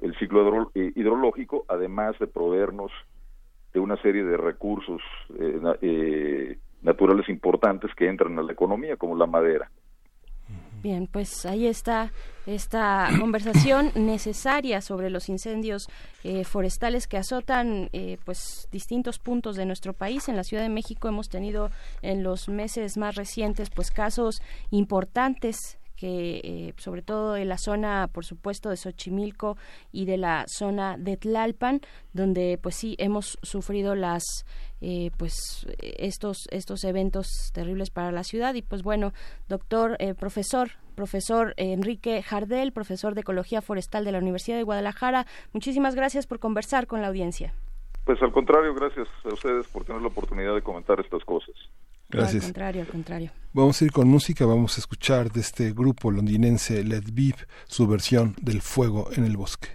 el 0.01 0.15
ciclo 0.17 0.71
hidrológico, 0.75 1.65
además 1.67 2.17
de 2.19 2.27
proveernos 2.27 2.91
de 3.73 3.79
una 3.79 3.97
serie 4.01 4.23
de 4.23 4.37
recursos 4.37 5.01
naturales 6.81 7.27
importantes 7.29 7.93
que 7.95 8.07
entran 8.07 8.37
a 8.37 8.43
la 8.43 8.53
economía, 8.53 8.97
como 8.97 9.15
la 9.15 9.25
madera. 9.25 9.69
Bien, 10.81 11.07
pues 11.07 11.45
ahí 11.45 11.65
está 11.65 12.11
esta 12.45 13.09
conversación 13.19 13.91
necesaria 13.95 14.81
sobre 14.81 15.09
los 15.09 15.27
incendios 15.27 15.87
eh, 16.23 16.43
forestales 16.43 17.07
que 17.07 17.17
azotan 17.17 17.89
eh, 17.93 18.17
pues 18.25 18.67
distintos 18.71 19.19
puntos 19.19 19.55
de 19.55 19.65
nuestro 19.65 19.93
país. 19.93 20.29
En 20.29 20.35
la 20.35 20.43
Ciudad 20.43 20.63
de 20.63 20.69
México 20.69 21.07
hemos 21.07 21.29
tenido 21.29 21.71
en 22.01 22.23
los 22.23 22.47
meses 22.47 22.97
más 22.97 23.15
recientes 23.15 23.69
pues 23.69 23.91
casos 23.91 24.41
importantes 24.69 25.77
que 25.97 26.41
eh, 26.43 26.73
sobre 26.77 27.01
todo 27.01 27.35
en 27.35 27.49
la 27.49 27.57
zona, 27.57 28.07
por 28.13 28.23
supuesto, 28.23 28.69
de 28.69 28.77
Xochimilco 28.77 29.57
y 29.91 30.05
de 30.05 30.17
la 30.17 30.45
zona 30.47 30.95
de 30.95 31.17
Tlalpan, 31.17 31.81
donde 32.13 32.59
pues 32.61 32.75
sí 32.75 32.95
hemos 32.99 33.39
sufrido 33.41 33.95
las 33.95 34.45
eh, 34.81 35.11
pues 35.17 35.67
estos 35.79 36.47
estos 36.51 36.83
eventos 36.83 37.27
terribles 37.53 37.89
para 37.89 38.11
la 38.11 38.23
ciudad 38.23 38.53
y 38.55 38.61
pues 38.61 38.83
bueno, 38.83 39.13
doctor, 39.47 39.95
eh, 39.99 40.13
profesor 40.13 40.69
profesor 40.95 41.53
Enrique 41.57 42.23
Jardel, 42.23 42.71
profesor 42.71 43.13
de 43.13 43.21
Ecología 43.21 43.61
Forestal 43.61 44.03
de 44.03 44.11
la 44.11 44.17
Universidad 44.17 44.57
de 44.57 44.63
Guadalajara. 44.63 45.27
Muchísimas 45.53 45.93
gracias 45.93 46.25
por 46.25 46.39
conversar 46.39 46.87
con 46.87 47.01
la 47.01 47.07
audiencia. 47.07 47.53
Pues 48.03 48.21
al 48.21 48.31
contrario, 48.31 48.73
gracias 48.73 49.07
a 49.25 49.33
ustedes 49.33 49.67
por 49.67 49.83
tener 49.83 50.01
la 50.01 50.07
oportunidad 50.07 50.55
de 50.55 50.61
comentar 50.61 50.99
estas 50.99 51.23
cosas. 51.23 51.53
Gracias. 52.09 52.45
al 52.45 52.47
contrario, 52.47 52.81
al 52.81 52.87
contrario. 52.87 53.31
Vamos 53.53 53.81
a 53.81 53.85
ir 53.85 53.91
con 53.91 54.07
música, 54.07 54.45
vamos 54.45 54.77
a 54.77 54.79
escuchar 54.81 55.29
de 55.29 55.41
este 55.41 55.71
grupo 55.73 56.09
londinense 56.09 56.83
Let 56.83 57.03
Beep 57.11 57.35
su 57.65 57.85
versión 57.85 58.35
del 58.41 58.61
fuego 58.61 59.09
en 59.15 59.25
el 59.25 59.35
bosque. 59.35 59.67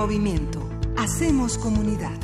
Movimiento. 0.00 0.66
Hacemos 0.96 1.58
comunidad. 1.58 2.18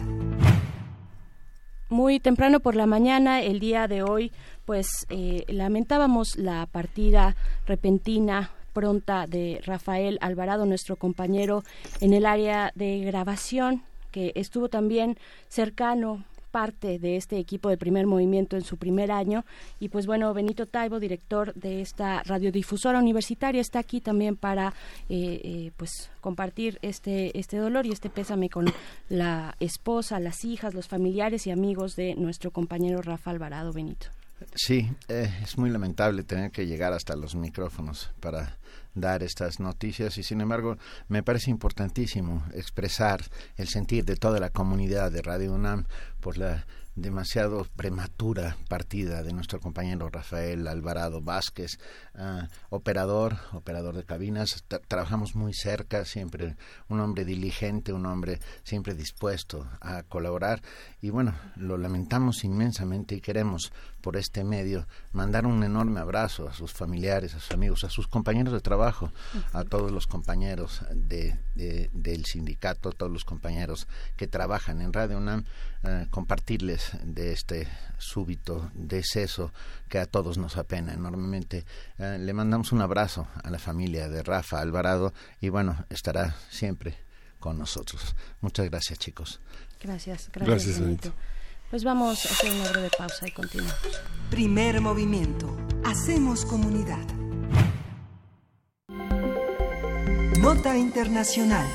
Muy 1.90 2.20
temprano 2.20 2.61
por 2.61 2.74
la 2.74 2.86
mañana, 2.86 3.43
el 3.43 3.61
día 3.61 3.86
de 3.86 4.03
hoy, 4.03 4.32
pues 4.65 5.07
eh, 5.11 5.44
lamentábamos 5.48 6.36
la 6.36 6.65
partida 6.65 7.36
repentina 7.66 8.51
pronta 8.73 9.27
de 9.27 9.61
Rafael 9.62 10.16
Alvarado, 10.23 10.65
nuestro 10.65 10.97
compañero 10.97 11.65
en 12.01 12.15
el 12.15 12.24
área 12.24 12.73
de 12.74 13.01
grabación, 13.01 13.82
que 14.11 14.32
estuvo 14.36 14.70
también 14.70 15.19
cercano 15.48 16.24
parte 16.57 16.99
de 16.99 17.16
este 17.16 17.37
equipo 17.39 17.69
de 17.69 17.77
primer 17.77 18.07
movimiento 18.07 18.57
en 18.57 18.62
su 18.62 18.78
primer 18.78 19.12
año. 19.12 19.45
Y 19.78 19.91
pues 19.91 20.07
bueno, 20.07 20.33
Benito 20.33 20.65
Taibo, 20.65 20.99
director 20.99 21.53
de 21.53 21.83
esta 21.83 22.23
radiodifusora 22.23 22.99
universitaria, 22.99 23.61
está 23.61 23.78
aquí 23.78 24.01
también 24.01 24.37
para 24.37 24.73
eh, 25.11 25.39
eh, 25.45 25.73
pues 25.77 26.11
compartir 26.23 26.78
este, 26.81 27.39
este 27.39 27.59
dolor 27.59 27.85
y 27.85 27.93
este 27.93 28.09
pésame 28.09 28.49
con 28.49 28.73
la 29.11 29.55
esposa, 29.61 30.19
las 30.19 30.47
hijas, 30.47 30.73
los 30.73 30.89
familiares 30.89 31.47
y 31.47 31.51
amigos 31.51 31.95
de 31.95 32.15
nuestro 32.15 32.51
compañero 32.51 33.03
Rafa 33.03 33.33
Alvarado 33.33 33.74
Benito. 33.74 34.07
Sí, 34.55 34.91
eh, 35.09 35.31
es 35.43 35.59
muy 35.59 35.69
lamentable 35.69 36.23
tener 36.23 36.51
que 36.53 36.66
llegar 36.66 36.95
hasta 36.95 37.16
los 37.16 37.35
micrófonos 37.35 38.12
para 38.20 38.57
dar 38.97 39.23
estas 39.23 39.61
noticias 39.61 40.19
y 40.19 40.23
sin 40.23 40.41
embargo 40.41 40.78
me 41.09 41.23
parece 41.23 41.51
importantísimo 41.51 42.43
expresar 42.55 43.20
el 43.57 43.69
sentir 43.69 44.05
de 44.05 44.16
toda 44.16 44.41
la 44.41 44.51
comunidad 44.51 45.12
de 45.12 45.23
Radio 45.23 45.53
UNAM 45.53 45.85
por 46.27 46.39
la 46.39 46.66
demasiado 46.97 47.69
prematura 47.77 48.57
partida 48.69 49.23
de 49.23 49.32
nuestro 49.32 49.61
compañero 49.61 50.09
Rafael 50.09 50.66
Alvarado 50.66 51.20
Vázquez, 51.23 51.78
ah, 52.18 52.48
operador, 52.70 53.36
operador 53.52 53.94
de 53.94 54.05
cabinas. 54.05 54.64
trabajamos 54.88 55.34
muy 55.34 55.55
cerca, 55.55 56.05
siempre 56.05 56.56
un 56.88 57.01
hombre 57.01 57.24
diligente, 57.24 57.93
un 57.93 58.06
hombre 58.06 58.40
siempre 58.64 58.94
dispuesto 58.94 59.68
a 59.80 60.02
colaborar. 60.02 60.62
Y 61.01 61.10
bueno, 61.10 61.34
lo 61.56 61.76
lamentamos 61.78 62.44
inmensamente 62.44 63.14
y 63.14 63.20
queremos 63.20 63.72
por 64.06 64.16
este 64.16 64.44
medio 64.44 64.86
mandar 65.12 65.47
un 65.47 65.64
enorme 65.64 65.98
abrazo 65.98 66.48
a 66.48 66.55
sus 66.55 66.72
familiares, 66.72 67.34
a 67.34 67.40
sus 67.40 67.51
amigos, 67.51 67.82
a 67.82 67.90
sus 67.90 68.06
compañeros 68.06 68.52
de 68.52 68.60
trabajo, 68.60 69.10
a 69.52 69.64
todos 69.64 69.90
los 69.90 70.06
compañeros 70.06 70.82
de, 70.94 71.36
del 71.93 72.24
sindicato, 72.24 72.90
a 72.90 72.93
todos 72.93 73.10
los 73.10 73.24
compañeros 73.24 73.88
que 74.16 74.28
trabajan 74.28 74.80
en 74.80 74.93
Radio 74.93 75.18
UNAM, 75.18 75.44
eh, 75.82 76.06
compartirles 76.10 76.93
de 77.02 77.32
este 77.32 77.66
súbito 77.98 78.70
deceso 78.74 79.52
que 79.88 79.98
a 79.98 80.06
todos 80.06 80.38
nos 80.38 80.56
apena 80.56 80.92
enormemente. 80.92 81.64
Eh, 81.98 82.18
le 82.20 82.32
mandamos 82.32 82.72
un 82.72 82.80
abrazo 82.80 83.28
a 83.42 83.50
la 83.50 83.58
familia 83.58 84.08
de 84.08 84.22
Rafa 84.22 84.60
Alvarado 84.60 85.12
y 85.40 85.48
bueno, 85.48 85.84
estará 85.90 86.36
siempre 86.50 86.98
con 87.38 87.58
nosotros. 87.58 88.14
Muchas 88.40 88.68
gracias, 88.70 88.98
chicos. 88.98 89.40
Gracias, 89.80 90.30
gracias. 90.32 90.78
gracias 90.78 91.12
pues 91.70 91.82
vamos 91.82 92.24
a 92.24 92.28
hacer 92.28 92.52
una 92.52 92.70
breve 92.70 92.90
pausa 92.96 93.26
y 93.26 93.32
continuamos. 93.32 93.74
Primer 94.30 94.80
movimiento. 94.80 95.56
Hacemos 95.84 96.44
comunidad. 96.44 97.04
Nota 100.38 100.76
Internacional. 100.76 101.66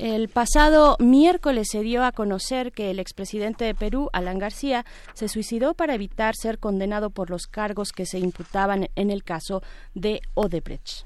El 0.00 0.30
pasado 0.30 0.96
miércoles 0.98 1.68
se 1.70 1.82
dio 1.82 2.02
a 2.04 2.12
conocer 2.12 2.72
que 2.72 2.90
el 2.90 2.98
expresidente 2.98 3.66
de 3.66 3.74
Perú, 3.74 4.08
Alan 4.14 4.38
García, 4.38 4.86
se 5.12 5.28
suicidó 5.28 5.74
para 5.74 5.94
evitar 5.94 6.34
ser 6.34 6.58
condenado 6.58 7.10
por 7.10 7.28
los 7.28 7.46
cargos 7.46 7.92
que 7.92 8.06
se 8.06 8.18
imputaban 8.18 8.88
en 8.96 9.10
el 9.10 9.24
caso 9.24 9.62
de 9.92 10.22
Odebrecht. 10.32 11.04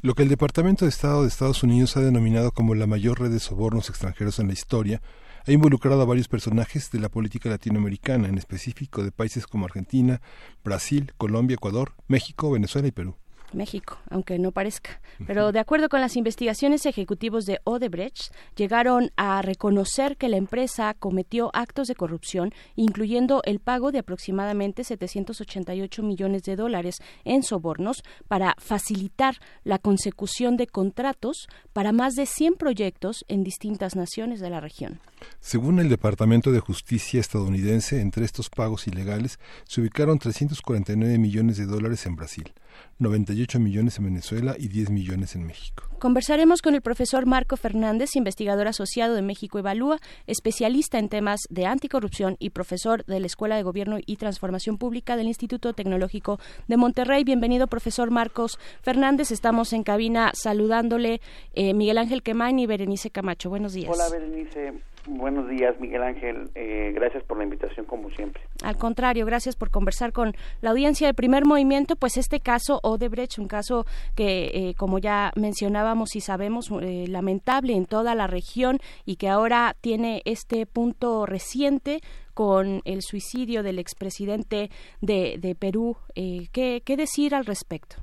Lo 0.00 0.14
que 0.14 0.22
el 0.22 0.30
Departamento 0.30 0.86
de 0.86 0.88
Estado 0.88 1.20
de 1.20 1.28
Estados 1.28 1.62
Unidos 1.62 1.98
ha 1.98 2.00
denominado 2.00 2.52
como 2.52 2.74
la 2.74 2.86
mayor 2.86 3.20
red 3.20 3.30
de 3.30 3.40
sobornos 3.40 3.90
extranjeros 3.90 4.38
en 4.38 4.46
la 4.46 4.54
historia 4.54 5.02
ha 5.46 5.52
involucrado 5.52 6.00
a 6.00 6.06
varios 6.06 6.28
personajes 6.28 6.90
de 6.90 6.98
la 6.98 7.10
política 7.10 7.50
latinoamericana, 7.50 8.26
en 8.26 8.38
específico 8.38 9.04
de 9.04 9.12
países 9.12 9.46
como 9.46 9.66
Argentina, 9.66 10.22
Brasil, 10.64 11.12
Colombia, 11.18 11.56
Ecuador, 11.56 11.92
México, 12.08 12.50
Venezuela 12.50 12.88
y 12.88 12.92
Perú. 12.92 13.16
México, 13.54 13.98
aunque 14.10 14.38
no 14.38 14.52
parezca. 14.52 15.00
Pero 15.26 15.52
de 15.52 15.58
acuerdo 15.58 15.88
con 15.88 16.00
las 16.00 16.16
investigaciones, 16.16 16.86
ejecutivos 16.86 17.46
de 17.46 17.60
Odebrecht 17.64 18.32
llegaron 18.56 19.10
a 19.16 19.42
reconocer 19.42 20.16
que 20.16 20.28
la 20.28 20.36
empresa 20.36 20.94
cometió 20.94 21.50
actos 21.52 21.88
de 21.88 21.94
corrupción, 21.94 22.52
incluyendo 22.76 23.42
el 23.44 23.60
pago 23.60 23.92
de 23.92 24.00
aproximadamente 24.00 24.84
788 24.84 26.02
millones 26.02 26.42
de 26.42 26.56
dólares 26.56 26.96
en 27.24 27.42
sobornos 27.42 28.02
para 28.28 28.54
facilitar 28.58 29.36
la 29.64 29.78
consecución 29.78 30.56
de 30.56 30.66
contratos 30.66 31.48
para 31.72 31.92
más 31.92 32.14
de 32.14 32.26
100 32.26 32.54
proyectos 32.54 33.24
en 33.28 33.44
distintas 33.44 33.96
naciones 33.96 34.40
de 34.40 34.50
la 34.50 34.60
región. 34.60 35.00
Según 35.40 35.78
el 35.78 35.88
Departamento 35.88 36.52
de 36.52 36.60
Justicia 36.60 37.20
estadounidense, 37.20 38.00
entre 38.00 38.24
estos 38.24 38.48
pagos 38.48 38.86
ilegales 38.86 39.38
se 39.64 39.80
ubicaron 39.80 40.18
349 40.18 41.18
millones 41.18 41.56
de 41.56 41.66
dólares 41.66 42.06
en 42.06 42.16
Brasil. 42.16 42.52
98 42.98 43.58
millones 43.60 43.98
en 43.98 44.04
Venezuela 44.04 44.54
y 44.58 44.68
10 44.68 44.90
millones 44.90 45.34
en 45.34 45.46
México. 45.46 45.84
Conversaremos 45.98 46.62
con 46.62 46.74
el 46.74 46.80
profesor 46.80 47.26
Marco 47.26 47.56
Fernández, 47.56 48.16
investigador 48.16 48.68
asociado 48.68 49.14
de 49.14 49.22
México 49.22 49.58
Evalúa, 49.58 49.98
especialista 50.26 50.98
en 50.98 51.08
temas 51.08 51.40
de 51.50 51.66
anticorrupción 51.66 52.36
y 52.38 52.50
profesor 52.50 53.04
de 53.04 53.20
la 53.20 53.26
Escuela 53.26 53.56
de 53.56 53.62
Gobierno 53.62 53.98
y 54.04 54.16
Transformación 54.16 54.78
Pública 54.78 55.16
del 55.16 55.26
Instituto 55.26 55.72
Tecnológico 55.72 56.38
de 56.68 56.76
Monterrey. 56.76 57.24
Bienvenido, 57.24 57.66
profesor 57.66 58.10
Marcos 58.10 58.58
Fernández. 58.82 59.30
Estamos 59.30 59.72
en 59.72 59.82
cabina 59.82 60.30
saludándole 60.34 61.20
eh, 61.54 61.74
Miguel 61.74 61.98
Ángel 61.98 62.22
Quemain 62.22 62.58
y 62.58 62.66
Berenice 62.66 63.10
Camacho. 63.10 63.50
Buenos 63.50 63.74
días. 63.74 63.90
Hola, 63.92 64.08
Berenice. 64.10 64.72
Buenos 65.06 65.48
días, 65.48 65.78
Miguel 65.80 66.02
Ángel. 66.02 66.50
Eh, 66.54 66.92
gracias 66.94 67.24
por 67.24 67.38
la 67.38 67.44
invitación, 67.44 67.86
como 67.86 68.10
siempre. 68.10 68.42
Al 68.62 68.76
contrario, 68.76 69.24
gracias 69.24 69.56
por 69.56 69.70
conversar 69.70 70.12
con 70.12 70.32
la 70.60 70.70
audiencia 70.70 71.06
del 71.06 71.14
primer 71.14 71.46
movimiento. 71.46 71.96
Pues 71.96 72.16
este 72.16 72.40
caso 72.40 72.80
Odebrecht, 72.82 73.38
un 73.38 73.48
caso 73.48 73.86
que, 74.14 74.50
eh, 74.52 74.74
como 74.76 74.98
ya 74.98 75.32
mencionábamos 75.34 76.14
y 76.14 76.20
sabemos, 76.20 76.70
eh, 76.82 77.06
lamentable 77.08 77.72
en 77.74 77.86
toda 77.86 78.14
la 78.14 78.26
región 78.26 78.78
y 79.06 79.16
que 79.16 79.28
ahora 79.28 79.74
tiene 79.80 80.20
este 80.24 80.66
punto 80.66 81.24
reciente 81.24 82.00
con 82.34 82.82
el 82.84 83.02
suicidio 83.02 83.62
del 83.62 83.78
expresidente 83.78 84.70
de, 85.00 85.36
de 85.38 85.54
Perú. 85.54 85.96
¿qué, 86.14 86.82
¿Qué 86.84 86.96
decir 86.96 87.34
al 87.34 87.46
respecto? 87.46 87.96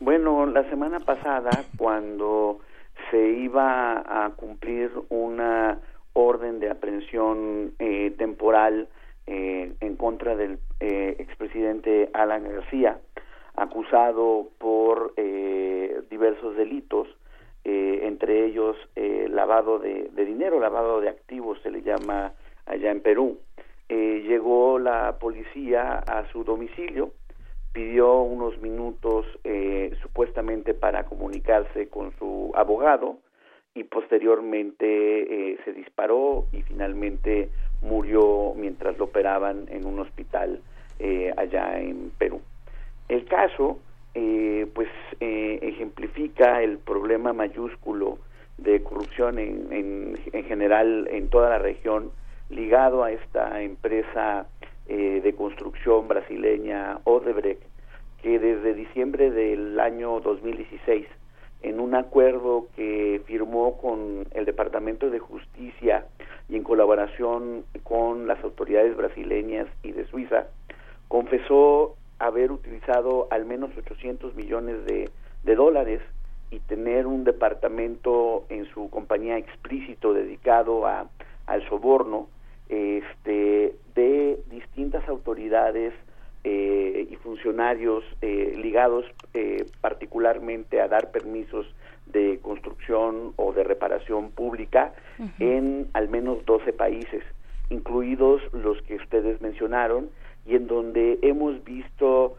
Bueno, 0.00 0.44
la 0.46 0.68
semana 0.68 1.00
pasada, 1.00 1.50
cuando 1.78 2.60
se 3.10 3.30
iba 3.30 4.24
a 4.24 4.30
cumplir 4.30 4.90
una 5.08 5.78
orden 6.12 6.60
de 6.60 6.70
aprehensión 6.70 7.72
eh, 7.78 8.14
temporal 8.18 8.88
eh, 9.26 9.72
en 9.80 9.96
contra 9.96 10.36
del 10.36 10.58
eh, 10.80 11.16
expresidente 11.18 12.10
Alan 12.12 12.44
García, 12.44 12.98
acusado 13.54 14.48
por 14.58 15.14
diversos 16.10 16.56
delitos, 16.56 17.08
entre 17.64 18.44
ellos 18.44 18.76
lavado 19.28 19.78
de, 19.78 20.10
dinero, 20.14 20.60
lavado 20.60 21.00
de 21.00 21.08
activos 21.08 21.58
se 21.62 21.70
le 21.70 21.82
llama 21.82 22.32
allá 22.66 22.90
en 22.90 23.00
Perú. 23.00 23.38
llegó 23.88 24.78
la 24.78 25.18
policía 25.18 25.98
a 25.98 26.30
su 26.32 26.44
domicilio, 26.44 27.12
pidió 27.72 28.20
unos 28.20 28.60
minutos 28.60 29.26
supuestamente 30.02 30.74
para 30.74 31.04
comunicarse 31.06 31.88
con 31.88 32.12
su 32.18 32.52
abogado, 32.54 33.18
y 33.76 33.84
posteriormente 33.84 35.52
eh, 35.52 35.58
se 35.64 35.72
disparó 35.74 36.46
y 36.50 36.62
finalmente 36.62 37.50
murió 37.82 38.54
mientras 38.56 38.98
lo 38.98 39.04
operaban 39.04 39.66
en 39.70 39.86
un 39.86 39.98
hospital 40.00 40.60
eh, 40.98 41.32
allá 41.36 41.78
en 41.80 42.10
Perú. 42.18 42.40
El 43.08 43.24
caso 43.26 43.78
eh, 44.14 44.66
pues 44.74 44.88
ejemplifica 45.20 46.62
el 46.62 46.78
problema 46.78 47.32
mayúsculo 47.32 48.18
de 48.58 48.82
corrupción 48.82 49.38
en, 49.38 49.72
en, 49.72 50.18
en, 50.32 50.44
general 50.44 51.08
en 51.10 51.28
toda 51.28 51.50
la 51.50 51.58
región 51.58 52.10
ligado 52.48 53.04
a 53.04 53.12
esta 53.12 53.62
empresa 53.62 54.46
de 54.86 55.34
construcción 55.36 56.06
brasileña 56.06 57.00
Odebrecht 57.04 57.60
que 58.22 58.38
desde 58.38 58.74
diciembre 58.74 59.30
del 59.30 59.78
año 59.80 60.20
2016 60.20 61.06
en 61.62 61.80
un 61.80 61.94
acuerdo 61.94 62.68
que 62.76 63.22
firmó 63.26 63.78
con 63.78 64.26
el 64.32 64.44
Departamento 64.44 65.10
de 65.10 65.18
Justicia 65.18 66.06
y 66.48 66.56
en 66.56 66.62
colaboración 66.62 67.64
con 67.82 68.26
las 68.26 68.42
autoridades 68.44 68.96
brasileñas 68.96 69.66
y 69.82 69.92
de 69.92 70.06
Suiza, 70.06 70.46
confesó 71.08 71.96
haber 72.18 72.52
utilizado 72.52 73.28
al 73.30 73.44
menos 73.44 73.70
800 73.76 74.34
millones 74.34 74.84
de, 74.86 75.10
dólares 75.54 76.00
y 76.50 76.58
tener 76.60 77.06
un 77.06 77.24
departamento 77.24 78.44
en 78.48 78.66
su 78.66 78.90
compañía 78.90 79.38
explícito 79.38 80.12
dedicado 80.12 80.86
a, 80.86 81.08
al 81.46 81.68
soborno 81.68 82.28
este, 82.68 83.76
de 83.94 84.40
distintas 84.50 85.08
autoridades 85.08 85.94
eh, 86.48 87.08
y 87.10 87.16
funcionarios 87.16 88.04
eh, 88.22 88.54
ligados 88.56 89.04
eh, 89.34 89.66
particularmente 89.80 90.80
a 90.80 90.86
dar 90.86 91.10
permisos 91.10 91.66
de 92.06 92.38
construcción 92.40 93.32
o 93.34 93.52
de 93.52 93.64
reparación 93.64 94.30
pública 94.30 94.94
en 95.40 95.88
al 95.92 96.08
menos 96.08 96.44
12 96.46 96.72
países, 96.72 97.24
incluidos 97.68 98.40
los 98.52 98.80
que 98.82 98.94
ustedes 98.94 99.40
mencionaron, 99.40 100.08
y 100.46 100.54
en 100.54 100.68
donde 100.68 101.18
hemos 101.22 101.64
visto 101.64 102.36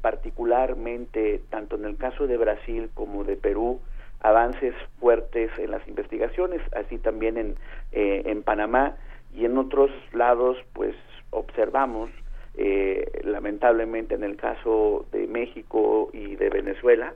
particularmente, 0.00 1.40
tanto 1.50 1.76
en 1.76 1.86
el 1.86 1.96
caso 1.96 2.26
de 2.26 2.36
Brasil 2.36 2.90
como 2.94 3.24
de 3.24 3.36
Perú, 3.36 3.80
avances 4.20 4.74
fuertes 5.00 5.50
en 5.58 5.70
las 5.70 5.86
investigaciones, 5.88 6.60
así 6.74 6.98
también 6.98 7.36
en, 7.36 7.54
eh, 7.92 8.22
en 8.26 8.42
Panamá 8.42 8.96
y 9.34 9.44
en 9.44 9.58
otros 9.58 9.90
lados, 10.12 10.56
pues 10.72 10.94
observamos, 11.30 12.10
eh, 12.56 13.20
lamentablemente 13.24 14.14
en 14.14 14.24
el 14.24 14.36
caso 14.36 15.06
de 15.12 15.26
México 15.26 16.10
y 16.12 16.36
de 16.36 16.50
Venezuela, 16.50 17.14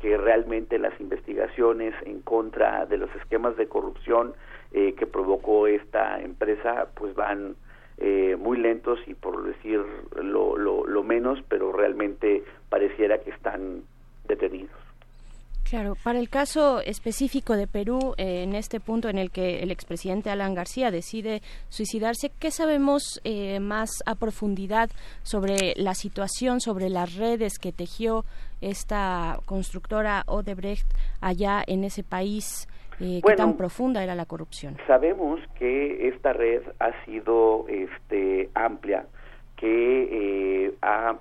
que 0.00 0.16
realmente 0.16 0.78
las 0.78 0.98
investigaciones 1.00 1.94
en 2.06 2.20
contra 2.22 2.86
de 2.86 2.96
los 2.96 3.14
esquemas 3.16 3.56
de 3.56 3.68
corrupción 3.68 4.32
eh, 4.72 4.94
que 4.94 5.06
provocó 5.06 5.66
esta 5.66 6.20
empresa, 6.20 6.88
pues 6.94 7.14
van 7.14 7.56
muy 8.38 8.56
lentos 8.56 8.98
y 9.06 9.12
por 9.12 9.42
decir 9.42 9.84
lo, 10.16 10.56
lo, 10.56 10.86
lo 10.86 11.02
menos, 11.02 11.38
pero 11.50 11.70
realmente 11.70 12.42
pareciera 12.70 13.18
que 13.18 13.28
están 13.28 13.82
detenidos. 14.26 14.79
Claro, 15.70 15.94
para 16.02 16.18
el 16.18 16.28
caso 16.28 16.80
específico 16.80 17.54
de 17.54 17.68
Perú, 17.68 18.14
eh, 18.18 18.42
en 18.42 18.56
este 18.56 18.80
punto 18.80 19.08
en 19.08 19.18
el 19.18 19.30
que 19.30 19.60
el 19.60 19.70
expresidente 19.70 20.28
Alan 20.28 20.52
García 20.52 20.90
decide 20.90 21.42
suicidarse, 21.68 22.32
¿qué 22.40 22.50
sabemos 22.50 23.20
eh, 23.22 23.60
más 23.60 23.88
a 24.04 24.16
profundidad 24.16 24.90
sobre 25.22 25.74
la 25.76 25.94
situación, 25.94 26.58
sobre 26.58 26.88
las 26.88 27.14
redes 27.14 27.60
que 27.60 27.70
tejió 27.70 28.24
esta 28.60 29.38
constructora 29.46 30.24
Odebrecht 30.26 30.88
allá 31.20 31.62
en 31.64 31.84
ese 31.84 32.02
país? 32.02 32.66
Eh, 32.98 33.20
¿Qué 33.24 33.36
tan 33.36 33.56
profunda 33.56 34.02
era 34.02 34.16
la 34.16 34.24
corrupción? 34.24 34.76
Sabemos 34.88 35.38
que 35.56 36.08
esta 36.08 36.32
red 36.32 36.62
ha 36.80 37.04
sido 37.04 37.66
este, 37.68 38.50
amplia, 38.54 39.06
que 39.56 40.74
ha 40.82 41.14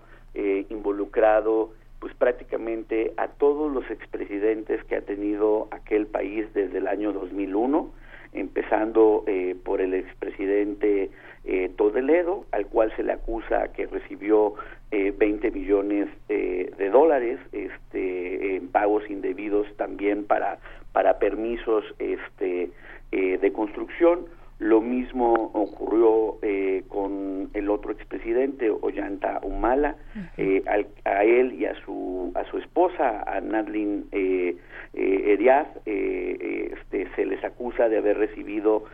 involucrado 0.70 1.70
pues 2.00 2.14
prácticamente 2.16 3.14
a 3.18 3.28
todos 3.28 3.72
los 3.72 3.90
expresidentes 3.92 4.84
que 4.86 4.96
ha 4.96 5.02
tenido 5.02 5.68
aquel 5.72 6.08
país 6.08 6.46
desde 6.54 6.78
el 6.78 6.88
año 6.88 7.12
2001, 7.12 7.92
empezando 8.34 9.24
eh, 9.28 9.56
por 9.64 9.82
el 9.82 9.94
expresidente 9.94 11.10
eh, 11.46 11.72
Todeledo, 11.78 12.46
al 12.52 12.68
cual 12.68 12.94
se 12.96 13.04
le 13.04 13.14
acusa 13.14 13.72
que 13.72 13.88
recibió 13.88 14.56
eh, 14.92 15.14
20 15.18 15.52
millones 15.52 16.10
eh, 16.28 16.72
de 16.78 16.90
dólares 16.90 17.40
este, 17.54 18.58
en 18.58 18.68
pagos 18.68 19.10
indebidos 19.10 19.66
también 19.78 20.26
para, 20.26 20.60
para 20.92 21.18
permisos 21.18 21.84
este, 21.98 22.72
de 23.12 23.54
construcción 23.54 24.28
lo 24.60 24.82
mismo 24.82 25.34
ocurrió 25.54 26.38
eh, 26.42 26.84
con 26.88 27.50
el 27.54 27.70
otro 27.70 27.92
expresidente, 27.92 28.70
Ollanta 28.70 29.40
Humala, 29.42 29.96
eh, 30.38 30.62
a 31.06 31.24
él 31.24 31.54
y 31.54 31.66
a 31.66 31.74
su 31.86 32.10
a 32.36 32.44
su 32.46 32.58
esposa, 32.58 33.24
a 33.26 33.42
Nadlin 33.42 34.06
eh, 34.12 34.56
eh, 34.94 35.38
eh, 35.86 36.74
este, 36.74 37.08
se 37.16 37.26
les 37.26 37.44
acusa 37.44 37.90
de 37.90 37.98
haber 37.98 38.18
recibido 38.18 38.86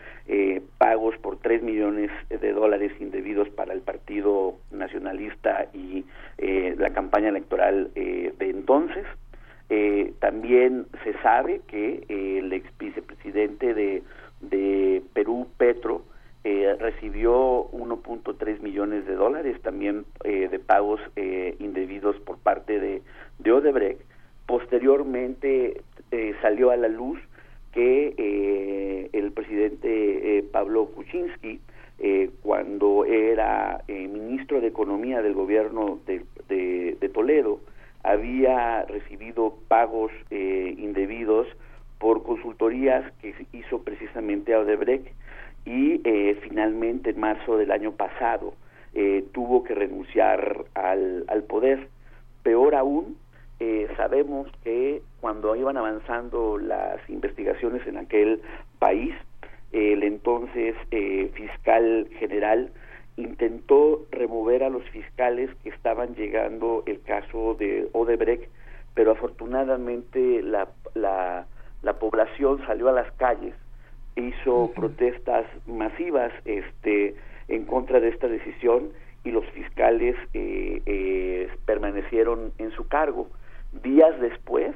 pagos 0.80 1.16
por 1.20 1.38
tres 1.38 1.62
millones 1.62 2.10
de 2.30 2.52
dólares 2.52 2.92
indebidos 3.00 3.48
para 3.50 3.74
el 3.74 3.82
Partido 3.82 4.56
Nacionalista 4.72 5.68
y 5.72 6.04
la 6.40 6.90
campaña 6.90 7.30
electoral 7.30 7.92
de 7.94 8.34
entonces. 8.40 9.06
también 10.20 10.88
se 11.04 11.14
sabe 11.22 11.62
que 11.68 12.06
el 12.10 12.52
ex 12.54 12.68
vicepresidente 12.80 13.76
de 13.76 14.02
de 14.50 15.02
Perú, 15.14 15.48
Petro, 15.58 16.04
eh, 16.48 16.76
recibió 16.80 17.72
1.3 17.72 18.60
millones 18.60 19.08
de 19.08 19.16
dólares 19.16 19.60
también 19.64 20.06
eh, 20.24 20.48
de 20.48 20.60
pagos 20.60 21.02
eh, 21.16 21.56
indebidos 21.58 22.18
por 22.18 22.38
parte 22.38 22.80
de, 22.80 23.02
de 23.40 23.52
Odebrecht. 23.52 24.00
Posteriormente 24.46 25.82
salió 26.44 26.70
a 26.70 26.78
la 26.78 26.88
luz 26.88 27.20
que 27.72 29.10
el 29.12 29.32
presidente 29.32 30.46
Pablo 30.52 30.86
Kuczynski, 30.86 31.60
cuando 32.44 33.06
era 33.06 33.84
ministro 33.88 34.62
de 34.62 34.68
Economía 34.68 35.24
del 35.24 35.34
gobierno 35.34 36.00
de, 36.06 36.24
de 36.48 37.10
Toledo, 37.10 37.60
había 38.04 38.86
recibido 38.86 39.56
pagos 39.68 40.12
indebidos 40.30 41.48
por 42.00 42.24
consultorías 42.24 43.12
que 43.22 43.34
hizo 43.54 43.84
precisamente 43.84 44.54
a 44.54 44.60
Odebrecht 44.60 45.08
y 45.66 46.02
eh, 46.04 46.38
finalmente 46.44 47.10
en 47.10 47.20
marzo 47.20 47.58
del 47.58 47.72
año 47.72 47.92
pasado 47.94 48.54
eh, 48.94 49.26
tuvo 49.34 49.64
que 49.64 49.76
renunciar 49.76 50.66
al, 50.76 51.26
al 51.28 51.44
poder. 51.44 51.90
Peor 52.44 52.76
aún, 52.76 53.18
eh, 53.60 53.88
sabemos 53.98 54.48
que 54.64 55.02
cuando 55.20 55.56
iban 55.56 55.78
avanzando 55.78 56.58
las 56.58 56.98
investigaciones 57.10 57.86
en 57.88 57.98
aquel 57.98 58.42
país, 58.80 59.14
el 59.72 60.04
entonces 60.04 60.76
fiscal 61.34 62.08
general 62.20 62.72
intentó 63.18 64.06
remover 64.12 64.64
a 64.64 64.70
los 64.70 64.84
fiscales 64.90 65.50
que 65.64 65.70
estaban 65.70 66.16
llegando 66.16 66.84
el 66.86 67.02
caso 67.02 67.56
de 67.56 67.90
Odebrecht, 67.92 68.50
pero 68.94 69.12
afortunadamente 69.12 70.42
la, 70.42 70.70
la 70.94 71.46
la 71.86 71.94
población 71.94 72.66
salió 72.66 72.90
a 72.90 72.94
las 72.94 73.12
calles, 73.14 73.54
hizo 74.16 74.72
protestas 74.76 75.46
masivas 75.68 76.34
este, 76.46 77.16
en 77.48 77.66
contra 77.66 78.00
de 78.00 78.10
esta 78.10 78.28
decisión 78.28 78.90
y 79.24 79.30
los 79.30 79.46
fiscales 79.52 80.16
eh, 80.34 80.82
eh, 80.88 81.48
permanecieron 81.68 82.54
en 82.58 82.72
su 82.72 82.88
cargo. 82.88 83.30
Días 83.84 84.20
después 84.20 84.74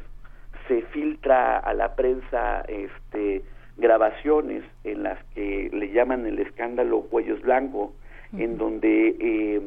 se 0.68 0.84
filtra 0.94 1.58
a 1.58 1.74
la 1.74 1.96
prensa 1.96 2.62
este, 2.68 3.42
grabaciones 3.78 4.64
en 4.84 5.02
las 5.02 5.18
que 5.34 5.72
le 5.74 5.92
llaman 5.92 6.28
el 6.28 6.38
escándalo 6.38 7.02
Cuellos 7.10 7.42
Blanco, 7.42 7.92
en 8.38 8.60
donde 8.60 9.16
eh, 9.20 9.62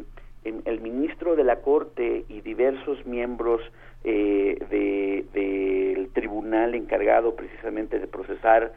el 0.44 0.81
ministro 0.81 1.35
de 1.35 1.43
la 1.43 1.56
Corte 1.56 2.24
y 2.28 2.40
diversos 2.43 3.05
miembros 3.05 3.60
eh, 4.04 5.26
del 5.32 6.08
tribunal 6.10 6.74
encargado 6.74 7.34
precisamente 7.36 7.98
de 7.98 8.06
procesar 8.06 8.72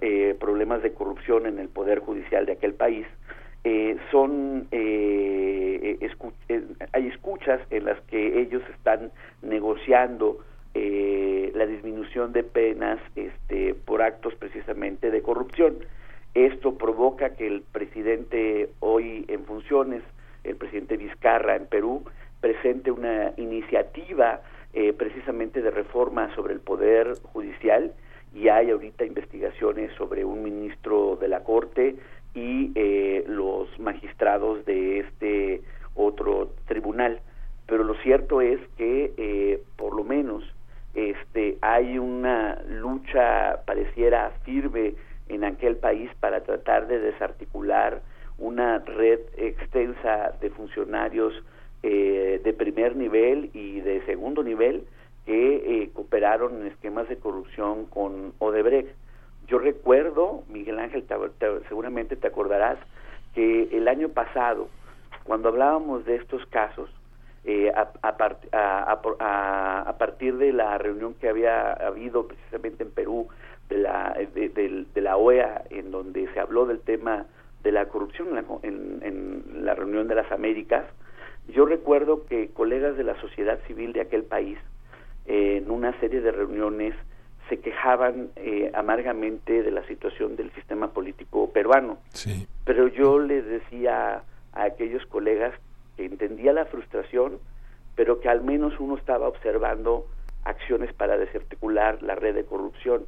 eh, 0.00 0.36
problemas 0.38 0.82
de 0.82 0.92
corrupción 0.92 1.46
en 1.46 1.58
el 1.58 1.68
poder 1.68 2.00
judicial 2.00 2.46
de 2.46 2.52
aquel 2.52 2.74
país 2.74 3.06
eh, 3.64 3.96
son 4.10 4.68
eh, 4.70 5.98
hay 6.92 7.06
escuchas 7.08 7.60
en 7.70 7.86
las 7.86 8.00
que 8.02 8.40
ellos 8.40 8.62
están 8.76 9.10
negociando 9.42 10.38
la 10.74 11.66
disminución 11.66 12.32
de 12.32 12.44
penas 12.44 13.00
este, 13.16 13.74
por 13.74 14.00
actos 14.00 14.32
precisamente 14.36 15.10
de 15.10 15.22
corrupción. 15.22 15.78
Esto 16.34 16.78
provoca 16.78 17.30
que 17.30 17.48
el 17.48 17.62
presidente 17.62 18.70
hoy 18.78 19.24
en 19.26 19.44
funciones 19.44 20.02
el 20.44 20.54
presidente 20.54 20.96
Vizcarra 20.96 21.56
en 21.56 21.66
Perú 21.66 22.04
presente 22.40 22.92
una 22.92 23.32
iniciativa 23.38 24.40
eh, 24.74 24.92
precisamente 24.92 25.62
de 25.62 25.70
reforma 25.70 26.34
sobre 26.34 26.54
el 26.54 26.60
poder 26.60 27.14
judicial 27.22 27.94
y 28.34 28.48
hay 28.48 28.70
ahorita 28.70 29.04
investigaciones 29.04 29.92
sobre 29.96 30.24
un 30.24 30.42
ministro 30.42 31.16
de 31.16 31.28
la 31.28 31.42
Corte 31.42 31.96
y 32.34 32.72
eh, 32.74 33.24
los 33.26 33.66
magistrados 33.80 34.64
de 34.66 35.00
este 35.00 35.62
otro 35.94 36.52
tribunal. 36.66 37.20
Pero 37.66 37.84
lo 37.84 37.94
cierto 37.96 38.40
es 38.40 38.60
que 38.76 39.12
eh, 39.16 39.62
por 39.76 39.94
lo 39.94 40.04
menos 40.04 40.44
este 40.94 41.58
hay 41.60 41.98
una 41.98 42.62
lucha 42.68 43.62
pareciera 43.66 44.30
firme 44.44 44.94
en 45.28 45.44
aquel 45.44 45.76
país 45.76 46.10
para 46.20 46.42
tratar 46.42 46.86
de 46.86 46.98
desarticular 46.98 48.02
una 48.38 48.78
red 48.78 49.20
extensa 49.36 50.32
de 50.40 50.50
funcionarios 50.50 51.34
eh, 51.82 52.40
de 52.42 52.52
primer 52.52 52.96
nivel 52.96 53.50
y 53.54 53.80
de 53.80 54.04
segundo 54.04 54.42
nivel 54.42 54.84
que 55.26 55.82
eh, 55.82 55.90
cooperaron 55.92 56.60
en 56.60 56.66
esquemas 56.68 57.08
de 57.08 57.18
corrupción 57.18 57.86
con 57.86 58.32
Odebrecht. 58.38 58.90
Yo 59.46 59.58
recuerdo, 59.58 60.42
Miguel 60.48 60.78
Ángel, 60.78 61.04
seguramente 61.68 62.16
te 62.16 62.26
acordarás, 62.26 62.78
que 63.34 63.68
el 63.72 63.88
año 63.88 64.08
pasado, 64.08 64.68
cuando 65.24 65.50
hablábamos 65.50 66.04
de 66.04 66.16
estos 66.16 66.44
casos, 66.46 66.90
eh, 67.44 67.70
a, 67.74 67.92
a, 68.02 69.98
partir 69.98 70.36
de 70.36 70.52
la 70.52 70.76
reunión 70.78 71.14
que 71.14 71.28
había 71.28 71.72
habido 71.72 72.26
precisamente 72.26 72.82
en 72.82 72.90
Perú 72.90 73.28
de 73.68 73.78
la, 73.78 74.16
de, 74.34 75.00
la 75.00 75.16
OEA, 75.16 75.64
en 75.70 75.90
donde 75.90 76.26
se 76.32 76.40
habló 76.40 76.66
del 76.66 76.80
tema 76.80 77.26
de 77.62 77.72
la 77.72 77.86
corrupción 77.86 78.28
en 78.62 79.00
en 79.02 79.64
la 79.64 79.74
reunión 79.74 80.08
de 80.08 80.14
las 80.14 80.30
Américas, 80.32 80.84
yo 81.48 81.64
recuerdo 81.64 82.26
que 82.26 82.48
colegas 82.48 82.96
de 82.96 83.04
la 83.04 83.20
sociedad 83.20 83.58
civil 83.66 83.92
de 83.92 84.02
aquel 84.02 84.24
país, 84.24 84.58
eh, 85.26 85.58
en 85.62 85.70
una 85.70 85.98
serie 86.00 86.20
de 86.20 86.30
reuniones, 86.30 86.94
se 87.48 87.60
quejaban 87.60 88.28
eh, 88.36 88.70
amargamente 88.74 89.62
de 89.62 89.70
la 89.70 89.82
situación 89.86 90.36
del 90.36 90.52
sistema 90.52 90.92
político 90.92 91.50
peruano. 91.50 91.98
Sí. 92.12 92.46
Pero 92.64 92.88
yo 92.88 93.18
les 93.18 93.46
decía 93.46 94.22
a 94.52 94.62
aquellos 94.62 95.04
colegas 95.06 95.54
que 95.96 96.04
entendía 96.04 96.52
la 96.52 96.66
frustración, 96.66 97.38
pero 97.94 98.20
que 98.20 98.28
al 98.28 98.42
menos 98.42 98.78
uno 98.78 98.96
estaba 98.96 99.28
observando 99.28 100.06
acciones 100.44 100.92
para 100.92 101.16
desarticular 101.16 102.02
la 102.02 102.14
red 102.14 102.34
de 102.34 102.44
corrupción. 102.44 103.04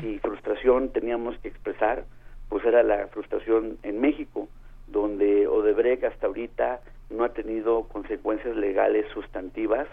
Si 0.00 0.18
frustración 0.20 0.88
teníamos 0.88 1.36
que 1.38 1.48
expresar, 1.48 2.04
pues 2.48 2.64
era 2.64 2.82
la 2.82 3.06
frustración 3.08 3.76
en 3.82 4.00
México, 4.00 4.48
donde 4.86 5.46
Odebrecht 5.46 6.04
hasta 6.04 6.26
ahorita 6.26 6.80
no 7.10 7.24
ha 7.24 7.30
tenido 7.30 7.84
consecuencias 7.88 8.56
legales 8.56 9.06
sustantivas 9.12 9.86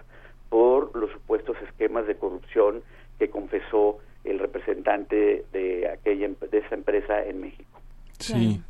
por 0.50 0.96
los 0.96 1.12
supuestos 1.12 1.58
esquemas 1.68 2.08
de 2.08 2.16
corrupción 2.16 2.82
que 3.20 3.30
confesó 3.30 4.00
el 4.24 4.40
representante 4.40 5.46
de 5.52 5.88
aquella 5.90 6.30
de 6.52 6.58
esa 6.58 6.76
empresa 6.76 7.24
en 7.26 7.42
México. 7.42 7.80
Sí. 8.20 8.62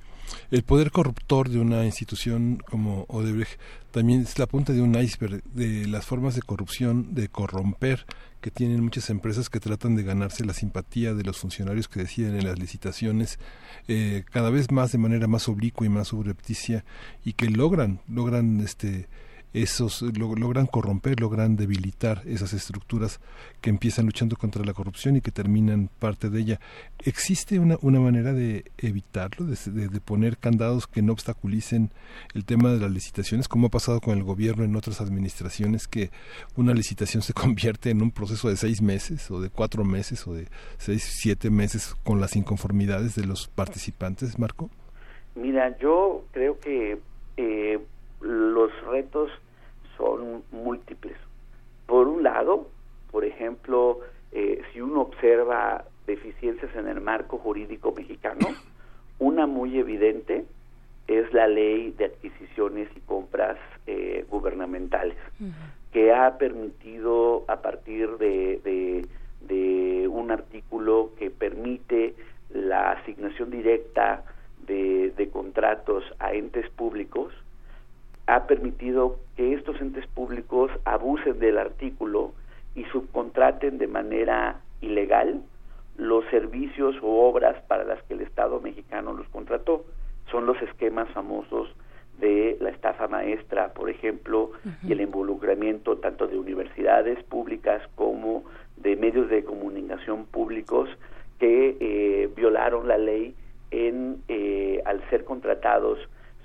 El 0.51 0.63
poder 0.63 0.91
corruptor 0.91 1.49
de 1.49 1.59
una 1.59 1.85
institución 1.85 2.61
como 2.69 3.05
Odebrecht 3.07 3.59
también 3.91 4.21
es 4.21 4.37
la 4.39 4.47
punta 4.47 4.73
de 4.73 4.81
un 4.81 4.95
iceberg 4.95 5.43
de 5.53 5.87
las 5.87 6.05
formas 6.05 6.35
de 6.35 6.41
corrupción, 6.41 7.15
de 7.15 7.29
corromper 7.29 8.05
que 8.41 8.51
tienen 8.51 8.83
muchas 8.83 9.09
empresas 9.09 9.49
que 9.49 9.59
tratan 9.59 9.95
de 9.95 10.03
ganarse 10.03 10.45
la 10.45 10.53
simpatía 10.53 11.13
de 11.13 11.23
los 11.23 11.39
funcionarios 11.39 11.87
que 11.87 12.01
deciden 12.01 12.35
en 12.35 12.45
las 12.45 12.59
licitaciones 12.59 13.39
eh, 13.87 14.23
cada 14.31 14.51
vez 14.51 14.69
más 14.69 14.91
de 14.91 14.99
manera 14.99 15.27
más 15.27 15.47
oblicua 15.47 15.87
y 15.87 15.89
más 15.89 16.09
subrepticia 16.09 16.85
y 17.23 17.33
que 17.33 17.49
logran 17.49 18.01
logran 18.07 18.59
este 18.61 19.07
esos 19.55 20.01
logran 20.01 20.65
corromper, 20.65 21.21
logran 21.21 21.55
debilitar 21.55 22.21
esas 22.25 22.51
estructuras 22.51 23.21
que 23.61 23.69
empiezan 23.69 24.05
luchando 24.05 24.35
contra 24.35 24.65
la 24.65 24.73
corrupción 24.73 25.15
y 25.15 25.21
que 25.21 25.31
terminan 25.31 25.89
parte 25.99 26.29
de 26.29 26.41
ella. 26.41 26.59
¿Existe 27.05 27.57
una, 27.57 27.77
una 27.81 28.01
manera 28.01 28.33
de 28.33 28.65
evitarlo, 28.77 29.45
de, 29.45 29.87
de, 29.87 29.99
poner 30.01 30.37
candados 30.37 30.87
que 30.87 31.01
no 31.01 31.13
obstaculicen 31.13 31.91
el 32.33 32.43
tema 32.43 32.73
de 32.73 32.81
las 32.81 32.91
licitaciones, 32.91 33.47
como 33.47 33.67
ha 33.67 33.69
pasado 33.71 34.01
con 34.01 34.17
el 34.17 34.23
gobierno 34.25 34.65
en 34.65 34.75
otras 34.75 34.99
administraciones, 34.99 35.87
que 35.87 36.11
una 36.57 36.73
licitación 36.73 37.23
se 37.23 37.33
convierte 37.33 37.91
en 37.91 38.01
un 38.01 38.11
proceso 38.11 38.49
de 38.49 38.57
seis 38.57 38.81
meses 38.81 39.31
o 39.31 39.39
de 39.39 39.49
cuatro 39.49 39.85
meses 39.85 40.27
o 40.27 40.33
de 40.33 40.47
seis, 40.77 41.03
siete 41.21 41.49
meses 41.49 41.95
con 42.03 42.19
las 42.19 42.35
inconformidades 42.35 43.15
de 43.15 43.25
los 43.25 43.47
participantes, 43.47 44.37
Marco? 44.37 44.69
Mira, 45.35 45.77
yo 45.79 46.25
creo 46.33 46.59
que 46.59 46.99
eh, 47.37 47.79
los 48.21 48.71
retos 48.85 49.29
son 49.97 50.43
múltiples. 50.51 51.17
Por 51.85 52.07
un 52.07 52.23
lado, 52.23 52.69
por 53.11 53.25
ejemplo, 53.25 53.99
eh, 54.31 54.61
si 54.73 54.81
uno 54.81 55.01
observa 55.01 55.85
deficiencias 56.07 56.75
en 56.75 56.87
el 56.87 57.01
marco 57.01 57.37
jurídico 57.37 57.93
mexicano, 57.95 58.47
una 59.19 59.47
muy 59.47 59.77
evidente 59.79 60.45
es 61.07 61.31
la 61.33 61.47
ley 61.47 61.91
de 61.91 62.05
adquisiciones 62.05 62.89
y 62.95 62.99
compras 63.01 63.57
eh, 63.85 64.25
gubernamentales, 64.29 65.17
que 65.91 66.11
ha 66.11 66.37
permitido 66.37 67.45
a 67.47 67.61
partir 67.61 68.17
de, 68.17 68.59
de, 68.63 69.07
de, 69.41 70.07
un 70.07 70.31
artículo 70.31 71.11
que 71.17 71.29
permite 71.29 72.15
la 72.49 72.91
asignación 72.91 73.51
directa 73.51 74.23
de, 74.65 75.11
de 75.15 75.29
contratos 75.29 76.03
a 76.19 76.33
entes 76.33 76.69
públicos, 76.71 77.31
ha 78.27 78.47
permitido 78.47 79.17
que 79.35 79.53
estos 79.53 79.79
entes 79.81 80.07
públicos 80.07 80.71
abusen 80.83 81.39
del 81.39 81.57
artículo 81.57 82.33
y 82.75 82.83
subcontraten 82.85 83.77
de 83.77 83.87
manera 83.87 84.61
ilegal 84.81 85.41
los 85.97 86.25
servicios 86.25 86.95
o 87.01 87.27
obras 87.27 87.55
para 87.67 87.83
las 87.83 88.01
que 88.03 88.15
el 88.15 88.21
Estado 88.21 88.59
mexicano 88.59 89.13
los 89.13 89.27
contrató. 89.29 89.85
Son 90.31 90.45
los 90.45 90.61
esquemas 90.61 91.09
famosos 91.11 91.73
de 92.19 92.57
la 92.59 92.69
estafa 92.69 93.07
maestra, 93.07 93.73
por 93.73 93.89
ejemplo, 93.89 94.51
y 94.83 94.91
el 94.93 95.01
involucramiento 95.01 95.97
tanto 95.97 96.27
de 96.27 96.37
universidades 96.37 97.21
públicas 97.25 97.81
como 97.95 98.43
de 98.77 98.95
medios 98.95 99.29
de 99.29 99.43
comunicación 99.43 100.25
públicos 100.25 100.89
que 101.39 101.77
eh, 101.79 102.29
violaron 102.35 102.87
la 102.87 102.97
ley 102.97 103.35
en 103.71 104.23
eh, 104.27 104.81
al 104.85 105.07
ser 105.09 105.25
contratados 105.25 105.99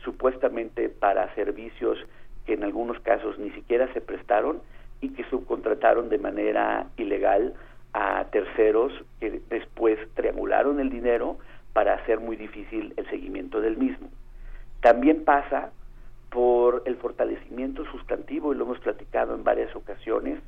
supuestamente 0.04 0.88
para 0.88 1.34
servicios 1.34 1.98
que 2.46 2.54
en 2.54 2.64
algunos 2.64 2.98
casos 3.00 3.38
ni 3.38 3.50
siquiera 3.50 3.92
se 3.92 4.00
prestaron 4.00 4.60
y 5.00 5.10
que 5.10 5.24
subcontrataron 5.24 6.08
de 6.08 6.18
manera 6.18 6.86
ilegal 6.96 7.54
a 7.92 8.24
terceros 8.30 8.92
que 9.18 9.40
después 9.48 9.98
triangularon 10.14 10.80
el 10.80 10.90
dinero 10.90 11.38
para 11.72 11.94
hacer 11.94 12.20
muy 12.20 12.36
difícil 12.36 12.94
el 12.96 13.08
seguimiento 13.08 13.60
del 13.60 13.76
mismo. 13.76 14.08
También 14.80 15.24
pasa 15.24 15.70
por 16.30 16.82
el 16.86 16.96
fortalecimiento 16.96 17.84
sustantivo, 17.86 18.52
y 18.52 18.56
lo 18.56 18.64
hemos 18.64 18.78
platicado 18.78 19.34
en 19.34 19.44
varias 19.44 19.74
ocasiones, 19.74 20.38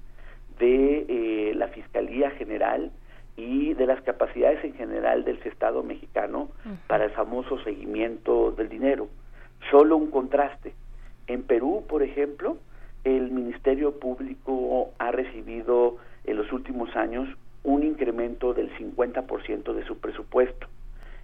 de 0.58 1.06
eh, 1.08 1.54
la 1.54 1.68
Fiscalía 1.68 2.30
General 2.32 2.90
y 3.36 3.74
de 3.74 3.86
las 3.86 4.00
capacidades 4.02 4.62
en 4.64 4.74
general 4.74 5.24
del 5.24 5.38
Estado 5.38 5.82
mexicano 5.82 6.50
para 6.86 7.04
el 7.04 7.10
famoso 7.12 7.58
seguimiento 7.64 8.52
del 8.52 8.68
dinero. 8.68 9.08
Solo 9.70 9.96
un 9.96 10.10
contraste. 10.10 10.74
En 11.26 11.42
Perú, 11.42 11.84
por 11.88 12.02
ejemplo, 12.02 12.58
el 13.04 13.30
Ministerio 13.30 13.98
Público 13.98 14.92
ha 14.98 15.10
recibido 15.10 15.96
en 16.24 16.36
los 16.36 16.52
últimos 16.52 16.94
años 16.96 17.28
un 17.64 17.82
incremento 17.82 18.54
del 18.54 18.70
50% 18.76 19.72
de 19.72 19.84
su 19.84 19.98
presupuesto. 19.98 20.66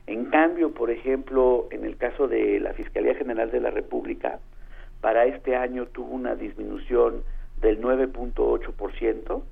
En 0.06 0.27
cambio, 0.27 0.73
por 0.73 0.90
ejemplo, 0.90 1.69
en 1.70 1.85
el 1.85 1.97
caso 1.97 2.28
de 2.28 2.60
la 2.60 2.73
Fiscalía 2.73 3.15
General 3.15 3.51
de 3.51 3.60
la 3.60 3.70
República, 3.70 4.39
para 5.01 5.27
este 5.27 5.55
año 5.55 5.86
tuvo 5.86 6.15
una 6.15 6.35
disminución 6.35 7.23
del 7.60 7.81
9.8% 7.81 9.43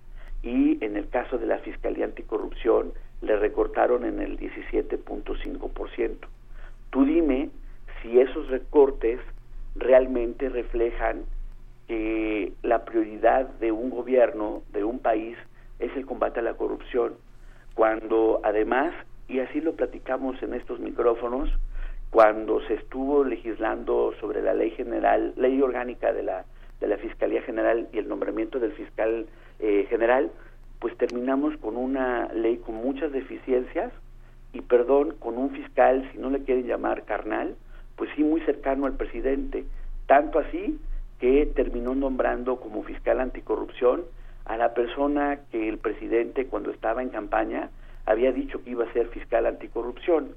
y 0.43 0.85
en 0.85 0.97
el 0.97 1.09
caso 1.09 1.39
de 1.39 1.47
la 1.47 1.59
Fiscalía 1.59 2.05
Anticorrupción 2.05 2.93
le 3.21 3.37
recortaron 3.37 4.05
en 4.05 4.21
el 4.21 4.39
17.5%. 4.39 6.17
Tú 6.91 7.05
dime 7.05 7.51
si 8.03 8.21
esos 8.21 8.49
recortes 8.49 9.21
realmente 9.75 10.49
reflejan 10.49 11.25
que 11.87 12.53
la 12.63 12.85
prioridad 12.85 13.47
de 13.61 13.73
un 13.73 13.91
gobierno, 13.91 14.63
de 14.73 14.85
un 14.85 14.99
país, 14.99 15.37
es 15.79 15.95
el 15.97 16.07
combate 16.07 16.41
a 16.41 16.43
la 16.43 16.55
corrupción, 16.55 17.15
cuando 17.75 18.41
además, 18.43 18.95
y 19.29 19.41
así 19.41 19.61
lo 19.61 19.75
platicamos 19.75 20.43
en 20.43 20.55
estos 20.55 20.81
micrófonos, 20.81 21.51
cuando 22.11 22.61
se 22.67 22.75
estuvo 22.75 23.25
legislando 23.25 24.15
sobre 24.21 24.43
la 24.43 24.55
ley 24.55 24.71
general, 24.71 25.35
ley 25.37 25.61
orgánica 25.61 26.13
de 26.13 26.23
la, 26.23 26.45
de 26.81 26.89
la 26.89 26.97
Fiscalía 26.97 27.43
General 27.43 27.89
y 27.93 27.99
el 27.99 28.09
nombramiento 28.09 28.59
del 28.59 28.73
fiscal 28.73 29.27
eh, 29.59 29.87
general, 29.91 30.31
pues 30.79 30.97
terminamos 30.97 31.57
con 31.59 31.77
una 31.77 32.33
ley 32.33 32.59
con 32.59 32.77
muchas 32.77 33.13
deficiencias 33.13 33.93
y, 34.53 34.63
perdón, 34.63 35.17
con 35.19 35.37
un 35.37 35.51
fiscal, 35.51 36.09
si 36.13 36.19
no 36.19 36.31
le 36.31 36.43
quieren 36.43 36.67
llamar 36.67 37.05
carnal, 37.05 37.57
pues 37.97 38.11
sí 38.15 38.23
muy 38.23 38.41
cercano 38.43 38.87
al 38.87 38.95
presidente, 38.95 39.65
tanto 40.07 40.39
así 40.39 40.79
que 41.19 41.47
terminó 41.47 41.95
nombrando 41.95 42.57
como 42.57 42.83
fiscal 42.83 43.21
anticorrupción 43.21 44.05
a 44.45 44.57
la 44.57 44.75
persona 44.75 45.41
que 45.51 45.69
el 45.69 45.79
presidente 45.79 46.47
cuando 46.47 46.71
estaba 46.71 47.03
en 47.03 47.09
campaña 47.09 47.71
había 48.05 48.33
dicho 48.33 48.63
que 48.63 48.71
iba 48.71 48.85
a 48.85 48.93
ser 48.93 49.09
fiscal 49.09 49.47
anticorrupción. 49.47 50.35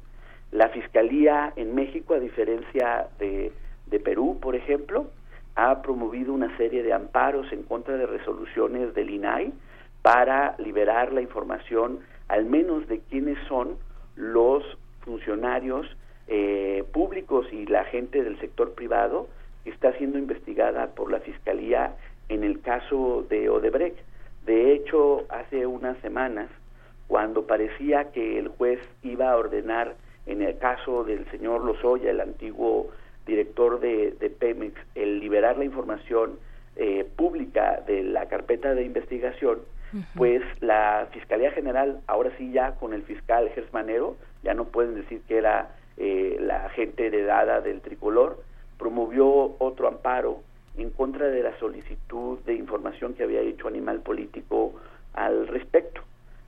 La 0.52 0.70
Fiscalía 0.70 1.54
en 1.56 1.76
México, 1.76 2.16
a 2.16 2.20
diferencia 2.20 3.08
de, 3.20 3.52
de 3.86 4.00
Perú, 4.00 4.40
por 4.42 4.56
ejemplo, 4.56 5.12
ha 5.56 5.82
promovido 5.82 6.34
una 6.34 6.56
serie 6.58 6.82
de 6.82 6.94
amparos 6.94 7.52
en 7.52 7.64
contra 7.64 7.98
de 7.98 8.08
resoluciones 8.08 8.96
del 8.96 9.12
INAI 9.12 9.54
para 10.02 10.56
liberar 10.58 11.14
la 11.14 11.22
información 11.22 12.00
al 12.30 12.46
menos 12.46 12.88
de 12.88 13.00
quiénes 13.00 13.38
son 13.48 13.78
los 14.16 14.64
funcionarios 15.02 15.86
eh, 16.30 16.84
públicos 16.92 17.48
y 17.52 17.66
la 17.66 17.86
gente 17.86 18.24
del 18.24 18.40
sector 18.40 18.74
privado 18.74 19.28
está 19.66 19.94
siendo 19.94 20.20
investigada 20.20 20.88
por 20.94 21.12
la 21.12 21.20
Fiscalía 21.20 21.96
en 22.30 22.44
el 22.44 22.62
caso 22.62 23.26
de 23.30 23.50
Odebrecht. 23.50 23.98
De 24.46 24.74
hecho, 24.74 25.26
hace 25.30 25.66
unas 25.66 25.98
semanas, 26.00 26.50
cuando 27.08 27.48
parecía 27.48 28.12
que 28.12 28.38
el 28.38 28.50
juez 28.50 28.80
iba 29.02 29.32
a 29.32 29.38
ordenar 29.38 29.96
en 30.28 30.44
el 30.44 30.58
caso 30.60 31.04
del 31.04 31.26
señor 31.32 31.66
Lozoya, 31.66 32.12
el 32.12 32.22
antiguo 32.22 32.92
director 33.26 33.80
de, 33.80 34.32
Pemex, 34.40 34.80
el 34.94 35.20
liberar 35.20 35.58
la 35.58 35.66
información 35.66 36.38
eh, 36.76 37.08
pública 37.16 37.82
de 37.88 38.04
la 38.04 38.28
carpeta 38.28 38.76
de 38.76 38.84
investigación, 38.84 39.60
pues 40.16 40.44
la 40.62 41.08
Fiscalía 41.12 41.50
General, 41.52 42.00
ahora 42.06 42.32
sí 42.38 42.52
ya 42.52 42.76
con 42.76 42.94
el 42.94 43.02
fiscal 43.02 43.50
Gersmanero, 43.56 44.18
ya 44.44 44.54
no 44.54 44.66
pueden 44.66 44.94
decir 44.94 45.22
que 45.28 45.38
era 45.38 45.72
eh, 46.00 46.38
la 46.40 46.70
gente 46.70 47.08
heredada 47.08 47.62
del 47.62 47.82
tricolor, 47.82 48.42
promovió 48.78 49.56
otro 49.60 49.90
amparo 49.90 50.42
en 50.78 50.92
contra 50.92 51.28
de 51.28 51.44
la 51.44 51.58
solicitud 51.60 52.40
de 52.46 52.54
información 52.54 53.14
que 53.14 53.24
había 53.24 53.42
hecho 53.42 53.68
Animal 53.68 54.00
Político 54.00 54.74
al 55.14 55.48
respecto. 55.48 56.02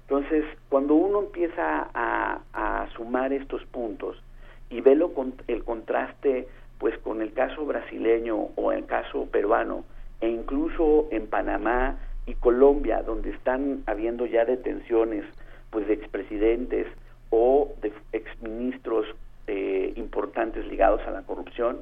Entonces, 0.04 0.46
cuando 0.70 0.96
uno 0.96 1.20
empieza 1.20 1.90
a, 1.94 2.88
sumar 2.96 3.32
estos 3.32 3.64
puntos 3.66 4.22
y 4.70 4.82
ve 4.82 4.96
lo, 4.96 5.12
el 5.48 5.64
contraste 5.64 6.48
pues 6.78 6.98
con 7.00 7.22
el 7.22 7.32
caso 7.34 7.66
brasileño 7.66 8.50
o 8.56 8.72
el 8.72 8.86
caso 8.86 9.26
peruano 9.28 9.86
e 10.20 10.30
incluso 10.30 11.08
en 11.12 11.28
Panamá 11.28 11.98
y 12.26 12.36
Colombia, 12.36 13.02
donde 13.04 13.32
están 13.32 13.84
habiendo 13.86 14.26
ya 14.26 14.46
detenciones 14.46 15.26
pues 15.70 15.88
de 15.88 15.94
expresidentes 15.94 16.88
o 17.30 17.74
de 17.82 17.94
exministros 18.12 19.08
eh, 19.48 19.94
importantes 19.96 20.66
ligados 20.68 21.02
a 21.08 21.12
la 21.12 21.24
corrupción, 21.24 21.82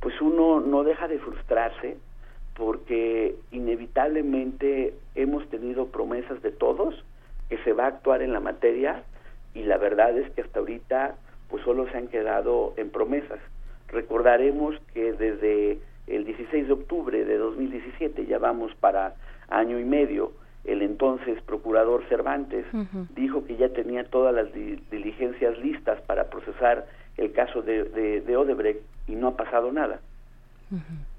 pues 0.00 0.20
uno 0.20 0.60
no 0.60 0.84
deja 0.84 1.08
de 1.08 1.18
frustrarse 1.18 1.96
porque 2.54 3.36
inevitablemente 3.50 4.94
hemos 5.14 5.48
tenido 5.48 5.86
promesas 5.86 6.42
de 6.42 6.52
todos 6.52 7.04
que 7.48 7.58
se 7.58 7.72
va 7.72 7.84
a 7.84 7.88
actuar 7.88 8.22
en 8.22 8.32
la 8.32 8.40
materia 8.40 9.04
y 9.54 9.62
la 9.62 9.78
verdad 9.78 10.16
es 10.16 10.30
que 10.32 10.42
hasta 10.42 10.60
ahorita 10.60 11.16
pues 11.48 11.62
solo 11.64 11.88
se 11.90 11.96
han 11.96 12.08
quedado 12.08 12.74
en 12.76 12.90
promesas. 12.90 13.38
Recordaremos 13.88 14.74
que 14.94 15.12
desde 15.12 15.78
el 16.06 16.24
16 16.24 16.66
de 16.66 16.72
octubre 16.72 17.24
de 17.24 17.36
2017, 17.36 18.26
ya 18.26 18.38
vamos 18.38 18.74
para 18.76 19.14
año 19.48 19.78
y 19.78 19.84
medio, 19.84 20.32
el 20.64 20.82
entonces 20.82 21.40
procurador 21.42 22.04
Cervantes 22.08 22.64
dijo 23.14 23.44
que 23.44 23.56
ya 23.56 23.68
tenía 23.70 24.04
todas 24.04 24.34
las 24.34 24.52
diligencias 24.52 25.58
listas 25.58 26.00
para 26.02 26.30
procesar 26.30 26.86
el 27.16 27.32
caso 27.32 27.62
de, 27.62 27.84
de, 28.20 28.36
Odebrecht 28.36 28.80
y 29.08 29.14
no 29.14 29.28
ha 29.28 29.36
pasado 29.36 29.72
nada. 29.72 30.00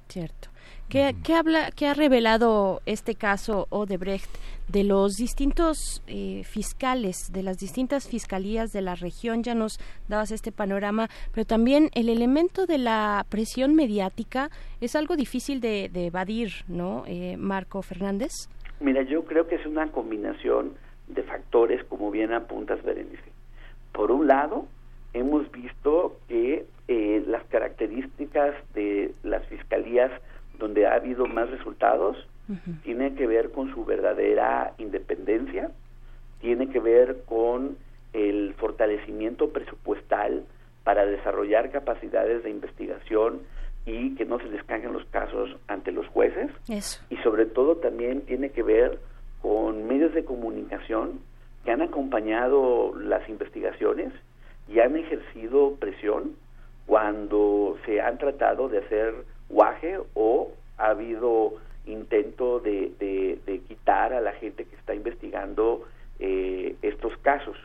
Cierto. 0.07 0.49
¿Qué, 0.89 1.33
habla, 1.33 1.71
¿Qué 1.71 1.87
ha 1.87 1.93
revelado 1.95 2.81
este 2.85 3.15
caso 3.15 3.65
Odebrecht 3.71 4.29
de 4.67 4.83
los 4.83 5.15
distintos 5.15 6.03
eh, 6.05 6.43
fiscales, 6.45 7.31
de 7.31 7.41
las 7.41 7.57
distintas 7.57 8.07
fiscalías 8.07 8.71
de 8.71 8.81
la 8.81 8.93
región? 8.93 9.41
Ya 9.41 9.55
nos 9.55 9.79
dabas 10.07 10.31
este 10.31 10.51
panorama, 10.51 11.09
pero 11.31 11.45
también 11.45 11.89
el 11.95 12.09
elemento 12.09 12.67
de 12.67 12.77
la 12.77 13.25
presión 13.29 13.73
mediática 13.73 14.51
es 14.81 14.95
algo 14.95 15.15
difícil 15.15 15.61
de, 15.61 15.89
evadir, 15.95 16.63
¿no, 16.67 17.05
eh, 17.07 17.37
Marco 17.37 17.81
Fernández? 17.81 18.47
Mira, 18.79 19.01
yo 19.03 19.25
creo 19.25 19.47
que 19.47 19.55
es 19.55 19.65
una 19.65 19.91
combinación 19.91 20.73
de 21.07 21.23
factores, 21.23 21.83
como 21.85 22.11
bien 22.11 22.33
apuntas, 22.33 22.83
Berenice. 22.83 23.31
Por 23.91 24.11
un 24.11 24.27
lado, 24.27 24.67
hemos 25.13 25.51
visto 25.51 26.17
que 26.27 26.65
eh, 26.87 27.23
las 27.27 27.43
características 27.45 28.55
de 28.73 29.13
las 29.23 29.45
fiscalías 29.47 30.11
donde 30.57 30.85
ha 30.87 30.95
habido 30.95 31.25
más 31.27 31.49
resultados 31.49 32.17
tiene 32.83 33.15
que 33.15 33.25
ver 33.25 33.51
con 33.51 33.73
su 33.73 33.85
verdadera 33.85 34.73
independencia, 34.77 35.71
tiene 36.41 36.69
que 36.69 36.79
ver 36.81 37.23
con 37.25 37.77
el 38.11 38.53
fortalecimiento 38.55 39.49
presupuestal 39.51 40.43
para 40.83 41.05
desarrollar 41.05 41.71
capacidades 41.71 42.43
de 42.43 42.49
investigación 42.49 43.39
y 43.85 44.15
que 44.15 44.25
no 44.25 44.39
se 44.39 44.45
les 44.45 44.63
caigan 44.63 44.93
los 44.93 45.05
casos 45.05 45.57
ante 45.67 45.91
los 45.91 46.07
jueces. 46.07 46.49
Y 47.09 47.17
sobre 47.17 47.45
todo 47.45 47.77
también 47.77 48.21
tiene 48.21 48.49
que 48.49 48.63
ver 48.63 48.99
con 49.41 49.87
medios 49.87 50.13
de 50.13 50.23
comunicación 50.23 51.19
que 51.65 51.71
han 51.71 51.81
acompañado 51.81 52.93
las 52.97 53.27
investigaciones 53.29 54.13
y 54.67 54.79
han 54.79 54.95
ejercido 54.95 55.75
presión 55.75 56.35
cuando 56.85 57.77
se 57.85 58.01
han 58.01 58.17
tratado 58.17 58.69
de 58.69 58.79
hacer 58.79 59.13
guaje 59.49 59.99
o 60.13 60.51
ha 60.77 60.87
habido 60.87 61.53
intento 61.85 62.59
de, 62.59 62.91
de, 63.45 63.59
quitar 63.67 64.13
a 64.13 64.21
la 64.21 64.31
gente 64.33 64.65
que 64.65 64.75
está 64.75 64.95
investigando 64.95 65.83
eh, 66.19 66.75
estos 66.81 67.15
casos. 67.17 67.57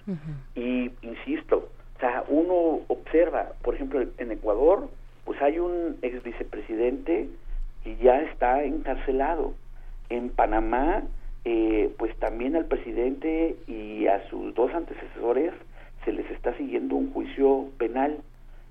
Y 0.54 0.90
insisto, 1.02 1.68
o 1.96 2.00
sea, 2.00 2.24
uno 2.28 2.80
observa, 2.88 3.52
por 3.62 3.74
ejemplo, 3.74 4.04
en 4.18 4.32
Ecuador, 4.32 4.88
pues 5.28 5.42
hay 5.42 5.58
un 5.58 5.98
ex 6.00 6.22
vicepresidente 6.22 7.28
que 7.84 7.96
ya 7.98 8.22
está 8.22 8.64
encarcelado. 8.64 9.52
En 10.08 10.30
Panamá, 10.30 11.02
eh, 11.44 11.92
pues 11.98 12.16
también 12.16 12.56
al 12.56 12.64
presidente 12.64 13.54
y 13.66 14.06
a 14.06 14.26
sus 14.30 14.54
dos 14.54 14.72
antecesores 14.72 15.52
se 16.06 16.12
les 16.12 16.30
está 16.30 16.56
siguiendo 16.56 16.96
un 16.96 17.12
juicio 17.12 17.66
penal. 17.76 18.20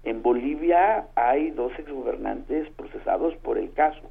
En 0.04 0.24
Bolivia 0.24 1.06
hay 1.14 1.52
dos 1.52 1.74
exgobernantes 1.78 2.68
procesados 2.72 3.36
por 3.36 3.60
el 3.60 3.72
caso. 3.74 4.10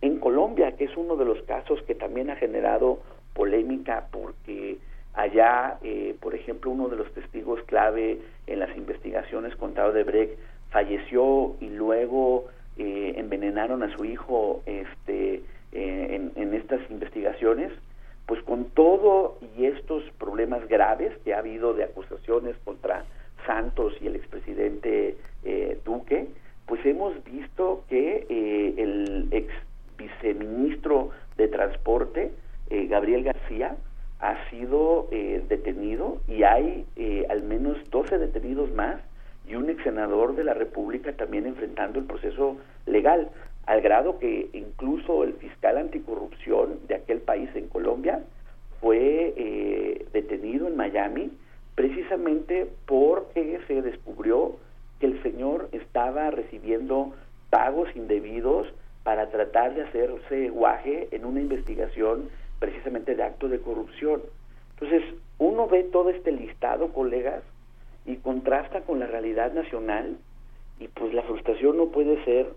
En 0.00 0.20
Colombia, 0.20 0.72
que 0.78 0.84
es 0.84 0.96
uno 0.96 1.16
de 1.16 1.26
los 1.26 1.42
casos 1.42 1.82
que 1.82 1.94
también 1.94 2.30
ha 2.30 2.36
generado 2.36 3.00
polémica 3.34 4.06
porque 4.10 4.78
allá, 5.12 5.76
eh, 5.82 6.16
por 6.18 6.34
ejemplo, 6.34 6.70
uno 6.70 6.88
de 6.88 6.96
los 6.96 7.12
testigos 7.12 7.62
clave 7.64 8.20
en 8.46 8.58
las 8.58 8.74
investigaciones 8.74 9.54
contra 9.56 9.86
Odebrecht 9.86 10.38
falleció 10.74 11.54
y 11.60 11.68
luego 11.70 12.46
eh, 12.76 13.14
envenenaron 13.16 13.84
a 13.84 13.96
su 13.96 14.04
hijo 14.04 14.64
este, 14.66 15.40
eh, 15.70 16.30
en, 16.34 16.54
estas 16.54 16.80
investigaciones, 16.90 17.70
pues 18.26 18.42
con 18.42 18.64
todo 18.70 19.38
y 19.56 19.66
estos 19.66 20.02
problemas 20.18 20.66
graves 20.66 21.16
que 21.24 21.32
ha 21.32 21.38
habido 21.38 21.74
de 21.74 21.84
acusaciones 21.84 22.56
contra 22.64 23.04
Santos 23.46 23.94
y 24.00 24.08
el 24.08 24.16
expresidente 24.16 25.16
eh, 25.44 25.78
Duque, 25.84 26.26
pues 26.66 26.84
hemos 26.84 27.22
visto 27.22 27.84
que 27.88 28.26
eh, 28.28 28.74
el 28.76 29.28
ex 29.30 29.52
viceministro 29.96 31.10
de 31.36 31.46
Transporte, 31.46 32.32
eh, 32.70 32.86
Gabriel 32.86 33.22
García, 33.22 33.76
ha 34.18 34.50
sido 34.50 35.08
detenido 35.10 36.18
y 36.26 36.44
hay 36.44 36.86
al 37.28 37.42
menos 37.42 37.76
12 37.90 38.16
detenidos 38.16 38.72
más 38.72 39.02
y 39.46 39.54
un 39.54 39.68
ex 39.70 39.82
senador 39.84 40.34
de 40.36 40.44
la 40.44 40.54
República 40.54 41.12
también 41.12 41.46
enfrentando 41.46 41.98
el 41.98 42.06
proceso 42.06 42.56
legal, 42.86 43.30
al 43.66 43.80
grado 43.80 44.18
que 44.18 44.48
incluso 44.52 45.24
el 45.24 45.34
fiscal 45.34 45.78
anticorrupción 45.78 46.80
de 46.88 46.96
aquel 46.96 47.20
país 47.20 47.48
en 47.54 47.68
Colombia 47.68 48.22
fue 48.80 50.04
detenido 50.12 50.68
en 50.68 50.76
Miami 50.76 51.30
precisamente 51.74 52.68
porque 52.86 53.58
se 53.66 53.82
descubrió 53.82 54.56
que 55.00 55.06
el 55.06 55.22
señor 55.22 55.68
estaba 55.72 56.30
recibiendo 56.30 57.14
pagos 57.50 57.88
indebidos 57.96 58.68
para 59.02 59.28
tratar 59.30 59.74
de 59.74 59.82
hacerse 59.82 60.50
guaje 60.50 61.08
en 61.10 61.24
una 61.24 61.40
investigación 61.40 62.28
precisamente 62.58 63.14
de 63.14 63.22
actos 63.22 63.50
de 63.50 63.60
corrupción. 63.60 64.22
Entonces, 64.78 65.02
uno 65.38 65.66
ve 65.68 65.84
todo 65.84 66.10
este 66.10 66.32
listado, 66.32 66.92
colegas, 66.92 67.42
y 68.06 68.16
contrasta 68.16 68.82
con 68.82 68.98
la 68.98 69.06
realidad 69.06 69.52
nacional 69.52 70.18
y 70.78 70.88
pues 70.88 71.14
la 71.14 71.22
frustración 71.22 71.76
no 71.76 71.86
puede 71.86 72.22
ser 72.24 72.52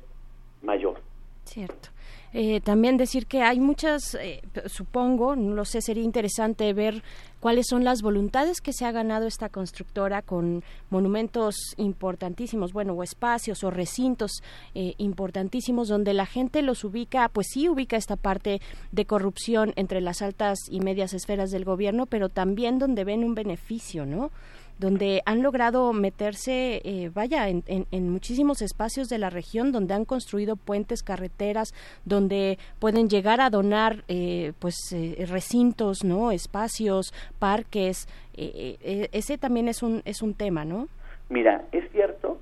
mayor. 0.61 0.99
Cierto. 1.45 1.89
Eh, 2.33 2.59
también 2.59 2.97
decir 2.97 3.25
que 3.25 3.41
hay 3.41 3.59
muchas, 3.59 4.15
eh, 4.15 4.41
supongo, 4.65 5.35
no 5.35 5.55
lo 5.55 5.63
sé, 5.63 5.81
sería 5.81 6.03
interesante 6.03 6.73
ver 6.73 7.01
cuáles 7.39 7.67
son 7.69 7.85
las 7.85 8.01
voluntades 8.01 8.59
que 8.59 8.73
se 8.73 8.85
ha 8.85 8.91
ganado 8.91 9.27
esta 9.27 9.47
constructora 9.47 10.21
con 10.21 10.61
monumentos 10.89 11.55
importantísimos, 11.77 12.73
bueno, 12.73 12.93
o 12.93 13.03
espacios 13.03 13.63
o 13.63 13.71
recintos 13.71 14.43
eh, 14.75 14.93
importantísimos 14.97 15.87
donde 15.87 16.13
la 16.13 16.25
gente 16.25 16.61
los 16.61 16.83
ubica, 16.83 17.29
pues 17.29 17.47
sí 17.49 17.69
ubica 17.69 17.95
esta 17.95 18.17
parte 18.17 18.59
de 18.91 19.05
corrupción 19.05 19.71
entre 19.77 20.01
las 20.01 20.21
altas 20.21 20.59
y 20.69 20.81
medias 20.81 21.13
esferas 21.13 21.49
del 21.49 21.63
gobierno, 21.63 22.07
pero 22.07 22.27
también 22.27 22.77
donde 22.77 23.05
ven 23.05 23.23
un 23.23 23.35
beneficio, 23.35 24.05
¿no? 24.05 24.31
Donde 24.79 25.21
han 25.25 25.41
logrado 25.41 25.91
meterse, 25.93 26.81
eh, 26.83 27.09
vaya, 27.13 27.49
en, 27.49 27.63
en, 27.67 28.09
muchísimos 28.09 28.61
espacios 28.61 29.09
de 29.09 29.17
la 29.17 29.29
región, 29.29 29.71
donde 29.71 29.93
han 29.93 30.05
construido 30.05 30.55
puentes, 30.55 31.03
carreteras, 31.03 31.73
donde 32.05 32.57
pueden 32.79 33.09
llegar 33.09 33.41
a 33.41 33.49
donar, 33.49 34.03
eh, 34.07 34.53
pues, 34.59 34.75
eh, 34.93 35.25
recintos, 35.27 36.03
¿no? 36.03 36.31
Espacios, 36.31 37.13
parques. 37.39 38.07
ese 38.35 39.37
también 39.39 39.67
es 39.67 39.81
un, 39.81 40.03
es 40.05 40.21
un 40.21 40.35
tema, 40.35 40.63
¿no? 40.63 40.87
Mira, 41.29 41.63
es 41.71 41.89
cierto 41.91 42.37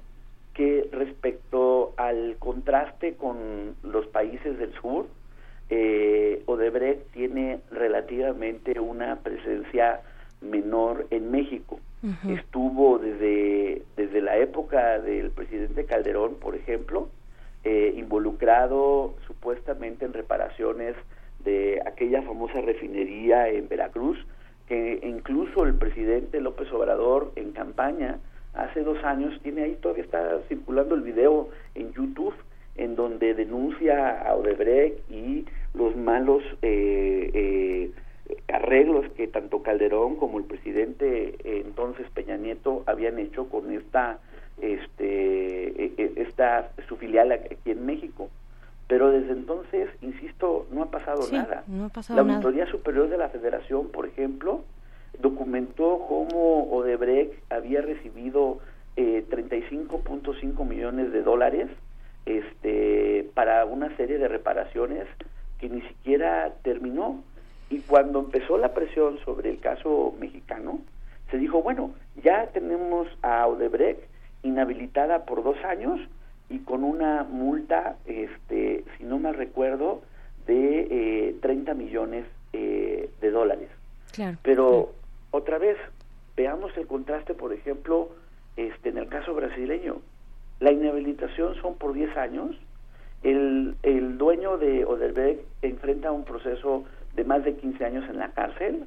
que 0.53 0.89
respecto 0.91 1.93
al 1.95 2.35
contraste 2.39 3.15
con 3.15 3.75
los 3.83 4.05
países 4.07 4.57
del 4.59 4.73
sur, 4.73 5.07
Odebrecht 6.47 7.11
tiene 7.13 7.59
relativamente 7.71 8.79
una 8.79 9.17
presencia 9.17 10.01
menor 10.41 11.07
en 11.09 11.31
México 11.31 11.79
estuvo 12.29 12.99
desde, 12.99 13.83
desde 13.95 14.21
la 14.21 14.37
época 14.37 14.99
del 14.99 15.31
presidente 15.31 15.85
Calderón, 15.85 16.35
por 16.35 16.55
ejemplo, 16.55 17.09
eh, 17.63 17.93
involucrado 17.97 19.15
supuestamente 19.27 20.05
en 20.05 20.13
reparaciones 20.13 20.95
de 21.43 21.81
aquella 21.85 22.21
famosa 22.21 22.61
refinería 22.61 23.49
en 23.49 23.67
Veracruz, 23.67 24.17
que 24.67 24.99
incluso 25.03 25.63
el 25.63 25.75
presidente 25.75 26.41
López 26.41 26.71
Obrador 26.71 27.31
en 27.35 27.51
campaña 27.51 28.19
hace 28.53 28.81
dos 28.81 29.03
años 29.03 29.39
tiene 29.43 29.63
ahí 29.63 29.77
todavía 29.81 30.03
está 30.03 30.39
circulando 30.47 30.95
el 30.95 31.01
video 31.01 31.49
en 31.75 31.91
YouTube 31.93 32.33
en 32.75 32.95
donde 32.95 33.33
denuncia 33.33 34.21
a 34.21 34.35
Odebrecht 34.35 34.99
y 35.09 35.45
los 35.73 35.95
malos 35.95 36.43
eh, 36.61 37.31
eh, 37.33 37.91
arreglos 38.47 39.11
que 39.13 39.27
tanto 39.27 39.61
Calderón 39.61 40.15
como 40.15 40.39
el 40.39 40.45
presidente 40.45 41.35
eh, 41.43 41.63
entonces 41.65 42.07
Peña 42.11 42.37
Nieto 42.37 42.83
habían 42.85 43.19
hecho 43.19 43.49
con 43.49 43.71
esta 43.71 44.19
este 44.61 45.83
e, 45.83 45.93
e, 45.97 46.13
esta 46.17 46.71
su 46.87 46.97
filial 46.97 47.31
aquí 47.31 47.71
en 47.71 47.85
México 47.85 48.29
Pero 48.87 49.09
desde 49.09 49.31
entonces, 49.31 49.89
insisto, 50.01 50.67
no 50.71 50.83
ha 50.83 50.91
pasado 50.91 51.21
nada. 51.31 51.63
No 51.67 51.85
ha 51.85 51.89
pasado 51.89 52.23
la 52.23 52.33
Auditoría 52.33 52.67
Superior 52.67 53.09
de 53.09 53.17
la 53.17 53.29
Federación, 53.29 53.89
por 53.89 54.05
ejemplo, 54.05 54.63
documentó 55.19 56.05
cómo 56.07 56.71
Odebrecht 56.71 57.33
había 57.51 57.81
recibido 57.81 58.59
eh, 58.95 59.25
35.5 59.29 60.65
millones 60.67 61.11
de 61.11 61.21
dólares 61.23 61.67
este, 62.25 63.29
para 63.33 63.65
una 63.65 63.95
serie 63.97 64.17
de 64.17 64.27
reparaciones 64.27 65.07
que 65.59 65.69
ni 65.69 65.81
siquiera 65.81 66.53
terminó. 66.61 67.23
Y 67.69 67.79
cuando 67.79 68.19
empezó 68.19 68.57
la 68.57 68.73
presión 68.73 69.17
sobre 69.25 69.49
el 69.49 69.59
caso 69.59 70.13
mexicano, 70.19 70.79
se 71.31 71.37
dijo, 71.37 71.61
bueno, 71.61 71.91
ya 72.23 72.47
tenemos 72.47 73.07
a 73.21 73.47
Odebrecht 73.47 74.01
inhabilitada 74.43 75.25
por 75.25 75.43
dos 75.43 75.57
años 75.65 75.99
y 76.49 76.59
con 76.59 76.83
una 76.83 77.23
multa, 77.23 77.97
este, 78.05 78.83
si 78.97 79.03
no 79.03 79.17
mal 79.17 79.33
recuerdo, 79.33 80.01
de 80.45 81.29
eh, 81.29 81.35
30 81.41 81.73
millones 81.73 82.25
eh, 82.53 83.09
de 83.19 83.31
dólares. 83.31 83.69
Pero 84.43 84.93
otra 85.31 85.57
vez, 85.57 85.77
veamos 86.37 86.71
el 86.77 86.87
contraste, 86.87 87.33
por 87.33 87.51
ejemplo, 87.51 88.09
este, 88.55 88.89
en 88.89 88.97
el 88.97 89.07
caso 89.07 89.33
brasileño. 89.33 89.97
La 90.59 90.71
inhabilitación 90.71 91.55
son 91.55 91.75
por 91.75 91.93
10 91.93 92.15
años. 92.15 92.55
El, 93.23 93.75
el 93.83 94.17
dueño 94.17 94.57
de 94.57 94.85
Odebrecht 94.85 95.41
enfrenta 95.61 96.11
un 96.11 96.23
proceso 96.23 96.85
de 97.15 97.23
más 97.23 97.43
de 97.43 97.55
15 97.55 97.85
años 97.85 98.09
en 98.09 98.19
la 98.19 98.31
cárcel. 98.31 98.85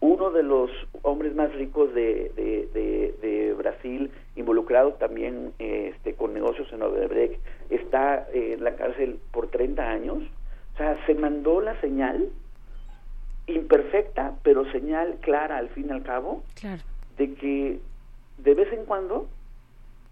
Uno 0.00 0.30
de 0.30 0.42
los 0.42 0.70
hombres 1.02 1.34
más 1.34 1.52
ricos 1.54 1.92
de, 1.92 2.30
de, 2.36 3.54
Brasil, 3.58 4.10
involucrado 4.36 4.92
también 4.94 5.52
este, 5.58 6.14
con 6.14 6.32
negocios 6.32 6.72
en 6.72 6.82
Odebrecht, 6.82 7.40
está 7.70 8.28
en 8.32 8.62
la 8.62 8.76
cárcel 8.76 9.18
por 9.32 9.48
30 9.48 9.82
años. 9.82 10.18
O 10.74 10.76
sea, 10.76 11.04
se 11.06 11.14
mandó 11.14 11.60
la 11.60 11.80
señal 11.80 12.28
imperfecta, 13.48 14.34
pero 14.42 14.70
señal 14.70 15.16
clara 15.20 15.56
al 15.56 15.68
fin 15.70 15.86
y 15.88 15.92
al 15.92 16.02
cabo, 16.02 16.44
de 17.16 17.34
que 17.34 17.80
de 18.38 18.54
vez 18.54 18.72
en 18.72 18.84
cuando 18.84 19.26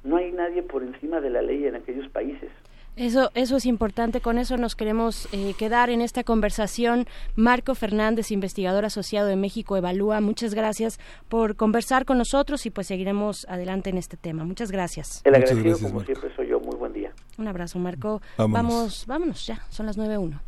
no 0.03 0.17
hay 0.17 0.33
nadie 0.33 0.63
por 0.63 0.83
encima 0.83 1.21
de 1.21 1.31
la 1.31 1.43
ley 1.43 1.67
en 1.67 1.77
aquellos 1.77 2.09
países. 2.09 2.51
Eso, 2.97 3.31
eso 3.35 3.57
es 3.59 3.67
importante, 3.67 4.23
con 4.23 4.39
eso 4.39 4.57
nos 4.57 4.75
queremos 4.75 5.29
eh, 5.33 5.53
quedar 5.59 5.91
en 5.91 6.01
esta 6.01 6.25
conversación. 6.25 7.07
Marco 7.35 7.75
Fernández, 7.75 8.31
investigador 8.31 8.87
asociado 8.87 9.29
de 9.29 9.37
México 9.37 9.77
Evalúa, 9.77 10.23
muchas 10.23 10.55
gracias 10.55 10.99
por 11.29 11.57
conversar 11.57 12.07
con 12.07 12.17
nosotros 12.17 12.65
y 12.65 12.71
pues 12.71 12.87
seguiremos 12.87 13.47
adelante 13.51 13.91
en 13.91 13.99
este 13.99 14.17
tema. 14.17 14.45
Muchas 14.45 14.71
gracias. 14.71 15.21
El 15.25 15.35
agradecido, 15.35 15.79
como 15.79 16.01
siempre, 16.01 16.35
soy 16.35 16.49
yo. 16.49 16.59
Muy 16.59 16.77
buen 16.77 16.95
día. 16.95 17.13
Un 17.37 17.49
abrazo, 17.49 17.79
Marco. 17.79 18.23
Vamos, 18.39 19.05
vámonos 19.07 19.47
ya, 19.47 19.61
son 19.69 19.85
las 19.85 19.99
9.1. 19.99 20.41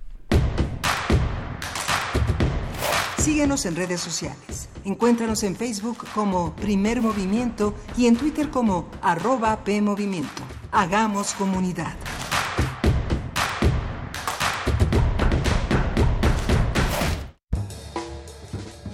Síguenos 3.19 3.67
en 3.67 3.77
redes 3.77 4.01
sociales. 4.01 4.71
Encuéntranos 4.87 5.43
en 5.43 5.55
Facebook 5.55 5.99
como 6.15 6.57
Primer 6.57 7.03
Movimiento 7.03 7.75
y 7.99 8.07
en 8.07 8.17
Twitter 8.17 8.49
como 8.49 8.89
arroba 9.03 9.65
PMovimiento. 9.65 10.43
Hagamos 10.73 11.35
comunidad. 11.35 11.95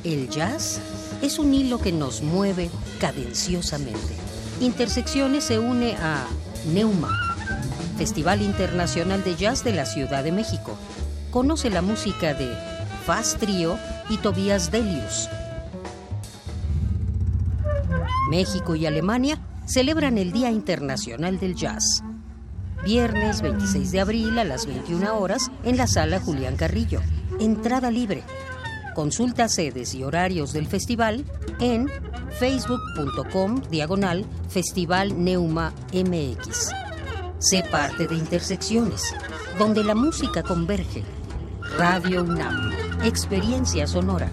El 0.05 0.29
jazz 0.29 0.81
es 1.23 1.39
un 1.39 1.55
hilo 1.55 1.79
que 1.79 1.91
nos 1.91 2.21
mueve 2.21 2.71
cadenciosamente. 3.01 4.15
Intersecciones 4.61 5.45
se 5.45 5.59
une 5.59 5.97
a 5.97 6.27
Neuma, 6.75 7.09
Festival 7.97 8.43
Internacional 8.43 9.25
de 9.25 9.35
Jazz 9.35 9.65
de 9.65 9.73
la 9.73 9.87
Ciudad 9.87 10.23
de 10.23 10.31
México. 10.31 10.77
Conoce 11.31 11.71
la 11.71 11.81
música 11.81 12.35
de 12.35 12.55
Fast 13.07 13.39
Trio 13.39 13.79
y 14.11 14.19
Tobias 14.19 14.71
Delius. 14.71 15.31
México 18.29 18.75
y 18.75 18.85
Alemania 18.85 19.39
celebran 19.65 20.19
el 20.19 20.33
Día 20.33 20.51
Internacional 20.51 21.39
del 21.39 21.55
Jazz. 21.55 22.03
Viernes 22.85 23.41
26 23.41 23.91
de 23.91 24.01
abril 24.01 24.39
a 24.39 24.45
las 24.45 24.67
21 24.67 25.19
horas 25.19 25.51
en 25.63 25.79
la 25.79 25.87
sala 25.87 26.21
Julián 26.21 26.57
Carrillo. 26.57 27.01
Entrada 27.41 27.91
libre. 27.91 28.23
Consulta 28.95 29.49
sedes 29.49 29.93
y 29.95 30.05
horarios 30.05 30.53
del 30.53 30.69
festival 30.69 31.25
en 31.61 31.91
facebook.com 32.39 33.61
diagonal 33.69 34.25
Festival 34.49 35.23
Neuma 35.23 35.75
MX. 35.93 36.71
Sé 37.39 37.65
parte 37.71 38.07
de 38.07 38.15
Intersecciones, 38.15 39.15
donde 39.59 39.83
la 39.83 39.95
música 39.95 40.43
converge. 40.43 41.03
Radio 41.77 42.23
UNAM, 42.23 42.73
experiencia 43.03 43.87
sonora. 43.87 44.31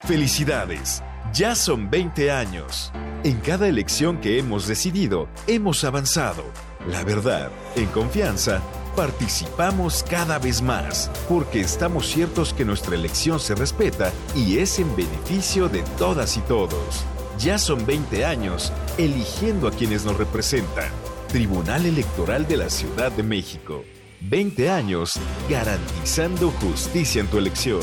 Felicidades, 0.00 1.02
ya 1.34 1.54
son 1.54 1.90
20 1.90 2.30
años. 2.30 2.92
En 3.22 3.38
cada 3.40 3.68
elección 3.68 4.20
que 4.20 4.38
hemos 4.38 4.66
decidido, 4.66 5.28
hemos 5.46 5.84
avanzado. 5.84 6.44
La 6.88 7.04
verdad, 7.04 7.50
en 7.76 7.86
confianza, 7.86 8.62
participamos 9.00 10.02
cada 10.02 10.38
vez 10.38 10.60
más, 10.60 11.10
porque 11.26 11.62
estamos 11.62 12.06
ciertos 12.06 12.52
que 12.52 12.66
nuestra 12.66 12.96
elección 12.96 13.40
se 13.40 13.54
respeta 13.54 14.12
y 14.36 14.58
es 14.58 14.78
en 14.78 14.94
beneficio 14.94 15.70
de 15.70 15.82
todas 15.96 16.36
y 16.36 16.40
todos. 16.40 17.06
Ya 17.38 17.56
son 17.56 17.86
20 17.86 18.26
años 18.26 18.70
eligiendo 18.98 19.68
a 19.68 19.70
quienes 19.70 20.04
nos 20.04 20.18
representan. 20.18 20.90
Tribunal 21.28 21.86
Electoral 21.86 22.46
de 22.46 22.58
la 22.58 22.68
Ciudad 22.68 23.10
de 23.10 23.22
México. 23.22 23.84
20 24.20 24.68
años 24.68 25.14
garantizando 25.48 26.50
justicia 26.50 27.22
en 27.22 27.28
tu 27.28 27.38
elección. 27.38 27.80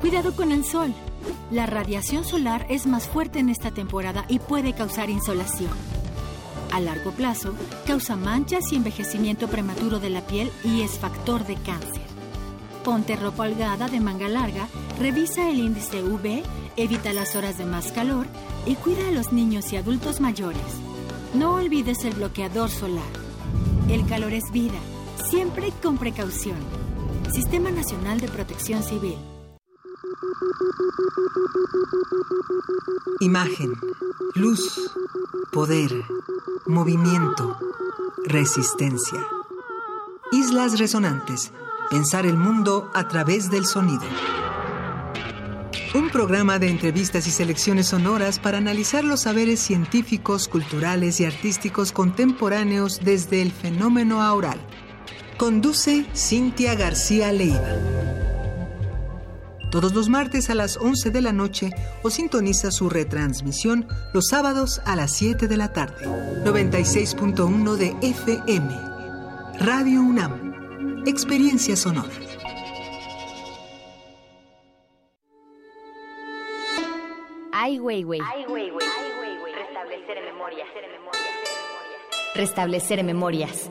Cuidado 0.00 0.34
con 0.34 0.50
el 0.50 0.64
sol. 0.64 0.92
La 1.52 1.66
radiación 1.66 2.24
solar 2.24 2.66
es 2.68 2.88
más 2.88 3.06
fuerte 3.06 3.38
en 3.38 3.48
esta 3.48 3.70
temporada 3.70 4.24
y 4.26 4.40
puede 4.40 4.72
causar 4.72 5.08
insolación. 5.08 5.99
A 6.72 6.80
largo 6.80 7.10
plazo, 7.10 7.54
causa 7.86 8.16
manchas 8.16 8.72
y 8.72 8.76
envejecimiento 8.76 9.48
prematuro 9.48 9.98
de 9.98 10.10
la 10.10 10.26
piel 10.26 10.50
y 10.64 10.82
es 10.82 10.98
factor 10.98 11.44
de 11.46 11.56
cáncer. 11.56 12.02
Ponte 12.84 13.16
ropa 13.16 13.44
holgada 13.44 13.88
de 13.88 14.00
manga 14.00 14.28
larga, 14.28 14.68
revisa 14.98 15.50
el 15.50 15.58
índice 15.58 16.02
UV, 16.02 16.42
evita 16.76 17.12
las 17.12 17.34
horas 17.36 17.58
de 17.58 17.66
más 17.66 17.92
calor 17.92 18.26
y 18.66 18.76
cuida 18.76 19.08
a 19.08 19.12
los 19.12 19.32
niños 19.32 19.72
y 19.72 19.76
adultos 19.76 20.20
mayores. 20.20 20.62
No 21.34 21.54
olvides 21.54 22.04
el 22.04 22.14
bloqueador 22.14 22.70
solar. 22.70 23.12
El 23.88 24.06
calor 24.06 24.32
es 24.32 24.50
vida, 24.52 24.78
siempre 25.28 25.72
con 25.82 25.98
precaución. 25.98 26.56
Sistema 27.32 27.70
Nacional 27.70 28.20
de 28.20 28.28
Protección 28.28 28.82
Civil. 28.82 29.29
Imagen, 33.20 33.74
luz, 34.34 34.90
poder, 35.52 36.04
movimiento, 36.66 37.58
resistencia. 38.24 39.26
Islas 40.32 40.78
Resonantes. 40.78 41.52
Pensar 41.90 42.24
el 42.24 42.36
mundo 42.36 42.90
a 42.94 43.08
través 43.08 43.50
del 43.50 43.66
sonido. 43.66 44.04
Un 45.94 46.08
programa 46.10 46.58
de 46.58 46.68
entrevistas 46.68 47.26
y 47.26 47.30
selecciones 47.30 47.88
sonoras 47.88 48.38
para 48.38 48.58
analizar 48.58 49.04
los 49.04 49.22
saberes 49.22 49.60
científicos, 49.60 50.48
culturales 50.48 51.20
y 51.20 51.24
artísticos 51.24 51.92
contemporáneos 51.92 53.00
desde 53.04 53.42
el 53.42 53.52
fenómeno 53.52 54.22
aural. 54.22 54.60
Conduce 55.36 56.06
Cintia 56.14 56.74
García 56.74 57.32
Leiva 57.32 58.29
todos 59.70 59.94
los 59.94 60.08
martes 60.08 60.50
a 60.50 60.54
las 60.54 60.76
11 60.76 61.10
de 61.10 61.20
la 61.20 61.32
noche 61.32 61.70
o 62.02 62.10
sintoniza 62.10 62.70
su 62.70 62.90
retransmisión 62.90 63.86
los 64.12 64.28
sábados 64.28 64.80
a 64.84 64.96
las 64.96 65.12
7 65.16 65.48
de 65.48 65.56
la 65.56 65.72
tarde. 65.72 66.06
96.1 66.44 67.76
de 67.76 67.96
FM. 68.02 68.68
Radio 69.60 70.00
UNAM. 70.02 71.04
Experiencia 71.06 71.76
sonora. 71.76 72.10
Ay, 77.52 77.78
güey, 77.78 78.02
güey. 78.02 78.20
Restablecer 79.54 80.24
memorias. 80.24 80.68
Restablecer 82.34 83.04
memorias. 83.04 83.70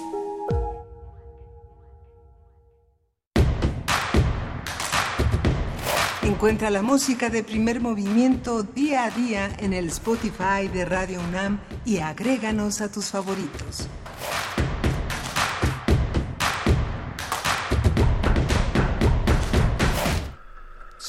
Encuentra 6.23 6.69
la 6.69 6.83
música 6.83 7.31
de 7.31 7.43
primer 7.43 7.81
movimiento 7.81 8.61
día 8.61 9.05
a 9.05 9.09
día 9.09 9.49
en 9.57 9.73
el 9.73 9.87
Spotify 9.87 10.67
de 10.71 10.85
Radio 10.85 11.19
UNAM 11.19 11.59
y 11.83 11.97
agréganos 11.97 12.81
a 12.81 12.91
tus 12.91 13.05
favoritos. 13.05 13.87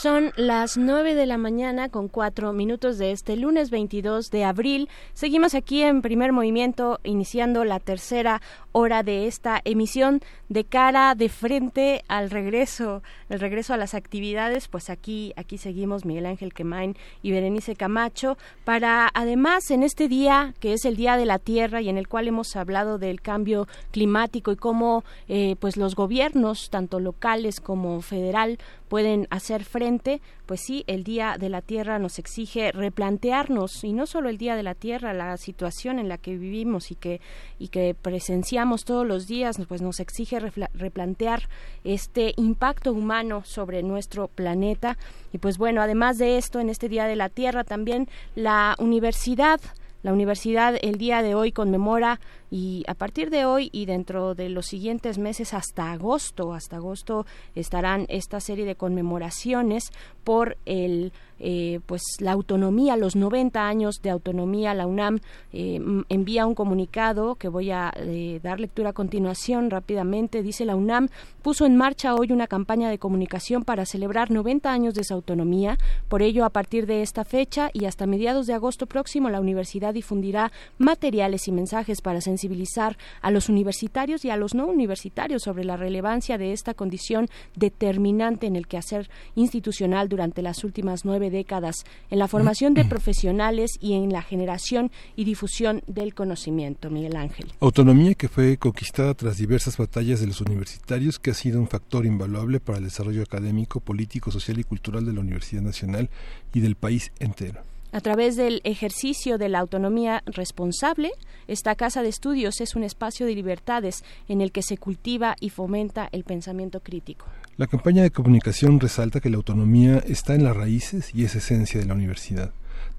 Son 0.03 0.33
las 0.35 0.79
9 0.79 1.15
de 1.15 1.27
la 1.27 1.39
mañana 1.39 1.89
con 1.89 2.09
cuatro 2.09 2.53
minutos 2.53 2.99
de 2.99 3.13
este 3.13 3.37
lunes 3.37 3.71
22 3.71 4.33
de 4.33 4.43
abril. 4.43 4.89
Seguimos 5.13 5.55
aquí 5.55 5.83
en 5.85 6.03
primer 6.03 6.33
movimiento 6.33 6.99
iniciando 7.05 7.65
la 7.65 7.79
tercera 7.79 8.43
hora 8.73 9.05
de 9.05 9.29
esta 9.29 9.61
emisión 9.65 10.21
de 10.49 10.65
cara 10.65 11.15
de 11.15 11.29
frente 11.29 12.03
al 12.09 12.31
regreso, 12.31 13.05
el 13.33 13.41
regreso 13.41 13.73
a 13.73 13.79
las 13.79 13.95
actividades. 13.95 14.69
Pues 14.69 14.91
aquí, 14.91 15.33
aquí 15.37 15.57
seguimos 15.57 16.05
Miguel 16.05 16.27
Ángel 16.27 16.53
Quemain 16.53 16.97
y 17.23 17.33
Berenice 17.33 17.75
Camacho 17.75 18.37
para 18.65 19.09
además 19.15 19.71
en 19.71 19.83
este 19.83 20.07
día 20.07 20.55
que 20.61 20.75
es 20.75 20.85
el 20.85 20.97
Día 20.97 21.17
de 21.17 21.25
la 21.25 21.39
Tierra 21.39 21.81
y 21.81 21.89
en 21.89 21.97
el 21.97 22.09
cual 22.09 22.29
hemos 22.29 22.55
hablado 22.57 22.99
del 22.99 23.23
cambio 23.23 23.67
climático 23.91 24.53
y 24.53 24.57
cómo 24.57 25.03
eh, 25.29 25.57
pues 25.61 25.79
los 25.79 25.95
gobiernos 25.95 26.69
tanto 26.69 27.01
locales 27.01 27.61
como 27.61 28.03
federal 28.03 28.59
pueden 28.89 29.27
hacer 29.31 29.65
frente, 29.65 30.21
pues 30.53 30.61
sí, 30.61 30.85
el 30.87 31.03
Día 31.03 31.37
de 31.41 31.49
la 31.49 31.63
Tierra 31.63 31.99
nos 31.99 32.19
exige 32.19 32.73
replantearnos, 32.73 33.85
y 33.85 33.95
no 33.95 34.05
solo 34.05 34.29
el 34.29 34.37
Día 34.37 34.55
de 34.55 34.63
la 34.63 34.75
Tierra, 34.75 35.15
la 35.15 35.39
situación 35.39 35.99
en 35.99 36.11
la 36.11 36.19
que 36.19 36.37
vivimos 36.37 36.91
y 36.91 36.95
que, 36.95 37.23
y 37.59 37.69
que 37.69 37.95
presenciamos 37.95 38.85
todos 38.85 39.07
los 39.07 39.27
días, 39.27 39.57
pues 39.67 39.81
nos 39.81 39.99
exige 39.99 40.41
replantear 40.75 41.49
este 41.85 42.35
impacto 42.37 42.93
humano 42.93 43.45
sobre 43.47 43.83
nuestro 43.83 44.29
planeta. 44.29 44.99
Y 45.33 45.39
pues 45.39 45.57
bueno, 45.57 45.81
además 45.81 46.19
de 46.19 46.37
esto, 46.37 46.61
en 46.61 46.69
este 46.69 46.91
Día 46.91 47.07
de 47.07 47.17
la 47.17 47.31
Tierra 47.31 47.65
también 47.65 48.07
la 48.35 48.75
universidad 48.79 49.59
la 50.03 50.13
universidad 50.13 50.77
el 50.83 50.99
día 50.99 51.23
de 51.23 51.35
hoy 51.35 51.53
conmemora 51.53 52.21
y 52.51 52.85
a 52.87 52.95
partir 52.95 53.31
de 53.31 53.45
hoy 53.45 53.71
y 53.73 53.87
dentro 53.87 54.35
de 54.35 54.49
los 54.49 54.67
siguientes 54.67 55.19
meses 55.19 55.55
hasta 55.55 55.93
agosto, 55.93 56.55
hasta 56.55 56.77
agosto 56.77 57.27
estarán 57.55 58.07
esta 58.09 58.41
serie 58.41 58.65
de 58.65 58.75
conmemoraciones 58.75 59.91
por 60.25 60.59
el 60.67 61.13
eh, 61.45 61.81
pues 61.87 62.03
la 62.21 62.31
autonomía, 62.31 62.97
los 62.97 63.17
90 63.17 63.67
años 63.67 64.01
de 64.01 64.11
autonomía, 64.11 64.75
la 64.75 64.87
UNAM 64.87 65.19
eh, 65.53 65.81
envía 66.09 66.47
un 66.47 66.55
comunicado 66.55 67.35
que 67.35 67.49
voy 67.49 67.73
a 67.73 67.93
eh, 67.97 68.39
dar 68.45 68.61
lectura 68.61 68.91
a 68.91 68.93
continuación 68.93 69.69
rápidamente. 69.69 70.45
Dice 70.45 70.65
la 70.65 70.77
UNAM 70.77 71.09
puso 71.43 71.67
en 71.67 71.77
marcha 71.77 72.15
hoy 72.15 72.31
una 72.31 72.47
campaña 72.47 72.89
de 72.91 72.99
comunicación 72.99 73.65
para 73.65 73.87
celebrar 73.87 74.31
90 74.31 74.73
años 74.73 74.95
de 74.95 75.03
su 75.03 75.15
autonomía. 75.15 75.79
Por 76.09 76.23
ello, 76.23 76.45
a 76.45 76.51
partir 76.51 76.87
de 76.87 77.03
esta 77.03 77.25
fecha 77.25 77.71
y 77.73 77.87
hasta 77.87 78.07
mediados 78.07 78.47
de 78.47 78.55
agosto 78.55 78.87
próximo, 78.87 79.29
la 79.29 79.41
universidad 79.41 79.95
difundirá 79.95 80.53
materiales 80.79 81.49
y 81.49 81.53
mensajes 81.53 82.03
para 82.03 82.21
sensibilizar 82.21 82.97
a 83.21 83.33
los 83.33 83.49
universitarios 83.49 84.25
y 84.25 84.31
a 84.31 84.37
los 84.37 84.55
no 84.55 84.67
universitarios 84.67 85.43
sobre 85.43 85.65
la 85.65 85.77
relevancia 85.77 86.39
de 86.39 86.53
esta 86.53 86.75
condición 86.75 87.29
determinante 87.57 88.47
en 88.47 88.55
el 88.55 88.69
quehacer 88.69 89.11
institucional 89.35 90.09
durante 90.09 90.41
las 90.41 90.63
últimas 90.63 91.05
nueve 91.05 91.32
décadas 91.33 91.85
en 92.11 92.21
la 92.21 92.29
formación 92.29 92.75
de 92.75 92.85
profesionales 92.85 93.73
y 93.81 93.95
en 93.95 94.13
la 94.13 94.23
generación 94.23 94.93
y 95.17 95.25
difusión 95.25 95.83
del 95.89 96.15
conocimiento, 96.15 96.91
Miguel 96.91 97.17
Ángel. 97.17 97.53
Autonomía 97.59 98.15
que 98.15 98.29
fue 98.29 98.57
conquistada 98.59 99.15
tras 99.15 99.39
diversas 99.39 99.77
batallas 99.77 100.21
de 100.21 100.29
los 100.29 100.41
universitarios, 100.41 101.19
que 101.19 101.33
ha 101.33 101.35
sido 101.35 101.59
un 101.59 101.67
factor 101.67 102.07
invaluable 102.07 102.61
para 102.61 102.79
el 102.79 102.85
desarrollo 102.85 103.23
académico, 103.23 103.81
político, 103.81 104.31
social 104.31 104.61
y 104.61 104.65
cultural 104.65 105.05
de 105.05 105.13
la 105.13 105.21
Universidad 105.21 105.63
Nacional 105.63 106.09
y 106.55 106.61
del 106.61 106.77
país 106.77 107.11
entero. 107.19 107.61
A 107.95 108.01
través 108.01 108.37
del 108.37 108.63
ejercicio 108.65 109.37
de 109.37 109.51
la 109.51 109.59
autonomía 109.59 110.23
responsable, 110.25 111.11
esta 111.47 111.75
casa 111.75 112.03
de 112.03 112.09
estudios 112.09 112.63
es 112.63 112.75
un 112.75 112.85
espacio 112.85 113.27
de 113.27 113.35
libertades 113.35 114.03
en 114.29 114.41
el 114.41 114.51
que 114.51 114.63
se 114.63 114.79
cultiva 114.79 115.37
y 115.41 115.51
fomenta 115.51 116.09
el 116.11 116.25
pensamiento 116.25 116.81
crítico. 116.81 117.27
La 117.59 117.67
campaña 117.67 118.03
de 118.03 118.11
comunicación 118.11 118.81
resalta 118.81 119.21
que 119.21 119.29
la 119.29 119.37
autonomía 119.37 119.99
está 119.99 120.35
en 120.35 120.43
las 120.43 120.57
raíces 120.57 121.15
y 121.15 121.25
es 121.25 121.35
esencia 121.35 121.79
de 121.79 121.85
la 121.85 121.93
universidad, 121.93 122.51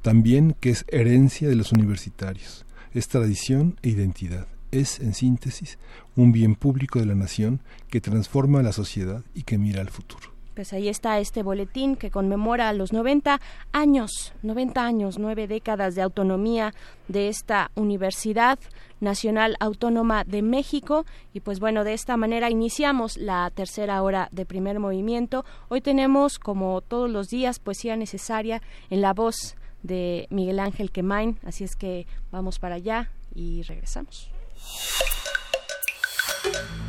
también 0.04 0.56
que 0.60 0.70
es 0.70 0.86
herencia 0.90 1.50
de 1.50 1.56
los 1.56 1.72
universitarios, 1.72 2.64
es 2.94 3.08
tradición 3.08 3.80
e 3.82 3.90
identidad, 3.90 4.46
es, 4.72 5.00
en 5.00 5.16
síntesis, 5.16 5.80
un 6.16 6.32
bien 6.32 6.54
público 6.54 7.00
de 7.00 7.08
la 7.08 7.16
nación 7.16 7.62
que 7.90 8.00
transforma 8.00 8.60
a 8.60 8.64
la 8.64 8.74
sociedad 8.74 9.24
y 9.34 9.42
que 9.42 9.58
mira 9.58 9.82
al 9.82 9.90
futuro. 9.90 10.33
Pues 10.56 10.74
ahí 10.74 10.88
está 10.88 11.20
este 11.20 11.44
boletín 11.44 11.96
que 11.96 12.12
conmemora 12.12 12.72
los 12.74 12.94
90 12.94 13.40
años, 13.72 14.34
90 14.44 14.86
años, 14.86 15.18
nueve 15.18 15.48
décadas 15.48 15.96
de 15.96 16.02
autonomía 16.02 16.74
de 17.08 17.28
esta 17.28 17.72
Universidad 17.76 18.60
Nacional 19.00 19.56
Autónoma 19.60 20.24
de 20.24 20.42
México. 20.42 21.06
Y 21.34 21.40
pues 21.40 21.60
bueno, 21.60 21.84
de 21.84 21.94
esta 21.94 22.18
manera 22.18 22.50
iniciamos 22.50 23.18
la 23.18 23.52
tercera 23.52 24.02
hora 24.04 24.30
de 24.32 24.46
primer 24.46 24.80
movimiento. 24.80 25.44
Hoy 25.70 25.82
tenemos, 25.82 26.40
como 26.40 26.82
todos 26.82 27.10
los 27.10 27.30
días, 27.30 27.60
poesía 27.60 27.96
necesaria 27.96 28.62
en 28.90 29.02
la 29.02 29.14
voz 29.14 29.56
de 29.82 30.28
Miguel 30.30 30.60
Ángel 30.60 30.92
Quemain. 30.92 31.40
Así 31.46 31.64
es 31.64 31.76
que 31.76 32.08
vamos 32.32 32.60
para 32.60 32.76
allá 32.76 33.12
y 33.36 33.62
regresamos. 33.64 34.32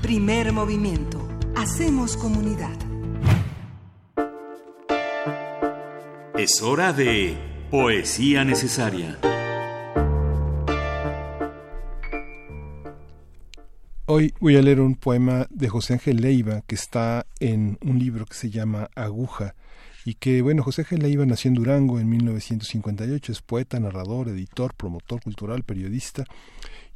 Primer 0.02 0.52
movimiento. 0.52 1.26
Hacemos 1.56 2.16
comunidad. 2.16 2.93
Es 6.36 6.60
hora 6.62 6.92
de 6.92 7.38
Poesía 7.70 8.44
Necesaria. 8.44 9.20
Hoy 14.06 14.34
voy 14.40 14.56
a 14.56 14.62
leer 14.62 14.80
un 14.80 14.96
poema 14.96 15.46
de 15.50 15.68
José 15.68 15.92
Ángel 15.92 16.16
Leiva 16.16 16.62
que 16.66 16.74
está 16.74 17.26
en 17.38 17.78
un 17.82 18.00
libro 18.00 18.26
que 18.26 18.34
se 18.34 18.50
llama 18.50 18.90
Aguja 18.96 19.54
y 20.04 20.14
que, 20.14 20.42
bueno, 20.42 20.64
José 20.64 20.82
Ángel 20.82 21.02
Leiva 21.02 21.24
nació 21.24 21.50
en 21.50 21.54
Durango 21.54 22.00
en 22.00 22.08
1958, 22.08 23.30
es 23.30 23.40
poeta, 23.40 23.78
narrador, 23.78 24.28
editor, 24.28 24.74
promotor 24.74 25.22
cultural, 25.22 25.62
periodista 25.62 26.24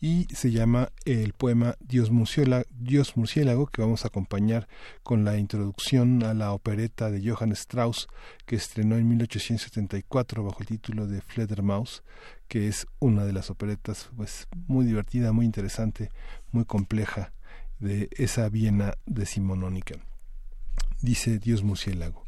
y 0.00 0.26
se 0.32 0.52
llama 0.52 0.92
el 1.04 1.32
poema 1.32 1.76
Dios 1.80 2.10
murciélago, 2.10 2.64
Dios 2.70 3.16
murciélago 3.16 3.66
que 3.66 3.82
vamos 3.82 4.04
a 4.04 4.08
acompañar 4.08 4.68
con 5.02 5.24
la 5.24 5.38
introducción 5.38 6.22
a 6.22 6.34
la 6.34 6.52
opereta 6.52 7.10
de 7.10 7.28
Johann 7.28 7.52
Strauss 7.52 8.08
que 8.46 8.54
estrenó 8.54 8.96
en 8.96 9.08
1874 9.08 10.44
bajo 10.44 10.60
el 10.60 10.66
título 10.66 11.06
de 11.06 11.20
Fledermaus 11.20 12.04
que 12.46 12.68
es 12.68 12.86
una 13.00 13.24
de 13.24 13.32
las 13.32 13.50
operetas 13.50 14.10
pues 14.16 14.46
muy 14.68 14.86
divertida, 14.86 15.32
muy 15.32 15.44
interesante, 15.44 16.10
muy 16.52 16.64
compleja 16.64 17.32
de 17.80 18.08
esa 18.12 18.48
Viena 18.48 18.94
decimonónica. 19.06 19.96
Dice 21.02 21.38
Dios 21.38 21.62
murciélago, 21.62 22.24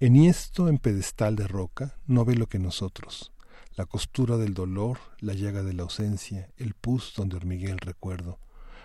enhiesto 0.00 0.68
en 0.68 0.78
pedestal 0.78 1.36
de 1.36 1.46
roca 1.46 1.96
no 2.06 2.24
ve 2.24 2.34
lo 2.34 2.48
que 2.48 2.58
nosotros 2.58 3.32
la 3.76 3.84
costura 3.84 4.38
del 4.38 4.54
dolor, 4.54 4.98
la 5.20 5.34
llaga 5.34 5.62
de 5.62 5.74
la 5.74 5.82
ausencia, 5.82 6.48
el 6.56 6.72
pus 6.72 7.12
donde 7.14 7.36
hormiguea 7.36 7.72
el 7.72 7.78
recuerdo, 7.78 8.38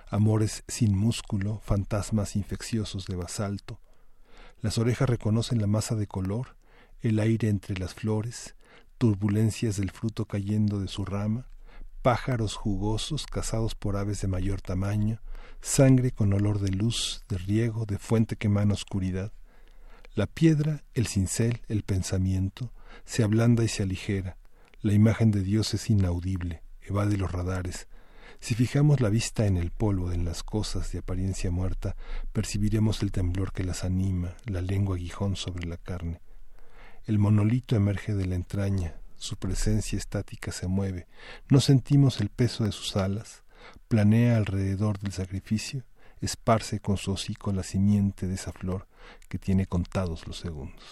amores 0.09 0.65
sin 0.67 0.97
músculo, 0.97 1.61
fantasmas 1.63 2.35
infecciosos 2.35 3.05
de 3.07 3.15
basalto. 3.15 3.79
Las 4.59 4.77
orejas 4.77 5.09
reconocen 5.09 5.61
la 5.61 5.67
masa 5.67 5.95
de 5.95 6.07
color, 6.07 6.57
el 6.99 7.19
aire 7.19 7.47
entre 7.47 7.77
las 7.79 7.93
flores, 7.93 8.55
turbulencias 8.97 9.77
del 9.77 9.91
fruto 9.91 10.25
cayendo 10.25 10.81
de 10.81 10.89
su 10.89 11.05
rama, 11.05 11.47
pájaros 12.01 12.55
jugosos 12.55 13.27
cazados 13.27 13.75
por 13.75 13.95
aves 13.95 14.19
de 14.19 14.27
mayor 14.27 14.59
tamaño, 14.59 15.21
sangre 15.61 16.11
con 16.11 16.33
olor 16.33 16.59
de 16.59 16.71
luz, 16.71 17.23
de 17.29 17.37
riego, 17.37 17.85
de 17.85 17.97
fuente 17.97 18.35
que 18.35 18.47
emana 18.47 18.73
oscuridad. 18.73 19.31
La 20.15 20.27
piedra, 20.27 20.83
el 20.93 21.07
cincel, 21.07 21.61
el 21.69 21.83
pensamiento, 21.83 22.73
se 23.05 23.23
ablanda 23.23 23.63
y 23.63 23.69
se 23.69 23.83
aligera, 23.83 24.35
la 24.81 24.93
imagen 24.93 25.29
de 25.29 25.41
Dios 25.41 25.73
es 25.75 25.89
inaudible, 25.89 26.63
evade 26.81 27.17
los 27.17 27.31
radares. 27.31 27.87
Si 28.39 28.55
fijamos 28.55 28.99
la 28.99 29.09
vista 29.09 29.45
en 29.45 29.57
el 29.57 29.69
polvo, 29.69 30.11
en 30.11 30.25
las 30.25 30.41
cosas 30.41 30.91
de 30.91 30.99
apariencia 30.99 31.51
muerta, 31.51 31.95
percibiremos 32.33 33.03
el 33.03 33.11
temblor 33.11 33.53
que 33.53 33.63
las 33.63 33.83
anima, 33.83 34.35
la 34.45 34.61
lengua 34.61 34.95
aguijón 34.95 35.35
sobre 35.35 35.67
la 35.67 35.77
carne. 35.77 36.19
El 37.05 37.19
monolito 37.19 37.75
emerge 37.75 38.15
de 38.15 38.25
la 38.25 38.33
entraña, 38.33 38.95
su 39.17 39.37
presencia 39.37 39.99
estática 39.99 40.51
se 40.51 40.65
mueve, 40.65 41.07
no 41.47 41.59
sentimos 41.59 42.19
el 42.19 42.29
peso 42.29 42.63
de 42.63 42.71
sus 42.71 42.95
alas, 42.95 43.43
planea 43.87 44.37
alrededor 44.37 44.97
del 44.97 45.11
sacrificio, 45.11 45.83
esparce 46.21 46.79
con 46.79 46.97
su 46.97 47.11
hocico 47.11 47.51
la 47.51 47.61
simiente 47.61 48.27
de 48.27 48.33
esa 48.33 48.51
flor 48.51 48.87
que 49.29 49.37
tiene 49.37 49.67
contados 49.67 50.25
los 50.25 50.37
segundos. 50.37 50.83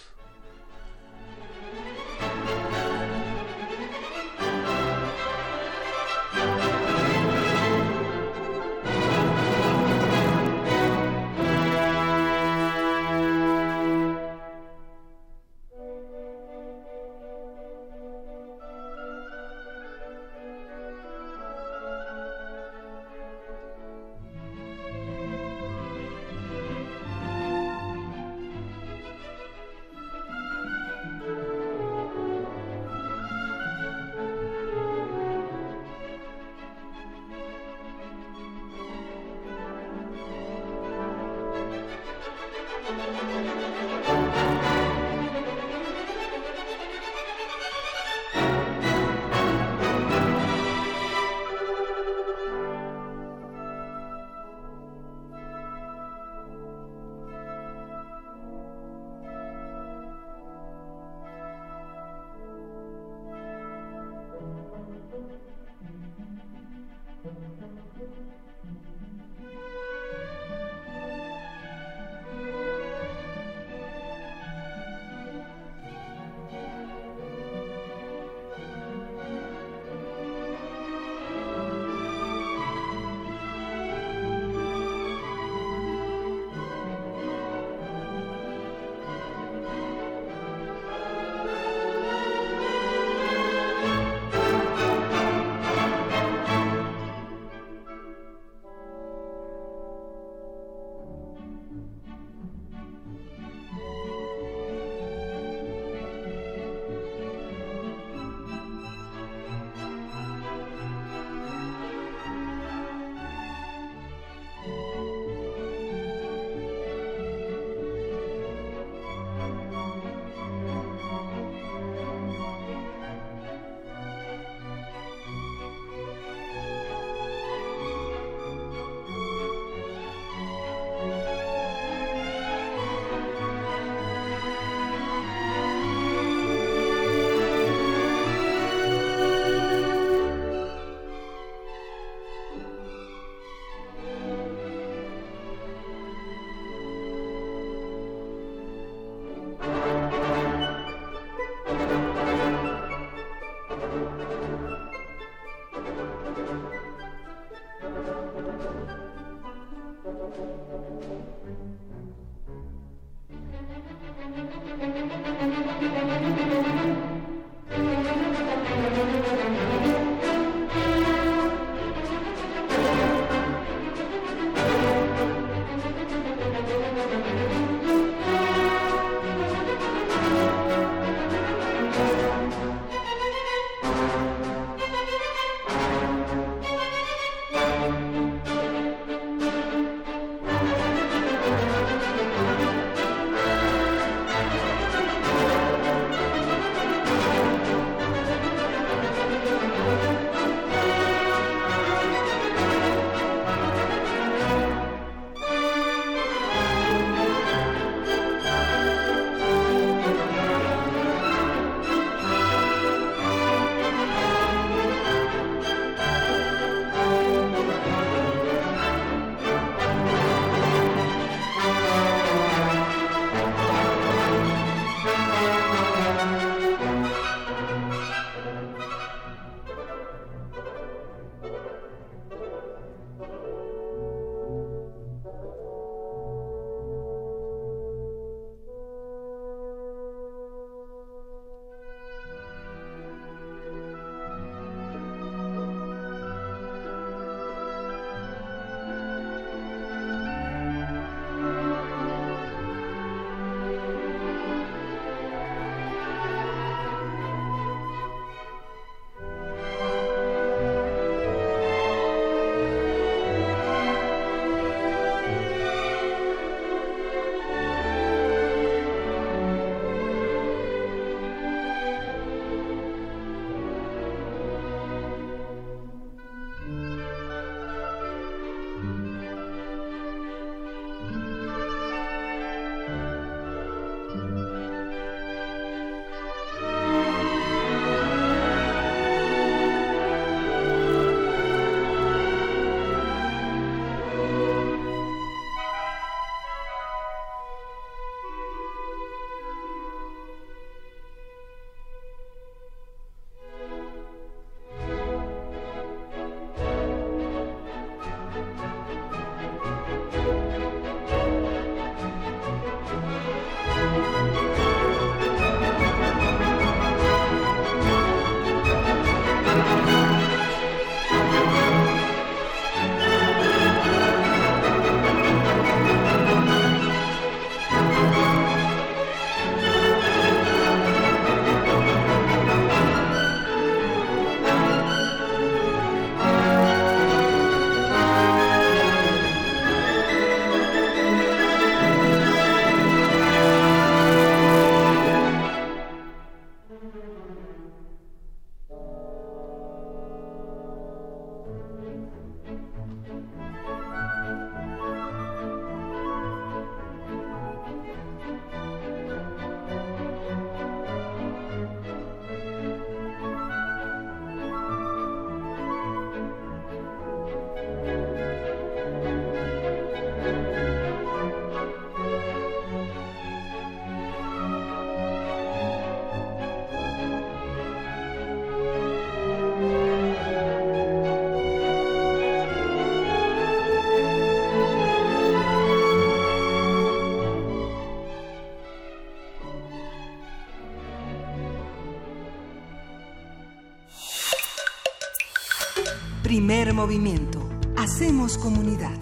Primer 396.40 396.72
movimiento. 396.72 397.46
Hacemos 397.76 398.38
comunidad. 398.38 398.98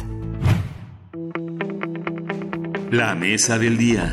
La 2.91 3.15
mesa 3.15 3.61
del 3.61 3.79
día. 3.79 4.13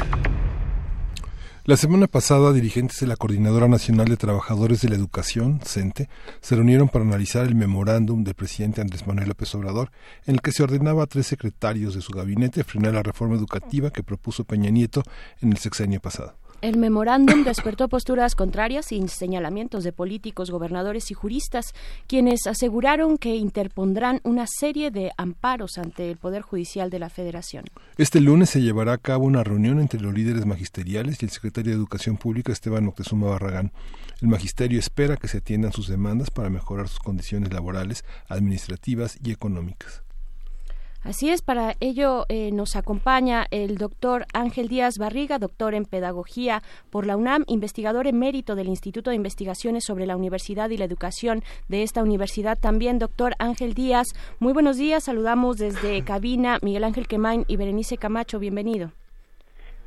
La 1.63 1.75
semana 1.75 2.05
pasada, 2.05 2.53
dirigentes 2.53 2.99
de 2.99 3.07
la 3.07 3.15
Coordinadora 3.15 3.67
Nacional 3.67 4.09
de 4.09 4.17
Trabajadores 4.17 4.81
de 4.81 4.89
la 4.89 4.95
Educación, 4.95 5.59
CENTE, 5.65 6.07
se 6.39 6.55
reunieron 6.55 6.87
para 6.87 7.03
analizar 7.03 7.47
el 7.47 7.55
memorándum 7.55 8.23
del 8.23 8.35
presidente 8.35 8.81
Andrés 8.81 9.07
Manuel 9.07 9.29
López 9.29 9.55
Obrador, 9.55 9.89
en 10.27 10.35
el 10.35 10.41
que 10.41 10.51
se 10.51 10.61
ordenaba 10.61 11.01
a 11.01 11.07
tres 11.07 11.25
secretarios 11.25 11.95
de 11.95 12.01
su 12.01 12.13
gabinete 12.13 12.63
frenar 12.63 12.93
la 12.93 13.01
reforma 13.01 13.35
educativa 13.35 13.89
que 13.89 14.03
propuso 14.03 14.43
Peña 14.43 14.69
Nieto 14.69 15.01
en 15.41 15.51
el 15.51 15.57
sexenio 15.57 15.99
pasado. 15.99 16.37
El 16.61 16.77
memorándum 16.77 17.43
despertó 17.43 17.89
posturas 17.89 18.33
contrarias 18.33 18.91
y 18.91 19.07
señalamientos 19.07 19.83
de 19.83 19.91
políticos, 19.91 20.49
gobernadores 20.49 21.11
y 21.11 21.13
juristas, 21.13 21.73
quienes 22.07 22.47
aseguraron 22.47 23.17
que 23.17 23.35
interpondrán 23.35 24.19
una 24.23 24.45
serie 24.47 24.89
de 24.89 25.11
amparos 25.17 25.77
ante 25.77 26.09
el 26.09 26.17
Poder 26.17 26.41
Judicial 26.41 26.89
de 26.89 26.99
la 26.99 27.09
Federación. 27.09 27.65
Este 27.97 28.19
lunes 28.19 28.49
se 28.49 28.61
llevará 28.61 28.93
a 28.93 28.97
cabo 28.97 29.25
una 29.25 29.43
reunión 29.43 29.79
entre 29.79 29.99
los 29.99 30.13
líderes 30.13 30.45
magisteriales 30.45 31.21
y 31.21 31.25
el 31.25 31.31
secretario 31.31 31.71
de 31.71 31.77
Educación 31.77 32.17
Pública, 32.17 32.51
Esteban 32.51 32.85
Moctezuma 32.85 33.27
Barragán. 33.27 33.71
El 34.21 34.29
magisterio 34.29 34.79
espera 34.79 35.17
que 35.17 35.27
se 35.27 35.39
atiendan 35.39 35.73
sus 35.73 35.87
demandas 35.87 36.31
para 36.31 36.49
mejorar 36.49 36.87
sus 36.87 36.99
condiciones 36.99 37.53
laborales, 37.53 38.05
administrativas 38.27 39.17
y 39.23 39.31
económicas. 39.31 40.03
Así 41.05 41.29
es, 41.29 41.43
para 41.43 41.73
ello 41.81 42.25
eh, 42.29 42.49
nos 42.51 42.75
acompaña 42.75 43.45
el 43.51 43.77
doctor 43.77 44.25
Ángel 44.33 44.67
Díaz 44.67 44.97
Barriga, 44.97 45.37
doctor 45.37 45.75
en 45.75 45.85
Pedagogía 45.85 46.63
por 46.89 47.05
la 47.05 47.15
UNAM, 47.15 47.43
investigador 47.45 48.07
emérito 48.07 48.55
del 48.55 48.69
Instituto 48.69 49.11
de 49.11 49.15
Investigaciones 49.15 49.83
sobre 49.85 50.07
la 50.07 50.17
Universidad 50.17 50.71
y 50.71 50.77
la 50.77 50.85
Educación 50.85 51.43
de 51.69 51.83
esta 51.83 52.01
universidad. 52.01 52.57
También, 52.59 52.97
doctor 52.97 53.33
Ángel 53.37 53.75
Díaz, 53.75 54.07
muy 54.39 54.51
buenos 54.51 54.77
días. 54.77 55.03
Saludamos 55.03 55.57
desde 55.57 56.03
cabina 56.05 56.57
Miguel 56.63 56.83
Ángel 56.83 57.07
Quemain 57.07 57.45
y 57.47 57.55
Berenice 57.55 57.97
Camacho. 57.97 58.39
Bienvenido. 58.39 58.89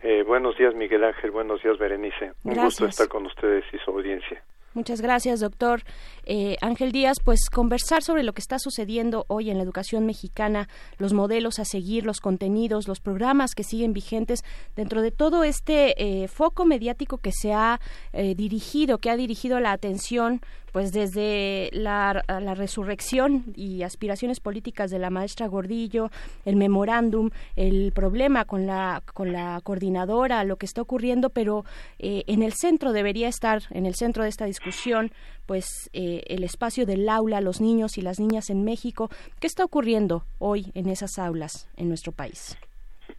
Eh, 0.05 0.23
buenos 0.23 0.57
días, 0.57 0.73
Miguel 0.77 1.03
Ángel. 1.03 1.33
Buenos 1.33 1.61
días, 1.65 1.79
Berenice. 1.79 2.31
Un 2.45 2.55
gusto 2.55 2.87
estar 2.87 3.09
con 3.09 3.27
ustedes 3.27 3.65
y 3.73 3.79
su 3.79 3.91
audiencia. 3.91 4.41
Muchas 4.75 5.01
gracias, 5.01 5.41
doctor 5.41 5.81
eh, 6.29 6.57
Ángel 6.61 6.93
Díaz. 6.93 7.17
Pues 7.25 7.51
conversar 7.51 8.03
sobre 8.03 8.23
lo 8.23 8.33
que 8.33 8.41
está 8.41 8.59
sucediendo 8.59 9.25
hoy 9.29 9.51
en 9.51 9.57
la 9.57 9.65
educación 9.65 10.07
mexicana, 10.07 10.69
los 10.99 11.13
modelos 11.13 11.59
a 11.59 11.65
seguir, 11.65 12.05
los 12.05 12.21
contenidos, 12.21 12.87
los 12.87 13.01
programas 13.01 13.55
que 13.55 13.65
siguen 13.65 13.93
vigentes 13.93 14.45
dentro 14.77 15.03
de 15.03 15.11
todo 15.11 15.43
este 15.43 16.23
eh, 16.23 16.29
foco 16.29 16.65
mediático 16.65 17.19
que 17.19 17.33
se 17.33 17.53
ha 17.53 17.81
eh, 18.13 18.35
dirigido, 18.37 18.99
que 18.99 19.11
ha 19.11 19.17
dirigido 19.17 19.59
la 19.59 19.73
atención 19.73 20.41
pues 20.73 20.93
desde 20.93 21.71
la, 21.73 22.23
la, 22.29 22.55
resurrección 22.55 23.45
y 23.57 23.83
aspiraciones 23.83 24.41
políticas 24.41 24.91
de 24.91 24.99
la 24.99 25.11
maestra 25.11 25.47
Gordillo, 25.47 26.11
el 26.45 26.57
memorándum, 26.57 27.31
el 27.57 27.93
problema 27.93 28.45
con 28.45 28.67
la, 28.67 29.03
con 29.15 29.33
la 29.33 29.61
coordinadora, 29.63 30.45
lo 30.45 30.57
que 30.57 30.67
está 30.67 30.83
ocurriendo, 30.83 31.31
pero 31.31 31.65
eh, 31.99 32.25
en 32.27 32.43
el 32.43 32.53
centro 32.53 32.93
debería 32.93 33.29
estar, 33.29 33.63
en 33.71 33.87
el 33.87 33.95
centro 33.95 34.23
de 34.23 34.29
esta 34.29 34.45
discusión, 34.45 35.13
pues 35.47 35.67
eh, 35.93 36.18
el 36.27 36.45
espacio 36.45 36.87
del 36.87 37.09
aula, 37.09 37.41
los 37.41 37.61
niños 37.61 37.99
y 37.99 38.03
las 38.03 38.19
niñas 38.21 38.51
en 38.51 38.65
México. 38.65 39.09
¿Qué 39.41 39.47
está 39.47 39.65
ocurriendo 39.65 40.23
hoy 40.39 40.73
en 40.75 40.89
esas 40.89 41.19
aulas 41.19 41.71
en 41.77 41.89
nuestro 41.89 42.13
país? 42.13 42.59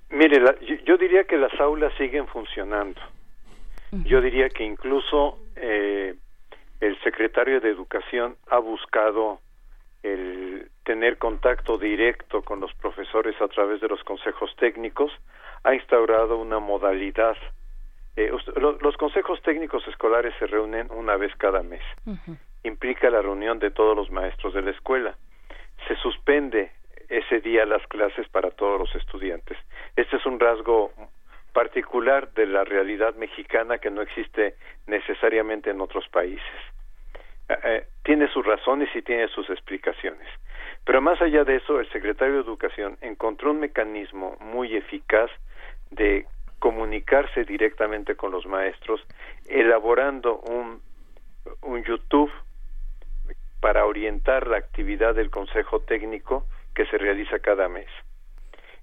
Mire, 0.09 0.41
yo, 0.85 0.97
diría 0.97 1.23
que 1.23 1.38
las 1.38 1.53
aulas 1.59 1.93
siguen 1.97 2.27
funcionando. 2.27 2.99
Yo 4.05 4.21
diría 4.21 4.49
que 4.49 4.63
incluso 4.63 5.39
eh, 5.55 6.15
el 6.80 6.99
secretario 7.01 7.59
de 7.59 7.69
Educación 7.69 8.35
ha 8.47 8.59
buscado 8.59 9.39
el 10.03 10.69
tener 10.84 11.17
contacto 11.17 11.77
directo 11.77 12.41
con 12.41 12.59
los 12.59 12.73
profesores 12.76 13.39
a 13.41 13.47
través 13.47 13.81
de 13.81 13.88
los 13.88 14.03
consejos 14.03 14.55
técnicos, 14.57 15.11
ha 15.63 15.76
instaurado 15.76 16.38
una 16.38 16.59
modalidad. 16.59 17.38
Eh, 18.15 18.31
los 18.81 18.97
consejos 18.97 19.41
técnicos 19.41 19.88
escolares 19.88 20.34
se 20.39 20.47
reúnen 20.47 20.88
una 20.91 21.15
vez 21.17 21.35
cada 21.35 21.61
mes. 21.63 21.81
Implica 22.64 23.10
la 23.10 23.22
reunión 23.22 23.60
de 23.60 23.72
todos 23.72 23.95
los 23.95 24.11
maestros 24.11 24.53
de 24.53 24.61
la 24.61 24.72
escuela. 24.72 25.15
Se 25.88 25.95
suspende 25.95 26.72
ese 27.10 27.40
día 27.40 27.65
las 27.65 27.86
clases 27.88 28.27
para 28.30 28.52
todos 28.52 28.80
los 28.80 28.95
estudiantes. 28.95 29.57
Este 29.95 30.18
es 30.18 30.26
un 30.26 30.40
rasgo 30.40 30.91
particular 31.53 32.31
de 32.34 32.45
la 32.45 32.64
realidad 32.64 33.15
mexicana 33.15 33.80
que 33.80 33.90
no 33.90 34.02
existe 34.02 34.56
necesariamente 34.88 35.72
en 35.72 35.81
otros 35.81 36.07
países. 36.10 36.44
Eh, 37.49 37.57
eh, 37.64 37.88
tiene 38.03 38.31
sus 38.31 38.45
razones 38.45 38.90
y 38.95 39.02
tiene 39.02 39.27
sus 39.30 39.49
explicaciones. 39.49 40.27
Pero 40.86 41.02
más 41.02 41.22
allá 41.22 41.44
de 41.44 41.56
eso, 41.57 41.80
el 41.80 41.90
secretario 41.91 42.36
de 42.36 42.41
Educación 42.41 42.98
encontró 43.02 43.52
un 43.52 43.60
mecanismo 43.60 44.38
muy 44.40 44.76
eficaz 44.76 45.30
de 45.90 46.26
comunicarse 46.60 47.44
directamente 47.45 48.15
con 48.15 48.31
los 48.31 48.45
maestros, 48.45 49.02
elaborando 49.48 50.40
un, 50.40 50.81
un 51.61 51.84
YouTube 51.84 52.31
para 53.60 53.86
orientar 53.86 54.48
la 54.48 54.57
actividad 54.57 55.15
del 55.15 55.30
Consejo 55.30 55.81
Técnico 55.81 56.45
que 56.73 56.86
se 56.86 56.98
realiza 56.98 57.40
cada 57.40 57.68
mes. 57.68 57.88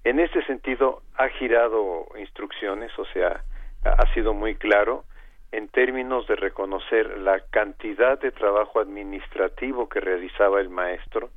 En 0.03 0.19
este 0.19 0.43
sentido, 0.45 1.01
ha 1.15 1.29
girado 1.29 2.07
instrucciones, 2.17 2.91
o 2.97 3.05
sea, 3.05 3.43
ha 3.83 4.13
sido 4.13 4.33
muy 4.33 4.55
claro 4.55 5.03
en 5.51 5.67
términos 5.69 6.27
de 6.27 6.35
reconocer 6.35 7.17
la 7.17 7.39
cantidad 7.49 8.19
de 8.19 8.31
trabajo 8.31 8.79
administrativo 8.79 9.89
que 9.89 9.99
realizaba 9.99 10.59
el 10.59 10.69
maestro, 10.69 11.29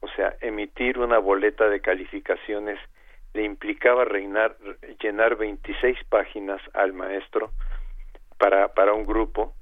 o 0.00 0.08
sea, 0.08 0.34
emitir 0.40 0.98
una 0.98 1.18
boleta 1.18 1.68
de 1.68 1.80
calificaciones 1.80 2.78
le 3.34 3.44
implicaba 3.44 4.04
reinar, 4.04 4.56
llenar 5.00 5.36
26 5.36 5.96
páginas 6.08 6.60
al 6.74 6.92
maestro 6.92 7.50
para, 8.38 8.74
para 8.74 8.92
un 8.92 9.06
grupo, 9.06 9.54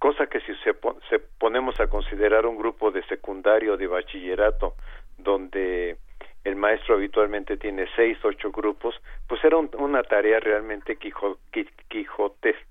cosa 0.00 0.26
que 0.26 0.40
si 0.40 0.52
se, 0.64 0.74
se 1.08 1.18
ponemos 1.38 1.78
a 1.78 1.86
considerar 1.86 2.46
un 2.46 2.56
grupo 2.56 2.90
de 2.90 3.04
secundario 3.04 3.76
de 3.76 3.86
bachillerato 3.86 4.74
donde 5.18 5.98
el 6.42 6.56
maestro 6.56 6.94
habitualmente 6.94 7.58
tiene 7.58 7.86
seis, 7.94 8.18
ocho 8.24 8.50
grupos, 8.50 8.94
pues 9.28 9.44
era 9.44 9.58
una 9.58 10.02
tarea 10.02 10.40
realmente 10.40 10.96
quijotesca 10.96 12.66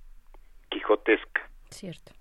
quijotesca. 0.70 1.50
Cierto. 1.70 2.14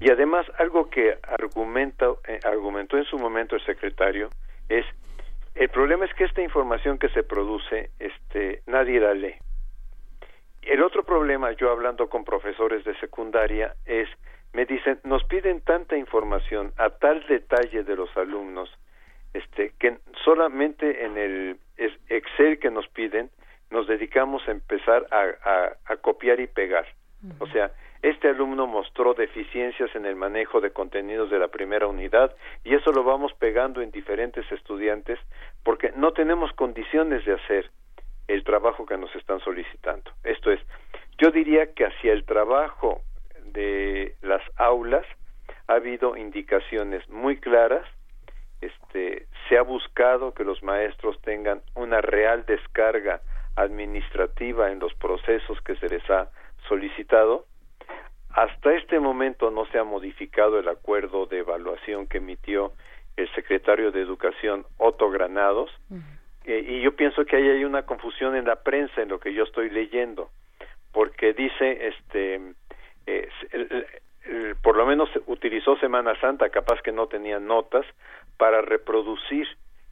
Y 0.00 0.10
además 0.10 0.46
algo 0.58 0.90
que 0.90 1.18
argumenta, 1.22 2.06
eh, 2.28 2.40
argumentó 2.44 2.98
en 2.98 3.04
su 3.04 3.18
momento 3.18 3.56
el 3.56 3.64
secretario 3.64 4.28
es 4.68 4.84
el 5.54 5.70
problema 5.70 6.04
es 6.04 6.12
que 6.12 6.24
esta 6.24 6.42
información 6.42 6.98
que 6.98 7.08
se 7.08 7.22
produce, 7.22 7.88
este, 7.98 8.62
nadie 8.66 9.00
la 9.00 9.14
lee. 9.14 9.36
El 10.66 10.82
otro 10.82 11.04
problema, 11.04 11.52
yo 11.52 11.70
hablando 11.70 12.08
con 12.08 12.24
profesores 12.24 12.84
de 12.84 12.98
secundaria, 12.98 13.74
es 13.86 14.08
me 14.52 14.66
dicen 14.66 14.98
nos 15.04 15.22
piden 15.24 15.60
tanta 15.60 15.96
información 15.96 16.72
a 16.76 16.90
tal 16.90 17.24
detalle 17.28 17.84
de 17.84 17.94
los 17.94 18.14
alumnos, 18.16 18.68
este, 19.32 19.74
que 19.78 19.98
solamente 20.24 21.04
en 21.04 21.16
el 21.16 21.58
Excel 22.08 22.58
que 22.58 22.70
nos 22.70 22.88
piden 22.88 23.30
nos 23.70 23.86
dedicamos 23.86 24.46
a 24.48 24.52
empezar 24.52 25.06
a, 25.12 25.72
a 25.84 25.96
copiar 25.98 26.40
y 26.40 26.46
pegar. 26.48 26.86
O 27.38 27.46
sea, 27.46 27.70
este 28.02 28.28
alumno 28.28 28.66
mostró 28.66 29.14
deficiencias 29.14 29.94
en 29.94 30.04
el 30.04 30.16
manejo 30.16 30.60
de 30.60 30.70
contenidos 30.70 31.30
de 31.30 31.38
la 31.38 31.48
primera 31.48 31.86
unidad 31.86 32.34
y 32.64 32.74
eso 32.74 32.92
lo 32.92 33.04
vamos 33.04 33.32
pegando 33.34 33.82
en 33.82 33.90
diferentes 33.90 34.50
estudiantes 34.52 35.18
porque 35.64 35.92
no 35.96 36.12
tenemos 36.12 36.52
condiciones 36.52 37.24
de 37.24 37.34
hacer 37.34 37.70
el 38.28 38.44
trabajo 38.44 38.86
que 38.86 38.96
nos 38.96 39.14
están 39.14 39.40
solicitando. 39.40 40.10
Esto 40.24 40.50
es, 40.50 40.60
yo 41.18 41.30
diría 41.30 41.72
que 41.72 41.86
hacia 41.86 42.12
el 42.12 42.24
trabajo 42.24 43.00
de 43.44 44.14
las 44.22 44.42
aulas 44.56 45.06
ha 45.68 45.74
habido 45.74 46.16
indicaciones 46.16 47.08
muy 47.08 47.38
claras, 47.38 47.86
este, 48.60 49.26
se 49.48 49.58
ha 49.58 49.62
buscado 49.62 50.32
que 50.34 50.44
los 50.44 50.62
maestros 50.62 51.20
tengan 51.22 51.62
una 51.74 52.00
real 52.00 52.44
descarga 52.46 53.20
administrativa 53.56 54.70
en 54.70 54.78
los 54.78 54.94
procesos 54.94 55.60
que 55.62 55.76
se 55.76 55.88
les 55.88 56.08
ha 56.10 56.30
solicitado. 56.68 57.46
Hasta 58.30 58.74
este 58.74 59.00
momento 59.00 59.50
no 59.50 59.66
se 59.66 59.78
ha 59.78 59.84
modificado 59.84 60.58
el 60.58 60.68
acuerdo 60.68 61.26
de 61.26 61.38
evaluación 61.38 62.06
que 62.06 62.18
emitió 62.18 62.72
el 63.16 63.32
secretario 63.34 63.92
de 63.92 64.02
Educación 64.02 64.66
Otto 64.76 65.10
Granados. 65.10 65.70
Eh, 66.46 66.64
y 66.66 66.80
yo 66.80 66.94
pienso 66.94 67.24
que 67.24 67.36
ahí 67.36 67.48
hay 67.48 67.64
una 67.64 67.82
confusión 67.82 68.36
en 68.36 68.44
la 68.44 68.56
prensa 68.56 69.02
en 69.02 69.08
lo 69.08 69.18
que 69.18 69.34
yo 69.34 69.44
estoy 69.44 69.68
leyendo, 69.70 70.30
porque 70.92 71.32
dice, 71.32 71.88
este, 71.88 72.40
por 74.62 74.76
lo 74.76 74.86
menos 74.86 75.10
utilizó 75.26 75.76
Semana 75.76 76.18
Santa, 76.20 76.48
capaz 76.50 76.80
que 76.82 76.92
no 76.92 77.08
tenía 77.08 77.38
notas, 77.38 77.84
para 78.36 78.62
reproducir 78.62 79.46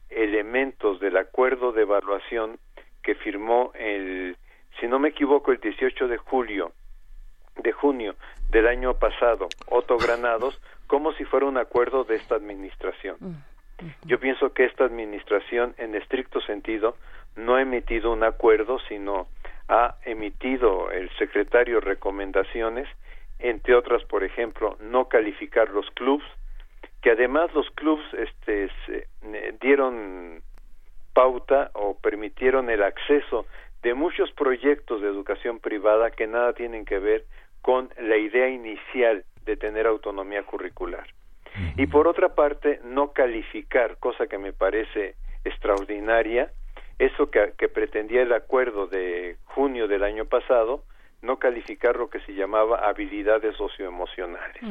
elementos 0.09 0.99
del 0.99 1.17
acuerdo 1.17 1.71
de 1.71 1.81
evaluación 1.81 2.57
que 3.03 3.15
firmó 3.15 3.71
el 3.75 4.37
si 4.79 4.87
no 4.87 4.99
me 4.99 5.09
equivoco, 5.09 5.51
el 5.51 5.59
18 5.59 6.07
de 6.07 6.17
julio, 6.17 6.71
de 7.57 7.71
junio 7.71 8.15
del 8.49 8.67
año 8.67 8.93
pasado, 8.95 9.47
Otto 9.67 9.97
Granados, 9.97 10.59
como 10.87 11.13
si 11.13 11.23
fuera 11.25 11.45
un 11.45 11.57
acuerdo 11.57 12.03
de 12.03 12.15
esta 12.15 12.35
administración. 12.35 13.17
Yo 14.05 14.19
pienso 14.19 14.53
que 14.53 14.65
esta 14.65 14.85
administración, 14.85 15.75
en 15.77 15.95
estricto 15.95 16.39
sentido, 16.41 16.95
no 17.35 17.55
ha 17.55 17.61
emitido 17.61 18.13
un 18.13 18.23
acuerdo, 18.23 18.79
sino 18.87 19.27
ha 19.67 19.95
emitido 20.05 20.91
el 20.91 21.09
secretario 21.17 21.81
recomendaciones, 21.81 22.87
entre 23.39 23.75
otras, 23.75 24.03
por 24.05 24.23
ejemplo, 24.23 24.77
no 24.79 25.09
calificar 25.09 25.69
los 25.69 25.89
clubs, 25.91 26.23
que 27.01 27.11
además 27.11 27.53
los 27.53 27.69
clubs 27.71 28.03
este, 28.13 28.69
eh, 28.87 29.53
dieron 29.59 30.41
pauta 31.13 31.71
o 31.73 31.97
permitieron 31.97 32.69
el 32.69 32.83
acceso 32.83 33.45
de 33.81 33.93
muchos 33.93 34.31
proyectos 34.31 35.01
de 35.01 35.07
educación 35.07 35.59
privada 35.59 36.11
que 36.11 36.27
nada 36.27 36.53
tienen 36.53 36.85
que 36.85 36.99
ver 36.99 37.25
con 37.61 37.89
la 37.99 38.17
idea 38.17 38.49
inicial 38.49 39.23
de 39.45 39.57
tener 39.57 39.87
autonomía 39.87 40.43
curricular. 40.43 41.07
Y 41.77 41.87
por 41.87 42.07
otra 42.07 42.35
parte, 42.35 42.79
no 42.83 43.11
calificar, 43.11 43.97
cosa 43.97 44.27
que 44.27 44.37
me 44.37 44.53
parece 44.53 45.15
extraordinaria, 45.43 46.51
eso 46.99 47.29
que, 47.29 47.67
pretendía 47.69 48.21
el 48.21 48.33
acuerdo 48.33 48.87
de 48.87 49.37
junio 49.45 49.87
del 49.87 50.03
año 50.03 50.25
pasado, 50.25 50.83
no 51.21 51.39
calificar 51.39 51.95
lo 51.95 52.09
que 52.09 52.19
se 52.21 52.33
llamaba 52.33 52.87
habilidades 52.87 53.55
socioemocionales. 53.55 54.61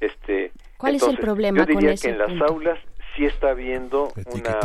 Este, 0.00 0.52
¿Cuál 0.76 0.96
es 0.96 1.02
el 1.02 1.16
problema 1.18 1.58
yo 1.58 1.66
diría 1.66 1.90
con 1.90 1.98
que 1.98 2.08
en 2.10 2.18
las 2.18 2.50
aulas 2.50 2.78
sí 3.16 3.24
está 3.24 3.50
habiendo 3.50 4.12
una 4.26 4.58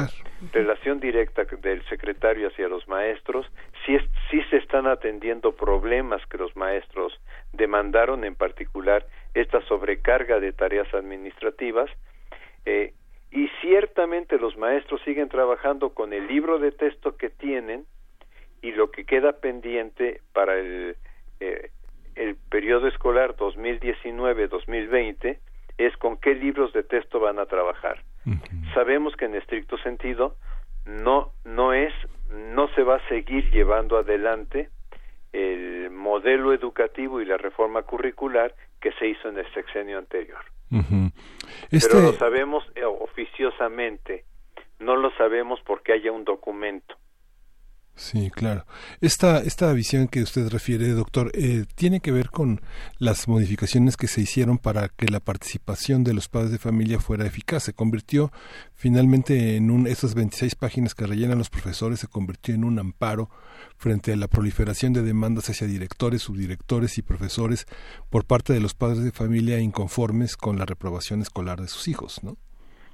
relación 0.52 1.00
directa 1.00 1.46
del 1.62 1.84
secretario 1.88 2.48
hacia 2.48 2.68
los 2.68 2.88
maestros, 2.88 3.46
sí, 3.90 3.96
es, 3.96 4.04
sí 4.30 4.42
se 4.52 4.58
están 4.58 4.86
atendiendo 4.86 5.56
problemas 5.56 6.24
que 6.28 6.38
los 6.38 6.56
maestros 6.56 7.20
demandaron, 7.54 8.24
en 8.24 8.36
particular 8.36 9.08
esta 9.34 9.62
sobrecarga 9.62 10.40
de 10.40 10.54
tareas 10.54 10.94
administrativas, 10.94 11.90
eh, 12.66 12.94
y 13.32 13.48
ciertamente 13.62 14.38
los 14.38 14.56
maestros 14.58 15.02
siguen 15.04 15.30
trabajando 15.30 15.96
con 15.96 16.14
el 16.14 16.28
libro 16.28 16.60
de 16.60 16.72
texto 16.72 17.18
que 17.18 17.32
tienen 17.32 17.86
y 18.62 18.72
lo 18.72 18.92
que 18.92 19.06
queda 19.06 19.32
pendiente 19.34 20.22
para 20.34 20.60
el, 20.60 20.96
eh, 21.40 21.72
el 22.16 22.36
periodo 22.36 22.88
escolar 22.88 23.36
2019-2020 23.38 25.40
es 25.78 25.96
con 25.98 26.18
qué 26.18 26.36
libros 26.36 26.74
de 26.74 26.84
texto 26.84 27.20
van 27.20 27.40
a 27.40 27.46
trabajar. 27.46 28.04
Sabemos 28.74 29.16
que 29.16 29.26
en 29.26 29.36
estricto 29.36 29.78
sentido 29.78 30.36
no 30.86 31.32
no 31.46 31.74
es 31.74 31.94
no 32.30 32.68
se 32.76 32.84
va 32.84 32.96
a 32.96 33.08
seguir 33.10 33.50
llevando 33.52 33.98
adelante 33.98 34.70
el 35.34 35.90
modelo 35.92 36.54
educativo 36.54 37.22
y 37.22 37.26
la 37.26 37.38
reforma 37.38 37.84
curricular 37.84 38.54
que 38.82 38.92
se 38.94 39.08
hizo 39.08 39.30
en 39.30 39.38
el 39.38 39.54
sexenio 39.54 39.98
anterior. 39.98 40.40
Este 41.72 41.88
Pero 41.88 42.02
lo 42.02 42.14
sabemos 42.14 42.64
eh, 42.76 42.84
oficiosamente, 42.86 44.26
no 44.80 44.96
lo 44.96 45.12
sabemos 45.18 45.60
porque 45.66 45.94
haya 45.94 46.12
un 46.12 46.24
documento. 46.24 46.96
Sí, 48.00 48.32
claro. 48.32 48.64
Esta, 49.02 49.40
esta 49.40 49.74
visión 49.74 50.08
que 50.08 50.22
usted 50.22 50.48
refiere, 50.50 50.88
doctor, 50.88 51.32
eh, 51.34 51.66
tiene 51.76 52.00
que 52.00 52.14
ver 52.14 52.30
con 52.30 52.62
las 52.98 53.28
modificaciones 53.28 53.98
que 53.98 54.08
se 54.08 54.22
hicieron 54.22 54.58
para 54.58 54.88
que 54.88 55.08
la 55.08 55.20
participación 55.20 56.06
de 56.06 56.14
los 56.14 56.30
padres 56.30 56.52
de 56.52 56.60
familia 56.60 57.00
fuera 57.00 57.26
eficaz. 57.26 57.64
Se 57.64 57.74
convirtió 57.74 58.32
finalmente 58.74 59.58
en 59.58 59.70
un, 59.70 59.86
esas 59.86 60.16
26 60.16 60.56
páginas 60.56 60.96
que 60.96 61.06
rellenan 61.06 61.38
los 61.38 61.50
profesores, 61.50 62.00
se 62.00 62.08
convirtió 62.08 62.56
en 62.56 62.64
un 62.64 62.80
amparo 62.80 63.30
frente 63.76 64.14
a 64.14 64.16
la 64.16 64.30
proliferación 64.30 64.94
de 64.94 65.04
demandas 65.04 65.50
hacia 65.50 65.68
directores, 65.68 66.22
subdirectores 66.22 66.98
y 66.98 67.02
profesores 67.02 67.66
por 68.10 68.26
parte 68.26 68.54
de 68.54 68.62
los 68.62 68.76
padres 68.76 69.04
de 69.04 69.12
familia 69.12 69.60
inconformes 69.60 70.38
con 70.38 70.58
la 70.58 70.66
reprobación 70.66 71.22
escolar 71.22 71.60
de 71.60 71.68
sus 71.68 71.90
hijos, 71.90 72.24
¿no? 72.24 72.38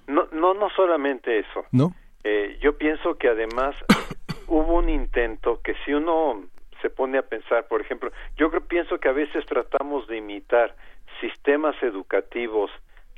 No, 0.08 0.27
no, 0.32 0.56
no 0.56 0.67
solamente 0.75 1.38
eso. 1.38 1.64
¿No? 1.72 1.93
Eh, 2.24 2.58
yo 2.59 2.75
pienso 2.75 3.19
que 3.19 3.27
además 3.27 3.75
hubo 4.48 4.75
un 4.75 4.90
intento 4.90 5.61
que 5.64 5.75
si 5.85 5.93
uno 5.93 6.43
se 6.82 6.90
pone 6.90 7.17
a 7.17 7.24
pensar, 7.24 7.67
por 7.67 7.82
ejemplo, 7.82 8.11
yo 8.38 8.49
creo, 8.49 8.61
pienso 8.61 8.99
que 8.99 9.09
a 9.09 9.14
veces 9.14 9.45
tratamos 9.45 10.07
de 10.07 10.17
imitar 10.17 10.75
sistemas 11.19 11.75
educativos 11.82 12.72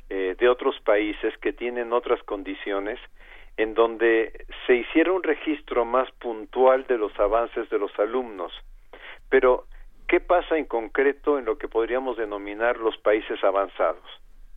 eh, 0.08 0.36
de 0.38 0.48
otros 0.48 0.80
países 0.80 1.36
que 1.38 1.52
tienen 1.52 1.92
otras 1.92 2.22
condiciones, 2.22 2.98
en 3.56 3.74
donde 3.74 4.46
se 4.66 4.76
hiciera 4.76 5.12
un 5.12 5.22
registro 5.22 5.84
más 5.84 6.10
puntual 6.12 6.86
de 6.86 6.96
los 6.96 7.18
avances 7.18 7.68
de 7.68 7.78
los 7.78 7.96
alumnos. 7.98 8.52
Pero, 9.28 9.66
¿qué 10.06 10.20
pasa 10.20 10.56
en 10.56 10.64
concreto 10.64 11.38
en 11.38 11.44
lo 11.44 11.58
que 11.58 11.68
podríamos 11.68 12.16
denominar 12.16 12.78
los 12.78 12.96
países 12.98 13.42
avanzados? 13.42 14.08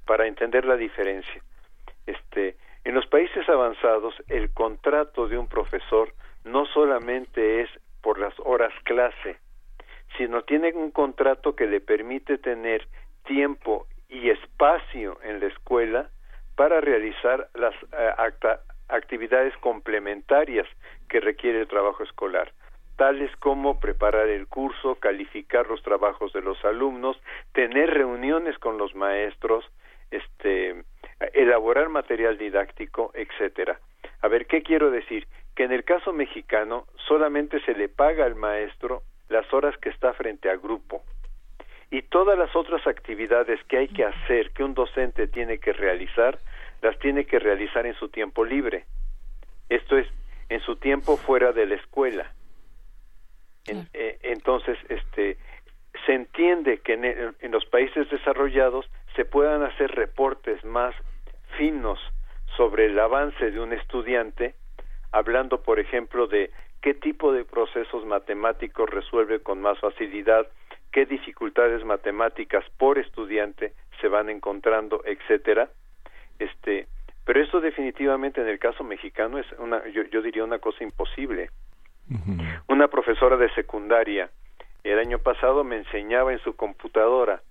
Para 0.06 0.28
entender 0.28 0.66
la 0.66 0.78
diferencia. 0.78 1.42
Este, 2.06 2.56
en 2.84 2.96
los 2.96 3.06
países 3.08 3.48
avanzados, 3.50 4.16
el 4.28 4.54
contrato 4.54 5.28
de 5.28 5.38
un 5.38 5.48
profesor 5.48 6.14
no 6.44 6.66
solamente 6.68 7.62
es 7.62 7.70
por 8.02 8.20
las 8.20 8.34
horas 8.40 8.74
clase, 8.84 9.38
sino 10.18 10.44
tiene 10.44 10.74
un 10.74 10.92
contrato 10.92 11.56
que 11.56 11.68
le 11.68 11.82
permite 11.82 12.38
tener 12.38 12.88
tiempo 13.26 13.88
y 14.10 14.30
espacio 14.30 15.18
en 15.24 15.40
la 15.40 15.48
escuela 15.48 16.10
para 16.56 16.82
realizar 16.82 17.50
las 17.54 17.74
eh, 17.94 18.12
actividades 18.90 19.56
complementarias 19.58 20.68
que 21.10 21.20
requiere 21.20 21.62
el 21.62 21.68
trabajo 21.68 22.04
escolar, 22.04 22.52
tales 22.98 23.36
como 23.38 23.80
preparar 23.80 24.28
el 24.28 24.48
curso, 24.48 24.96
calificar 24.96 25.68
los 25.68 25.82
trabajos 25.82 26.34
de 26.34 26.42
los 26.42 26.64
alumnos, 26.66 27.18
tener 27.54 27.90
reuniones 27.90 28.58
con 28.60 28.78
los 28.78 28.94
maestros, 28.96 29.66
este, 30.12 30.84
elaborar 31.34 31.90
material 31.90 32.38
didáctico, 32.38 33.12
etcétera. 33.14 33.80
A 34.22 34.28
ver, 34.28 34.46
¿qué 34.46 34.62
quiero 34.62 34.92
decir? 34.92 35.28
que 35.56 35.64
en 35.64 35.72
el 35.72 35.84
caso 35.84 36.14
mexicano 36.14 36.88
solamente 37.08 37.60
se 37.62 37.74
le 37.74 37.90
paga 37.90 38.26
al 38.26 38.36
maestro 38.36 39.04
las 39.30 39.52
horas 39.54 39.78
que 39.78 39.90
está 39.90 40.14
frente 40.14 40.50
al 40.50 40.60
grupo 40.60 41.04
y 41.90 42.04
todas 42.04 42.38
las 42.38 42.56
otras 42.56 42.88
actividades 42.88 43.62
que 43.66 43.78
hay 43.78 43.88
que 43.90 44.06
hacer, 44.06 44.52
que 44.52 44.64
un 44.64 44.74
docente 44.74 45.28
tiene 45.28 45.58
que 45.58 45.74
realizar, 45.74 46.40
las 46.82 46.98
tiene 47.00 47.26
que 47.26 47.38
realizar 47.38 47.86
en 47.86 47.96
su 47.96 48.08
tiempo 48.08 48.46
libre. 48.46 48.86
Esto 49.68 49.98
es, 49.98 50.08
en 50.48 50.62
su 50.62 50.78
tiempo 50.78 51.18
fuera 51.18 51.52
de 51.52 51.66
la 51.66 51.76
escuela. 51.76 52.32
Eh, 53.68 54.20
entonces, 54.24 54.78
este, 54.88 55.38
se 56.06 56.14
entiende 56.14 56.80
que 56.80 56.94
en, 56.94 57.36
en 57.38 57.52
los 57.52 57.66
países 57.66 58.10
desarrollados 58.10 58.90
se 59.18 59.26
puedan 59.26 59.62
hacer 59.64 59.92
reportes 59.92 60.64
más 60.64 60.96
finos 61.62 62.00
sobre 62.58 62.88
el 62.88 62.98
avance 62.98 63.52
de 63.52 63.60
un 63.60 63.72
estudiante 63.72 64.56
hablando, 65.12 65.62
por 65.62 65.80
ejemplo, 65.80 66.26
de 66.26 66.50
qué 66.82 66.96
tipo 66.96 67.32
de 67.32 67.46
procesos 67.46 68.04
matemáticos 68.04 68.90
resuelve 68.90 69.42
con 69.42 69.62
más 69.62 69.78
facilidad, 69.78 70.48
qué 70.92 71.06
dificultades 71.06 71.86
matemáticas 71.86 72.66
por 72.80 72.98
estudiante 72.98 73.74
se 74.00 74.08
van 74.08 74.32
encontrando, 74.32 75.04
etcétera. 75.06 75.70
Este, 76.40 76.88
pero 77.26 77.44
eso 77.44 77.62
definitivamente 77.62 78.42
en 78.42 78.48
el 78.48 78.58
caso 78.58 78.84
mexicano 78.84 79.38
es 79.38 79.46
una, 79.60 79.88
yo, 79.90 80.22
diría 80.24 80.44
una 80.44 80.58
cosa 80.58 80.84
imposible. 80.84 81.52
Una 82.68 82.88
profesora 82.88 83.38
de 83.38 83.54
secundaria 83.54 84.32
el 84.84 84.98
año 84.98 85.20
pasado 85.20 85.64
me 85.64 85.78
enseñaba 85.78 86.34
en 86.34 86.40
su 86.40 86.56
computadora 86.56 87.44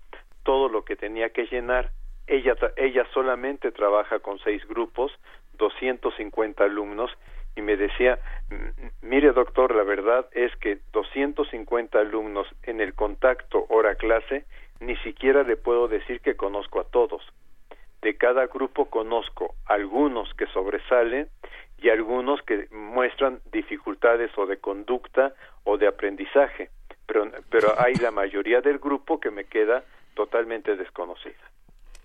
todo 0.43 0.69
lo 0.69 0.85
que 0.85 0.97
tenía 0.97 1.29
que 1.29 1.47
llenar. 1.47 1.93
Ella, 2.31 2.55
ella 2.77 3.05
solamente 3.13 3.73
trabaja 3.73 4.21
con 4.21 4.39
seis 4.39 4.65
grupos, 4.69 5.11
250 5.59 6.63
alumnos 6.63 7.11
y 7.57 7.61
me 7.61 7.77
decía, 7.77 8.21
mire 9.03 9.33
doctor, 9.33 9.75
la 9.75 9.83
verdad 9.83 10.29
es 10.31 10.55
que 10.59 10.79
250 10.93 11.99
alumnos 11.99 12.47
en 12.63 12.81
el 12.81 12.95
contacto 12.95 13.67
hora-clase, 13.69 14.45
ni 14.79 14.97
siquiera 14.99 15.43
le 15.43 15.57
puedo 15.57 15.89
decir 15.89 16.21
que 16.21 16.37
conozco 16.37 16.79
a 16.79 16.85
todos. 16.85 17.21
De 18.01 18.17
cada 18.17 18.47
grupo 18.47 18.85
conozco 18.85 19.57
algunos 19.67 20.33
que 20.35 20.47
sobresalen 20.47 21.29
y 21.79 21.89
algunos 21.89 22.41
que 22.43 22.69
muestran 22.71 23.41
dificultades 23.51 24.31
o 24.39 24.47
de 24.47 24.59
conducta 24.59 25.35
o 25.65 25.79
de 25.79 25.89
aprendizaje, 25.89 26.71
pero, 27.09 27.29
pero 27.51 27.75
hay 27.77 27.95
la 27.97 28.13
mayoría 28.13 28.61
del 28.61 28.79
grupo 28.79 29.19
que 29.19 29.33
me 29.33 29.47
queda 29.47 29.83
totalmente 30.15 30.77
desconocida. 30.77 31.51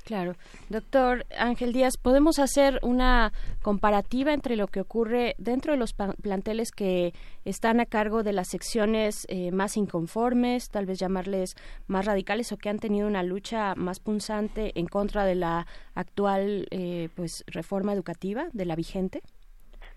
Claro. 0.05 0.33
Doctor 0.69 1.25
Ángel 1.35 1.73
Díaz, 1.73 1.97
¿podemos 1.97 2.37
hacer 2.37 2.79
una 2.83 3.31
comparativa 3.63 4.33
entre 4.33 4.55
lo 4.55 4.67
que 4.67 4.79
ocurre 4.79 5.33
dentro 5.39 5.71
de 5.73 5.79
los 5.79 5.93
planteles 5.93 6.69
que 6.71 7.13
están 7.43 7.79
a 7.79 7.87
cargo 7.87 8.21
de 8.21 8.31
las 8.31 8.47
secciones 8.49 9.25
eh, 9.29 9.51
más 9.51 9.77
inconformes, 9.77 10.69
tal 10.69 10.85
vez 10.85 10.99
llamarles 10.99 11.55
más 11.87 12.05
radicales 12.05 12.51
o 12.51 12.57
que 12.57 12.69
han 12.69 12.77
tenido 12.77 13.07
una 13.07 13.23
lucha 13.23 13.73
más 13.75 13.99
punzante 13.99 14.73
en 14.75 14.85
contra 14.85 15.25
de 15.25 15.33
la 15.33 15.65
actual 15.95 16.67
eh, 16.69 17.09
pues 17.15 17.43
reforma 17.47 17.91
educativa, 17.91 18.45
de 18.53 18.65
la 18.65 18.75
vigente? 18.75 19.21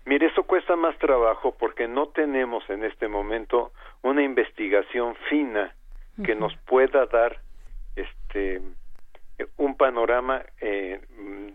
Mire, 0.05 0.25
eso 0.25 0.41
cuesta 0.41 0.75
más 0.75 0.97
trabajo 0.97 1.55
porque 1.59 1.87
no 1.87 2.07
tenemos 2.07 2.67
en 2.71 2.83
este 2.83 3.07
momento 3.07 3.73
una 4.01 4.23
investigación 4.23 5.13
fina 5.29 5.75
que 6.25 6.33
nos 6.33 6.57
pueda 6.65 7.05
dar 7.05 7.37
este 7.95 8.59
un 9.57 9.75
panorama, 9.75 10.43
eh, 10.61 10.99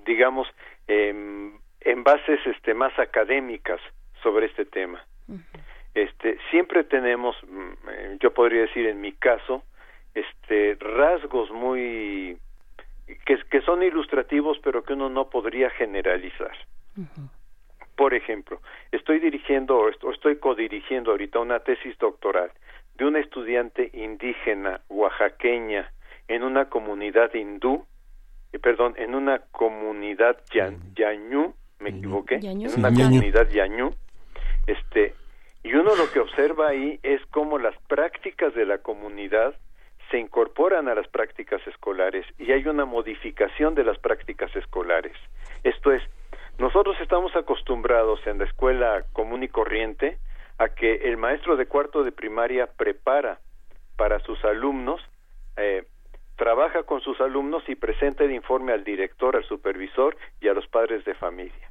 digamos, 0.04 0.48
en 0.86 2.04
bases 2.04 2.40
este, 2.46 2.74
más 2.74 2.98
académicas 2.98 3.80
sobre 4.22 4.46
este 4.46 4.64
tema. 4.64 5.04
Este, 5.94 6.38
siempre 6.50 6.82
tenemos, 6.84 7.36
mm, 7.46 7.72
eh, 7.88 8.16
yo 8.20 8.34
podría 8.34 8.62
decir 8.62 8.86
en 8.86 9.00
mi 9.00 9.12
caso, 9.12 9.62
este, 10.14 10.76
rasgos 10.80 11.50
muy 11.50 12.36
que, 13.26 13.38
que 13.50 13.60
son 13.60 13.82
ilustrativos, 13.82 14.58
pero 14.62 14.82
que 14.82 14.94
uno 14.94 15.08
no 15.08 15.28
podría 15.28 15.70
generalizar. 15.70 16.56
Por 17.96 18.14
ejemplo, 18.14 18.60
estoy 18.90 19.20
dirigiendo 19.20 19.78
o 19.78 20.10
estoy 20.10 20.36
codirigiendo 20.36 21.12
ahorita 21.12 21.38
una 21.38 21.60
tesis 21.60 21.96
doctoral 21.98 22.50
de 22.96 23.04
una 23.04 23.20
estudiante 23.20 23.90
indígena 23.92 24.80
oaxaqueña 24.88 25.92
en 26.28 26.42
una 26.42 26.68
comunidad 26.68 27.34
hindú, 27.34 27.84
eh, 28.52 28.58
perdón, 28.58 28.94
en 28.96 29.14
una 29.14 29.40
comunidad 29.50 30.38
yañú, 30.52 31.54
me 31.80 31.90
equivoqué, 31.90 32.36
en 32.36 32.66
una 32.66 32.92
comunidad 32.92 33.48
yañú, 33.50 33.90
este, 34.66 35.14
y 35.62 35.74
uno 35.74 35.94
lo 35.96 36.10
que 36.12 36.20
observa 36.20 36.68
ahí 36.68 37.00
es 37.02 37.20
cómo 37.30 37.58
las 37.58 37.76
prácticas 37.88 38.54
de 38.54 38.66
la 38.66 38.78
comunidad 38.78 39.54
se 40.10 40.18
incorporan 40.18 40.88
a 40.88 40.94
las 40.94 41.08
prácticas 41.08 41.66
escolares 41.66 42.26
y 42.38 42.52
hay 42.52 42.66
una 42.66 42.84
modificación 42.84 43.74
de 43.74 43.84
las 43.84 43.98
prácticas 43.98 44.54
escolares. 44.54 45.16
Esto 45.62 45.92
es, 45.92 46.02
nos 46.58 46.74
nosotros 46.74 46.96
estamos 47.00 47.34
acostumbrados 47.34 48.20
en 48.26 48.38
la 48.38 48.44
escuela 48.44 49.04
común 49.12 49.42
y 49.42 49.48
corriente 49.48 50.18
a 50.58 50.68
que 50.68 50.96
el 51.08 51.16
maestro 51.16 51.56
de 51.56 51.66
cuarto 51.66 52.04
de 52.04 52.12
primaria 52.12 52.66
prepara 52.66 53.40
para 53.96 54.20
sus 54.20 54.44
alumnos, 54.44 55.00
eh, 55.56 55.84
trabaja 56.36 56.82
con 56.82 57.00
sus 57.00 57.20
alumnos 57.20 57.62
y 57.68 57.74
presenta 57.74 58.24
el 58.24 58.32
informe 58.32 58.72
al 58.72 58.84
director, 58.84 59.36
al 59.36 59.44
supervisor 59.44 60.16
y 60.40 60.48
a 60.48 60.54
los 60.54 60.66
padres 60.66 61.04
de 61.04 61.14
familia. 61.14 61.70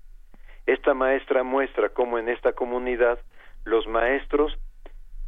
Esta 0.66 0.94
maestra 0.94 1.44
muestra 1.44 1.90
cómo 1.90 2.18
en 2.18 2.30
esta 2.30 2.54
comunidad 2.54 3.20
los 3.66 3.88
maestros 3.88 4.58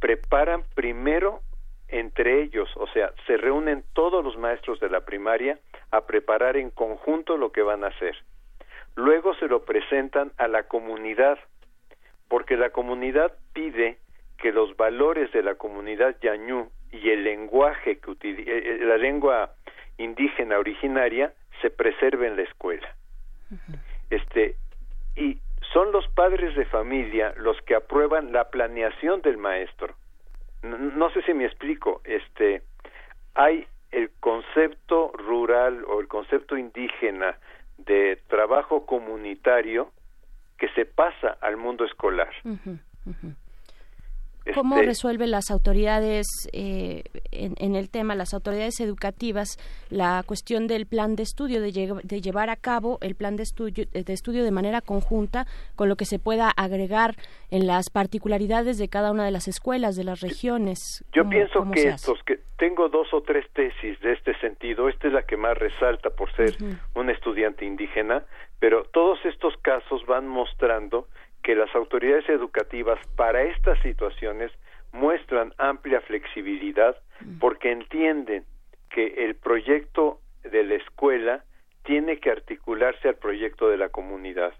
preparan 0.00 0.62
primero 0.74 1.40
entre 1.88 2.42
ellos, 2.42 2.68
o 2.76 2.86
sea, 2.88 3.12
se 3.26 3.36
reúnen 3.36 3.84
todos 3.92 4.24
los 4.24 4.36
maestros 4.36 4.80
de 4.80 4.90
la 4.90 5.02
primaria 5.02 5.58
a 5.90 6.06
preparar 6.06 6.56
en 6.56 6.70
conjunto 6.70 7.36
lo 7.36 7.52
que 7.52 7.62
van 7.62 7.84
a 7.84 7.88
hacer. 7.88 8.16
Luego 8.96 9.34
se 9.34 9.46
lo 9.46 9.64
presentan 9.64 10.32
a 10.36 10.48
la 10.48 10.64
comunidad, 10.64 11.38
porque 12.28 12.56
la 12.56 12.70
comunidad 12.70 13.32
pide 13.52 13.98
que 14.38 14.52
los 14.52 14.76
valores 14.76 15.32
de 15.32 15.42
la 15.42 15.54
comunidad 15.54 16.16
yañú 16.20 16.70
y 16.92 17.10
el 17.10 17.24
lenguaje 17.24 17.98
que 17.98 18.10
utiliza, 18.10 18.50
eh, 18.50 18.62
eh, 18.64 18.78
la 18.84 18.96
lengua 18.96 19.52
indígena 19.98 20.58
originaria 20.58 21.32
se 21.60 21.70
preserve 21.70 22.26
en 22.26 22.36
la 22.36 22.42
escuela. 22.42 22.88
Este 24.10 24.56
y 25.16 25.38
son 25.72 25.92
los 25.92 26.06
padres 26.08 26.54
de 26.54 26.64
familia 26.66 27.32
los 27.36 27.60
que 27.62 27.74
aprueban 27.74 28.32
la 28.32 28.50
planeación 28.50 29.22
del 29.22 29.38
maestro. 29.38 29.94
No, 30.62 31.10
sé 31.10 31.22
si 31.22 31.32
me 31.32 31.44
explico, 31.44 32.00
este 32.04 32.62
hay 33.34 33.66
el 33.90 34.10
concepto 34.20 35.12
rural 35.14 35.84
o 35.86 36.00
el 36.00 36.08
concepto 36.08 36.56
indígena 36.56 37.38
de 37.78 38.18
trabajo 38.28 38.84
comunitario 38.84 39.92
que 40.58 40.68
se 40.70 40.86
pasa 40.86 41.36
al 41.40 41.56
mundo 41.56 41.84
escolar. 41.84 42.32
¿Cómo 44.54 44.76
este, 44.76 44.86
resuelven 44.86 45.30
las 45.30 45.50
autoridades 45.50 46.26
eh, 46.52 47.02
en, 47.32 47.74
el 47.74 47.90
tema, 47.90 48.14
las 48.14 48.34
autoridades 48.34 48.80
educativas, 48.80 49.58
la 49.90 50.22
cuestión 50.26 50.66
del 50.66 50.86
plan 50.86 51.16
de 51.16 51.22
estudio, 51.22 51.60
de, 51.60 51.72
llevar 52.20 52.50
a 52.50 52.56
cabo 52.56 52.98
el 53.00 53.14
plan 53.14 53.36
de 53.36 53.42
estudio, 53.42 53.86
de 53.92 54.12
estudio 54.12 54.44
de 54.44 54.50
manera 54.50 54.80
conjunta 54.80 55.46
con 55.74 55.88
lo 55.88 55.96
que 55.96 56.04
se 56.04 56.18
pueda 56.18 56.50
agregar 56.50 57.14
en 57.50 57.66
las 57.66 57.90
particularidades 57.90 58.78
de 58.78 58.88
cada 58.88 59.10
una 59.10 59.24
de 59.24 59.30
las 59.30 59.48
escuelas, 59.48 59.96
de 59.96 60.04
las 60.04 60.20
regiones? 60.20 61.04
Yo 61.12 61.28
pienso 61.28 61.68
que 61.72 61.88
estos, 61.88 62.22
que 62.24 62.40
tengo 62.56 62.88
dos 62.88 63.12
o 63.12 63.22
tres 63.22 63.44
tesis 63.52 64.00
de 64.00 64.12
este 64.12 64.38
sentido, 64.38 64.88
esta 64.88 65.08
es 65.08 65.12
la 65.12 65.22
que 65.22 65.36
más 65.36 65.56
resalta 65.58 66.10
por 66.10 66.32
ser 66.34 66.56
un 66.94 67.10
estudiante 67.10 67.64
indígena, 67.64 68.24
pero 68.58 68.84
todos 68.84 69.18
estos 69.24 69.54
casos 69.58 70.04
van 70.06 70.26
mostrando 70.26 71.08
que 71.46 71.54
las 71.54 71.72
autoridades 71.76 72.28
educativas 72.28 72.98
para 73.14 73.44
estas 73.44 73.80
situaciones 73.82 74.50
muestran 74.90 75.54
amplia 75.58 76.00
flexibilidad 76.00 76.96
porque 77.38 77.70
entienden 77.70 78.44
que 78.90 79.24
el 79.24 79.36
proyecto 79.36 80.18
de 80.42 80.64
la 80.64 80.74
escuela 80.74 81.44
tiene 81.84 82.18
que 82.18 82.32
articularse 82.32 83.06
al 83.06 83.14
proyecto 83.14 83.68
de 83.68 83.76
la 83.76 83.90
comunidad. 83.90 84.54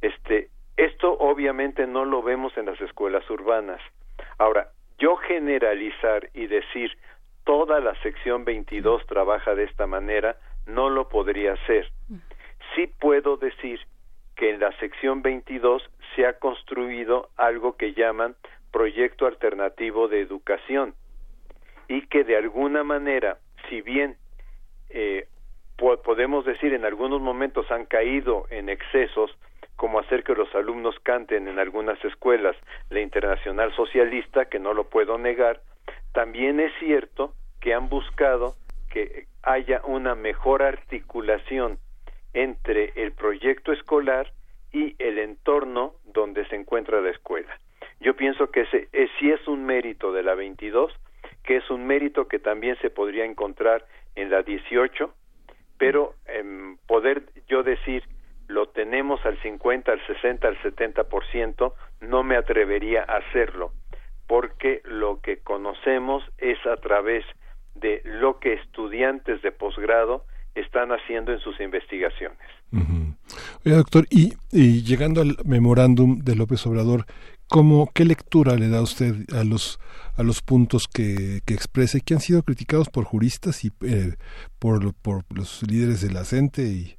Este, 0.00 0.48
esto 0.78 1.12
obviamente 1.18 1.86
no 1.86 2.06
lo 2.06 2.22
vemos 2.22 2.56
en 2.56 2.64
las 2.64 2.80
escuelas 2.80 3.28
urbanas. 3.28 3.82
Ahora, 4.38 4.70
yo 4.96 5.16
generalizar 5.16 6.30
y 6.32 6.46
decir 6.46 6.90
toda 7.44 7.80
la 7.80 7.94
sección 8.00 8.46
22 8.46 9.04
trabaja 9.06 9.54
de 9.54 9.64
esta 9.64 9.86
manera, 9.86 10.36
no 10.64 10.88
lo 10.88 11.10
podría 11.10 11.52
hacer. 11.52 11.92
Sí 12.74 12.90
puedo 12.98 13.36
decir 13.36 13.78
que 14.36 14.50
en 14.50 14.60
la 14.60 14.70
sección 14.78 15.22
22 15.22 15.82
se 16.14 16.26
ha 16.26 16.34
construido 16.34 17.30
algo 17.36 17.76
que 17.76 17.94
llaman 17.94 18.36
proyecto 18.70 19.26
alternativo 19.26 20.08
de 20.08 20.20
educación 20.20 20.94
y 21.88 22.06
que 22.06 22.24
de 22.24 22.36
alguna 22.36 22.84
manera, 22.84 23.38
si 23.68 23.80
bien 23.80 24.16
eh, 24.90 25.26
podemos 25.76 26.44
decir 26.44 26.74
en 26.74 26.84
algunos 26.84 27.20
momentos 27.20 27.70
han 27.70 27.86
caído 27.86 28.46
en 28.50 28.68
excesos, 28.68 29.36
como 29.76 29.98
hacer 29.98 30.24
que 30.24 30.34
los 30.34 30.52
alumnos 30.54 30.98
canten 31.02 31.48
en 31.48 31.58
algunas 31.58 32.02
escuelas 32.04 32.56
la 32.90 33.00
internacional 33.00 33.74
socialista, 33.74 34.46
que 34.46 34.58
no 34.58 34.72
lo 34.72 34.84
puedo 34.84 35.18
negar, 35.18 35.60
también 36.12 36.60
es 36.60 36.72
cierto 36.78 37.32
que 37.60 37.74
han 37.74 37.88
buscado 37.88 38.54
que 38.90 39.26
haya 39.42 39.82
una 39.84 40.14
mejor 40.14 40.62
articulación 40.62 41.78
entre 42.36 42.92
el 42.96 43.12
proyecto 43.12 43.72
escolar 43.72 44.30
y 44.70 44.94
el 44.98 45.18
entorno 45.18 45.94
donde 46.04 46.46
se 46.48 46.54
encuentra 46.54 47.00
la 47.00 47.08
escuela. 47.08 47.58
Yo 47.98 48.14
pienso 48.14 48.50
que 48.50 48.60
ese 48.60 48.88
es, 48.92 49.10
sí 49.18 49.30
es 49.30 49.48
un 49.48 49.64
mérito 49.64 50.12
de 50.12 50.22
la 50.22 50.34
22, 50.34 50.92
que 51.42 51.56
es 51.56 51.70
un 51.70 51.86
mérito 51.86 52.28
que 52.28 52.38
también 52.38 52.76
se 52.82 52.90
podría 52.90 53.24
encontrar 53.24 53.86
en 54.16 54.30
la 54.30 54.42
18, 54.42 55.14
pero 55.78 56.12
en 56.26 56.76
poder 56.86 57.22
yo 57.48 57.62
decir 57.62 58.04
lo 58.48 58.68
tenemos 58.68 59.24
al 59.24 59.40
50, 59.40 59.90
al 59.90 60.06
60, 60.06 60.46
al 60.46 60.58
70%, 60.58 61.72
no 62.02 62.22
me 62.22 62.36
atrevería 62.36 63.02
a 63.02 63.16
hacerlo, 63.16 63.72
porque 64.26 64.82
lo 64.84 65.22
que 65.22 65.38
conocemos 65.38 66.22
es 66.36 66.58
a 66.66 66.76
través 66.76 67.24
de 67.74 68.02
lo 68.04 68.40
que 68.40 68.52
estudiantes 68.52 69.40
de 69.40 69.52
posgrado 69.52 70.24
están 70.60 70.90
haciendo 70.90 71.32
en 71.32 71.38
sus 71.40 71.58
investigaciones. 71.60 72.38
Oye, 73.64 73.74
doctor, 73.74 74.06
y, 74.10 74.34
llegando 74.82 75.20
al 75.20 75.36
memorándum 75.44 76.20
de 76.20 76.36
López 76.36 76.66
Obrador, 76.66 77.04
¿cómo, 77.48 77.90
¿qué 77.94 78.04
lectura 78.04 78.54
le 78.54 78.68
da 78.68 78.82
usted 78.82 79.14
a 79.34 79.44
los, 79.44 79.78
a 80.16 80.22
los 80.22 80.42
puntos 80.42 80.86
que, 80.88 81.40
que 81.46 81.54
expresa 81.54 81.98
y 81.98 82.00
que 82.00 82.14
han 82.14 82.20
sido 82.20 82.42
criticados 82.42 82.88
por 82.88 83.04
juristas 83.04 83.64
y 83.64 83.72
eh, 83.84 84.14
por, 84.58 84.94
por 84.94 85.24
los 85.34 85.62
líderes 85.68 86.00
de 86.00 86.12
la 86.12 86.24
CENTE? 86.24 86.62
Y 86.62 86.96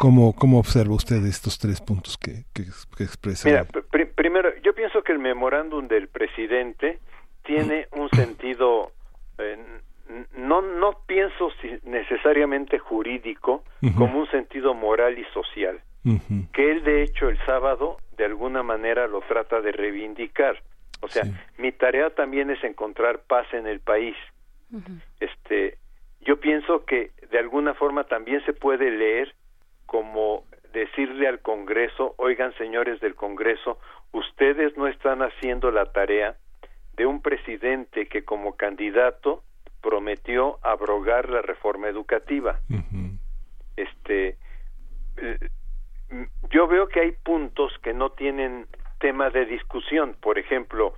¿Cómo, 0.00 0.34
cómo 0.34 0.58
observa 0.58 0.94
usted 0.94 1.24
estos 1.26 1.58
tres 1.58 1.82
puntos 1.82 2.16
que, 2.16 2.44
que, 2.54 2.62
expresa? 3.04 3.48
Mira, 3.48 3.66
primero, 4.14 4.50
yo 4.62 4.74
pienso 4.74 5.02
que 5.02 5.12
el 5.12 5.18
memorándum 5.18 5.88
del 5.88 6.08
presidente 6.08 6.98
tiene 7.44 7.86
un 7.92 8.08
sentido 8.08 8.92
eh, 9.36 9.58
no 10.36 10.62
no 10.62 10.98
pienso 11.06 11.50
necesariamente 11.84 12.78
jurídico 12.78 13.64
como 13.96 14.20
un 14.20 14.30
sentido 14.30 14.74
moral 14.74 15.18
y 15.18 15.24
social 15.32 15.80
que 16.52 16.70
él 16.70 16.82
de 16.82 17.02
hecho 17.02 17.28
el 17.28 17.38
sábado 17.44 17.98
de 18.16 18.24
alguna 18.24 18.62
manera 18.62 19.06
lo 19.06 19.20
trata 19.22 19.60
de 19.60 19.72
reivindicar. 19.72 20.62
O 21.00 21.08
sea 21.08 21.24
mi 21.58 21.72
tarea 21.72 22.10
también 22.10 22.50
es 22.50 22.62
encontrar 22.64 23.20
paz 23.26 23.46
en 23.52 23.66
el 23.66 23.80
país. 23.80 24.16
Este 25.20 25.78
yo 26.20 26.38
pienso 26.40 26.84
que 26.84 27.10
de 27.30 27.38
alguna 27.38 27.74
forma 27.74 28.04
también 28.04 28.44
se 28.44 28.52
puede 28.52 28.90
leer 28.90 29.34
como 29.86 30.44
decirle 30.72 31.28
al 31.28 31.40
Congreso 31.40 32.14
oigan 32.16 32.54
señores 32.54 33.00
del 33.00 33.14
Congreso 33.14 33.78
ustedes 34.12 34.76
no 34.76 34.86
están 34.86 35.20
haciendo 35.22 35.70
la 35.70 35.86
tarea 35.86 36.36
de 36.94 37.06
un 37.06 37.22
presidente 37.22 38.06
que 38.06 38.24
como 38.24 38.56
candidato 38.56 39.42
prometió 39.80 40.58
abrogar 40.62 41.28
la 41.28 41.42
reforma 41.42 41.88
educativa. 41.88 42.60
Este, 43.76 44.36
eh, 45.16 45.38
yo 46.50 46.66
veo 46.66 46.88
que 46.88 47.00
hay 47.00 47.12
puntos 47.12 47.72
que 47.82 47.94
no 47.94 48.10
tienen 48.10 48.66
tema 48.98 49.30
de 49.30 49.46
discusión. 49.46 50.16
Por 50.20 50.38
ejemplo, 50.38 50.94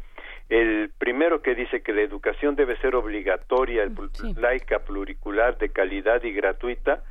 el 0.49 0.91
primero 0.99 1.43
que 1.43 1.55
dice 1.55 1.83
que 1.83 1.93
la 1.93 2.03
educación 2.03 2.57
debe 2.57 2.77
ser 2.79 2.95
obligatoria, 2.95 3.89
laica, 4.37 4.81
pluricular, 4.81 5.57
de 5.59 5.71
calidad 5.71 6.23
y 6.25 6.33
gratuita, 6.33 7.03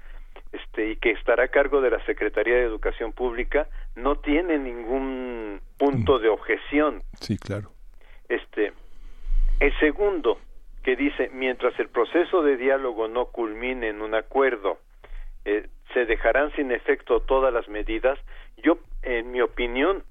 este, 0.51 0.91
y 0.91 0.95
que 0.98 1.11
estará 1.11 1.45
a 1.45 1.48
cargo 1.48 1.82
de 1.82 1.91
la 1.91 2.06
Secretaría 2.06 2.56
de 2.56 2.64
Educación 2.64 3.14
Pública, 3.14 3.67
no 3.95 4.17
tiene 4.17 4.58
ningún 4.58 5.61
punto 5.77 6.19
de 6.19 6.30
objeción. 6.30 7.01
Sí, 7.19 7.38
claro. 7.38 7.72
Este, 8.27 8.74
el 9.59 9.77
segundo, 9.80 10.40
que 10.84 10.95
dice, 10.95 11.30
mientras 11.34 11.77
el 11.80 11.90
proceso 11.90 12.42
de 12.42 12.58
diálogo 12.58 13.08
no 13.08 13.26
culmine 13.26 13.90
en 13.90 14.01
un 14.01 14.16
acuerdo, 14.16 14.80
eh, 15.45 15.68
se 15.93 16.06
dejarán 16.06 16.51
sin 16.56 16.72
efecto 16.72 17.22
todas 17.22 17.53
las 17.53 17.68
medidas. 17.68 18.18
Yo, 18.58 18.77
en 19.03 19.32
mi 19.32 19.42
opinión, 19.42 20.03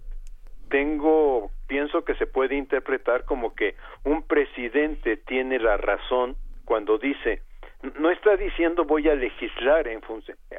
tengo, 0.69 1.51
pienso 1.67 2.05
que 2.05 2.15
se 2.15 2.27
puede 2.27 2.57
interpretar 2.57 3.25
como 3.25 3.55
que 3.55 3.75
un 4.05 4.23
presidente 4.23 5.17
tiene 5.17 5.59
la 5.59 5.77
razón 5.77 6.37
cuando 6.65 6.99
dice, 6.99 7.43
no 7.99 8.11
está 8.11 8.37
diciendo 8.37 8.85
voy 8.85 9.09
a 9.09 9.15
legislar 9.15 9.89
en, 9.89 10.01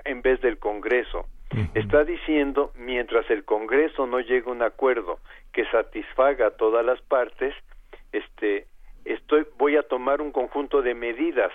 en 0.03 0.21
vez 0.21 0.41
del 0.41 0.57
Congreso, 0.57 1.25
está 1.73 2.03
diciendo 2.03 2.71
mientras 2.75 3.29
el 3.29 3.45
Congreso 3.45 4.05
no 4.07 4.19
llegue 4.19 4.49
a 4.49 4.53
un 4.53 4.61
acuerdo 4.61 5.19
que 5.53 5.65
satisfaga 5.65 6.47
a 6.47 6.51
todas 6.51 6.85
las 6.85 7.01
partes, 7.01 7.53
este, 8.11 8.65
estoy 9.05 9.45
voy 9.57 9.77
a 9.77 9.83
tomar 9.83 10.21
un 10.21 10.31
conjunto 10.31 10.81
de 10.81 10.93
medidas, 10.93 11.51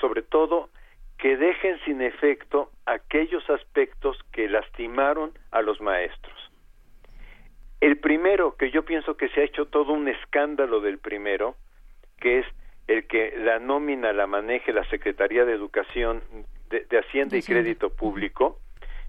sobre 0.00 0.22
todo 0.22 0.70
que 1.18 1.36
dejen 1.36 1.78
sin 1.84 2.02
efecto 2.02 2.70
aquellos 2.84 3.48
aspectos 3.48 4.18
que 4.32 4.48
lastimaron 4.48 5.32
a 5.50 5.62
los 5.62 5.80
maestros. 5.80 6.34
El 7.80 7.98
primero, 7.98 8.56
que 8.56 8.70
yo 8.70 8.84
pienso 8.84 9.16
que 9.16 9.28
se 9.28 9.40
ha 9.40 9.44
hecho 9.44 9.66
todo 9.66 9.92
un 9.92 10.08
escándalo 10.08 10.80
del 10.80 10.98
primero, 10.98 11.56
que 12.20 12.40
es 12.40 12.46
el 12.86 13.06
que 13.06 13.34
la 13.36 13.58
nómina 13.58 14.12
la 14.12 14.26
maneje 14.26 14.72
la 14.72 14.88
Secretaría 14.88 15.44
de 15.44 15.52
Educación 15.52 16.22
de, 16.68 16.98
Hacienda 16.98 17.36
y 17.36 17.42
Crédito 17.42 17.90
Público, 17.90 18.58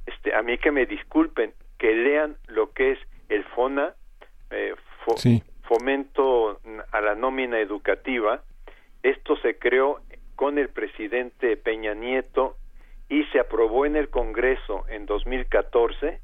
este, 0.05 0.35
a 0.35 0.41
mí 0.41 0.57
que 0.57 0.71
me 0.71 0.85
disculpen, 0.85 1.53
que 1.77 1.95
lean 1.95 2.37
lo 2.47 2.73
que 2.73 2.91
es 2.91 2.99
el 3.29 3.43
FONA, 3.43 3.95
eh, 4.51 4.75
Fomento 5.73 6.59
a 6.91 7.01
la 7.01 7.15
Nómina 7.15 7.59
Educativa. 7.59 8.43
Esto 9.01 9.35
se 9.37 9.57
creó 9.57 10.01
con 10.35 10.59
el 10.59 10.69
presidente 10.69 11.57
Peña 11.57 11.95
Nieto 11.95 12.57
y 13.09 13.23
se 13.31 13.39
aprobó 13.39 13.87
en 13.87 13.95
el 13.95 14.09
Congreso 14.09 14.85
en 14.87 15.07
2014 15.07 16.21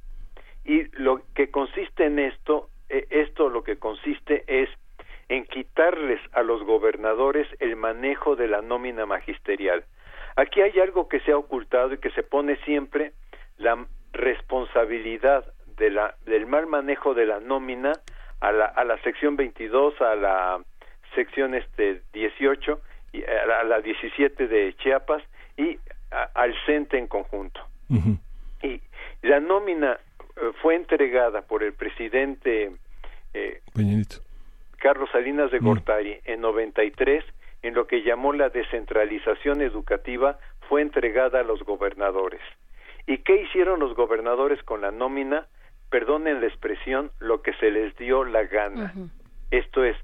y 0.66 0.84
lo 1.02 1.24
que 1.34 1.50
consiste 1.50 2.06
en 2.06 2.20
esto, 2.20 2.70
eh, 2.90 3.08
esto 3.10 3.50
lo 3.50 3.64
que 3.64 3.78
consiste 3.80 4.44
es 4.46 4.70
en 5.30 5.46
quitarles 5.46 6.22
a 6.34 6.44
los 6.44 6.62
gobernadores 6.62 7.48
el 7.60 7.76
manejo 7.76 8.36
de 8.36 8.50
la 8.50 8.62
nómina 8.62 9.08
magisterial. 9.08 9.84
Aquí 10.36 10.62
hay 10.62 10.80
algo 10.80 11.08
que 11.08 11.22
se 11.22 11.32
ha 11.32 11.38
ocultado 11.38 11.96
y 11.96 11.98
que 11.98 12.12
se 12.12 12.22
pone 12.22 12.58
siempre 12.66 13.14
la 13.58 13.84
responsabilidad 14.14 15.44
de 15.76 15.90
la, 15.90 16.14
del 16.26 16.46
mal 16.46 16.68
manejo 16.68 17.16
de 17.16 17.26
la 17.26 17.40
nómina 17.40 17.94
a 18.42 18.52
la, 18.52 18.66
a 18.66 18.84
la 18.84 19.02
sección 19.02 19.36
22, 19.36 20.02
a 20.02 20.16
la 20.16 20.60
sección 21.16 21.56
este 21.56 22.02
18, 22.14 22.82
y 23.14 23.24
a 23.24 23.64
la, 23.64 23.82
17 23.82 24.48
de 24.48 24.76
Chiapas 24.78 25.24
y 25.58 25.78
al 26.12 26.56
CENTE 26.66 26.98
en 26.98 27.08
conjunto. 27.08 27.62
Y 28.62 28.82
la 29.22 29.40
nómina 29.40 30.00
eh, 30.36 30.52
fue 30.62 30.76
entregada 30.76 31.42
por 31.42 31.64
el 31.64 31.74
presidente 31.74 32.72
eh, 33.34 33.62
Carlos 34.78 35.10
Salinas 35.12 35.52
de 35.52 35.60
mm. 35.60 35.64
Gortari 35.64 36.20
en 36.26 36.42
93 36.42 37.24
en 37.62 37.74
lo 37.74 37.88
que 37.88 38.04
llamó 38.04 38.34
la 38.34 38.50
descentralización 38.50 39.62
educativa 39.62 40.38
fue 40.68 40.82
entregada 40.82 41.40
a 41.40 41.44
los 41.44 41.64
gobernadores. 41.64 42.42
¿Y 43.08 43.20
qué 43.20 43.42
hicieron 43.42 43.80
los 43.80 43.96
gobernadores 43.96 44.62
con 44.64 44.82
la 44.82 44.92
nómina? 44.92 45.48
Perdonen 45.90 46.42
la 46.42 46.48
expresión, 46.48 47.12
lo 47.20 47.42
que 47.42 47.54
se 47.54 47.72
les 47.72 47.96
dio 47.98 48.24
la 48.24 48.44
gana. 48.44 48.94
Esto 49.52 49.84
es, 49.84 49.98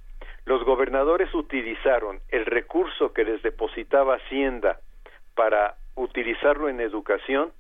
los 0.46 0.64
gobernadores 0.64 1.34
utilizaron 1.34 2.20
el 2.30 2.46
recurso 2.46 3.14
que 3.14 3.24
les 3.24 3.42
depositaba 3.44 4.16
Hacienda 4.16 4.80
para 5.36 5.76
utilizarlo 5.96 6.70
en 6.70 6.82
educación 6.82 7.52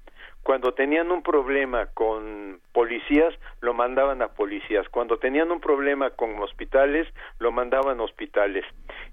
cuando 0.46 0.76
tenían 0.76 1.12
un 1.12 1.24
problema 1.24 1.88
con 1.88 2.62
policías, 2.72 3.34
lo 3.62 3.74
mandaban 3.74 4.22
a 4.22 4.28
policías. 4.28 4.88
Cuando 4.90 5.18
tenían 5.18 5.50
un 5.50 5.60
problema 5.60 6.12
con 6.12 6.40
hospitales, 6.40 7.08
lo 7.40 7.52
mandaban 7.52 8.00
a 8.00 8.04
hospitales. 8.04 8.64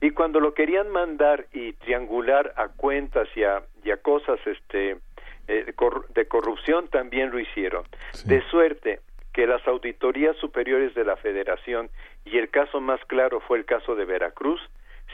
Y 0.03 0.11
cuando 0.11 0.41
lo 0.41 0.53
querían 0.53 0.91
mandar 0.91 1.47
y 1.51 1.73
triangular 1.73 2.53
a 2.57 2.69
cuentas 2.69 3.29
y 3.35 3.45
a, 3.45 3.63
cosas 4.03 4.41
este, 4.45 4.99
eh, 5.49 5.73
de 6.15 6.27
corrupción, 6.27 6.89
también 6.89 7.31
lo 7.31 7.39
hicieron. 7.39 7.85
De 8.25 8.43
suerte 8.51 9.01
que 9.33 9.47
las 9.47 9.67
auditorías 9.67 10.37
superiores 10.37 10.95
de 10.95 11.05
la 11.05 11.17
Federación, 11.17 11.91
y 12.25 12.39
el 12.39 12.51
caso 12.51 12.81
más 12.81 13.01
claro 13.07 13.41
fue 13.41 13.59
el 13.59 13.65
caso 13.65 13.95
de 13.95 14.05
Veracruz, 14.05 14.61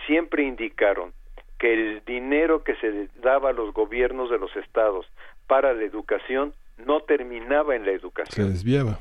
siempre 0.06 0.42
indicaron 0.42 1.12
que 1.58 1.72
el 1.72 2.04
dinero 2.04 2.62
que 2.62 2.76
se 2.76 3.08
daba 3.20 3.50
a 3.50 3.52
los 3.52 3.72
gobiernos 3.72 4.30
de 4.30 4.38
los 4.38 4.54
estados 4.56 5.06
para 5.46 5.72
la 5.72 5.82
educación 5.82 6.54
no 6.76 7.00
terminaba 7.00 7.74
en 7.74 7.84
la 7.84 7.92
educación. 7.92 8.46
Se 8.46 8.52
desviaba. 8.52 8.98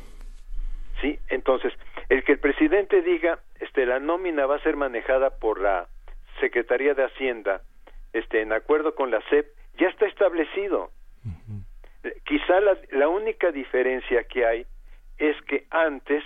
Sí, 1.01 1.19
entonces, 1.29 1.73
el 2.09 2.23
que 2.23 2.33
el 2.33 2.39
presidente 2.39 3.01
diga, 3.01 3.39
este, 3.59 3.85
la 3.85 3.99
nómina 3.99 4.45
va 4.47 4.55
a 4.55 4.63
ser 4.63 4.75
manejada 4.75 5.29
por 5.29 5.61
la 5.61 5.87
Secretaría 6.39 6.93
de 6.93 7.05
Hacienda, 7.05 7.61
este, 8.13 8.41
en 8.41 8.53
acuerdo 8.53 8.95
con 8.95 9.11
la 9.11 9.21
SEP, 9.29 9.47
ya 9.79 9.87
está 9.87 10.07
establecido. 10.07 10.91
Quizá 12.25 12.59
la, 12.59 12.77
la 12.91 13.09
única 13.09 13.51
diferencia 13.51 14.23
que 14.25 14.45
hay 14.45 14.65
es 15.17 15.39
que 15.43 15.65
antes 15.69 16.23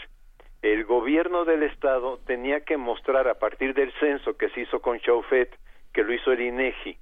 el 0.61 0.85
gobierno 0.85 1.43
del 1.45 1.63
estado 1.63 2.19
tenía 2.25 2.61
que 2.61 2.77
mostrar 2.77 3.27
a 3.27 3.39
partir 3.39 3.73
del 3.73 3.91
censo 3.99 4.37
que 4.37 4.49
se 4.49 4.61
hizo 4.61 4.81
con 4.81 4.99
Chaufet, 4.99 5.49
que 5.93 6.03
lo 6.03 6.13
hizo 6.13 6.31
el 6.31 6.41
INEGI, 6.41 6.97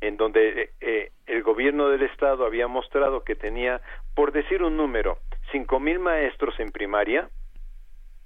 en 0.00 0.16
donde 0.16 0.62
eh, 0.62 0.70
eh, 0.80 1.12
el 1.26 1.42
gobierno 1.42 1.88
del 1.88 2.02
estado 2.02 2.44
había 2.44 2.68
mostrado 2.68 3.24
que 3.24 3.34
tenía, 3.34 3.80
por 4.14 4.32
decir 4.32 4.62
un 4.62 4.76
número, 4.76 5.18
cinco 5.50 5.80
mil 5.80 5.98
maestros 5.98 6.58
en 6.60 6.72
primaria, 6.72 7.28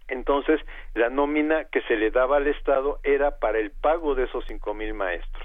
entonces 0.08 0.60
la 0.94 1.08
nómina 1.08 1.64
que 1.64 1.81
se 1.82 1.97
le 1.97 2.10
daba 2.10 2.36
al 2.36 2.47
estado 2.47 2.98
era 3.02 3.39
para 3.39 3.58
el 3.58 3.70
pago 3.70 4.14
de 4.14 4.24
esos 4.24 4.44
cinco 4.47 4.74
mil 4.74 4.92
maestros. 4.92 5.43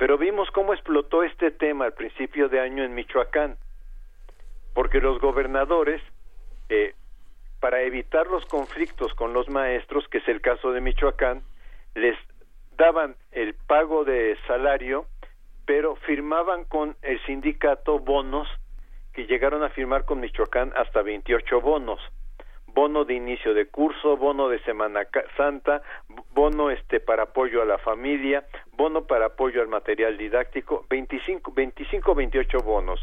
Pero 0.00 0.16
vimos 0.16 0.50
cómo 0.52 0.72
explotó 0.72 1.24
este 1.24 1.50
tema 1.50 1.84
al 1.84 1.92
principio 1.92 2.48
de 2.48 2.58
año 2.58 2.82
en 2.82 2.94
Michoacán, 2.94 3.58
porque 4.72 4.98
los 4.98 5.20
gobernadores, 5.20 6.00
eh, 6.70 6.94
para 7.60 7.82
evitar 7.82 8.26
los 8.28 8.46
conflictos 8.46 9.12
con 9.12 9.34
los 9.34 9.50
maestros, 9.50 10.08
que 10.08 10.16
es 10.16 10.28
el 10.28 10.40
caso 10.40 10.72
de 10.72 10.80
Michoacán, 10.80 11.42
les 11.94 12.16
daban 12.78 13.14
el 13.32 13.52
pago 13.52 14.04
de 14.04 14.38
salario, 14.46 15.04
pero 15.66 15.96
firmaban 15.96 16.64
con 16.64 16.96
el 17.02 17.22
sindicato 17.26 17.98
bonos 17.98 18.48
que 19.12 19.26
llegaron 19.26 19.62
a 19.62 19.68
firmar 19.68 20.06
con 20.06 20.20
Michoacán 20.20 20.72
hasta 20.76 21.02
28 21.02 21.60
bonos. 21.60 22.00
Bono 22.74 23.04
de 23.04 23.14
inicio 23.14 23.54
de 23.54 23.66
curso, 23.66 24.16
bono 24.16 24.48
de 24.48 24.58
Semana 24.60 25.06
Santa, 25.36 25.82
bono 26.32 26.70
este 26.70 27.00
para 27.00 27.24
apoyo 27.24 27.62
a 27.62 27.64
la 27.64 27.78
familia, 27.78 28.44
bono 28.72 29.06
para 29.06 29.26
apoyo 29.26 29.60
al 29.60 29.68
material 29.68 30.16
didáctico, 30.16 30.86
25, 30.88 31.52
25 31.52 32.14
28 32.14 32.58
bonos. 32.58 33.00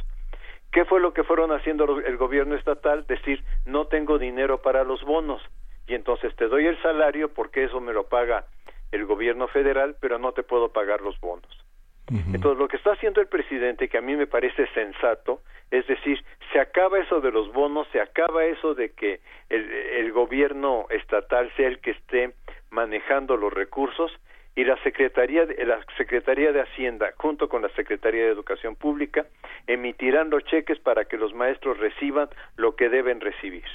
¿Qué 0.71 0.85
fue 0.85 0.99
lo 0.99 1.13
que 1.13 1.23
fueron 1.23 1.51
haciendo 1.51 1.99
el 1.99 2.17
gobierno 2.17 2.55
estatal? 2.55 3.05
Decir, 3.07 3.43
no 3.65 3.87
tengo 3.87 4.17
dinero 4.17 4.61
para 4.61 4.83
los 4.83 5.03
bonos 5.03 5.41
y 5.87 5.95
entonces 5.95 6.35
te 6.35 6.47
doy 6.47 6.67
el 6.67 6.81
salario 6.81 7.33
porque 7.33 7.63
eso 7.63 7.79
me 7.79 7.93
lo 7.93 8.03
paga 8.03 8.45
el 8.91 9.05
gobierno 9.05 9.47
federal, 9.47 9.95
pero 9.99 10.19
no 10.19 10.33
te 10.33 10.43
puedo 10.43 10.69
pagar 10.69 11.01
los 11.01 11.19
bonos. 11.19 11.66
Entonces, 12.09 12.57
lo 12.57 12.67
que 12.69 12.77
está 12.77 12.93
haciendo 12.93 13.19
el 13.19 13.27
presidente, 13.27 13.89
que 13.89 13.97
a 13.97 14.01
mí 14.01 14.15
me 14.15 14.27
parece 14.27 14.67
sensato, 14.67 15.41
es 15.71 15.85
decir, 15.87 16.23
se 16.53 16.59
acaba 16.59 16.99
eso 16.99 17.19
de 17.19 17.31
los 17.31 17.51
bonos, 17.51 17.87
se 17.91 17.99
acaba 17.99 18.45
eso 18.45 18.73
de 18.73 18.91
que 18.91 19.19
el, 19.49 19.69
el 19.69 20.11
gobierno 20.13 20.85
estatal 20.89 21.51
sea 21.57 21.67
el 21.67 21.79
que 21.79 21.91
esté 21.91 22.33
manejando 22.69 23.35
los 23.35 23.51
recursos 23.51 24.11
y 24.57 24.63
la 24.63 24.75
Secretaría 24.81 25.45
de, 25.45 25.63
la 25.65 25.79
Secretaría 25.97 26.51
de 26.51 26.61
Hacienda 26.61 27.13
junto 27.17 27.47
con 27.47 27.61
la 27.61 27.69
Secretaría 27.69 28.23
de 28.23 28.31
Educación 28.31 28.75
Pública 28.75 29.27
emitirán 29.67 30.31
los 30.31 30.43
cheques 30.45 30.79
para 30.79 31.05
que 31.05 31.15
los 31.15 31.33
maestros 31.35 31.77
reciban 31.77 32.27
lo 32.55 32.75
que 32.75 32.89
deben 32.89 33.21
recibir. 33.21 33.65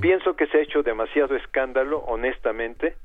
pienso 0.00 0.36
que 0.36 0.46
se 0.46 0.56
ha 0.56 0.62
hecho 0.62 0.82
demasiado 0.82 1.36
escándalo, 1.36 1.98
honestamente, 1.98 2.96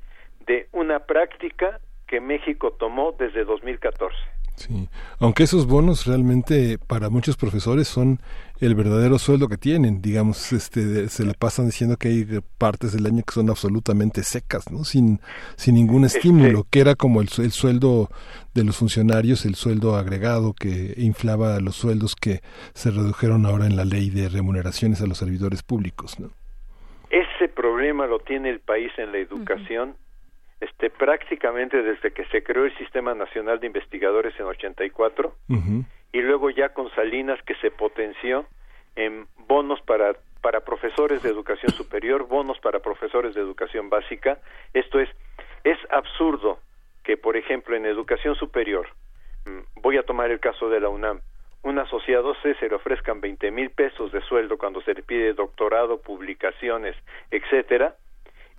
de 0.46 0.68
una 0.72 1.00
práctica 1.00 1.80
que 2.08 2.20
México 2.20 2.72
tomó 2.72 3.14
desde 3.18 3.44
2014. 3.44 4.16
Sí, 4.56 4.88
aunque 5.20 5.44
esos 5.44 5.68
bonos 5.68 6.04
realmente 6.04 6.78
para 6.78 7.10
muchos 7.10 7.36
profesores 7.36 7.86
son 7.86 8.18
el 8.60 8.74
verdadero 8.74 9.20
sueldo 9.20 9.46
que 9.46 9.56
tienen, 9.56 10.02
digamos, 10.02 10.52
este, 10.52 11.08
se 11.08 11.24
le 11.24 11.34
pasan 11.34 11.66
diciendo 11.66 11.96
que 11.96 12.08
hay 12.08 12.26
partes 12.58 12.92
del 12.92 13.06
año 13.06 13.22
que 13.24 13.34
son 13.34 13.50
absolutamente 13.50 14.24
secas, 14.24 14.72
¿no? 14.72 14.82
Sin, 14.82 15.20
sin 15.54 15.76
ningún 15.76 16.04
este 16.04 16.18
estímulo, 16.18 16.64
que 16.68 16.80
era 16.80 16.96
como 16.96 17.20
el, 17.20 17.28
el 17.38 17.52
sueldo 17.52 18.08
de 18.52 18.64
los 18.64 18.78
funcionarios, 18.78 19.46
el 19.46 19.54
sueldo 19.54 19.94
agregado 19.94 20.54
que 20.54 20.94
inflaba 20.96 21.60
los 21.60 21.76
sueldos 21.76 22.16
que 22.16 22.40
se 22.74 22.90
redujeron 22.90 23.46
ahora 23.46 23.66
en 23.66 23.76
la 23.76 23.84
ley 23.84 24.10
de 24.10 24.28
remuneraciones 24.28 25.00
a 25.00 25.06
los 25.06 25.18
servidores 25.18 25.62
públicos, 25.62 26.18
¿no? 26.18 26.30
Ese 27.10 27.48
problema 27.48 28.08
lo 28.08 28.18
tiene 28.18 28.50
el 28.50 28.58
país 28.58 28.90
en 28.98 29.12
la 29.12 29.18
educación 29.18 29.94
este, 30.60 30.90
prácticamente 30.90 31.82
desde 31.82 32.12
que 32.12 32.24
se 32.26 32.42
creó 32.42 32.64
el 32.64 32.76
Sistema 32.76 33.14
Nacional 33.14 33.60
de 33.60 33.66
Investigadores 33.66 34.34
en 34.38 34.46
84 34.46 35.34
y 36.12 36.20
luego 36.20 36.50
ya 36.50 36.70
con 36.70 36.90
Salinas 36.94 37.40
que 37.42 37.54
se 37.56 37.70
potenció 37.70 38.46
en 38.96 39.26
bonos 39.46 39.80
para 39.82 40.16
para 40.40 40.60
profesores 40.60 41.20
de 41.24 41.30
educación 41.30 41.72
superior, 41.72 42.28
bonos 42.28 42.60
para 42.60 42.78
profesores 42.78 43.34
de 43.34 43.40
educación 43.40 43.90
básica. 43.90 44.38
Esto 44.72 45.00
es 45.00 45.08
es 45.64 45.78
absurdo 45.90 46.60
que, 47.02 47.16
por 47.16 47.36
ejemplo, 47.36 47.74
en 47.74 47.86
educación 47.86 48.34
superior, 48.36 48.88
mm, 49.46 49.80
voy 49.82 49.96
a 49.96 50.04
tomar 50.04 50.30
el 50.30 50.40
caso 50.40 50.68
de 50.68 50.80
la 50.80 50.88
UNAM, 50.88 51.20
un 51.62 51.78
asociado 51.78 52.34
C 52.42 52.54
se 52.54 52.68
le 52.68 52.76
ofrezcan 52.76 53.20
20 53.20 53.50
mil 53.50 53.70
pesos 53.70 54.12
de 54.12 54.20
sueldo 54.22 54.58
cuando 54.58 54.80
se 54.82 54.94
le 54.94 55.02
pide 55.02 55.34
doctorado, 55.34 56.00
publicaciones, 56.00 56.96
etcétera, 57.30 57.96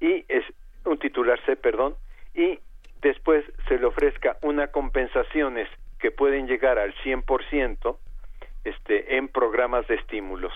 y 0.02 0.26
es, 0.28 0.44
un 0.85 0.98
titular 0.99 1.40
C, 1.45 1.56
perdón, 1.56 1.95
y 2.33 2.59
después 3.01 3.45
se 3.67 3.77
le 3.77 3.85
ofrezca 3.85 4.38
una 4.41 4.67
compensaciones 4.67 5.67
que 5.99 6.11
pueden 6.11 6.48
llegar 6.48 6.80
al 6.80 6.93
100% 7.03 7.98
este, 8.64 9.17
en 9.17 9.27
programas 9.27 9.88
de 9.88 9.95
estímulos. 9.95 10.53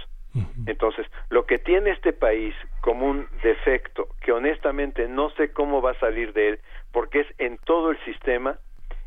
Entonces, 0.66 1.06
lo 1.30 1.46
que 1.46 1.60
tiene 1.60 1.92
este 1.92 2.12
país 2.12 2.56
como 2.82 3.06
un 3.06 3.28
defecto, 3.44 4.08
que 4.22 4.32
honestamente 4.32 5.08
no 5.08 5.30
sé 5.32 5.52
cómo 5.52 5.80
va 5.80 5.92
a 5.92 6.00
salir 6.00 6.34
de 6.34 6.50
él, 6.50 6.60
porque 6.92 7.20
es 7.20 7.28
en 7.38 7.60
todo 7.60 7.92
el 7.92 8.04
sistema, 8.04 8.58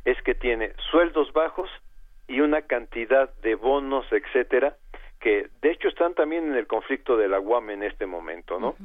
es 0.04 0.20
que 0.22 0.36
tiene 0.36 0.72
sueldos 0.90 1.32
bajos 1.32 1.68
y 2.28 2.40
una 2.40 2.62
cantidad 2.62 3.34
de 3.42 3.56
bonos, 3.56 4.06
etcétera, 4.12 4.76
que 5.18 5.48
de 5.62 5.72
hecho 5.72 5.88
están 5.88 6.14
también 6.14 6.44
en 6.46 6.54
el 6.54 6.68
conflicto 6.68 7.16
de 7.16 7.28
la 7.28 7.40
UAM 7.40 7.70
en 7.70 7.82
este 7.82 8.06
momento, 8.06 8.60
¿no? 8.60 8.76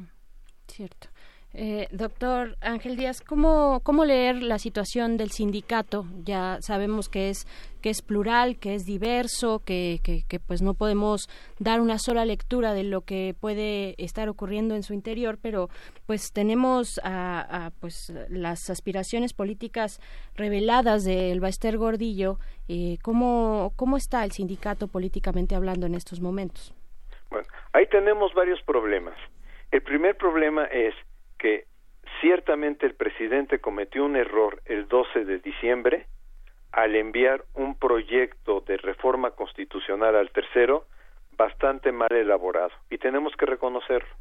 Cierto. 0.66 1.11
Eh, 1.54 1.86
doctor 1.90 2.56
Ángel 2.62 2.96
Díaz, 2.96 3.20
¿cómo, 3.20 3.80
¿cómo 3.82 4.06
leer 4.06 4.42
la 4.42 4.58
situación 4.58 5.18
del 5.18 5.30
sindicato? 5.30 6.06
Ya 6.24 6.56
sabemos 6.62 7.10
que 7.10 7.28
es 7.28 7.46
que 7.82 7.90
es 7.90 8.00
plural, 8.00 8.58
que 8.58 8.74
es 8.74 8.86
diverso, 8.86 9.60
que, 9.64 9.98
que, 10.02 10.40
pues 10.40 10.62
no 10.62 10.74
podemos 10.74 11.28
dar 11.58 11.80
una 11.80 11.98
sola 11.98 12.24
lectura 12.24 12.72
de 12.72 12.84
lo 12.84 13.02
que 13.02 13.34
puede 13.38 13.96
estar 13.98 14.28
ocurriendo 14.28 14.76
en 14.76 14.84
su 14.84 14.94
interior, 14.94 15.36
pero 15.42 15.68
pues 16.06 16.32
tenemos 16.32 17.00
a, 17.02 17.72
pues 17.80 18.14
las 18.28 18.70
aspiraciones 18.70 19.34
políticas 19.34 20.00
reveladas 20.36 21.04
del 21.04 21.40
Baester 21.40 21.76
Gordillo. 21.76 22.38
Eh, 22.68 22.98
¿cómo, 23.02 23.72
¿Cómo 23.76 23.96
está 23.96 24.24
el 24.24 24.30
sindicato 24.30 24.86
políticamente 24.86 25.56
hablando 25.56 25.86
en 25.86 25.96
estos 25.96 26.20
momentos? 26.20 26.72
Bueno, 27.30 27.48
ahí 27.72 27.86
tenemos 27.88 28.32
varios 28.32 28.62
problemas. 28.62 29.16
El 29.72 29.82
primer 29.82 30.16
problema 30.16 30.66
es 30.66 30.94
que 31.42 31.66
ciertamente 32.20 32.86
el 32.86 32.94
presidente 32.94 33.58
cometió 33.58 34.04
un 34.04 34.14
error 34.14 34.62
el 34.66 34.86
12 34.86 35.24
de 35.24 35.40
diciembre 35.40 36.06
al 36.70 36.94
enviar 36.94 37.44
un 37.54 37.74
proyecto 37.74 38.60
de 38.60 38.76
reforma 38.76 39.32
constitucional 39.32 40.14
al 40.14 40.30
tercero 40.30 40.86
bastante 41.36 41.90
mal 41.90 42.12
elaborado 42.12 42.70
y 42.90 42.98
tenemos 42.98 43.34
que 43.36 43.46
reconocerlo. 43.46 44.14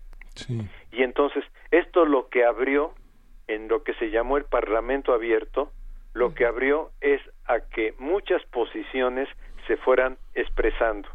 Y 0.91 1.03
entonces 1.03 1.43
esto 1.69 2.05
lo 2.05 2.27
que 2.29 2.43
abrió 2.43 2.95
en 3.47 3.67
lo 3.67 3.83
que 3.83 3.93
se 3.95 4.09
llamó 4.09 4.37
el 4.37 4.45
Parlamento 4.45 5.13
abierto, 5.13 5.71
lo 6.13 6.33
que 6.33 6.45
abrió 6.45 6.89
es 7.01 7.21
a 7.45 7.59
que 7.59 7.93
muchas 7.99 8.43
posiciones 8.45 9.29
se 9.67 9.77
fueran 9.77 10.17
expresando. 10.33 11.07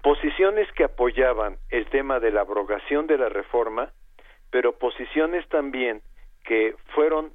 Posiciones 0.00 0.70
que 0.72 0.84
apoyaban 0.84 1.56
el 1.70 1.86
tema 1.86 2.20
de 2.20 2.30
la 2.30 2.42
abrogación 2.42 3.08
de 3.08 3.18
la 3.18 3.30
reforma, 3.30 3.90
pero 4.54 4.78
posiciones 4.78 5.44
también 5.48 6.00
que 6.44 6.76
fueron 6.94 7.32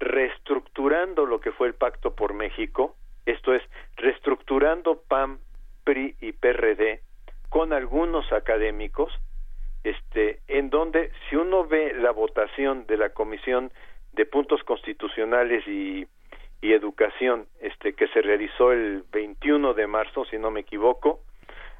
reestructurando 0.00 1.24
lo 1.24 1.40
que 1.40 1.52
fue 1.52 1.68
el 1.68 1.74
Pacto 1.74 2.16
por 2.16 2.34
México, 2.34 2.96
esto 3.26 3.54
es, 3.54 3.62
reestructurando 3.94 5.02
PAM, 5.06 5.38
PRI 5.84 6.16
y 6.20 6.32
PRD 6.32 7.00
con 7.48 7.72
algunos 7.72 8.32
académicos, 8.32 9.12
este, 9.84 10.40
en 10.48 10.68
donde 10.68 11.12
si 11.30 11.36
uno 11.36 11.64
ve 11.64 11.94
la 11.94 12.10
votación 12.10 12.86
de 12.88 12.96
la 12.96 13.10
Comisión 13.10 13.70
de 14.12 14.26
Puntos 14.26 14.64
Constitucionales 14.64 15.64
y, 15.68 16.08
Educación, 16.60 17.46
este, 17.60 17.92
que 17.92 18.08
se 18.08 18.20
realizó 18.20 18.72
el 18.72 19.04
21 19.12 19.74
de 19.74 19.86
marzo, 19.86 20.24
si 20.24 20.38
no 20.38 20.50
me 20.50 20.60
equivoco, 20.60 21.20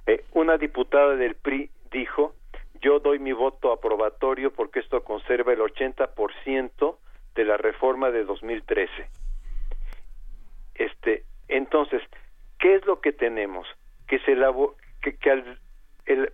eh, 0.06 0.24
una 0.34 0.56
diputada 0.56 1.16
del 1.16 1.34
PRI 1.34 1.68
dijo 1.90 2.34
yo 2.82 2.98
doy 2.98 3.18
mi 3.18 3.32
voto 3.32 3.72
aprobatorio 3.72 4.52
porque 4.52 4.80
esto 4.80 5.02
conserva 5.04 5.52
el 5.52 5.60
80% 5.60 6.96
de 7.34 7.44
la 7.44 7.56
reforma 7.56 8.10
de 8.10 8.24
2013. 8.24 9.08
Este, 10.74 11.24
entonces, 11.48 12.02
¿qué 12.58 12.74
es 12.74 12.84
lo 12.84 13.00
que 13.00 13.12
tenemos? 13.12 13.66
Que 14.06 14.18
se 14.20 14.36
que, 15.00 15.16
que 15.16 15.30
al 15.30 15.58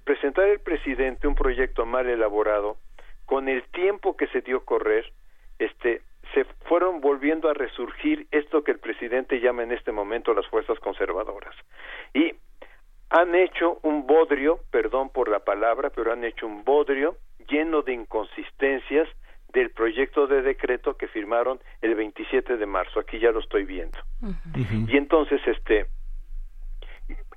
presentar 0.05 0.49
el 0.49 0.61
presidente 0.61 1.29
un 1.29 1.35
proyecto 1.35 1.85
mal 1.87 2.09
elaborado, 2.09 2.79
con 3.27 3.49
el 3.49 3.63
tiempo 3.65 4.17
que 4.17 4.27
se 4.29 4.41
dio 4.41 4.65
correr, 4.65 5.13
este, 5.59 6.01
se 6.33 6.45
fueron 6.67 7.01
volviendo 7.01 7.49
a 7.51 7.55
resurgir 7.55 8.27
esto 8.31 8.65
que 8.65 8.73
el 8.73 8.79
presidente 8.79 9.41
llama 9.41 9.63
en 9.63 9.73
este 9.73 9.93
momento 9.93 10.33
las 10.33 10.47
fuerzas 10.47 10.79
conservadoras. 10.81 11.55
Y 12.15 12.35
han 13.11 13.35
hecho 13.35 13.79
un 13.83 14.07
bodrio, 14.07 14.61
perdón 14.71 15.11
por 15.11 15.29
la 15.29 15.41
palabra, 15.41 15.91
pero 15.91 16.13
han 16.13 16.25
hecho 16.25 16.47
un 16.47 16.65
bodrio 16.65 17.17
lleno 17.49 17.83
de 17.83 17.95
inconsistencias 17.95 19.09
del 19.53 19.71
proyecto 19.71 20.27
de 20.27 20.43
decreto 20.43 20.97
que 20.97 21.09
firmaron 21.09 21.59
el 21.81 21.95
27 21.95 22.59
de 22.59 22.67
marzo. 22.67 23.01
Aquí 23.01 23.19
ya 23.19 23.31
lo 23.31 23.41
estoy 23.41 23.65
viendo. 23.65 23.99
Y 24.89 24.97
entonces, 24.97 25.41
este, 25.47 25.87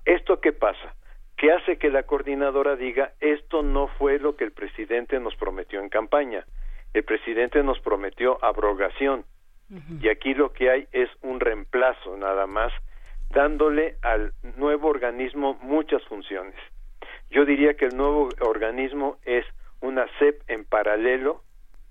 ¿esto 0.05 0.41
qué 0.41 0.51
pasa? 0.51 0.93
¿Qué 1.37 1.51
hace 1.51 1.77
que 1.77 1.89
la 1.89 2.03
coordinadora 2.03 2.75
diga 2.75 3.13
esto 3.19 3.63
no 3.63 3.87
fue 3.87 4.19
lo 4.19 4.35
que 4.35 4.43
el 4.43 4.51
presidente 4.51 5.19
nos 5.19 5.35
prometió 5.35 5.79
en 5.79 5.89
campaña? 5.89 6.45
El 6.93 7.03
presidente 7.03 7.63
nos 7.63 7.79
prometió 7.79 8.43
abrogación. 8.43 9.25
Y 10.01 10.09
aquí 10.09 10.33
lo 10.33 10.51
que 10.51 10.69
hay 10.69 10.87
es 10.91 11.09
un 11.21 11.39
reemplazo 11.39 12.17
nada 12.17 12.45
más 12.45 12.73
dándole 13.31 13.95
al 14.01 14.33
nuevo 14.57 14.89
organismo 14.89 15.57
muchas 15.61 16.03
funciones. 16.05 16.55
Yo 17.29 17.45
diría 17.45 17.75
que 17.75 17.85
el 17.85 17.95
nuevo 17.95 18.29
organismo 18.41 19.17
es 19.25 19.45
una 19.79 20.05
CEP 20.19 20.41
en 20.47 20.65
paralelo, 20.65 21.41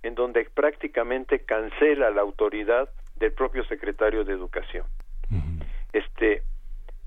en 0.03 0.15
donde 0.15 0.45
prácticamente 0.45 1.41
cancela 1.41 2.11
la 2.11 2.21
autoridad 2.21 2.89
del 3.17 3.33
propio 3.33 3.65
secretario 3.65 4.25
de 4.25 4.33
Educación. 4.33 4.87
Este, 5.93 6.43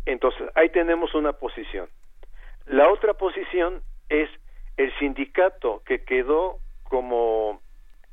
entonces, 0.05 0.49
ahí 0.55 0.69
tenemos 0.69 1.13
una 1.15 1.33
posición. 1.33 1.87
La 2.65 2.89
otra 2.89 3.13
posición 3.13 3.81
es 4.09 4.29
el 4.77 4.93
sindicato 4.99 5.81
que 5.85 6.03
quedó 6.03 6.57
como 6.83 7.61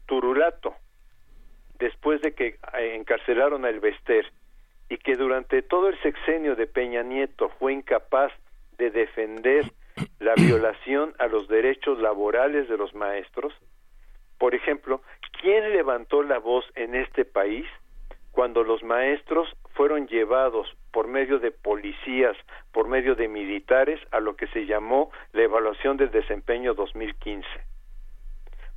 turulato 0.07 0.75
después 1.79 2.21
de 2.21 2.35
que 2.35 2.59
eh, 2.79 2.95
encarcelaron 2.95 3.65
a 3.65 3.71
Elvester 3.71 4.27
y 4.91 4.99
que 4.99 5.17
durante 5.17 5.63
todo 5.63 5.89
el 5.89 5.99
sexenio 6.03 6.57
de 6.57 6.67
Peña 6.67 7.03
Nieto 7.03 7.49
fue 7.61 7.73
incapaz 7.73 8.33
de 8.77 8.91
defender 8.91 9.65
la 10.19 10.35
violación 10.35 11.15
a 11.19 11.29
los 11.29 11.49
derechos 11.49 12.01
laborales 12.01 12.69
de 12.69 12.77
los 12.77 12.93
maestros? 12.95 13.55
Por 14.37 14.55
ejemplo, 14.55 15.01
¿quién 15.41 15.73
levantó 15.73 16.23
la 16.25 16.39
voz 16.39 16.65
en 16.75 16.97
este 16.97 17.25
país 17.25 17.67
cuando 18.33 18.65
los 18.65 18.83
maestros 18.83 19.49
fueron 19.75 20.09
llevados 20.09 20.67
por 20.93 21.07
medio 21.07 21.39
de 21.39 21.53
policías, 21.53 22.37
por 22.73 22.89
medio 22.89 23.15
de 23.15 23.29
militares, 23.29 24.01
a 24.11 24.19
lo 24.19 24.35
que 24.35 24.49
se 24.49 24.67
llamó 24.67 25.13
la 25.33 25.43
evaluación 25.43 25.99
del 25.99 26.11
desempeño 26.11 26.75
2015? 26.75 27.47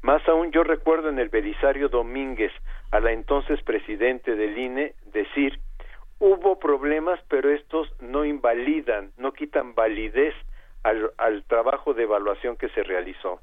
Más 0.03 0.27
aún 0.27 0.51
yo 0.51 0.63
recuerdo 0.63 1.09
en 1.09 1.17
el 1.17 1.29
Belisario 1.29 1.89
Domínguez 1.89 2.51
a 2.91 2.99
la 2.99 3.13
entonces 3.13 3.63
presidente 3.63 4.35
del 4.35 4.57
INE 4.57 4.93
decir 5.05 5.59
hubo 6.23 6.57
problemas, 6.57 7.19
pero 7.27 7.51
estos 7.51 7.91
no 7.99 8.23
invalidan, 8.23 9.11
no 9.17 9.33
quitan 9.33 9.75
validez 9.75 10.33
al, 10.81 11.11
al 11.17 11.43
trabajo 11.43 11.93
de 11.93 12.03
evaluación 12.03 12.55
que 12.55 12.69
se 12.69 12.81
realizó. 12.81 13.41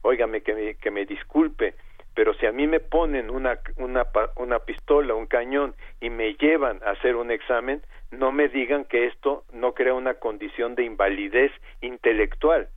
Óigame, 0.00 0.40
que 0.40 0.54
me, 0.54 0.74
que 0.76 0.90
me 0.90 1.04
disculpe, 1.04 1.74
pero 2.14 2.32
si 2.34 2.46
a 2.46 2.52
mí 2.52 2.66
me 2.66 2.80
ponen 2.80 3.28
una, 3.28 3.58
una, 3.76 4.06
una 4.36 4.58
pistola, 4.60 5.14
un 5.14 5.26
cañón 5.26 5.74
y 6.00 6.08
me 6.08 6.32
llevan 6.34 6.80
a 6.82 6.92
hacer 6.92 7.16
un 7.16 7.30
examen, 7.30 7.82
no 8.10 8.32
me 8.32 8.48
digan 8.48 8.84
que 8.84 9.06
esto 9.08 9.44
no 9.52 9.74
crea 9.74 9.92
una 9.92 10.14
condición 10.14 10.74
de 10.74 10.84
invalidez 10.84 11.52
intelectual. 11.82 12.68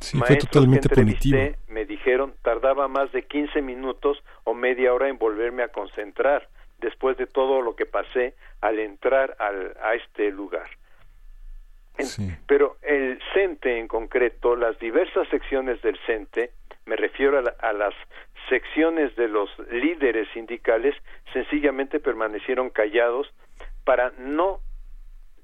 Sí, 0.00 0.16
Maestros 0.16 0.66
que 0.66 0.74
entrevisté 0.74 1.58
me 1.68 1.84
dijeron 1.84 2.32
tardaba 2.42 2.88
más 2.88 3.12
de 3.12 3.24
15 3.24 3.60
minutos 3.60 4.22
o 4.44 4.54
media 4.54 4.94
hora 4.94 5.08
en 5.08 5.18
volverme 5.18 5.64
a 5.64 5.68
concentrar 5.68 6.48
después 6.78 7.16
de 7.16 7.26
todo 7.26 7.60
lo 7.62 7.76
que 7.76 7.86
pasé 7.86 8.34
al 8.60 8.78
entrar 8.78 9.36
al, 9.38 9.76
a 9.82 9.94
este 9.94 10.30
lugar. 10.30 10.68
Pero 12.46 12.76
el 12.82 13.20
CENTE 13.34 13.78
en 13.78 13.88
concreto, 13.88 14.54
las 14.54 14.78
diversas 14.78 15.26
secciones 15.28 15.82
del 15.82 15.98
CENTE, 16.06 16.52
me 16.86 16.94
refiero 16.94 17.38
a, 17.38 17.66
a, 17.66 17.72
las 17.72 17.94
secciones 18.48 19.14
de 19.16 19.26
los 19.26 19.50
líderes 19.70 20.28
sindicales, 20.32 20.94
sencillamente 21.32 21.98
permanecieron 21.98 22.70
callados 22.70 23.28
para 23.84 24.12
no 24.18 24.60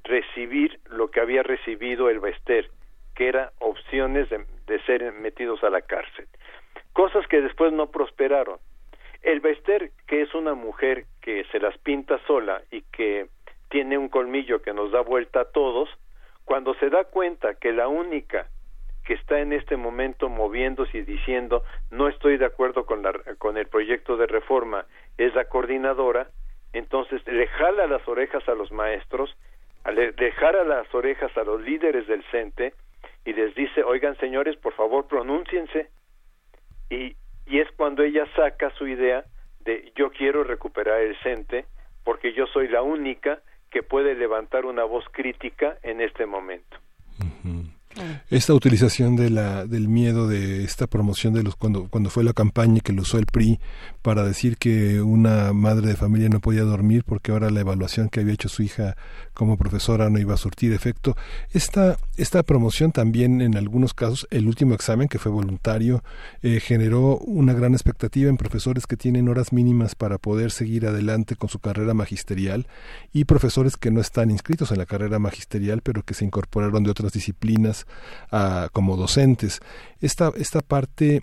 recibir 0.05 0.79
lo 0.91 1.11
que 1.11 1.21
había 1.21 1.43
recibido 1.43 2.09
el 2.09 2.21
Bester, 2.21 2.71
que 3.17 3.29
era 3.29 3.53
opciones 3.59 4.31
de, 4.31 4.45
de 4.67 4.81
ser 4.85 5.13
metidos 5.13 5.65
a 5.65 5.71
la 5.71 5.81
cárcel. 5.81 6.29
Cosas 6.93 7.27
que 7.27 7.41
después 7.41 7.73
no 7.73 7.91
prosperaron. 7.91 8.59
El 9.25 9.41
Bester, 9.41 9.91
que 10.07 10.21
es 10.21 10.35
una 10.35 10.53
mujer 10.53 11.07
que 11.23 11.45
se 11.51 11.59
las 11.59 11.77
pinta 11.79 12.19
sola 12.27 12.63
y 12.71 12.83
que 12.83 13.29
tiene 13.71 13.97
un 13.97 14.11
colmillo 14.11 14.61
que 14.61 14.75
nos 14.75 14.93
da 14.93 15.01
vuelta 15.01 15.41
a 15.41 15.45
todos, 15.47 15.89
cuando 16.45 16.75
se 16.75 16.91
da 16.91 17.05
cuenta 17.05 17.55
que 17.55 17.73
la 17.73 17.89
única 17.89 18.49
que 19.07 19.15
está 19.15 19.41
en 19.41 19.55
este 19.55 19.79
momento 19.79 20.29
moviéndose 20.29 20.99
y 20.99 21.03
diciendo 21.03 21.63
no 21.91 22.09
estoy 22.09 22.37
de 22.37 22.45
acuerdo 22.45 22.85
con, 22.85 23.03
la, 23.03 23.13
con 23.39 23.57
el 23.57 23.67
proyecto 23.67 24.19
de 24.19 24.27
reforma 24.27 24.85
es 25.17 25.35
la 25.35 25.47
coordinadora, 25.47 26.29
entonces 26.75 27.27
le 27.27 27.47
jala 27.47 27.87
las 27.87 28.07
orejas 28.07 28.47
a 28.47 28.55
los 28.55 28.73
maestros, 28.73 29.35
le 29.91 30.15
a 30.15 30.65
las 30.65 30.95
orejas 30.95 31.35
a 31.37 31.45
los 31.45 31.63
líderes 31.63 32.07
del 32.07 32.23
CENTE 32.31 32.75
y 33.25 33.33
les 33.33 33.55
dice, 33.55 33.83
oigan 33.85 34.19
señores, 34.19 34.57
por 34.57 34.75
favor 34.75 35.07
pronúnciense. 35.07 35.89
Y, 36.91 37.17
y 37.47 37.61
es 37.61 37.71
cuando 37.73 38.03
ella 38.03 38.27
saca 38.37 38.71
su 38.71 38.87
idea 38.87 39.25
de 39.61 39.93
yo 39.97 40.11
quiero 40.11 40.45
recuperar 40.45 41.01
el 41.01 41.17
CENTE 41.23 41.67
porque 42.05 42.33
yo 42.33 42.47
soy 42.47 42.69
la 42.69 42.83
única 42.83 43.41
que 43.71 43.83
puede 43.83 44.15
levantar 44.15 44.67
una 44.67 44.85
voz 44.85 45.05
crítica 45.11 45.79
en 45.83 46.01
este 46.01 46.27
momento. 46.27 46.77
Esta 48.29 48.55
utilización 48.55 49.15
de 49.17 49.31
la, 49.31 49.67
del 49.67 49.89
miedo 49.89 50.27
de 50.27 50.65
esta 50.65 50.87
promoción 50.87 51.33
de 51.35 51.43
los 51.43 51.55
cuando 51.57 51.89
cuando 51.89 52.11
fue 52.11 52.25
la 52.25 52.33
campaña 52.33 52.81
que 52.81 52.93
lo 52.93 53.03
usó 53.03 53.19
el 53.19 53.27
PRI 53.27 53.61
para 54.03 54.25
decir 54.25 54.57
que 54.57 55.01
una 55.01 55.53
madre 55.53 55.89
de 55.89 55.97
familia 55.97 56.29
no 56.29 56.41
podía 56.41 56.63
dormir 56.63 57.05
porque 57.05 57.33
ahora 57.33 57.51
la 57.51 57.61
evaluación 57.61 58.09
que 58.09 58.21
había 58.21 58.35
hecho 58.35 58.49
su 58.49 58.63
hija 58.63 58.97
como 59.33 59.57
profesora 59.57 60.11
no 60.11 60.19
iba 60.19 60.35
a 60.35 60.39
surtir 60.39 60.73
efecto. 60.73 61.17
Esta 61.53 61.99
esta 62.17 62.43
promoción 62.43 62.93
también 62.93 63.41
en 63.41 63.57
algunos 63.57 63.95
casos 63.95 64.27
el 64.31 64.47
último 64.47 64.75
examen 64.75 65.09
que 65.09 65.19
fue 65.19 65.31
voluntario 65.31 66.03
eh, 66.43 66.61
generó 66.61 67.19
una 67.19 67.53
gran 67.53 67.75
expectativa 67.75 68.29
en 68.29 68.37
profesores 68.37 68.87
que 68.87 68.97
tienen 68.97 69.29
horas 69.29 69.53
mínimas 69.53 69.95
para 69.95 70.19
poder 70.19 70.51
seguir 70.51 70.87
adelante 70.87 71.37
con 71.37 71.49
su 71.49 71.59
carrera 71.59 71.95
magisterial 71.95 72.67
y 73.13 73.25
profesores 73.25 73.77
que 73.77 73.91
no 73.91 74.01
están 74.01 74.31
inscritos 74.31 74.73
en 74.73 74.79
la 74.79 74.87
carrera 74.87 75.19
magisterial 75.19 75.81
pero 75.83 76.03
que 76.03 76.15
se 76.15 76.25
incorporaron 76.25 76.83
de 76.83 76.91
otras 76.91 77.13
disciplinas 77.13 77.84
como 78.73 78.97
docentes. 78.97 79.61
Esta, 80.01 80.33
esta 80.37 80.61
parte 80.61 81.23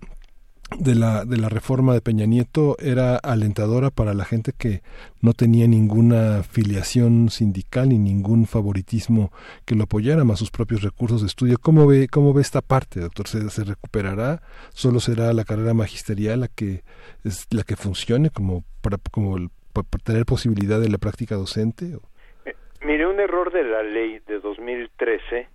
de 0.79 0.95
la, 0.95 1.25
de 1.25 1.37
la 1.37 1.49
reforma 1.49 1.93
de 1.93 2.01
Peña 2.01 2.25
Nieto 2.25 2.77
era 2.79 3.17
alentadora 3.17 3.89
para 3.89 4.13
la 4.13 4.23
gente 4.23 4.53
que 4.57 4.81
no 5.21 5.33
tenía 5.33 5.67
ninguna 5.67 6.43
filiación 6.43 7.29
sindical 7.29 7.89
ni 7.89 7.97
ningún 7.97 8.45
favoritismo 8.45 9.31
que 9.65 9.75
lo 9.75 9.83
apoyara 9.83 10.23
más 10.23 10.39
sus 10.39 10.51
propios 10.51 10.81
recursos 10.81 11.21
de 11.21 11.27
estudio. 11.27 11.57
¿Cómo 11.61 11.87
ve, 11.87 12.07
cómo 12.07 12.33
ve 12.33 12.41
esta 12.41 12.61
parte, 12.61 13.01
doctor? 13.01 13.27
¿Se, 13.27 13.49
¿Se, 13.49 13.63
recuperará? 13.63 14.41
¿Solo 14.69 14.99
será 14.99 15.33
la 15.33 15.43
carrera 15.43 15.73
magisterial 15.73 16.41
la 16.41 16.47
que 16.47 16.83
es 17.23 17.47
la 17.51 17.63
que 17.63 17.75
funcione 17.75 18.29
como 18.29 18.63
para, 18.81 18.97
como 19.11 19.49
para 19.73 19.87
tener 20.03 20.25
posibilidad 20.25 20.79
de 20.79 20.89
la 20.89 20.97
práctica 20.97 21.35
docente? 21.35 21.97
Eh, 22.45 22.55
mire, 22.85 23.07
un 23.07 23.19
error 23.19 23.51
de 23.51 23.63
la 23.63 23.83
ley 23.83 24.19
de 24.25 24.39
2013 24.39 25.47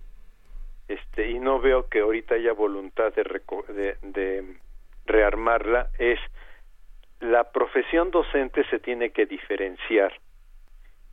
este 0.87 1.29
y 1.29 1.39
no 1.39 1.59
veo 1.59 1.87
que 1.89 1.99
ahorita 1.99 2.35
haya 2.35 2.53
voluntad 2.53 3.13
de, 3.13 3.97
de, 4.01 4.57
rearmarla 5.05 5.89
es 5.97 6.19
la 7.19 7.51
profesión 7.51 8.11
docente 8.11 8.63
se 8.69 8.79
tiene 8.79 9.11
que 9.11 9.25
diferenciar 9.25 10.13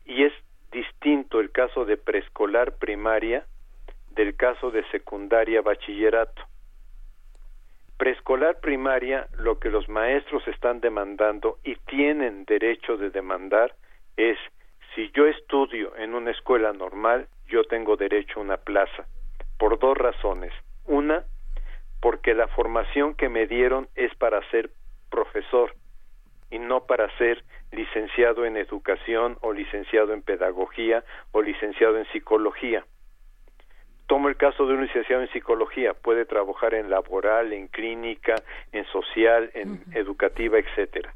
y 0.05 0.25
es 0.25 0.33
distinto 0.71 1.41
el 1.41 1.51
caso 1.51 1.85
de 1.85 1.97
preescolar 1.97 2.77
primaria 2.77 3.47
del 4.11 4.37
caso 4.37 4.71
de 4.71 4.85
secundaria 4.91 5.63
bachillerato. 5.63 6.43
Preescolar 7.97 8.61
primaria 8.61 9.29
lo 9.39 9.59
que 9.59 9.71
los 9.71 9.89
maestros 9.89 10.47
están 10.49 10.81
demandando 10.81 11.59
y 11.65 11.77
tienen 11.77 12.45
derecho 12.45 12.97
de 12.97 13.11
demandar 13.11 13.75
es 14.17 14.37
si 14.95 15.11
yo 15.13 15.27
estudio 15.27 15.97
en 15.97 16.15
una 16.15 16.33
escuela 16.33 16.73
normal, 16.73 17.29
yo 17.47 17.65
tengo 17.65 17.97
derecho 17.97 18.39
a 18.39 18.43
una 18.43 18.57
plaza 18.57 19.07
por 19.59 19.79
dos 19.79 19.97
razones. 19.97 20.53
Una, 20.87 21.25
porque 22.01 22.35
la 22.35 22.49
formación 22.49 23.15
que 23.15 23.29
me 23.29 23.47
dieron 23.47 23.89
es 23.95 24.15
para 24.17 24.47
ser 24.51 24.71
profesor 25.11 25.75
y 26.51 26.59
no 26.59 26.87
para 26.87 27.09
ser 27.17 27.45
licenciado 27.73 28.45
en 28.45 28.57
educación 28.57 29.39
o 29.41 29.53
licenciado 29.53 30.13
en 30.13 30.23
pedagogía 30.23 31.05
o 31.33 31.43
licenciado 31.43 31.99
en 31.99 32.07
psicología. 32.13 32.85
Tomo 34.07 34.29
el 34.29 34.37
caso 34.37 34.67
de 34.67 34.75
un 34.75 34.83
licenciado 34.83 35.23
en 35.23 35.33
psicología, 35.33 35.95
puede 35.95 36.27
trabajar 36.27 36.75
en 36.75 36.91
laboral, 36.91 37.53
en 37.53 37.69
clínica, 37.69 38.35
en 38.73 38.85
social, 38.87 39.51
en 39.55 39.83
educativa, 39.95 40.59
etcétera. 40.59 41.15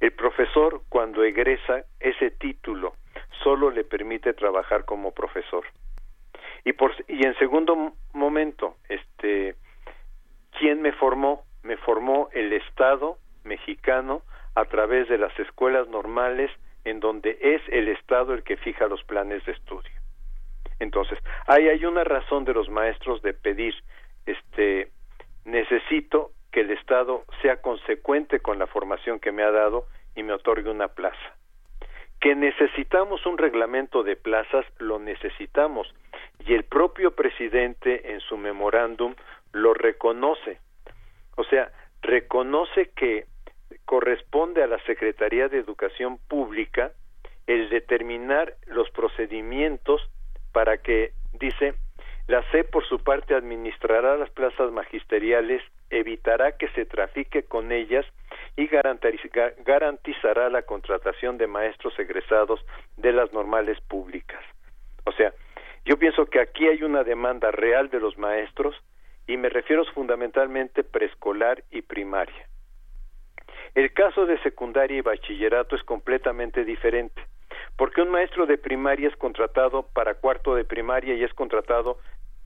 El 0.00 0.12
profesor 0.12 0.82
cuando 0.88 1.22
egresa 1.22 1.84
ese 2.00 2.30
título 2.32 2.94
solo 3.42 3.70
le 3.70 3.84
permite 3.84 4.32
trabajar 4.32 4.84
como 4.84 5.12
profesor. 5.12 5.64
Y, 6.64 6.72
por, 6.72 6.92
y 7.08 7.24
en 7.26 7.36
segundo 7.38 7.92
momento, 8.12 8.76
este, 8.88 9.54
¿quién 10.58 10.80
me 10.82 10.92
formó? 10.92 11.44
Me 11.62 11.76
formó 11.76 12.28
el 12.32 12.52
Estado 12.52 13.18
mexicano 13.44 14.22
a 14.54 14.64
través 14.64 15.08
de 15.08 15.18
las 15.18 15.38
escuelas 15.38 15.88
normales 15.88 16.50
en 16.84 17.00
donde 17.00 17.38
es 17.40 17.62
el 17.68 17.88
Estado 17.88 18.34
el 18.34 18.42
que 18.42 18.56
fija 18.56 18.86
los 18.86 19.02
planes 19.04 19.44
de 19.46 19.52
estudio. 19.52 19.92
Entonces, 20.80 21.18
ahí 21.46 21.68
hay 21.68 21.84
una 21.84 22.04
razón 22.04 22.44
de 22.44 22.54
los 22.54 22.68
maestros 22.68 23.22
de 23.22 23.32
pedir, 23.32 23.74
este, 24.26 24.90
necesito 25.44 26.32
que 26.50 26.60
el 26.60 26.70
Estado 26.70 27.24
sea 27.42 27.60
consecuente 27.60 28.40
con 28.40 28.58
la 28.58 28.66
formación 28.66 29.18
que 29.18 29.32
me 29.32 29.42
ha 29.42 29.50
dado 29.50 29.86
y 30.14 30.22
me 30.22 30.32
otorgue 30.32 30.70
una 30.70 30.88
plaza. 30.88 31.36
Que 32.20 32.34
necesitamos 32.34 33.26
un 33.26 33.38
reglamento 33.38 34.02
de 34.02 34.16
plazas, 34.16 34.64
lo 34.78 34.98
necesitamos, 34.98 35.92
y 36.46 36.54
el 36.54 36.64
propio 36.64 37.12
presidente 37.12 38.12
en 38.12 38.20
su 38.20 38.36
memorándum 38.36 39.14
lo 39.52 39.74
reconoce. 39.74 40.58
O 41.36 41.44
sea, 41.44 41.70
reconoce 42.02 42.90
que 42.94 43.26
corresponde 43.84 44.62
a 44.62 44.66
la 44.66 44.78
Secretaría 44.84 45.48
de 45.48 45.58
Educación 45.58 46.18
Pública 46.28 46.92
el 47.46 47.68
determinar 47.70 48.54
los 48.66 48.90
procedimientos 48.90 50.02
para 50.52 50.78
que, 50.78 51.12
dice, 51.32 51.74
la 52.26 52.42
C 52.50 52.64
por 52.64 52.86
su 52.86 52.98
parte 53.00 53.34
administrará 53.34 54.16
las 54.16 54.30
plazas 54.30 54.70
magisteriales, 54.72 55.62
evitará 55.90 56.56
que 56.56 56.68
se 56.68 56.86
trafique 56.86 57.42
con 57.42 57.70
ellas 57.70 58.06
y 58.56 58.66
garantizará 58.66 60.48
la 60.48 60.62
contratación 60.62 61.36
de 61.36 61.46
maestros 61.46 61.98
egresados 61.98 62.64
de 62.96 63.12
las 63.12 63.32
normales 63.32 63.78
públicas. 63.82 64.42
O 65.04 65.12
sea, 65.12 65.34
yo 65.84 65.98
pienso 65.98 66.26
que 66.26 66.40
aquí 66.40 66.66
hay 66.66 66.82
una 66.82 67.04
demanda 67.04 67.50
real 67.50 67.90
de 67.90 68.00
los 68.00 68.16
maestros 68.16 68.74
y 69.26 69.36
me 69.36 69.48
refiero 69.48 69.84
fundamentalmente 69.86 70.84
preescolar 70.84 71.62
y 71.70 71.82
primaria. 71.82 72.48
El 73.74 73.92
caso 73.92 74.26
de 74.26 74.40
secundaria 74.42 74.98
y 74.98 75.02
bachillerato 75.02 75.76
es 75.76 75.82
completamente 75.82 76.64
diferente, 76.64 77.22
porque 77.76 78.02
un 78.02 78.10
maestro 78.10 78.46
de 78.46 78.56
primaria 78.56 79.08
es 79.08 79.16
contratado 79.16 79.82
para 79.92 80.14
cuarto 80.14 80.54
de 80.54 80.64
primaria 80.64 81.14
y 81.14 81.24
es 81.24 81.34
contratado, 81.34 81.98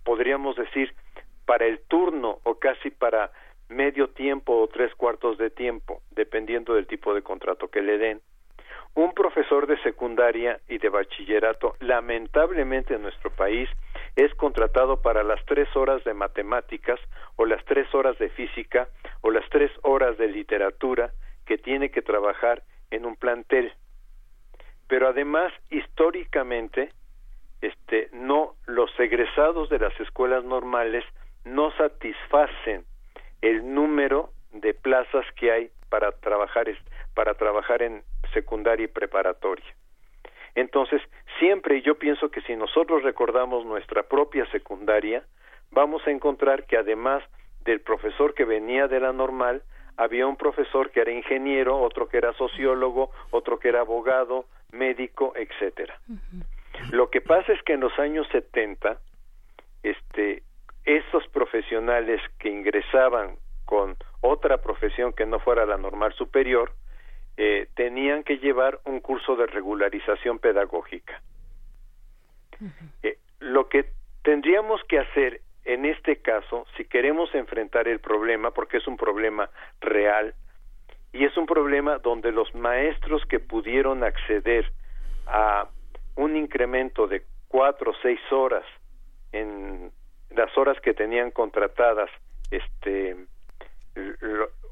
podríamos 0.05 0.57
decir, 0.57 0.95
para 1.45 1.67
el 1.67 1.81
turno 1.81 2.39
o 2.45 2.59
casi 2.59 2.91
para 2.91 3.31
medio 3.69 4.09
tiempo 4.09 4.61
o 4.61 4.69
tres 4.69 4.95
cuartos 4.95 5.39
de 5.39 5.51
tiempo, 5.51 6.03
dependiendo 6.11 6.75
del 6.75 6.87
tipo 6.87 7.15
de 7.15 7.23
contrato 7.23 7.69
que 7.69 7.83
le 7.83 7.99
den 7.99 8.21
un 8.99 9.13
profesor 9.13 9.69
de 9.69 9.81
secundaria 9.83 10.59
y 10.69 10.79
de 10.79 10.89
bachillerato, 10.89 11.77
lamentablemente 11.79 12.95
en 12.95 13.03
nuestro 13.03 13.31
país, 13.31 13.69
es 14.17 14.35
contratado 14.35 15.01
para 15.01 15.23
las 15.23 15.39
tres 15.47 15.69
horas 15.77 16.03
de 16.03 16.15
matemáticas 16.15 16.99
o 17.37 17.47
las 17.47 17.65
tres 17.65 17.87
horas 17.95 18.19
de 18.19 18.29
física 18.31 18.89
o 19.21 19.31
las 19.31 19.49
tres 19.51 19.71
horas 19.83 20.19
de 20.19 20.27
literatura 20.27 21.13
que 21.47 21.59
tiene 21.59 21.93
que 21.93 22.03
trabajar 22.03 22.65
en 22.91 23.07
un 23.07 23.15
plantel. 23.15 23.73
Pero 24.89 25.07
además, 25.07 25.53
históricamente, 25.71 26.91
este, 27.61 28.09
no, 28.13 28.55
los 28.67 28.91
egresados 28.99 29.69
de 29.69 29.79
las 29.79 29.99
escuelas 30.01 30.43
normales 30.43 31.05
no 31.45 31.71
satisfacen 31.77 32.85
el 33.43 33.73
número 33.73 34.31
de 34.51 34.75
plazas 34.75 35.25
que 35.37 35.53
hay 35.53 35.71
para 35.89 36.11
trabajar, 36.11 36.67
para 37.15 37.35
trabajar 37.35 37.83
en 37.83 38.03
secundaria 38.33 38.85
y 38.85 38.89
preparatoria. 38.89 39.75
Entonces, 40.55 41.01
siempre 41.39 41.83
yo 41.83 41.99
pienso 41.99 42.31
que 42.31 42.41
si 42.43 42.57
nosotros 42.57 43.03
recordamos 43.03 43.65
nuestra 43.65 44.03
propia 44.03 44.45
secundaria, 44.51 45.23
vamos 45.71 46.07
a 46.07 46.11
encontrar 46.11 46.65
que 46.65 46.77
además 46.77 47.23
del 47.65 47.81
profesor 47.81 48.35
que 48.35 48.45
venía 48.45 48.89
de 48.89 49.01
la 49.01 49.13
normal, 49.13 49.63
había 49.97 50.27
un 50.27 50.37
profesor 50.37 50.91
que 50.91 51.01
era 51.01 51.13
ingeniero, 51.13 51.79
otro 51.79 52.09
que 52.09 52.17
era 52.17 52.33
sociólogo, 52.35 53.11
otro 53.31 53.59
que 53.59 53.69
era 53.69 53.81
abogado, 53.81 54.47
médico, 54.73 55.33
etcétera. 55.37 55.99
Lo 56.91 57.11
que 57.11 57.21
pasa 57.21 57.53
es 57.53 57.63
que 57.63 57.75
en 57.75 57.81
los 57.81 57.99
años 57.99 58.27
70, 58.33 58.99
este, 59.83 60.43
esos 60.85 61.27
profesionales 61.29 62.21
que 62.39 62.49
ingresaban 62.49 63.37
con 63.65 63.97
otra 64.21 64.59
profesión 64.59 65.13
que 65.13 65.27
no 65.27 65.39
fuera 65.41 65.67
la 65.67 65.77
normal 65.77 66.15
superior, 66.15 66.73
eh, 67.41 67.69
tenían 67.77 68.25
que 68.25 68.39
llevar 68.39 68.81
un 68.85 68.99
curso 68.99 69.37
de 69.37 69.47
regularización 69.47 70.41
pedagógica. 70.41 71.23
Eh, 73.05 73.19
lo 73.39 73.69
que 73.69 73.93
tendríamos 74.25 74.83
que 74.89 74.99
hacer 74.99 75.41
en 75.65 75.85
este 75.85 76.17
caso, 76.17 76.67
si 76.77 76.85
queremos 76.85 77.33
enfrentar 77.37 77.87
el 77.87 78.01
problema, 78.01 78.51
porque 78.51 78.79
es 78.79 78.89
un 78.89 78.97
problema 78.97 79.51
real, 79.81 80.35
y 81.13 81.25
es 81.25 81.37
un 81.37 81.47
problema 81.47 81.99
donde 81.99 82.33
los 82.33 82.53
maestros 82.57 83.25
que 83.27 83.39
pudieron 83.39 84.03
acceder 84.03 84.73
a 85.29 85.69
un 86.17 86.37
incremento 86.37 87.07
de 87.07 87.23
cuatro 87.47 87.93
o 87.93 87.95
seis 88.03 88.21
horas 88.33 88.65
en 89.31 89.93
las 90.31 90.59
horas 90.59 90.81
que 90.81 90.93
tenían 90.93 91.31
contratadas, 91.31 92.11
este, 92.51 93.15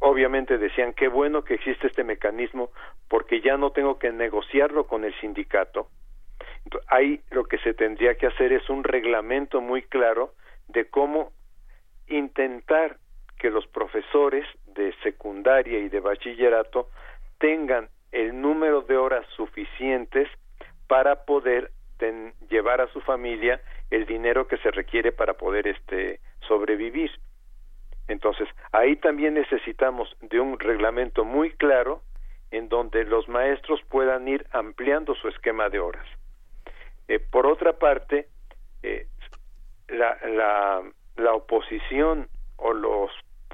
obviamente 0.00 0.58
decían 0.58 0.92
qué 0.92 1.08
bueno 1.08 1.42
que 1.44 1.54
existe 1.54 1.86
este 1.86 2.04
mecanismo 2.04 2.70
porque 3.08 3.40
ya 3.40 3.56
no 3.56 3.70
tengo 3.70 3.98
que 3.98 4.12
negociarlo 4.12 4.86
con 4.86 5.04
el 5.04 5.14
sindicato. 5.20 5.88
ahí 6.88 7.20
lo 7.30 7.44
que 7.44 7.58
se 7.58 7.74
tendría 7.74 8.16
que 8.16 8.26
hacer 8.26 8.52
es 8.52 8.68
un 8.68 8.84
reglamento 8.84 9.60
muy 9.60 9.82
claro 9.82 10.32
de 10.68 10.88
cómo 10.88 11.32
intentar 12.08 12.96
que 13.38 13.50
los 13.50 13.66
profesores 13.66 14.46
de 14.66 14.94
secundaria 15.02 15.78
y 15.78 15.88
de 15.88 16.00
bachillerato 16.00 16.88
tengan 17.38 17.88
el 18.12 18.40
número 18.40 18.82
de 18.82 18.96
horas 18.96 19.26
suficientes 19.36 20.28
para 20.88 21.24
poder 21.24 21.70
llevar 22.48 22.80
a 22.80 22.88
su 22.88 23.00
familia 23.00 23.60
el 23.90 24.06
dinero 24.06 24.46
que 24.46 24.58
se 24.58 24.70
requiere 24.70 25.12
para 25.12 25.34
poder 25.34 25.66
este 25.66 26.20
sobrevivir. 26.46 27.10
Entonces, 28.08 28.48
ahí 28.72 28.96
también 28.96 29.34
necesitamos 29.34 30.16
de 30.20 30.40
un 30.40 30.58
reglamento 30.58 31.24
muy 31.24 31.50
claro 31.50 32.02
en 32.50 32.68
donde 32.68 33.04
los 33.04 33.28
maestros 33.28 33.80
puedan 33.88 34.28
ir 34.28 34.46
ampliando 34.52 35.14
su 35.14 35.28
esquema 35.28 35.68
de 35.68 35.80
horas. 35.80 36.06
Eh, 37.08 37.18
por 37.18 37.46
otra 37.46 37.74
parte, 37.74 38.28
eh, 38.82 39.06
la, 39.88 40.16
la, 40.26 40.82
la 41.16 41.32
oposición 41.32 42.28
o 42.56 42.72
los 42.72 43.10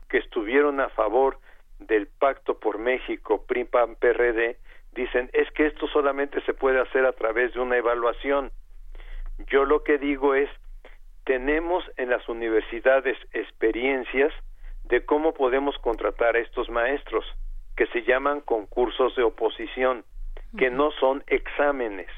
que 0.08 0.18
estuvieron 0.18 0.80
a 0.80 0.88
favor 0.90 1.38
del 1.78 2.06
pacto 2.06 2.58
por 2.58 2.78
México, 2.78 3.44
PRIPAM, 3.46 3.96
PRD, 3.96 4.56
dicen 4.92 5.30
es 5.32 5.50
que 5.52 5.66
esto 5.66 5.86
solamente 5.88 6.40
se 6.42 6.54
puede 6.54 6.80
hacer 6.80 7.06
a 7.06 7.12
través 7.12 7.54
de 7.54 7.60
una 7.60 7.76
evaluación. 7.76 8.50
Yo 9.48 9.64
lo 9.64 9.82
que 9.82 9.98
digo 9.98 10.34
es, 10.34 10.50
tenemos 11.24 11.84
en 11.96 12.10
las 12.10 12.28
universidades 12.28 13.16
experiencias 13.32 14.32
de 14.84 15.04
cómo 15.04 15.32
podemos 15.32 15.76
contratar 15.78 16.36
a 16.36 16.40
estos 16.40 16.68
maestros, 16.68 17.24
que 17.76 17.86
se 17.86 18.02
llaman 18.02 18.40
concursos 18.40 19.14
de 19.16 19.22
oposición, 19.22 20.04
que 20.58 20.70
no 20.70 20.90
son 20.92 21.22
exámenes, 21.26 22.10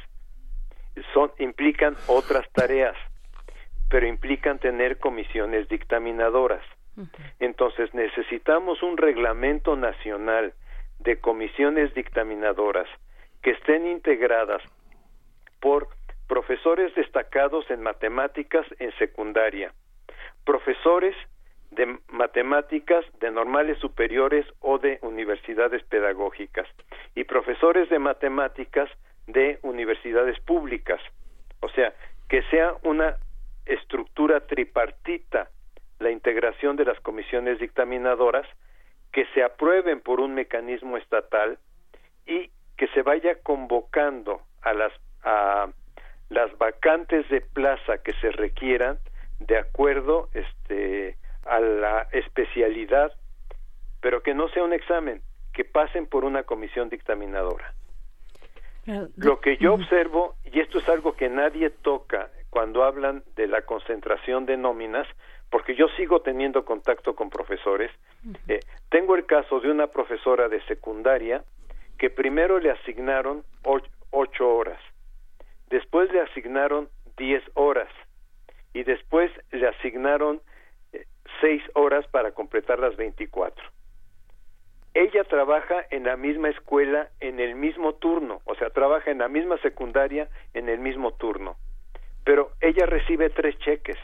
son, 1.12 1.31
implican 1.39 1.97
otras 2.08 2.50
tareas, 2.52 2.97
pero 3.89 4.07
implican 4.07 4.58
tener 4.58 4.99
comisiones 4.99 5.68
dictaminadoras. 5.68 6.65
Entonces 7.41 7.92
necesitamos 7.92 8.83
un 8.83 8.97
reglamento 8.97 9.76
nacional 9.76 10.55
de 11.00 11.20
comisiones 11.20 11.92
dictaminadoras 11.94 12.89
que 13.42 13.50
estén 13.50 13.86
integradas 13.86 14.62
por 15.60 15.89
profesores 16.28 16.94
destacados 16.94 17.70
en 17.70 17.83
matemáticas 17.83 18.67
en 18.78 18.93
secundaria, 18.99 19.73
profesores 20.44 21.15
de 21.70 21.99
matemáticas 22.09 23.05
de 23.20 23.31
normales 23.31 23.78
superiores 23.78 24.47
o 24.61 24.78
de 24.78 24.99
universidades 25.03 25.83
pedagógicas 25.85 26.69
y 27.15 27.25
profesores 27.25 27.89
de 27.91 27.99
matemáticas 27.99 28.89
de 29.27 29.59
universidades 29.62 30.39
públicas. 30.41 31.01
O 31.61 31.69
sea, 31.70 31.93
que 32.28 32.43
sea 32.44 32.75
una 32.83 33.17
estructura 33.67 34.47
tripartita 34.47 35.49
la 35.99 36.11
integración 36.11 36.77
de 36.77 36.85
las 36.85 37.01
comisiones 37.01 37.59
dictaminadoras 37.59 38.47
que 39.12 39.27
se 39.35 39.43
aprueben 39.43 40.01
por 40.01 40.20
un 40.20 40.35
mecanismo 40.35 40.97
estatal 40.97 41.59
y 42.27 42.51
que 42.77 42.89
se 42.89 43.03
vaya 43.03 43.36
convocando 43.43 44.43
a 44.62 44.75
las 44.75 44.93
a 45.23 45.69
las 46.34 46.56
vacantes 46.58 47.28
de 47.28 47.40
plaza 47.40 47.98
que 47.98 48.12
se 48.14 48.30
requieran 48.30 48.98
de 49.38 49.56
acuerdo 49.58 50.28
este 50.34 51.16
a 51.46 51.60
la 51.60 52.08
especialidad 52.12 53.12
pero 54.00 54.22
que 54.22 54.34
no 54.34 54.48
sea 54.48 54.64
un 54.64 54.72
examen 54.72 55.22
que 55.52 55.64
pasen 55.64 56.06
por 56.06 56.24
una 56.24 56.42
comisión 56.42 56.88
dictaminadora 56.88 57.72
lo 59.16 59.40
que 59.40 59.56
yo 59.56 59.74
observo 59.74 60.34
y 60.44 60.60
esto 60.60 60.78
es 60.78 60.88
algo 60.88 61.14
que 61.14 61.28
nadie 61.28 61.70
toca 61.70 62.28
cuando 62.50 62.84
hablan 62.84 63.24
de 63.34 63.46
la 63.46 63.62
concentración 63.62 64.44
de 64.46 64.56
nóminas 64.56 65.08
porque 65.50 65.74
yo 65.74 65.86
sigo 65.96 66.20
teniendo 66.20 66.64
contacto 66.64 67.14
con 67.14 67.30
profesores. 67.30 67.90
Eh, 68.48 68.60
tengo 68.90 69.14
el 69.14 69.24
caso 69.24 69.60
de 69.60 69.70
una 69.70 69.86
profesora 69.86 70.48
de 70.48 70.60
secundaria 70.66 71.44
que 71.98 72.10
primero 72.10 72.58
le 72.58 72.70
asignaron 72.70 73.44
ocho 74.10 74.48
horas, 74.48 74.80
después 75.68 76.12
le 76.12 76.20
asignaron 76.20 76.89
diez 77.17 77.43
horas 77.55 77.89
y 78.73 78.83
después 78.83 79.31
le 79.52 79.68
asignaron 79.68 80.41
eh, 80.93 81.07
seis 81.41 81.62
horas 81.75 82.07
para 82.09 82.33
completar 82.33 82.78
las 82.78 82.97
veinticuatro. 82.97 83.65
Ella 84.94 85.25
trabaja 85.25 85.84
en 85.91 86.05
la 86.05 86.17
misma 86.17 86.51
escuela 86.51 87.09
en 87.20 87.41
el 87.41 87.57
mismo 87.57 87.94
turno, 87.94 88.41
o 88.44 88.55
sea, 88.55 88.70
trabaja 88.70 89.10
en 89.10 89.18
la 89.18 89.28
misma 89.28 89.59
secundaria 89.59 90.28
en 90.55 90.68
el 90.68 90.78
mismo 90.78 91.15
turno, 91.15 91.57
pero 92.25 92.52
ella 92.60 92.86
recibe 92.86 93.31
tres 93.31 93.59
cheques 93.59 93.99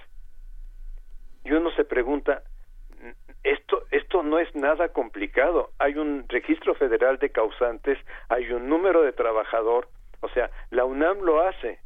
y 1.45 1.53
uno 1.53 1.71
se 1.73 1.85
pregunta, 1.85 2.43
esto, 3.43 3.85
esto 3.91 4.23
no 4.23 4.39
es 4.39 4.55
nada 4.55 4.91
complicado. 4.91 5.71
Hay 5.79 5.95
un 5.95 6.29
registro 6.29 6.75
federal 6.75 7.19
de 7.19 7.31
causantes, 7.31 7.99
hay 8.29 8.51
un 8.53 8.69
número 8.69 9.03
de 9.03 9.13
trabajador, 9.13 9.89
o 10.21 10.29
sea, 10.29 10.51
la 10.71 10.85
UNAM 10.85 11.21
lo 11.21 11.43
hace. 11.43 11.79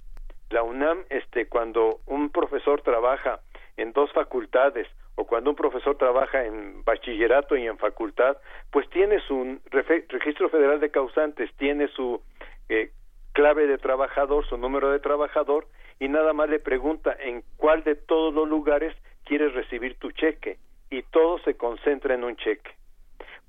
La 0.51 0.63
UNAM, 0.63 1.05
este, 1.11 1.47
cuando 1.47 2.01
un 2.07 2.31
profesor 2.31 2.83
trabaja 2.83 3.41
en 3.77 3.93
dos 3.93 4.13
facultades 4.13 4.87
o 5.17 5.27
cuando 5.27 5.51
un 5.51 5.57
profesor 5.57 5.97
trabaja 5.97 6.45
en 6.45 6.83
bachillerato 6.85 7.57
y 7.57 7.67
en 7.67 7.79
facultad, 7.79 8.37
pues 8.71 8.89
tiene 8.91 9.21
su 9.21 9.61
registro 9.71 10.49
federal 10.49 10.81
de 10.81 10.91
causantes, 10.91 11.51
tiene 11.57 11.89
su 11.89 12.21
eh, 12.69 12.91
clave 13.33 13.67
de 13.67 13.79
trabajador, 13.79 14.47
su 14.47 14.57
número 14.57 14.91
de 14.91 14.99
trabajador, 14.99 15.67
y 16.01 16.09
nada 16.09 16.33
más 16.33 16.49
le 16.49 16.59
pregunta 16.59 17.17
en 17.19 17.45
cuál 17.57 17.85
de 17.85 17.95
todos 17.95 18.35
los 18.35 18.49
lugares 18.49 18.95
quieres 19.25 19.55
recibir 19.55 19.97
tu 19.99 20.11
cheque 20.11 20.59
y 20.91 21.03
todo 21.03 21.39
se 21.41 21.57
concentra 21.57 22.15
en 22.15 22.25
un 22.25 22.37
cheque. 22.37 22.73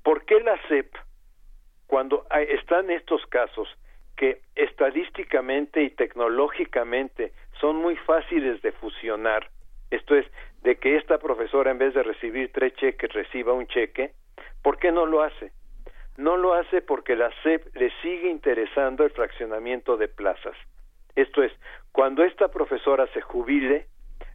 ¿Por 0.02 0.24
qué 0.24 0.40
la 0.40 0.56
SEP, 0.68 0.94
cuando 1.86 2.26
están 2.30 2.90
estos 2.90 3.24
casos 3.26 3.68
que 4.16 4.40
estadísticamente 4.54 5.82
y 5.82 5.90
tecnológicamente 5.90 7.32
son 7.60 7.76
muy 7.76 7.96
fáciles 7.96 8.60
de 8.62 8.72
fusionar, 8.72 9.48
esto 9.90 10.16
es, 10.16 10.26
de 10.62 10.76
que 10.76 10.96
esta 10.96 11.18
profesora 11.18 11.70
en 11.70 11.78
vez 11.78 11.94
de 11.94 12.02
recibir 12.02 12.50
tres 12.52 12.74
cheques 12.74 13.12
reciba 13.12 13.52
un 13.52 13.66
cheque, 13.66 14.12
¿por 14.62 14.78
qué 14.78 14.90
no 14.90 15.06
lo 15.06 15.22
hace? 15.22 15.52
No 16.16 16.36
lo 16.36 16.54
hace 16.54 16.80
porque 16.80 17.14
la 17.14 17.30
SEP 17.42 17.76
le 17.76 17.92
sigue 18.02 18.30
interesando 18.30 19.04
el 19.04 19.10
fraccionamiento 19.10 19.96
de 19.96 20.08
plazas. 20.08 20.56
Esto 21.14 21.42
es, 21.42 21.52
cuando 21.92 22.24
esta 22.24 22.48
profesora 22.48 23.06
se 23.12 23.20
jubile, 23.20 23.86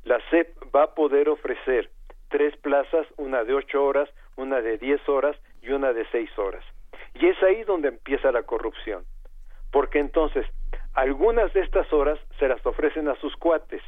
la 0.04 0.20
SEP 0.30 0.56
va 0.74 0.84
a 0.84 0.96
poder 0.96 1.28
ofrecer 1.28 1.90
tres 2.30 2.56
plazas, 2.58 3.06
una 3.18 3.44
de 3.44 3.54
ocho 3.54 3.84
horas, 3.84 4.10
una 4.36 4.62
de 4.62 4.78
diez 4.78 5.08
horas 5.10 5.36
y 5.62 5.72
una 5.72 5.92
de 5.92 6.06
seis 6.12 6.30
horas. 6.38 6.64
Y 7.14 7.28
es 7.28 7.42
ahí 7.44 7.64
donde 7.64 7.90
empieza 7.90 8.32
la 8.32 8.44
corrupción, 8.44 9.04
porque 9.72 10.00
entonces 10.00 10.46
algunas 10.94 11.54
de 11.54 11.62
estas 11.62 11.92
horas 11.94 12.20
se 12.40 12.48
las 12.48 12.66
ofrecen 12.66 13.08
a 13.08 13.16
sus 13.16 13.36
cuates. 13.38 13.82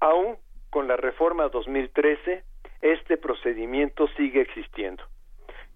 Aún 0.00 0.36
con 0.70 0.88
la 0.88 0.96
reforma 0.96 1.48
2013, 1.48 2.42
este 2.80 3.16
procedimiento 3.16 4.08
sigue 4.16 4.40
existiendo. 4.40 5.04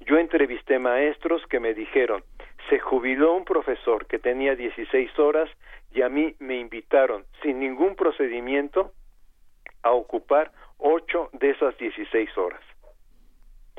Yo 0.01 0.18
entrevisté 0.18 0.78
maestros 0.78 1.43
que 1.47 1.60
me 1.60 1.75
dijeron, 1.75 2.25
se 2.68 2.78
jubiló 2.78 3.35
un 3.35 3.44
profesor 3.44 4.07
que 4.07 4.18
tenía 4.18 4.57
16 4.57 5.18
horas 5.18 5.49
y 5.93 6.02
a 6.02 6.09
mí 6.09 6.35
me 6.39 6.59
invitaron 6.59 7.25
sin 7.43 7.60
ningún 7.60 7.94
procedimiento 7.94 8.93
a 9.83 9.93
ocupar 9.93 10.51
ocho 10.78 11.31
de 11.33 11.51
esas 11.51 11.76
16 11.78 12.36
horas. 12.36 12.60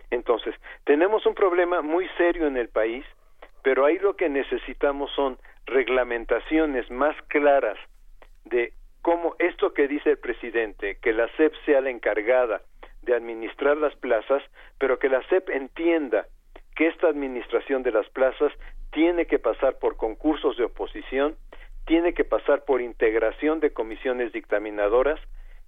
Entonces, 0.10 0.56
tenemos 0.86 1.26
un 1.26 1.36
problema 1.36 1.82
muy 1.82 2.08
serio 2.18 2.48
en 2.48 2.56
el 2.58 2.70
país, 2.70 3.06
pero 3.68 3.84
ahí 3.84 4.00
lo 4.00 4.16
que 4.16 4.30
necesitamos 4.30 5.12
son 5.14 5.38
reglamentaciones 5.66 6.90
más 6.90 7.18
claras 7.24 7.78
de 8.46 8.72
cómo 9.02 9.36
esto 9.40 9.74
que 9.74 9.90
dice 9.90 10.12
el 10.12 10.20
presidente, 10.20 10.98
que 11.02 11.12
la 11.12 11.28
SEP 11.36 11.52
sea 11.66 11.82
la 11.82 11.90
encargada 11.90 12.62
de 13.02 13.14
administrar 13.14 13.76
las 13.76 13.94
plazas, 13.98 14.42
pero 14.80 15.00
que 15.00 15.10
la 15.10 15.22
SEP 15.28 15.50
entienda 15.50 16.28
que 16.78 16.88
esta 16.88 17.10
administración 17.10 17.84
de 17.84 17.92
las 17.92 18.08
plazas 18.12 18.54
tiene 18.94 19.26
que 19.26 19.38
pasar 19.38 19.80
por 19.80 19.98
concursos 19.98 20.56
de 20.56 20.64
oposición, 20.64 21.36
tiene 21.86 22.14
que 22.14 22.24
pasar 22.24 22.64
por 22.64 22.82
integración 22.82 23.60
de 23.60 23.74
comisiones 23.74 24.32
dictaminadoras, 24.32 25.20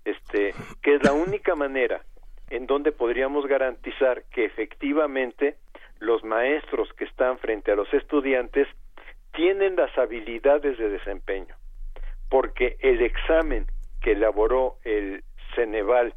este, 0.06 0.54
que 0.82 0.96
es 0.96 1.04
la 1.04 1.12
única 1.12 1.54
manera 1.54 2.06
en 2.50 2.66
donde 2.66 2.94
podríamos 2.94 3.46
garantizar 3.46 4.24
que 4.32 4.46
efectivamente 4.46 5.58
los 6.00 6.24
maestros 6.24 6.92
que 6.94 7.06
están 7.06 7.38
frente 7.40 7.72
a 7.72 7.76
los 7.76 7.94
estudiantes 7.94 8.68
tienen 9.34 9.76
las 9.76 9.96
habilidades 9.98 10.78
de 10.78 10.90
desempeño, 10.90 11.56
porque 12.30 12.78
el 12.80 13.02
examen 13.02 13.66
que 14.02 14.14
elaboró 14.14 14.78
el 14.84 15.24
Ceneval 15.56 16.14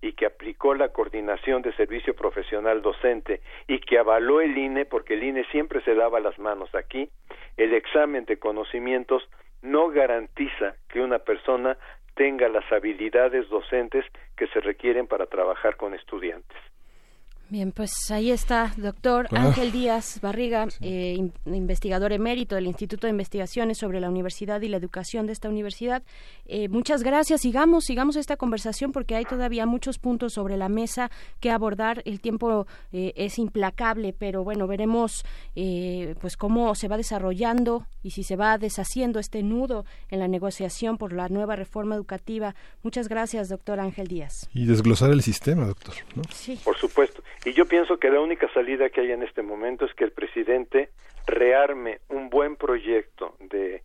y 0.00 0.14
que 0.14 0.26
aplicó 0.26 0.74
la 0.74 0.88
coordinación 0.88 1.62
de 1.62 1.72
servicio 1.74 2.14
profesional 2.14 2.82
docente 2.82 3.40
y 3.68 3.78
que 3.78 3.98
avaló 3.98 4.40
el 4.40 4.56
INE, 4.58 4.84
porque 4.84 5.14
el 5.14 5.22
INE 5.22 5.44
siempre 5.46 5.80
se 5.82 5.94
lava 5.94 6.18
las 6.20 6.38
manos 6.38 6.74
aquí, 6.74 7.08
el 7.56 7.72
examen 7.72 8.24
de 8.24 8.38
conocimientos 8.38 9.28
no 9.62 9.88
garantiza 9.88 10.74
que 10.88 11.00
una 11.00 11.20
persona 11.20 11.78
tenga 12.14 12.48
las 12.48 12.70
habilidades 12.72 13.48
docentes 13.48 14.04
que 14.36 14.48
se 14.48 14.60
requieren 14.60 15.06
para 15.06 15.26
trabajar 15.26 15.76
con 15.76 15.94
estudiantes. 15.94 16.58
Bien, 17.52 17.70
pues 17.70 17.92
ahí 18.10 18.30
está, 18.30 18.72
doctor 18.78 19.28
Ángel 19.30 19.72
Díaz 19.72 20.20
Barriga, 20.22 20.68
eh, 20.80 21.18
investigador 21.44 22.14
emérito 22.14 22.54
del 22.54 22.66
Instituto 22.66 23.06
de 23.06 23.10
Investigaciones 23.10 23.76
sobre 23.76 24.00
la 24.00 24.08
Universidad 24.08 24.62
y 24.62 24.68
la 24.68 24.78
Educación 24.78 25.26
de 25.26 25.34
esta 25.34 25.50
universidad. 25.50 26.02
Eh, 26.46 26.70
muchas 26.70 27.02
gracias. 27.02 27.42
Sigamos, 27.42 27.84
sigamos 27.84 28.16
esta 28.16 28.38
conversación 28.38 28.90
porque 28.90 29.16
hay 29.16 29.26
todavía 29.26 29.66
muchos 29.66 29.98
puntos 29.98 30.32
sobre 30.32 30.56
la 30.56 30.70
mesa 30.70 31.10
que 31.40 31.50
abordar. 31.50 32.00
El 32.06 32.22
tiempo 32.22 32.66
eh, 32.90 33.12
es 33.16 33.38
implacable, 33.38 34.14
pero 34.18 34.44
bueno, 34.44 34.66
veremos 34.66 35.22
pues 36.22 36.38
cómo 36.38 36.74
se 36.74 36.88
va 36.88 36.96
desarrollando 36.96 37.86
y 38.02 38.12
si 38.12 38.22
se 38.22 38.34
va 38.34 38.56
deshaciendo 38.56 39.20
este 39.20 39.42
nudo 39.42 39.84
en 40.08 40.20
la 40.20 40.26
negociación 40.26 40.96
por 40.96 41.12
la 41.12 41.28
nueva 41.28 41.54
reforma 41.56 41.96
educativa. 41.96 42.54
Muchas 42.82 43.08
gracias, 43.08 43.50
doctor 43.50 43.78
Ángel 43.78 44.06
Díaz. 44.06 44.48
Y 44.54 44.64
desglosar 44.64 45.10
el 45.10 45.20
sistema, 45.20 45.66
doctor. 45.66 45.94
Sí. 46.32 46.58
Por 46.64 46.78
supuesto. 46.78 47.22
Y 47.44 47.52
yo 47.52 47.66
pienso 47.66 47.98
que 47.98 48.10
la 48.10 48.20
única 48.20 48.48
salida 48.52 48.88
que 48.90 49.00
hay 49.00 49.10
en 49.10 49.22
este 49.22 49.42
momento 49.42 49.84
es 49.84 49.94
que 49.94 50.04
el 50.04 50.12
presidente 50.12 50.90
rearme 51.26 52.00
un 52.08 52.30
buen 52.30 52.56
proyecto 52.56 53.36
de 53.40 53.82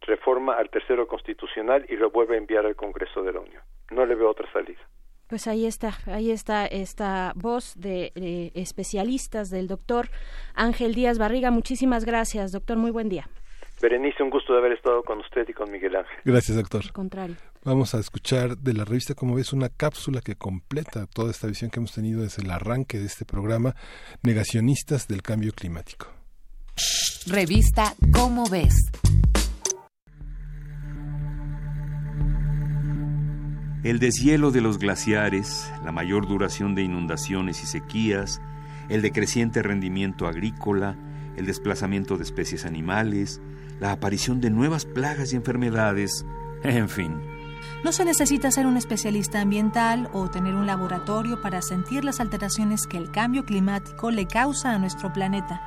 reforma 0.00 0.54
al 0.54 0.70
tercero 0.70 1.06
constitucional 1.06 1.84
y 1.88 1.96
lo 1.96 2.10
vuelva 2.10 2.34
a 2.34 2.38
enviar 2.38 2.64
al 2.64 2.76
Congreso 2.76 3.22
de 3.22 3.32
la 3.32 3.40
Unión. 3.40 3.62
No 3.90 4.06
le 4.06 4.14
veo 4.14 4.30
otra 4.30 4.50
salida. 4.52 4.80
Pues 5.28 5.48
ahí 5.48 5.66
está, 5.66 5.94
ahí 6.06 6.30
está 6.30 6.66
esta 6.66 7.32
voz 7.34 7.74
de 7.76 8.12
especialistas 8.54 9.50
del 9.50 9.66
doctor 9.66 10.08
Ángel 10.54 10.94
Díaz 10.94 11.18
Barriga. 11.18 11.50
Muchísimas 11.50 12.04
gracias, 12.04 12.52
doctor. 12.52 12.76
Muy 12.76 12.92
buen 12.92 13.08
día. 13.08 13.28
Berenice, 13.80 14.22
un 14.22 14.30
gusto 14.30 14.52
de 14.54 14.60
haber 14.60 14.72
estado 14.72 15.02
con 15.02 15.18
usted 15.18 15.46
y 15.48 15.52
con 15.52 15.70
Miguel 15.70 15.96
Ángel. 15.96 16.16
Gracias, 16.24 16.56
doctor. 16.56 16.82
Al 16.84 16.92
contrario. 16.92 17.36
Vamos 17.64 17.94
a 17.94 17.98
escuchar 17.98 18.56
de 18.56 18.72
la 18.72 18.84
revista, 18.84 19.14
como 19.14 19.34
ves, 19.34 19.52
una 19.52 19.68
cápsula 19.68 20.20
que 20.20 20.36
completa 20.36 21.06
toda 21.06 21.30
esta 21.30 21.46
visión 21.46 21.70
que 21.70 21.80
hemos 21.80 21.92
tenido 21.92 22.22
desde 22.22 22.42
el 22.42 22.50
arranque 22.50 22.98
de 22.98 23.06
este 23.06 23.24
programa, 23.24 23.74
Negacionistas 24.22 25.08
del 25.08 25.22
Cambio 25.22 25.52
Climático. 25.52 26.06
Revista 27.26 27.94
Cómo 28.12 28.48
ves. 28.48 28.74
El 33.82 33.98
deshielo 34.00 34.50
de 34.50 34.60
los 34.62 34.78
glaciares, 34.78 35.72
la 35.84 35.92
mayor 35.92 36.26
duración 36.26 36.74
de 36.74 36.82
inundaciones 36.82 37.62
y 37.62 37.66
sequías, 37.66 38.40
el 38.88 39.02
decreciente 39.02 39.62
rendimiento 39.62 40.26
agrícola, 40.26 40.96
el 41.36 41.46
desplazamiento 41.46 42.16
de 42.16 42.24
especies 42.24 42.64
animales, 42.64 43.40
la 43.80 43.92
aparición 43.92 44.40
de 44.40 44.50
nuevas 44.50 44.84
plagas 44.84 45.32
y 45.32 45.36
enfermedades, 45.36 46.26
en 46.62 46.88
fin. 46.88 47.20
No 47.84 47.92
se 47.92 48.04
necesita 48.04 48.50
ser 48.50 48.66
un 48.66 48.76
especialista 48.76 49.40
ambiental 49.40 50.08
o 50.12 50.28
tener 50.28 50.54
un 50.54 50.66
laboratorio 50.66 51.40
para 51.40 51.62
sentir 51.62 52.04
las 52.04 52.20
alteraciones 52.20 52.86
que 52.86 52.96
el 52.96 53.10
cambio 53.10 53.44
climático 53.44 54.10
le 54.10 54.26
causa 54.26 54.72
a 54.72 54.78
nuestro 54.78 55.12
planeta. 55.12 55.60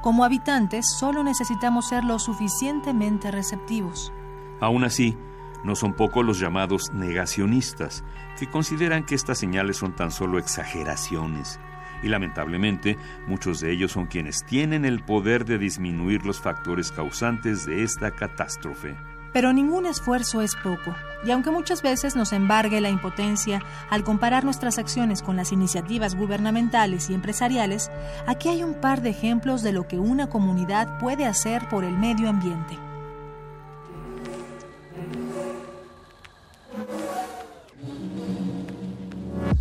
Como 0.00 0.24
habitantes, 0.24 0.86
solo 0.98 1.22
necesitamos 1.22 1.88
ser 1.88 2.04
lo 2.04 2.18
suficientemente 2.18 3.30
receptivos. 3.30 4.12
Aún 4.60 4.84
así, 4.84 5.16
no 5.62 5.76
son 5.76 5.94
pocos 5.94 6.24
los 6.24 6.40
llamados 6.40 6.92
negacionistas, 6.92 8.02
que 8.38 8.50
consideran 8.50 9.04
que 9.04 9.14
estas 9.14 9.38
señales 9.38 9.76
son 9.76 9.94
tan 9.94 10.10
solo 10.10 10.38
exageraciones 10.38 11.60
y 12.02 12.08
lamentablemente 12.08 12.96
muchos 13.26 13.60
de 13.60 13.72
ellos 13.72 13.92
son 13.92 14.06
quienes 14.06 14.44
tienen 14.44 14.84
el 14.84 15.02
poder 15.02 15.44
de 15.44 15.58
disminuir 15.58 16.24
los 16.24 16.40
factores 16.40 16.92
causantes 16.92 17.66
de 17.66 17.82
esta 17.82 18.10
catástrofe. 18.10 18.96
Pero 19.32 19.52
ningún 19.52 19.86
esfuerzo 19.86 20.42
es 20.42 20.54
poco, 20.56 20.94
y 21.24 21.30
aunque 21.30 21.50
muchas 21.50 21.80
veces 21.80 22.16
nos 22.16 22.32
embargue 22.34 22.82
la 22.82 22.90
impotencia 22.90 23.62
al 23.88 24.04
comparar 24.04 24.44
nuestras 24.44 24.78
acciones 24.78 25.22
con 25.22 25.36
las 25.36 25.52
iniciativas 25.52 26.14
gubernamentales 26.14 27.08
y 27.08 27.14
empresariales, 27.14 27.90
aquí 28.26 28.50
hay 28.50 28.62
un 28.62 28.74
par 28.74 29.00
de 29.00 29.10
ejemplos 29.10 29.62
de 29.62 29.72
lo 29.72 29.88
que 29.88 29.98
una 29.98 30.28
comunidad 30.28 30.98
puede 30.98 31.24
hacer 31.24 31.66
por 31.70 31.84
el 31.84 31.96
medio 31.96 32.28
ambiente. 32.28 32.76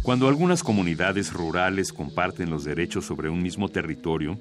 Cuando 0.03 0.27
algunas 0.27 0.63
comunidades 0.63 1.31
rurales 1.31 1.93
comparten 1.93 2.49
los 2.49 2.63
derechos 2.63 3.05
sobre 3.05 3.29
un 3.29 3.43
mismo 3.43 3.69
territorio, 3.69 4.39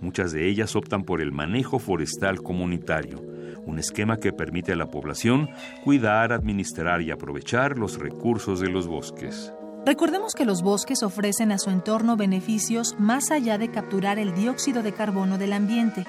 muchas 0.00 0.32
de 0.32 0.48
ellas 0.48 0.74
optan 0.74 1.04
por 1.04 1.20
el 1.20 1.30
manejo 1.30 1.78
forestal 1.78 2.42
comunitario, 2.42 3.22
un 3.66 3.78
esquema 3.78 4.16
que 4.16 4.32
permite 4.32 4.72
a 4.72 4.76
la 4.76 4.86
población 4.86 5.48
cuidar, 5.84 6.32
administrar 6.32 7.02
y 7.02 7.12
aprovechar 7.12 7.78
los 7.78 8.00
recursos 8.00 8.58
de 8.58 8.68
los 8.68 8.88
bosques. 8.88 9.52
Recordemos 9.86 10.34
que 10.34 10.44
los 10.44 10.62
bosques 10.62 11.04
ofrecen 11.04 11.52
a 11.52 11.58
su 11.58 11.70
entorno 11.70 12.16
beneficios 12.16 12.96
más 12.98 13.30
allá 13.30 13.58
de 13.58 13.70
capturar 13.70 14.18
el 14.18 14.34
dióxido 14.34 14.82
de 14.82 14.90
carbono 14.90 15.38
del 15.38 15.52
ambiente. 15.52 16.04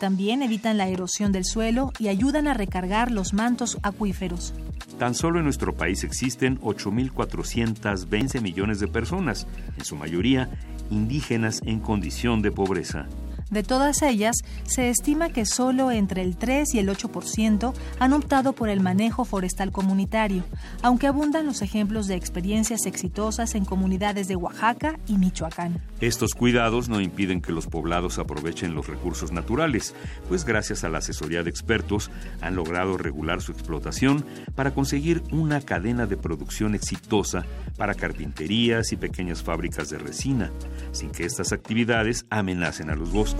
También 0.00 0.42
evitan 0.42 0.78
la 0.78 0.88
erosión 0.88 1.30
del 1.30 1.44
suelo 1.44 1.92
y 1.98 2.08
ayudan 2.08 2.48
a 2.48 2.54
recargar 2.54 3.10
los 3.10 3.34
mantos 3.34 3.76
acuíferos. 3.82 4.54
Tan 4.98 5.14
solo 5.14 5.40
en 5.40 5.44
nuestro 5.44 5.76
país 5.76 6.04
existen 6.04 6.58
8.420 6.60 8.40
millones 8.40 8.80
de 8.80 8.88
personas, 8.88 9.46
en 9.76 9.84
su 9.84 9.96
mayoría 9.96 10.48
indígenas 10.90 11.60
en 11.66 11.80
condición 11.80 12.40
de 12.40 12.50
pobreza. 12.50 13.08
De 13.50 13.62
todas 13.62 14.02
ellas, 14.02 14.36
se 14.64 14.90
estima 14.90 15.30
que 15.30 15.44
solo 15.44 15.90
entre 15.90 16.22
el 16.22 16.36
3 16.36 16.74
y 16.74 16.78
el 16.78 16.88
8% 16.88 17.74
han 17.98 18.12
optado 18.12 18.52
por 18.52 18.68
el 18.68 18.80
manejo 18.80 19.24
forestal 19.24 19.72
comunitario, 19.72 20.44
aunque 20.82 21.08
abundan 21.08 21.46
los 21.46 21.60
ejemplos 21.60 22.06
de 22.06 22.14
experiencias 22.14 22.86
exitosas 22.86 23.54
en 23.56 23.64
comunidades 23.64 24.28
de 24.28 24.36
Oaxaca 24.36 24.98
y 25.08 25.18
Michoacán. 25.18 25.82
Estos 26.00 26.34
cuidados 26.34 26.88
no 26.88 27.00
impiden 27.00 27.40
que 27.40 27.52
los 27.52 27.66
poblados 27.66 28.18
aprovechen 28.18 28.74
los 28.74 28.86
recursos 28.86 29.32
naturales, 29.32 29.94
pues 30.28 30.44
gracias 30.44 30.84
a 30.84 30.88
la 30.88 30.98
asesoría 30.98 31.42
de 31.42 31.50
expertos 31.50 32.10
han 32.40 32.54
logrado 32.54 32.96
regular 32.96 33.42
su 33.42 33.52
explotación 33.52 34.24
para 34.54 34.72
conseguir 34.72 35.22
una 35.32 35.60
cadena 35.60 36.06
de 36.06 36.16
producción 36.16 36.74
exitosa 36.74 37.44
para 37.76 37.94
carpinterías 37.94 38.92
y 38.92 38.96
pequeñas 38.96 39.42
fábricas 39.42 39.90
de 39.90 39.98
resina, 39.98 40.50
sin 40.92 41.10
que 41.10 41.24
estas 41.24 41.52
actividades 41.52 42.26
amenacen 42.30 42.90
a 42.90 42.94
los 42.94 43.10
bosques. 43.10 43.39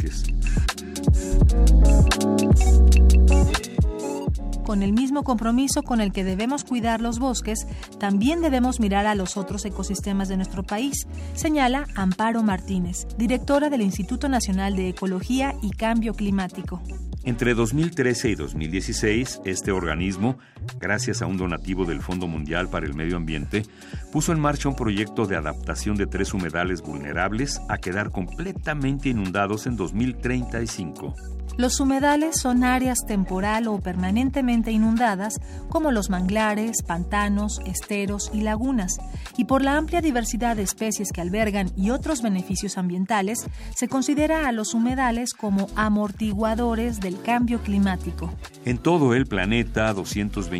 Con 4.64 4.84
el 4.84 4.92
mismo 4.92 5.24
compromiso 5.24 5.82
con 5.82 6.00
el 6.00 6.12
que 6.12 6.22
debemos 6.22 6.62
cuidar 6.62 7.00
los 7.00 7.18
bosques, 7.18 7.66
también 7.98 8.40
debemos 8.40 8.78
mirar 8.78 9.06
a 9.06 9.16
los 9.16 9.36
otros 9.36 9.64
ecosistemas 9.64 10.28
de 10.28 10.36
nuestro 10.36 10.62
país, 10.62 11.08
señala 11.34 11.86
Amparo 11.96 12.44
Martínez, 12.44 13.08
directora 13.18 13.68
del 13.68 13.82
Instituto 13.82 14.28
Nacional 14.28 14.76
de 14.76 14.90
Ecología 14.90 15.56
y 15.60 15.70
Cambio 15.70 16.14
Climático. 16.14 16.80
Entre 17.24 17.54
2013 17.54 18.30
y 18.30 18.34
2016, 18.34 19.40
este 19.44 19.72
organismo, 19.72 20.38
gracias 20.78 21.22
a 21.22 21.26
un 21.26 21.36
donativo 21.36 21.84
del 21.84 22.02
Fondo 22.02 22.26
Mundial 22.26 22.68
para 22.68 22.86
el 22.86 22.94
Medio 22.94 23.16
Ambiente, 23.16 23.64
puso 24.12 24.32
en 24.32 24.40
marcha 24.40 24.68
un 24.68 24.76
proyecto 24.76 25.26
de 25.26 25.36
adaptación 25.36 25.96
de 25.96 26.06
tres 26.06 26.34
humedales 26.34 26.82
vulnerables 26.82 27.60
a 27.68 27.78
quedar 27.78 28.10
completamente 28.10 29.08
inundados 29.08 29.66
en 29.66 29.76
2035. 29.76 31.14
Los 31.60 31.78
humedales 31.78 32.40
son 32.40 32.64
áreas 32.64 33.00
temporal 33.06 33.68
o 33.68 33.80
permanentemente 33.80 34.72
inundadas, 34.72 35.34
como 35.68 35.90
los 35.90 36.08
manglares, 36.08 36.82
pantanos, 36.82 37.60
esteros 37.66 38.30
y 38.32 38.40
lagunas, 38.40 38.96
y 39.36 39.44
por 39.44 39.62
la 39.62 39.76
amplia 39.76 40.00
diversidad 40.00 40.56
de 40.56 40.62
especies 40.62 41.12
que 41.12 41.20
albergan 41.20 41.70
y 41.76 41.90
otros 41.90 42.22
beneficios 42.22 42.78
ambientales, 42.78 43.46
se 43.74 43.88
considera 43.88 44.48
a 44.48 44.52
los 44.52 44.72
humedales 44.72 45.34
como 45.34 45.66
amortiguadores 45.76 47.00
del 47.00 47.20
cambio 47.20 47.60
climático. 47.60 48.32
En 48.64 48.78
todo 48.78 49.14
el 49.14 49.26
planeta, 49.26 49.92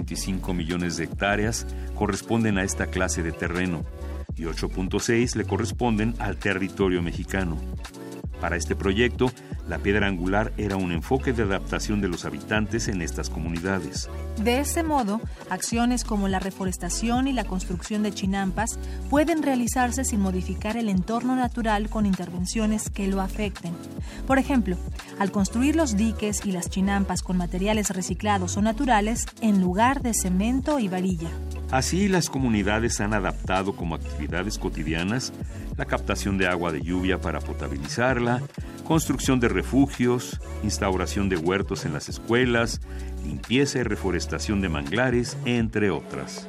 225 0.00 0.54
millones 0.54 0.96
de 0.96 1.04
hectáreas 1.04 1.66
corresponden 1.94 2.58
a 2.58 2.64
esta 2.64 2.86
clase 2.86 3.22
de 3.22 3.32
terreno 3.32 3.84
y 4.36 4.42
8.6 4.44 5.36
le 5.36 5.44
corresponden 5.44 6.14
al 6.18 6.36
territorio 6.36 7.02
mexicano. 7.02 7.58
Para 8.40 8.56
este 8.56 8.74
proyecto, 8.74 9.30
La 9.70 9.78
piedra 9.78 10.08
angular 10.08 10.52
era 10.56 10.74
un 10.74 10.90
enfoque 10.90 11.32
de 11.32 11.44
adaptación 11.44 12.00
de 12.00 12.08
los 12.08 12.24
habitantes 12.24 12.88
en 12.88 13.02
estas 13.02 13.30
comunidades. 13.30 14.10
De 14.42 14.58
ese 14.58 14.82
modo, 14.82 15.20
acciones 15.48 16.02
como 16.02 16.26
la 16.26 16.40
reforestación 16.40 17.28
y 17.28 17.32
la 17.32 17.44
construcción 17.44 18.02
de 18.02 18.12
chinampas 18.12 18.80
pueden 19.10 19.44
realizarse 19.44 20.04
sin 20.04 20.22
modificar 20.22 20.76
el 20.76 20.88
entorno 20.88 21.36
natural 21.36 21.88
con 21.88 22.04
intervenciones 22.04 22.90
que 22.90 23.06
lo 23.06 23.20
afecten. 23.20 23.72
Por 24.26 24.40
ejemplo, 24.40 24.76
al 25.20 25.30
construir 25.30 25.76
los 25.76 25.96
diques 25.96 26.44
y 26.44 26.50
las 26.50 26.68
chinampas 26.68 27.22
con 27.22 27.36
materiales 27.36 27.90
reciclados 27.90 28.56
o 28.56 28.62
naturales 28.62 29.26
en 29.40 29.60
lugar 29.60 30.02
de 30.02 30.14
cemento 30.14 30.80
y 30.80 30.88
varilla. 30.88 31.28
Así, 31.70 32.08
las 32.08 32.28
comunidades 32.28 33.00
han 33.00 33.14
adaptado 33.14 33.76
como 33.76 33.94
actividades 33.94 34.58
cotidianas 34.58 35.32
la 35.76 35.84
captación 35.84 36.38
de 36.38 36.46
agua 36.46 36.72
de 36.72 36.82
lluvia 36.82 37.20
para 37.20 37.40
potabilizarla, 37.40 38.42
construcción 38.84 39.40
de 39.40 39.48
refugios, 39.48 40.40
instauración 40.62 41.28
de 41.28 41.36
huertos 41.36 41.84
en 41.84 41.92
las 41.92 42.08
escuelas, 42.08 42.80
limpieza 43.24 43.78
y 43.78 43.82
reforestación 43.82 44.60
de 44.60 44.68
manglares, 44.68 45.36
entre 45.44 45.90
otras. 45.90 46.46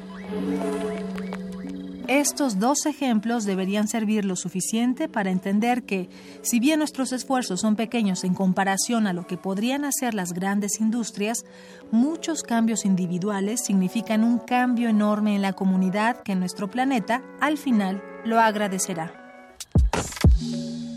Estos 2.08 2.58
dos 2.58 2.84
ejemplos 2.84 3.44
deberían 3.44 3.86
servir 3.88 4.24
lo 4.24 4.36
suficiente 4.36 5.08
para 5.08 5.30
entender 5.30 5.84
que, 5.84 6.10
si 6.42 6.58
bien 6.58 6.80
nuestros 6.80 7.12
esfuerzos 7.12 7.60
son 7.60 7.76
pequeños 7.76 8.24
en 8.24 8.34
comparación 8.34 9.06
a 9.06 9.12
lo 9.12 9.26
que 9.26 9.38
podrían 9.38 9.84
hacer 9.84 10.12
las 10.12 10.32
grandes 10.32 10.80
industrias, 10.80 11.44
muchos 11.90 12.42
cambios 12.42 12.84
individuales 12.84 13.64
significan 13.64 14.24
un 14.24 14.38
cambio 14.38 14.88
enorme 14.88 15.36
en 15.36 15.42
la 15.42 15.52
comunidad 15.52 16.22
que 16.22 16.34
nuestro 16.34 16.68
planeta, 16.68 17.22
al 17.40 17.56
final, 17.56 18.02
lo 18.24 18.40
agradecerá. 18.40 19.12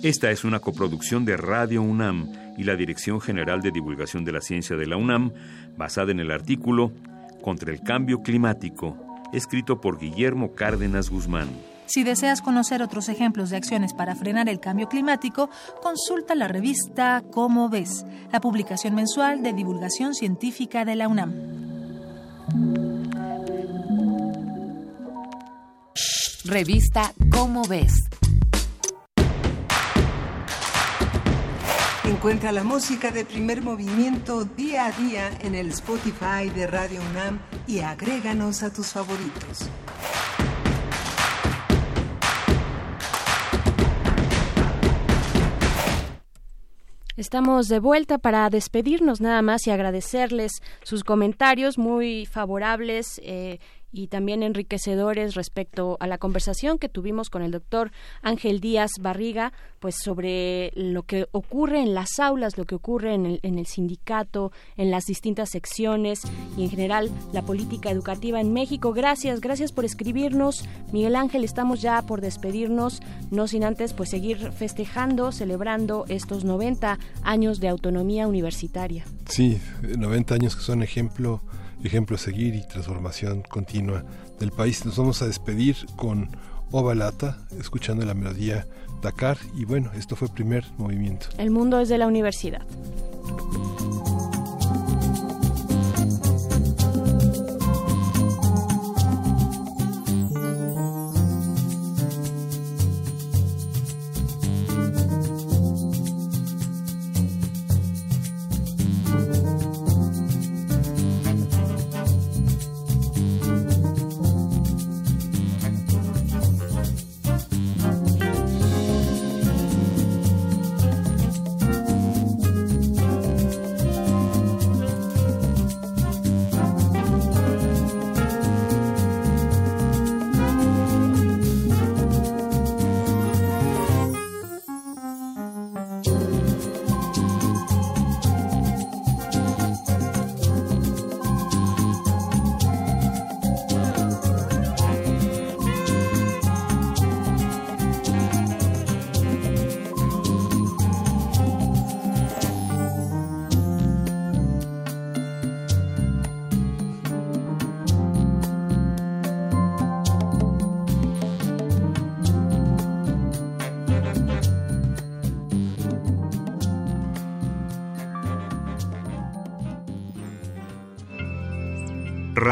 Esta 0.03 0.29
es 0.29 0.43
una 0.43 0.59
coproducción 0.59 1.25
de 1.25 1.35
Radio 1.35 1.81
UNAM 1.81 2.31
y 2.57 2.63
la 2.63 2.75
Dirección 2.75 3.19
General 3.19 3.61
de 3.61 3.71
Divulgación 3.71 4.23
de 4.23 4.31
la 4.31 4.41
Ciencia 4.41 4.75
de 4.75 4.85
la 4.85 4.97
UNAM, 4.97 5.33
basada 5.77 6.11
en 6.11 6.19
el 6.19 6.31
artículo 6.31 6.91
Contra 7.41 7.71
el 7.71 7.81
Cambio 7.81 8.21
Climático, 8.21 8.97
escrito 9.33 9.81
por 9.81 9.99
Guillermo 9.99 10.53
Cárdenas 10.53 11.09
Guzmán. 11.09 11.49
Si 11.87 12.03
deseas 12.03 12.41
conocer 12.41 12.81
otros 12.81 13.09
ejemplos 13.09 13.49
de 13.49 13.57
acciones 13.57 13.93
para 13.93 14.15
frenar 14.15 14.49
el 14.49 14.59
cambio 14.59 14.87
climático, 14.87 15.49
consulta 15.81 16.33
la 16.33 16.47
revista 16.47 17.23
Cómo 17.31 17.69
ves, 17.69 18.05
la 18.31 18.41
publicación 18.41 18.95
mensual 18.95 19.43
de 19.43 19.53
divulgación 19.53 20.15
científica 20.15 20.85
de 20.85 20.95
la 20.95 21.07
UNAM. 21.07 22.94
Revista 26.47 27.11
Cómo 27.31 27.63
ves. 27.63 28.07
Encuentra 32.03 32.51
la 32.51 32.63
música 32.63 33.09
de 33.09 33.25
primer 33.25 33.63
movimiento 33.63 34.45
día 34.45 34.85
a 34.85 34.91
día 34.91 35.31
en 35.41 35.55
el 35.55 35.69
Spotify 35.69 36.51
de 36.53 36.67
Radio 36.67 37.01
UNAM 37.09 37.39
y 37.65 37.79
agréganos 37.79 38.61
a 38.61 38.71
tus 38.71 38.89
favoritos. 38.89 39.71
Estamos 47.17 47.69
de 47.69 47.79
vuelta 47.79 48.17
para 48.17 48.49
despedirnos 48.49 49.21
nada 49.21 49.41
más 49.41 49.65
y 49.67 49.71
agradecerles 49.71 50.61
sus 50.83 51.05
comentarios 51.05 51.77
muy 51.77 52.25
favorables 52.25 53.21
eh, 53.23 53.59
y 53.91 54.07
también 54.07 54.43
enriquecedores 54.43 55.35
respecto 55.35 55.97
a 55.99 56.07
la 56.07 56.17
conversación 56.17 56.77
que 56.77 56.89
tuvimos 56.89 57.29
con 57.29 57.41
el 57.41 57.51
doctor 57.51 57.91
Ángel 58.21 58.59
Díaz 58.59 58.91
Barriga, 58.99 59.53
pues 59.79 59.95
sobre 60.03 60.71
lo 60.75 61.03
que 61.03 61.27
ocurre 61.31 61.81
en 61.81 61.93
las 61.93 62.19
aulas, 62.19 62.57
lo 62.57 62.65
que 62.65 62.75
ocurre 62.75 63.13
en 63.13 63.25
el, 63.25 63.39
en 63.43 63.57
el 63.57 63.67
sindicato, 63.67 64.51
en 64.77 64.91
las 64.91 65.05
distintas 65.05 65.49
secciones 65.49 66.21
y 66.57 66.63
en 66.63 66.69
general 66.69 67.09
la 67.33 67.41
política 67.41 67.89
educativa 67.89 68.41
en 68.41 68.53
México. 68.53 68.93
Gracias, 68.93 69.41
gracias 69.41 69.71
por 69.71 69.85
escribirnos. 69.85 70.65
Miguel 70.91 71.15
Ángel, 71.15 71.43
estamos 71.43 71.81
ya 71.81 72.01
por 72.01 72.21
despedirnos, 72.21 73.01
no 73.31 73.47
sin 73.47 73.63
antes 73.63 73.93
pues 73.93 74.09
seguir 74.09 74.51
festejando, 74.51 75.31
celebrando 75.31 76.05
estos 76.09 76.43
90 76.43 76.99
años 77.23 77.59
de 77.59 77.69
autonomía 77.69 78.27
universitaria. 78.27 79.05
Sí, 79.29 79.59
90 79.97 80.35
años 80.35 80.55
que 80.55 80.61
son 80.61 80.83
ejemplo 80.83 81.41
ejemplo 81.85 82.17
seguir 82.17 82.55
y 82.55 82.67
transformación 82.67 83.43
continua 83.43 84.03
del 84.39 84.51
país. 84.51 84.85
Nos 84.85 84.97
vamos 84.97 85.21
a 85.21 85.27
despedir 85.27 85.75
con 85.95 86.29
Ovalata, 86.71 87.37
escuchando 87.59 88.05
la 88.05 88.13
melodía 88.13 88.67
Dakar 89.01 89.37
y 89.55 89.65
bueno, 89.65 89.91
esto 89.95 90.15
fue 90.15 90.27
el 90.27 90.33
primer 90.33 90.65
movimiento. 90.77 91.27
El 91.37 91.51
mundo 91.51 91.79
es 91.79 91.89
de 91.89 91.97
la 91.97 92.07
universidad. 92.07 92.65